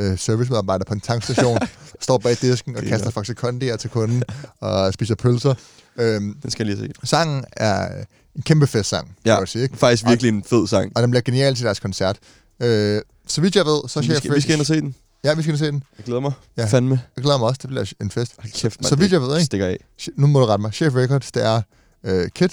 uh, 0.00 0.06
uh, 0.06 0.18
servicemedarbejder 0.18 0.84
på 0.84 0.94
en 0.94 1.00
tankstation, 1.00 1.58
står 2.00 2.18
bag 2.18 2.36
disken 2.40 2.76
og 2.76 2.82
kaster 2.82 3.10
Faxe 3.10 3.34
Kondier 3.34 3.76
til 3.76 3.90
kunden 3.90 4.22
og 4.60 4.92
spiser 4.92 5.14
pølser. 5.14 5.54
Øhm, 5.98 6.34
Den 6.42 6.50
skal 6.50 6.66
jeg 6.66 6.76
lige 6.76 6.88
se. 7.02 7.06
sangen 7.06 7.44
er 7.56 7.88
en 8.36 8.42
kæmpe 8.42 8.66
festsang, 8.66 9.16
Ja, 9.24 9.34
kan 9.34 9.40
jeg 9.40 9.48
sige, 9.48 9.62
ikke? 9.62 9.76
faktisk 9.76 10.08
virkelig 10.08 10.28
en 10.28 10.44
fed 10.44 10.66
sang. 10.66 10.92
Og 10.96 11.02
den 11.02 11.10
bliver 11.10 11.22
genial 11.22 11.54
til 11.54 11.64
deres 11.64 11.80
koncert. 11.80 12.16
Øh, 12.62 13.00
så 13.26 13.40
vidt 13.40 13.56
jeg 13.56 13.64
ved, 13.66 13.88
så 13.88 13.98
er 13.98 14.02
Vi 14.02 14.06
Chef 14.06 14.16
skal, 14.18 14.34
vi 14.34 14.40
skal 14.40 14.52
ind 14.52 14.60
og 14.60 14.66
se 14.66 14.80
den. 14.80 14.94
Ja, 15.24 15.34
vi 15.34 15.42
skal 15.42 15.58
se 15.58 15.66
den. 15.66 15.82
Jeg 15.98 16.04
glæder 16.04 16.20
mig. 16.20 16.32
Ja. 16.56 16.66
Fandme. 16.66 17.00
Jeg 17.16 17.24
glæder 17.24 17.38
mig 17.38 17.48
også, 17.48 17.58
det 17.62 17.68
bliver 17.70 17.92
en 18.00 18.10
fest. 18.10 18.32
Hold 18.38 18.52
kæft, 18.52 18.80
mand, 18.80 18.88
så 18.88 18.96
vidt 18.96 19.12
jeg 19.12 19.20
ved, 19.20 19.34
ikke? 19.34 19.44
stikker 19.44 19.66
af. 19.66 19.84
Nu 20.16 20.26
må 20.26 20.40
du 20.40 20.46
rette 20.46 20.62
mig. 20.62 20.72
Chef 20.72 20.94
Records, 20.94 21.32
det 21.32 21.44
er 21.44 21.62
øh, 22.04 22.28
Kid, 22.34 22.48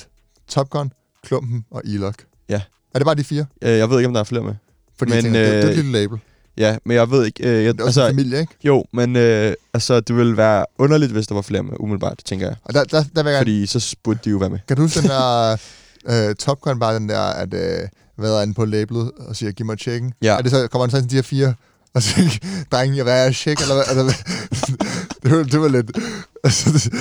Top 0.47 0.69
Gun, 0.69 0.91
Klumpen 1.25 1.65
og 1.71 1.81
Elok. 1.85 2.15
Ja. 2.49 2.61
Er 2.93 2.99
det 2.99 3.05
bare 3.05 3.15
de 3.15 3.23
fire? 3.23 3.45
Øh, 3.61 3.77
jeg 3.77 3.89
ved 3.89 3.97
ikke, 3.99 4.07
om 4.07 4.13
der 4.13 4.19
er 4.19 4.23
flere 4.23 4.43
med. 4.43 4.53
Fordi 4.97 5.11
men, 5.11 5.23
tænker, 5.23 5.39
det, 5.39 5.53
det 5.53 5.63
er 5.63 5.69
et 5.69 5.75
lille 5.75 5.91
label. 5.91 6.19
Ja, 6.57 6.77
men 6.85 6.97
jeg 6.97 7.11
ved 7.11 7.25
ikke... 7.25 7.49
Øh, 7.49 7.63
jeg, 7.65 7.73
Det 7.73 7.81
er 7.81 7.85
også 7.85 8.01
en 8.01 8.09
familie, 8.09 8.39
ikke? 8.39 8.53
Jo, 8.63 8.85
men 8.93 9.15
øh, 9.15 9.53
altså, 9.73 9.99
det 9.99 10.15
ville 10.15 10.37
være 10.37 10.65
underligt, 10.79 11.11
hvis 11.11 11.27
der 11.27 11.35
var 11.35 11.41
flere 11.41 11.63
med, 11.63 11.73
umiddelbart, 11.79 12.19
tænker 12.25 12.47
jeg. 12.47 12.55
Og 12.63 12.73
der, 12.73 12.83
der, 12.83 13.03
der 13.15 13.23
vil 13.23 13.31
jeg. 13.31 13.39
Fordi 13.39 13.65
så 13.65 13.95
burde 14.03 14.19
de 14.25 14.29
jo 14.29 14.37
være 14.37 14.49
med. 14.49 14.59
Kan 14.67 14.77
du 14.77 14.81
huske 14.81 15.01
den 15.01 15.09
der 15.17 15.57
øh, 16.05 16.35
Top 16.35 16.61
Gun, 16.61 16.79
bare 16.79 16.95
den 16.95 17.09
der, 17.09 17.21
at 17.21 17.53
øh, 17.53 17.87
hvad 18.15 18.31
er 18.33 18.41
inde 18.41 18.53
på 18.53 18.65
labelet 18.65 19.11
og 19.17 19.35
siger, 19.35 19.51
giv 19.51 19.65
mig 19.65 19.77
checken? 19.77 20.13
Ja. 20.21 20.37
Er 20.37 20.41
det 20.41 20.51
så, 20.51 20.67
kommer 20.67 20.85
han 20.85 20.91
så 20.91 21.01
til 21.01 21.09
de 21.09 21.15
her 21.15 21.21
fire, 21.21 21.53
og 21.95 22.03
så 22.03 22.39
drengen, 22.71 23.03
hvad 23.03 23.27
er 23.27 23.31
check, 23.31 23.61
eller 23.61 23.75
hvad? 23.75 24.03
Hvad? 24.03 24.13
det, 25.23 25.31
var, 25.31 25.43
det 25.43 25.61
var 25.61 25.67
lidt... 25.67 25.91
Altså, 26.43 26.71
det, 26.71 26.93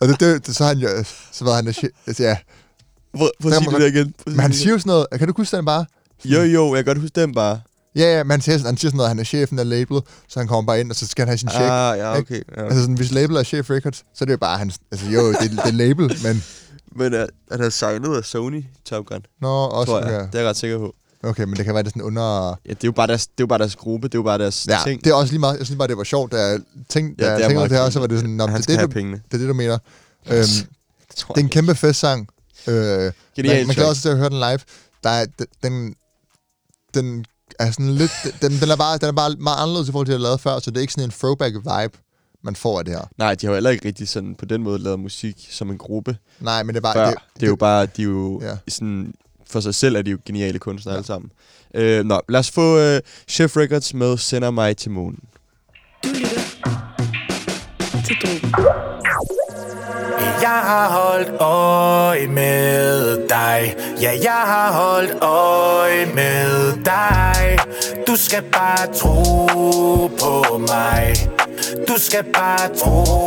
og 0.00 0.08
det, 0.08 0.46
det, 0.46 0.56
så 0.56 0.64
han 0.64 0.78
jo, 0.78 0.88
så 1.32 1.44
var 1.44 1.54
han, 1.54 1.66
altså, 1.68 2.22
ja. 2.22 2.36
Prøv, 3.16 3.30
prøv 3.42 3.52
at 3.52 3.58
sige 3.58 3.70
det 3.70 3.80
der 3.80 3.86
igen. 3.86 4.04
Sige 4.04 4.36
Men 4.36 4.40
han 4.40 4.52
siger 4.52 4.72
jo 4.72 4.78
sådan 4.78 4.90
noget, 4.90 5.06
kan 5.18 5.28
du 5.28 5.34
huske 5.36 5.56
den 5.56 5.64
bare? 5.64 5.86
Jo, 6.24 6.42
jo, 6.42 6.74
jeg 6.74 6.84
kan 6.84 6.94
godt 6.94 7.00
huske 7.02 7.20
den 7.20 7.34
bare. 7.34 7.60
Ja, 7.96 8.16
ja, 8.16 8.24
men 8.24 8.30
han 8.30 8.40
siger, 8.40 8.58
han 8.58 8.76
siger 8.76 8.90
sådan 8.90 8.96
noget, 8.96 9.08
han 9.08 9.18
er 9.18 9.24
chefen 9.24 9.58
af 9.58 9.68
labelet, 9.68 10.02
så 10.28 10.40
han 10.40 10.48
kommer 10.48 10.66
bare 10.66 10.80
ind, 10.80 10.90
og 10.90 10.96
så 10.96 11.06
skal 11.06 11.22
han 11.22 11.28
have 11.28 11.38
sin 11.38 11.48
check. 11.48 11.64
Ah, 11.70 11.98
ja, 11.98 12.14
ikke? 12.14 12.34
okay, 12.34 12.42
ja. 12.56 12.64
Altså 12.64 12.80
sådan, 12.80 12.94
hvis 12.94 13.12
label 13.12 13.36
er 13.36 13.42
Chef 13.42 13.70
Records, 13.70 13.96
så 13.96 14.24
er 14.24 14.26
det 14.26 14.32
jo 14.32 14.38
bare 14.38 14.58
hans, 14.58 14.78
altså 14.92 15.06
jo, 15.06 15.32
det, 15.32 15.50
det 15.50 15.58
er 15.58 15.72
label, 15.72 16.18
men... 16.22 16.44
Men 16.96 17.14
uh, 17.14 17.20
han 17.50 17.60
er 17.60 17.68
signet 17.68 18.16
af 18.16 18.24
Sony 18.24 18.64
Top 18.84 19.06
Gun. 19.06 19.20
Nå, 19.40 19.48
også, 19.48 19.92
tror 19.92 20.00
jeg. 20.00 20.14
okay. 20.16 20.26
Det 20.26 20.34
er 20.34 20.38
jeg 20.38 20.48
ret 20.48 20.56
sikker 20.56 20.78
på. 20.78 20.94
Okay, 21.24 21.44
men 21.44 21.56
det 21.56 21.64
kan 21.64 21.74
være, 21.74 21.82
det 21.82 21.88
er 21.88 21.90
sådan 21.90 22.02
under... 22.02 22.48
Ja, 22.48 22.70
det 22.70 22.84
er 22.84 22.88
jo 22.88 22.92
bare 22.92 23.06
deres, 23.06 23.26
det 23.26 23.32
er 23.32 23.42
jo 23.42 23.46
bare 23.46 23.58
deres 23.58 23.76
gruppe, 23.76 24.08
det 24.08 24.14
er 24.14 24.18
jo 24.18 24.22
bare 24.22 24.38
deres 24.38 24.66
Ja, 24.68 24.78
ting. 24.86 25.04
det 25.04 25.10
er 25.10 25.14
også 25.14 25.32
lige 25.32 25.40
meget, 25.40 25.58
jeg 25.58 25.66
synes 25.66 25.78
bare, 25.78 25.88
det 25.88 25.96
var 25.96 26.04
sjovt, 26.04 26.32
da 26.32 26.36
jeg 26.46 26.60
tænkte, 26.88 27.24
Ja, 27.24 27.30
da 27.30 27.34
det 27.34 27.40
jeg 27.40 27.44
er 27.44 27.48
tænkte 27.48 27.74
det 27.74 27.82
her, 27.82 27.90
så 27.90 28.00
var 28.00 28.06
det 28.06 28.18
sådan, 28.18 28.30
Nå, 28.34 28.46
det, 28.46 28.54
er 28.54 28.58
det, 28.60 28.80
du, 28.80 28.86
pengene. 28.86 29.16
det 29.16 29.34
er 29.34 29.38
det, 29.38 29.48
du 29.48 29.54
mener. 29.54 29.78
Øhm, 30.30 30.44
tror 31.16 31.34
det 31.34 31.40
er 31.40 31.44
en 31.44 31.50
kæmpe 31.50 31.74
festsang. 31.74 32.28
Øh, 32.68 32.74
man, 32.74 33.12
Genial 33.36 33.66
man 33.66 33.74
kan 33.76 33.84
også 33.84 34.02
til 34.02 34.08
at 34.08 34.16
høre 34.16 34.28
den 34.30 34.38
live. 34.38 34.58
Der 35.04 35.10
er, 35.10 35.26
den, 35.62 35.94
den 36.94 37.24
er 37.58 37.70
sådan 37.70 37.90
lidt, 37.90 38.12
den, 38.42 38.60
den, 38.60 38.70
er 38.70 38.76
bare, 38.76 38.98
den 38.98 39.08
er 39.08 39.12
bare 39.12 39.30
meget 39.38 39.56
anderledes 39.62 39.88
i 39.88 39.92
forhold 39.92 40.06
til, 40.06 40.12
at 40.12 40.16
jeg 40.18 40.22
lavede 40.22 40.38
før, 40.38 40.58
så 40.58 40.70
det 40.70 40.76
er 40.76 40.80
ikke 40.80 40.92
sådan 40.92 41.04
en 41.08 41.10
throwback 41.10 41.54
vibe. 41.54 41.98
man 42.44 42.56
får 42.56 42.78
af 42.78 42.84
det 42.84 42.94
her. 42.94 43.04
Nej, 43.18 43.34
de 43.34 43.46
har 43.46 43.50
jo 43.52 43.54
heller 43.56 43.70
ikke 43.70 43.88
rigtig 43.88 44.08
sådan 44.08 44.34
på 44.34 44.44
den 44.44 44.62
måde 44.62 44.78
lavet 44.78 45.00
musik 45.00 45.48
som 45.50 45.70
en 45.70 45.78
gruppe. 45.78 46.16
Nej, 46.40 46.62
men 46.62 46.74
det 46.74 46.80
er 46.80 46.82
bare... 46.82 46.94
Før. 46.94 47.06
Det, 47.06 47.14
Det, 47.34 47.40
det 47.40 47.46
er 47.46 47.50
jo 47.50 47.56
bare, 47.56 47.86
de 47.86 48.02
er 48.02 48.06
jo 48.06 48.40
ja. 48.42 48.56
sådan, 48.68 49.14
for 49.54 49.60
sig 49.60 49.74
selv 49.74 49.96
er 49.96 50.02
de 50.02 50.10
jo 50.10 50.18
geniale 50.26 50.58
kunstnere 50.58 50.92
ja. 50.92 50.96
alle 50.96 51.06
sammen. 51.06 51.30
Øh, 51.74 52.04
nå, 52.04 52.20
lad 52.28 52.40
os 52.40 52.50
få 52.50 52.78
øh, 52.78 53.00
Chef 53.28 53.56
Records 53.56 53.94
med 53.94 54.16
Sender 54.16 54.50
mig 54.50 54.76
til 54.76 54.90
månen. 54.90 55.18
Til 58.06 58.16
drogen. 58.22 58.54
Jeg 60.42 60.60
har 60.70 60.88
holdt 60.90 61.40
øje 61.40 62.26
med 62.26 63.28
dig 63.28 63.74
Ja, 64.02 64.12
jeg 64.22 64.42
har 64.46 64.72
holdt 64.72 65.22
øje 65.22 66.06
med 66.06 66.72
dig 66.84 67.58
Du 68.06 68.16
skal 68.16 68.42
bare 68.42 68.92
tro 68.94 69.46
på 70.06 70.58
mig 70.58 71.14
Du 71.88 71.94
skal 71.98 72.24
bare 72.34 72.74
tro 72.74 73.26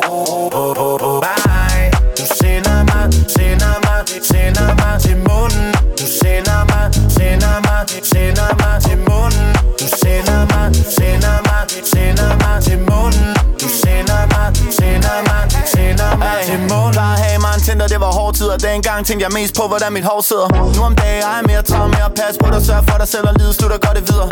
på, 0.52 0.74
på, 0.76 0.98
på 0.98 1.24
mig 1.28 1.92
Du 2.18 2.24
sender 2.42 2.84
mig, 2.84 3.14
sender 3.14 3.76
mig, 3.88 4.24
sender 4.24 4.76
mig 4.76 5.02
til 5.02 5.18
munden 5.18 5.77
du 6.08 6.12
sender 6.12 6.64
mig, 6.72 6.94
sender 7.10 7.60
mig, 7.68 7.84
sender 8.04 8.52
mig 8.62 8.82
til 8.82 8.98
munden. 8.98 9.48
Du 9.80 9.88
sender 10.02 10.42
mig, 10.54 10.76
sender 10.98 11.38
mig, 11.48 11.64
sender 11.94 12.32
mig 12.44 12.64
til 12.64 12.80
munden. 12.80 13.36
Du 13.62 13.68
sender 13.68 14.07
mig, 14.34 14.48
sender 14.80 15.18
mig 16.22 16.34
til 16.48 16.60
munden 16.60 16.94
Plejer 16.98 17.14
at 17.14 17.20
have 17.26 17.40
mig 17.46 17.54
en 17.56 17.62
Tinder, 17.68 17.88
det 17.94 18.00
var 18.06 18.12
hårde 18.18 18.38
tider. 18.38 18.58
Dengang 18.58 19.00
tænkte 19.08 19.24
jeg 19.28 19.32
mest 19.40 19.54
på, 19.60 19.64
hvordan 19.72 19.94
mit 19.98 20.06
hår 20.10 20.22
sidder. 20.22 20.48
Nu 20.76 20.82
om 20.90 20.96
dagen 20.96 21.24
er 21.24 21.36
jeg 21.38 21.44
mere 21.52 21.62
travlt 21.70 21.92
med 21.96 22.04
at 22.10 22.14
passe 22.20 22.38
på 22.44 22.48
dig 22.54 22.62
Sørg 22.68 22.84
for 22.90 22.98
dig 23.02 23.08
selv 23.08 23.26
og 23.32 23.36
lide, 23.40 23.54
slutter 23.54 23.78
godt 23.86 23.96
det 24.00 24.06
videre. 24.10 24.28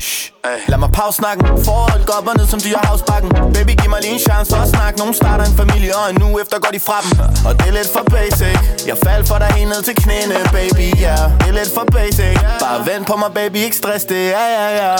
Shh. 0.00 0.26
Lad 0.68 0.78
mig 0.78 0.90
pause 0.92 1.16
snakken. 1.16 1.44
Forhold 1.68 2.02
går 2.08 2.14
op 2.20 2.28
og 2.30 2.34
ned 2.38 2.46
som 2.52 2.60
dyrehavsbakken 2.66 3.30
Baby, 3.54 3.72
giv 3.80 3.90
mig 3.94 4.00
lige 4.04 4.14
en 4.18 4.24
chance 4.28 4.48
for 4.52 4.62
at 4.66 4.68
snakke. 4.68 4.98
Nogen 5.02 5.14
starter 5.14 5.44
en 5.50 5.56
familie, 5.62 5.92
og 6.00 6.04
en 6.12 6.22
uge 6.28 6.38
efter 6.42 6.56
går 6.64 6.72
de 6.76 6.80
fra 6.88 6.98
dem. 7.04 7.12
Og 7.48 7.52
det 7.58 7.66
er 7.70 7.74
lidt 7.78 7.90
for 7.96 8.04
basic. 8.16 8.58
Jeg 8.90 8.96
faldt 9.06 9.24
for 9.30 9.38
dig 9.42 9.50
helt 9.58 9.68
ned 9.74 9.82
til 9.88 9.94
knæene, 10.02 10.34
baby, 10.58 10.86
yeah. 11.04 11.24
Det 11.40 11.48
er 11.52 11.56
lidt 11.60 11.70
for 11.76 11.84
basic. 11.96 12.36
Bare 12.64 12.78
vent 12.88 13.06
på 13.10 13.14
mig, 13.22 13.30
baby, 13.38 13.56
ikke 13.66 13.76
stress 13.82 14.04
det, 14.04 14.22
ja, 14.36 14.44
ja, 14.56 14.68
ja. 14.82 14.94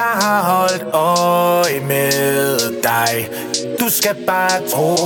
Jeg 0.00 0.12
har 0.24 0.40
holdt 0.52 0.82
øje 0.94 1.80
med 1.90 2.12
dig 2.88 3.12
Du 3.80 3.88
skal 3.90 4.16
bare 4.26 4.68
tro 4.72 4.96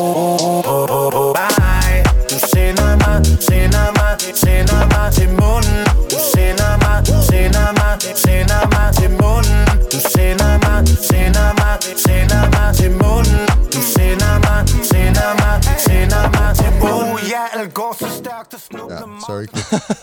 på, 0.65 0.87
på, 0.87 1.11
på 1.11 1.35
mig. 1.39 2.05
Du 2.31 2.37
sender 2.55 2.97
mig, 3.05 3.17
sender 3.49 3.89
mig, 3.99 4.13
sender 4.43 4.83
mig 4.95 5.13
til 5.17 5.29
munden. 5.41 5.81
Du 6.13 6.19
sender 6.35 6.73
mig, 6.85 6.97
sender 7.31 7.69
mig, 7.81 7.95
sender 8.25 8.63
mig 8.75 8.89
til 8.99 9.11
munden. 9.23 9.61
Du 9.93 9.99
sender 10.15 10.53
mig, 10.65 10.79
sender 11.11 11.49
mig, 11.61 11.75
sender 12.07 12.43
mig 12.57 12.69
til 12.79 12.91
munden. 13.03 13.41
Du 13.75 13.81
sender 13.97 14.35
mig, 14.47 14.61
sender 14.93 15.31
mig, 15.43 15.57
sender 15.87 16.25
mig 16.37 16.51
til 16.61 16.73
munden. 16.83 17.13
Uh, 17.15 17.21
ja, 17.35 17.43
alt 17.61 17.75
går 17.75 17.97
så 18.01 18.07
stærkt 18.21 18.55
og 18.55 18.61
snubt 18.69 18.93
Ja, 18.93 18.99
sorry. 19.27 19.47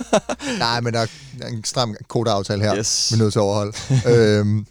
Nej, 0.64 0.82
men 0.82 0.94
der 0.94 1.00
er 1.42 1.48
en 1.48 1.64
stram 1.64 1.96
kodeaftale 2.08 2.62
her, 2.64 2.76
Yes. 2.78 3.12
vi 3.12 3.16
er 3.16 3.24
nødt 3.24 3.34
til 3.34 3.40
at 3.40 3.44
overholde. 3.44 3.74
øhm, 4.08 4.66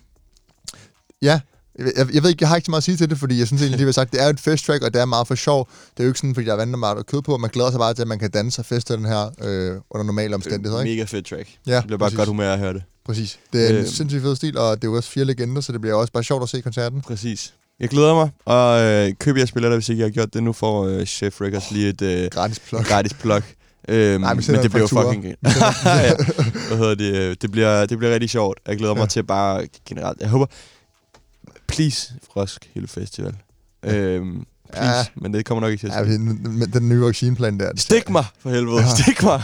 ja, 1.22 1.40
jeg, 1.78 1.92
jeg, 1.96 2.14
jeg 2.14 2.22
ved 2.22 2.30
ikke, 2.30 2.42
jeg 2.42 2.48
har 2.48 2.56
ikke 2.56 2.66
så 2.66 2.70
meget 2.70 2.80
at 2.80 2.84
sige 2.84 2.96
til 2.96 3.10
det, 3.10 3.18
fordi 3.18 3.38
jeg 3.38 3.46
synes 3.46 3.62
egentlig, 3.62 3.78
det 3.78 3.86
har 3.86 3.92
sagt, 3.92 4.12
det 4.12 4.20
er 4.20 4.24
jo 4.24 4.30
et 4.30 4.40
fest 4.40 4.66
track, 4.66 4.82
og 4.84 4.94
det 4.94 5.00
er 5.00 5.04
meget 5.04 5.26
for 5.28 5.34
sjov. 5.34 5.68
Det 5.94 6.00
er 6.00 6.04
jo 6.04 6.10
ikke 6.10 6.18
sådan, 6.18 6.34
fordi 6.34 6.46
der 6.46 6.52
er 6.52 6.56
vandet 6.56 6.78
meget 6.78 6.96
og 6.98 7.06
kød 7.06 7.22
på, 7.22 7.36
man 7.36 7.50
glæder 7.50 7.70
sig 7.70 7.78
bare 7.78 7.94
til, 7.94 8.02
at 8.02 8.08
man 8.08 8.18
kan 8.18 8.30
danse 8.30 8.60
og 8.60 8.66
feste 8.66 8.94
den 8.96 9.04
her 9.04 9.26
øh, 9.42 9.80
under 9.90 10.04
normale 10.04 10.34
omstændigheder. 10.34 10.82
Ikke? 10.82 10.92
Mega 10.96 11.04
fedt 11.04 11.26
track. 11.26 11.48
Ja, 11.66 11.72
Jeg 11.72 11.82
bliver 11.86 11.98
bare 11.98 12.06
præcis. 12.08 12.16
godt 12.16 12.28
humør 12.28 12.52
at 12.52 12.58
høre 12.58 12.72
det. 12.74 12.82
Præcis. 13.06 13.38
Det 13.52 13.64
er 13.64 13.68
en 13.70 13.76
Øhm. 13.76 13.86
sindssygt 13.86 14.22
fed 14.22 14.36
stil, 14.36 14.58
og 14.58 14.76
det 14.76 14.84
er 14.84 14.90
jo 14.90 14.96
også 14.96 15.10
fire 15.10 15.24
legender, 15.24 15.60
så 15.60 15.72
det 15.72 15.80
bliver 15.80 15.94
også 15.94 16.12
bare 16.12 16.24
sjovt 16.24 16.42
at 16.42 16.48
se 16.48 16.60
koncerten. 16.60 17.00
Præcis. 17.00 17.54
Jeg 17.80 17.88
glæder 17.88 18.14
mig, 18.14 18.30
og 18.44 18.80
øh, 18.82 19.12
køb 19.18 19.36
jeres 19.36 19.52
billetter, 19.52 19.76
hvis 19.76 19.88
ikke 19.88 20.00
jeg 20.00 20.06
har 20.06 20.12
gjort 20.12 20.34
det. 20.34 20.42
Nu 20.42 20.52
får 20.52 20.86
øh, 20.86 21.06
Chef 21.06 21.40
Records 21.40 21.70
lige 21.70 21.88
et 21.88 22.02
øh, 22.02 22.28
gratis 22.30 22.58
plug. 22.58 22.84
Gratis 22.84 23.14
plug. 23.14 23.42
Øhm, 23.88 24.20
Nej, 24.20 24.34
men 24.34 24.42
det 24.42 24.70
bliver 24.70 24.80
jo 24.80 24.86
fucking... 24.86 25.24
Ja. 25.24 25.34
Hvad 26.68 26.76
hedder 26.78 26.94
det? 26.94 27.14
øh, 27.14 27.36
Det 27.42 27.50
bliver, 27.52 27.86
det 27.86 27.98
bliver 27.98 28.12
rigtig 28.12 28.30
sjovt. 28.30 28.58
Jeg 28.68 28.76
glæder 28.76 28.94
mig 28.94 29.00
Ja. 29.00 29.06
til 29.06 29.22
bare 29.22 29.66
generelt... 29.88 30.20
Jeg 30.20 30.28
håber... 30.28 30.46
Please, 31.74 32.14
Roskilde 32.36 32.88
Festival. 32.88 33.34
Øhm, 33.84 34.44
please, 34.72 34.86
Ja. 34.96 35.04
men 35.16 35.34
det 35.34 35.44
kommer 35.46 35.60
nok 35.60 35.70
ikke 35.72 35.80
til 35.82 35.86
at 35.92 35.94
Ja, 35.98 36.04
ske. 36.04 36.12
den, 36.12 36.26
den, 36.44 36.72
den 36.72 36.88
nye 36.88 37.00
vaccineplan 37.00 37.60
der. 37.60 37.70
Stik 37.76 38.10
mig, 38.10 38.24
for 38.40 38.50
helvede. 38.50 38.80
Ja. 38.80 38.88
Stik 39.02 39.22
mig. 39.22 39.42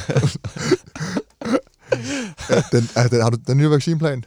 Ja, 2.51 2.63
den, 2.73 2.89
altså, 2.97 3.09
den, 3.11 3.23
har 3.23 3.31
du 3.31 3.39
den 3.47 3.57
nye 3.57 3.71
vaccineplan? 3.71 4.25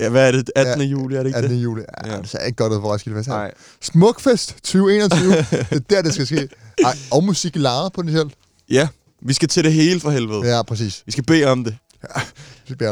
Ja, 0.00 0.08
hvad 0.08 0.28
er 0.28 0.32
det? 0.32 0.50
18. 0.56 0.82
juli, 0.82 1.14
er 1.14 1.18
det 1.22 1.26
ikke 1.28 1.36
18. 1.38 1.50
det? 1.52 1.62
juli. 1.62 1.82
Ja, 2.04 2.12
ja. 2.14 2.20
Det 2.20 2.28
ser 2.28 2.38
ikke 2.38 2.56
godt 2.56 2.72
ud 2.72 2.80
for 2.80 2.92
Roskilde 2.92 3.18
Festival. 3.18 3.38
Nej. 3.38 3.52
Smukfest 3.80 4.54
2021. 4.62 5.32
det 5.36 5.44
er 5.72 5.78
der, 5.90 6.02
det 6.02 6.12
skal 6.14 6.26
ske. 6.26 6.48
Ej, 6.84 6.96
og 7.10 7.24
musik 7.24 7.56
i 7.56 7.58
lejet 7.58 7.92
potentielt. 7.92 8.34
Ja, 8.70 8.88
vi 9.26 9.32
skal 9.32 9.48
til 9.48 9.64
det 9.64 9.72
hele 9.72 10.00
for 10.00 10.10
helvede. 10.10 10.56
Ja, 10.56 10.62
præcis. 10.62 11.02
Vi 11.06 11.12
skal 11.12 11.24
bede 11.24 11.44
om 11.44 11.64
det. 11.64 11.76
Det. 12.02 12.10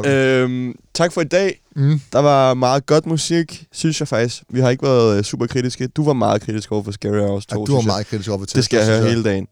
Øhm, 0.07 0.75
tak 0.95 1.13
for 1.13 1.21
i 1.21 1.25
dag. 1.25 1.61
Mm. 1.77 2.01
Der 2.13 2.19
var 2.19 2.55
meget 2.55 2.87
godt 2.87 3.07
musik, 3.07 3.65
synes 3.73 4.01
jeg 4.01 4.09
faktisk. 4.09 4.43
Vi 4.49 4.61
har 4.61 4.71
ikke 4.71 4.83
været 4.83 5.19
øh, 5.19 5.25
super 5.25 5.47
kritiske. 5.47 5.87
Du 5.87 6.05
var 6.05 6.13
meget 6.13 6.43
kritisk 6.43 6.73
over 6.73 6.83
for 6.83 6.93
Scary 6.93 7.19
Hours 7.21 7.47
2. 7.47 7.61
Ja, 7.61 7.65
du 7.65 7.75
var 7.75 7.81
meget 7.83 8.07
kritisk 8.07 8.29
over 8.31 8.39
for 8.39 8.47
Det 8.47 8.65
skal 8.65 8.77
jeg 8.77 8.87
høre 8.87 9.09
hele 9.09 9.25
dagen. 9.25 9.47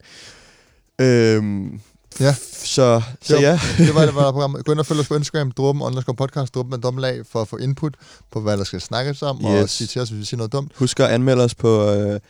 Øhm, 1.01 1.81
Ja. 2.21 2.35
Så, 2.65 3.03
så 3.23 3.35
var, 3.35 3.41
ja. 3.43 3.61
det 3.79 3.95
var 3.95 4.07
det 4.07 4.15
var 4.15 4.33
programmet. 4.33 4.65
Gå 4.65 4.73
ind 4.73 4.79
og 4.81 4.87
følg 4.87 5.01
os 5.01 5.09
på 5.09 5.15
Instagram, 5.17 5.51
Dråben, 5.53 5.83
underscore 5.83 6.15
podcast, 6.17 6.55
Dråben 6.55 6.81
med 6.95 7.05
A, 7.05 7.23
for 7.33 7.41
at 7.43 7.49
få 7.49 7.57
input 7.57 7.95
på, 8.33 8.41
hvad 8.41 8.57
der 8.57 8.65
skal 8.65 8.81
snakkes 8.81 9.23
om, 9.23 9.45
og 9.45 9.63
Yes. 9.63 9.71
sige 9.71 9.89
til 9.89 10.01
os, 10.03 10.09
hvis 10.09 10.21
vi 10.21 10.25
siger 10.25 10.37
noget 10.39 10.53
dumt. 10.53 10.73
Husk 10.77 11.01
at 11.01 11.07
anmelde 11.07 11.45
os 11.45 11.55
på 11.55 11.91
øh, 11.93 12.21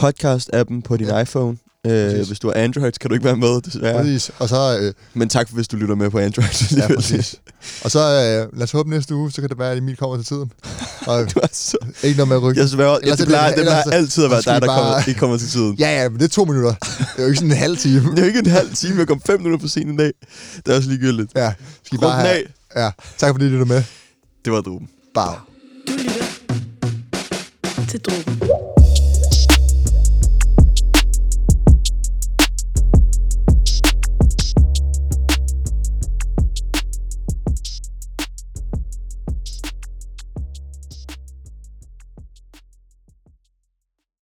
podcast-appen 0.00 0.80
på 0.84 0.96
din 0.96 1.06
Ja. 1.06 1.18
iPhone. 1.18 1.56
Øh, 1.90 2.26
hvis 2.26 2.38
du 2.38 2.46
har 2.48 2.54
Android, 2.54 2.92
kan 2.92 3.08
du 3.10 3.14
ikke 3.14 3.24
være 3.24 3.36
med, 3.36 3.60
desværre. 3.60 3.98
Præcis. 4.02 4.30
Og 4.38 4.48
så... 4.48 4.78
Øh, 4.80 4.92
Men 5.14 5.28
tak, 5.28 5.50
hvis 5.50 5.68
du 5.68 5.76
lytter 5.76 5.94
med 5.94 6.10
på 6.10 6.18
Android. 6.18 6.76
ja, 6.76 6.94
præcis. 6.94 7.36
Og 7.84 7.90
så 7.90 7.98
øh, 7.98 8.58
lad 8.58 8.62
os 8.64 8.72
håbe 8.72 8.90
næste 8.90 9.14
uge, 9.14 9.30
så 9.32 9.40
kan 9.40 9.50
det 9.50 9.58
være, 9.58 9.70
at 9.72 9.78
Emil 9.78 9.96
kommer 9.96 10.16
til 10.16 10.26
tiden. 10.26 10.52
Og 11.06 11.34
du 11.34 11.40
er 11.42 11.46
så... 11.52 11.76
ikke 12.02 12.16
noget 12.16 12.28
med 12.28 12.36
at 12.36 12.42
rykke. 12.42 12.60
Jeg 12.60 12.68
sværger, 12.68 12.92
ja, 12.92 12.98
Ellers 13.02 13.16
det 13.18 13.24
er 13.24 13.28
plejer, 13.28 13.54
det 13.54 13.62
plejer 13.64 13.82
altid 13.92 14.24
at 14.24 14.30
være 14.30 14.40
dig, 14.40 14.60
der 14.62 14.66
bare- 14.66 14.82
kommer, 14.82 15.08
ikke 15.08 15.20
kommer 15.20 15.36
til 15.38 15.48
tiden. 15.48 15.76
Ja, 15.78 16.02
ja, 16.02 16.08
men 16.08 16.18
det 16.18 16.24
er 16.24 16.28
to 16.28 16.44
minutter. 16.44 16.74
Det 16.80 17.06
er 17.18 17.22
jo 17.22 17.26
ikke 17.26 17.36
sådan 17.36 17.50
en 17.50 17.56
halv 17.56 17.76
time. 17.76 18.10
Det 18.10 18.18
er 18.18 18.22
jo 18.22 18.26
ikke 18.26 18.38
en 18.38 18.46
halv 18.46 18.74
time, 18.74 18.98
jeg 18.98 19.06
kom 19.06 19.20
fem 19.26 19.40
minutter 19.40 19.60
for 19.60 19.68
sent 19.68 19.90
en 19.90 19.96
dag. 19.96 20.12
Det 20.66 20.72
er 20.72 20.76
også 20.76 20.88
ligegyldigt. 20.88 21.32
Ja, 21.36 21.52
skal 21.84 21.96
I 21.96 21.98
Rund 21.98 22.10
bare 22.12 22.20
have... 22.26 22.42
Ja, 22.76 22.90
tak 23.18 23.34
fordi 23.34 23.44
I 23.44 23.48
lyttede 23.48 23.68
med. 23.68 23.82
Det 24.44 24.52
var 24.52 24.60
drum. 24.60 24.88
Bare. 25.14 25.34
Du 25.88 25.92
lytter 25.92 26.24
til 27.90 28.00
drogen. 28.00 28.77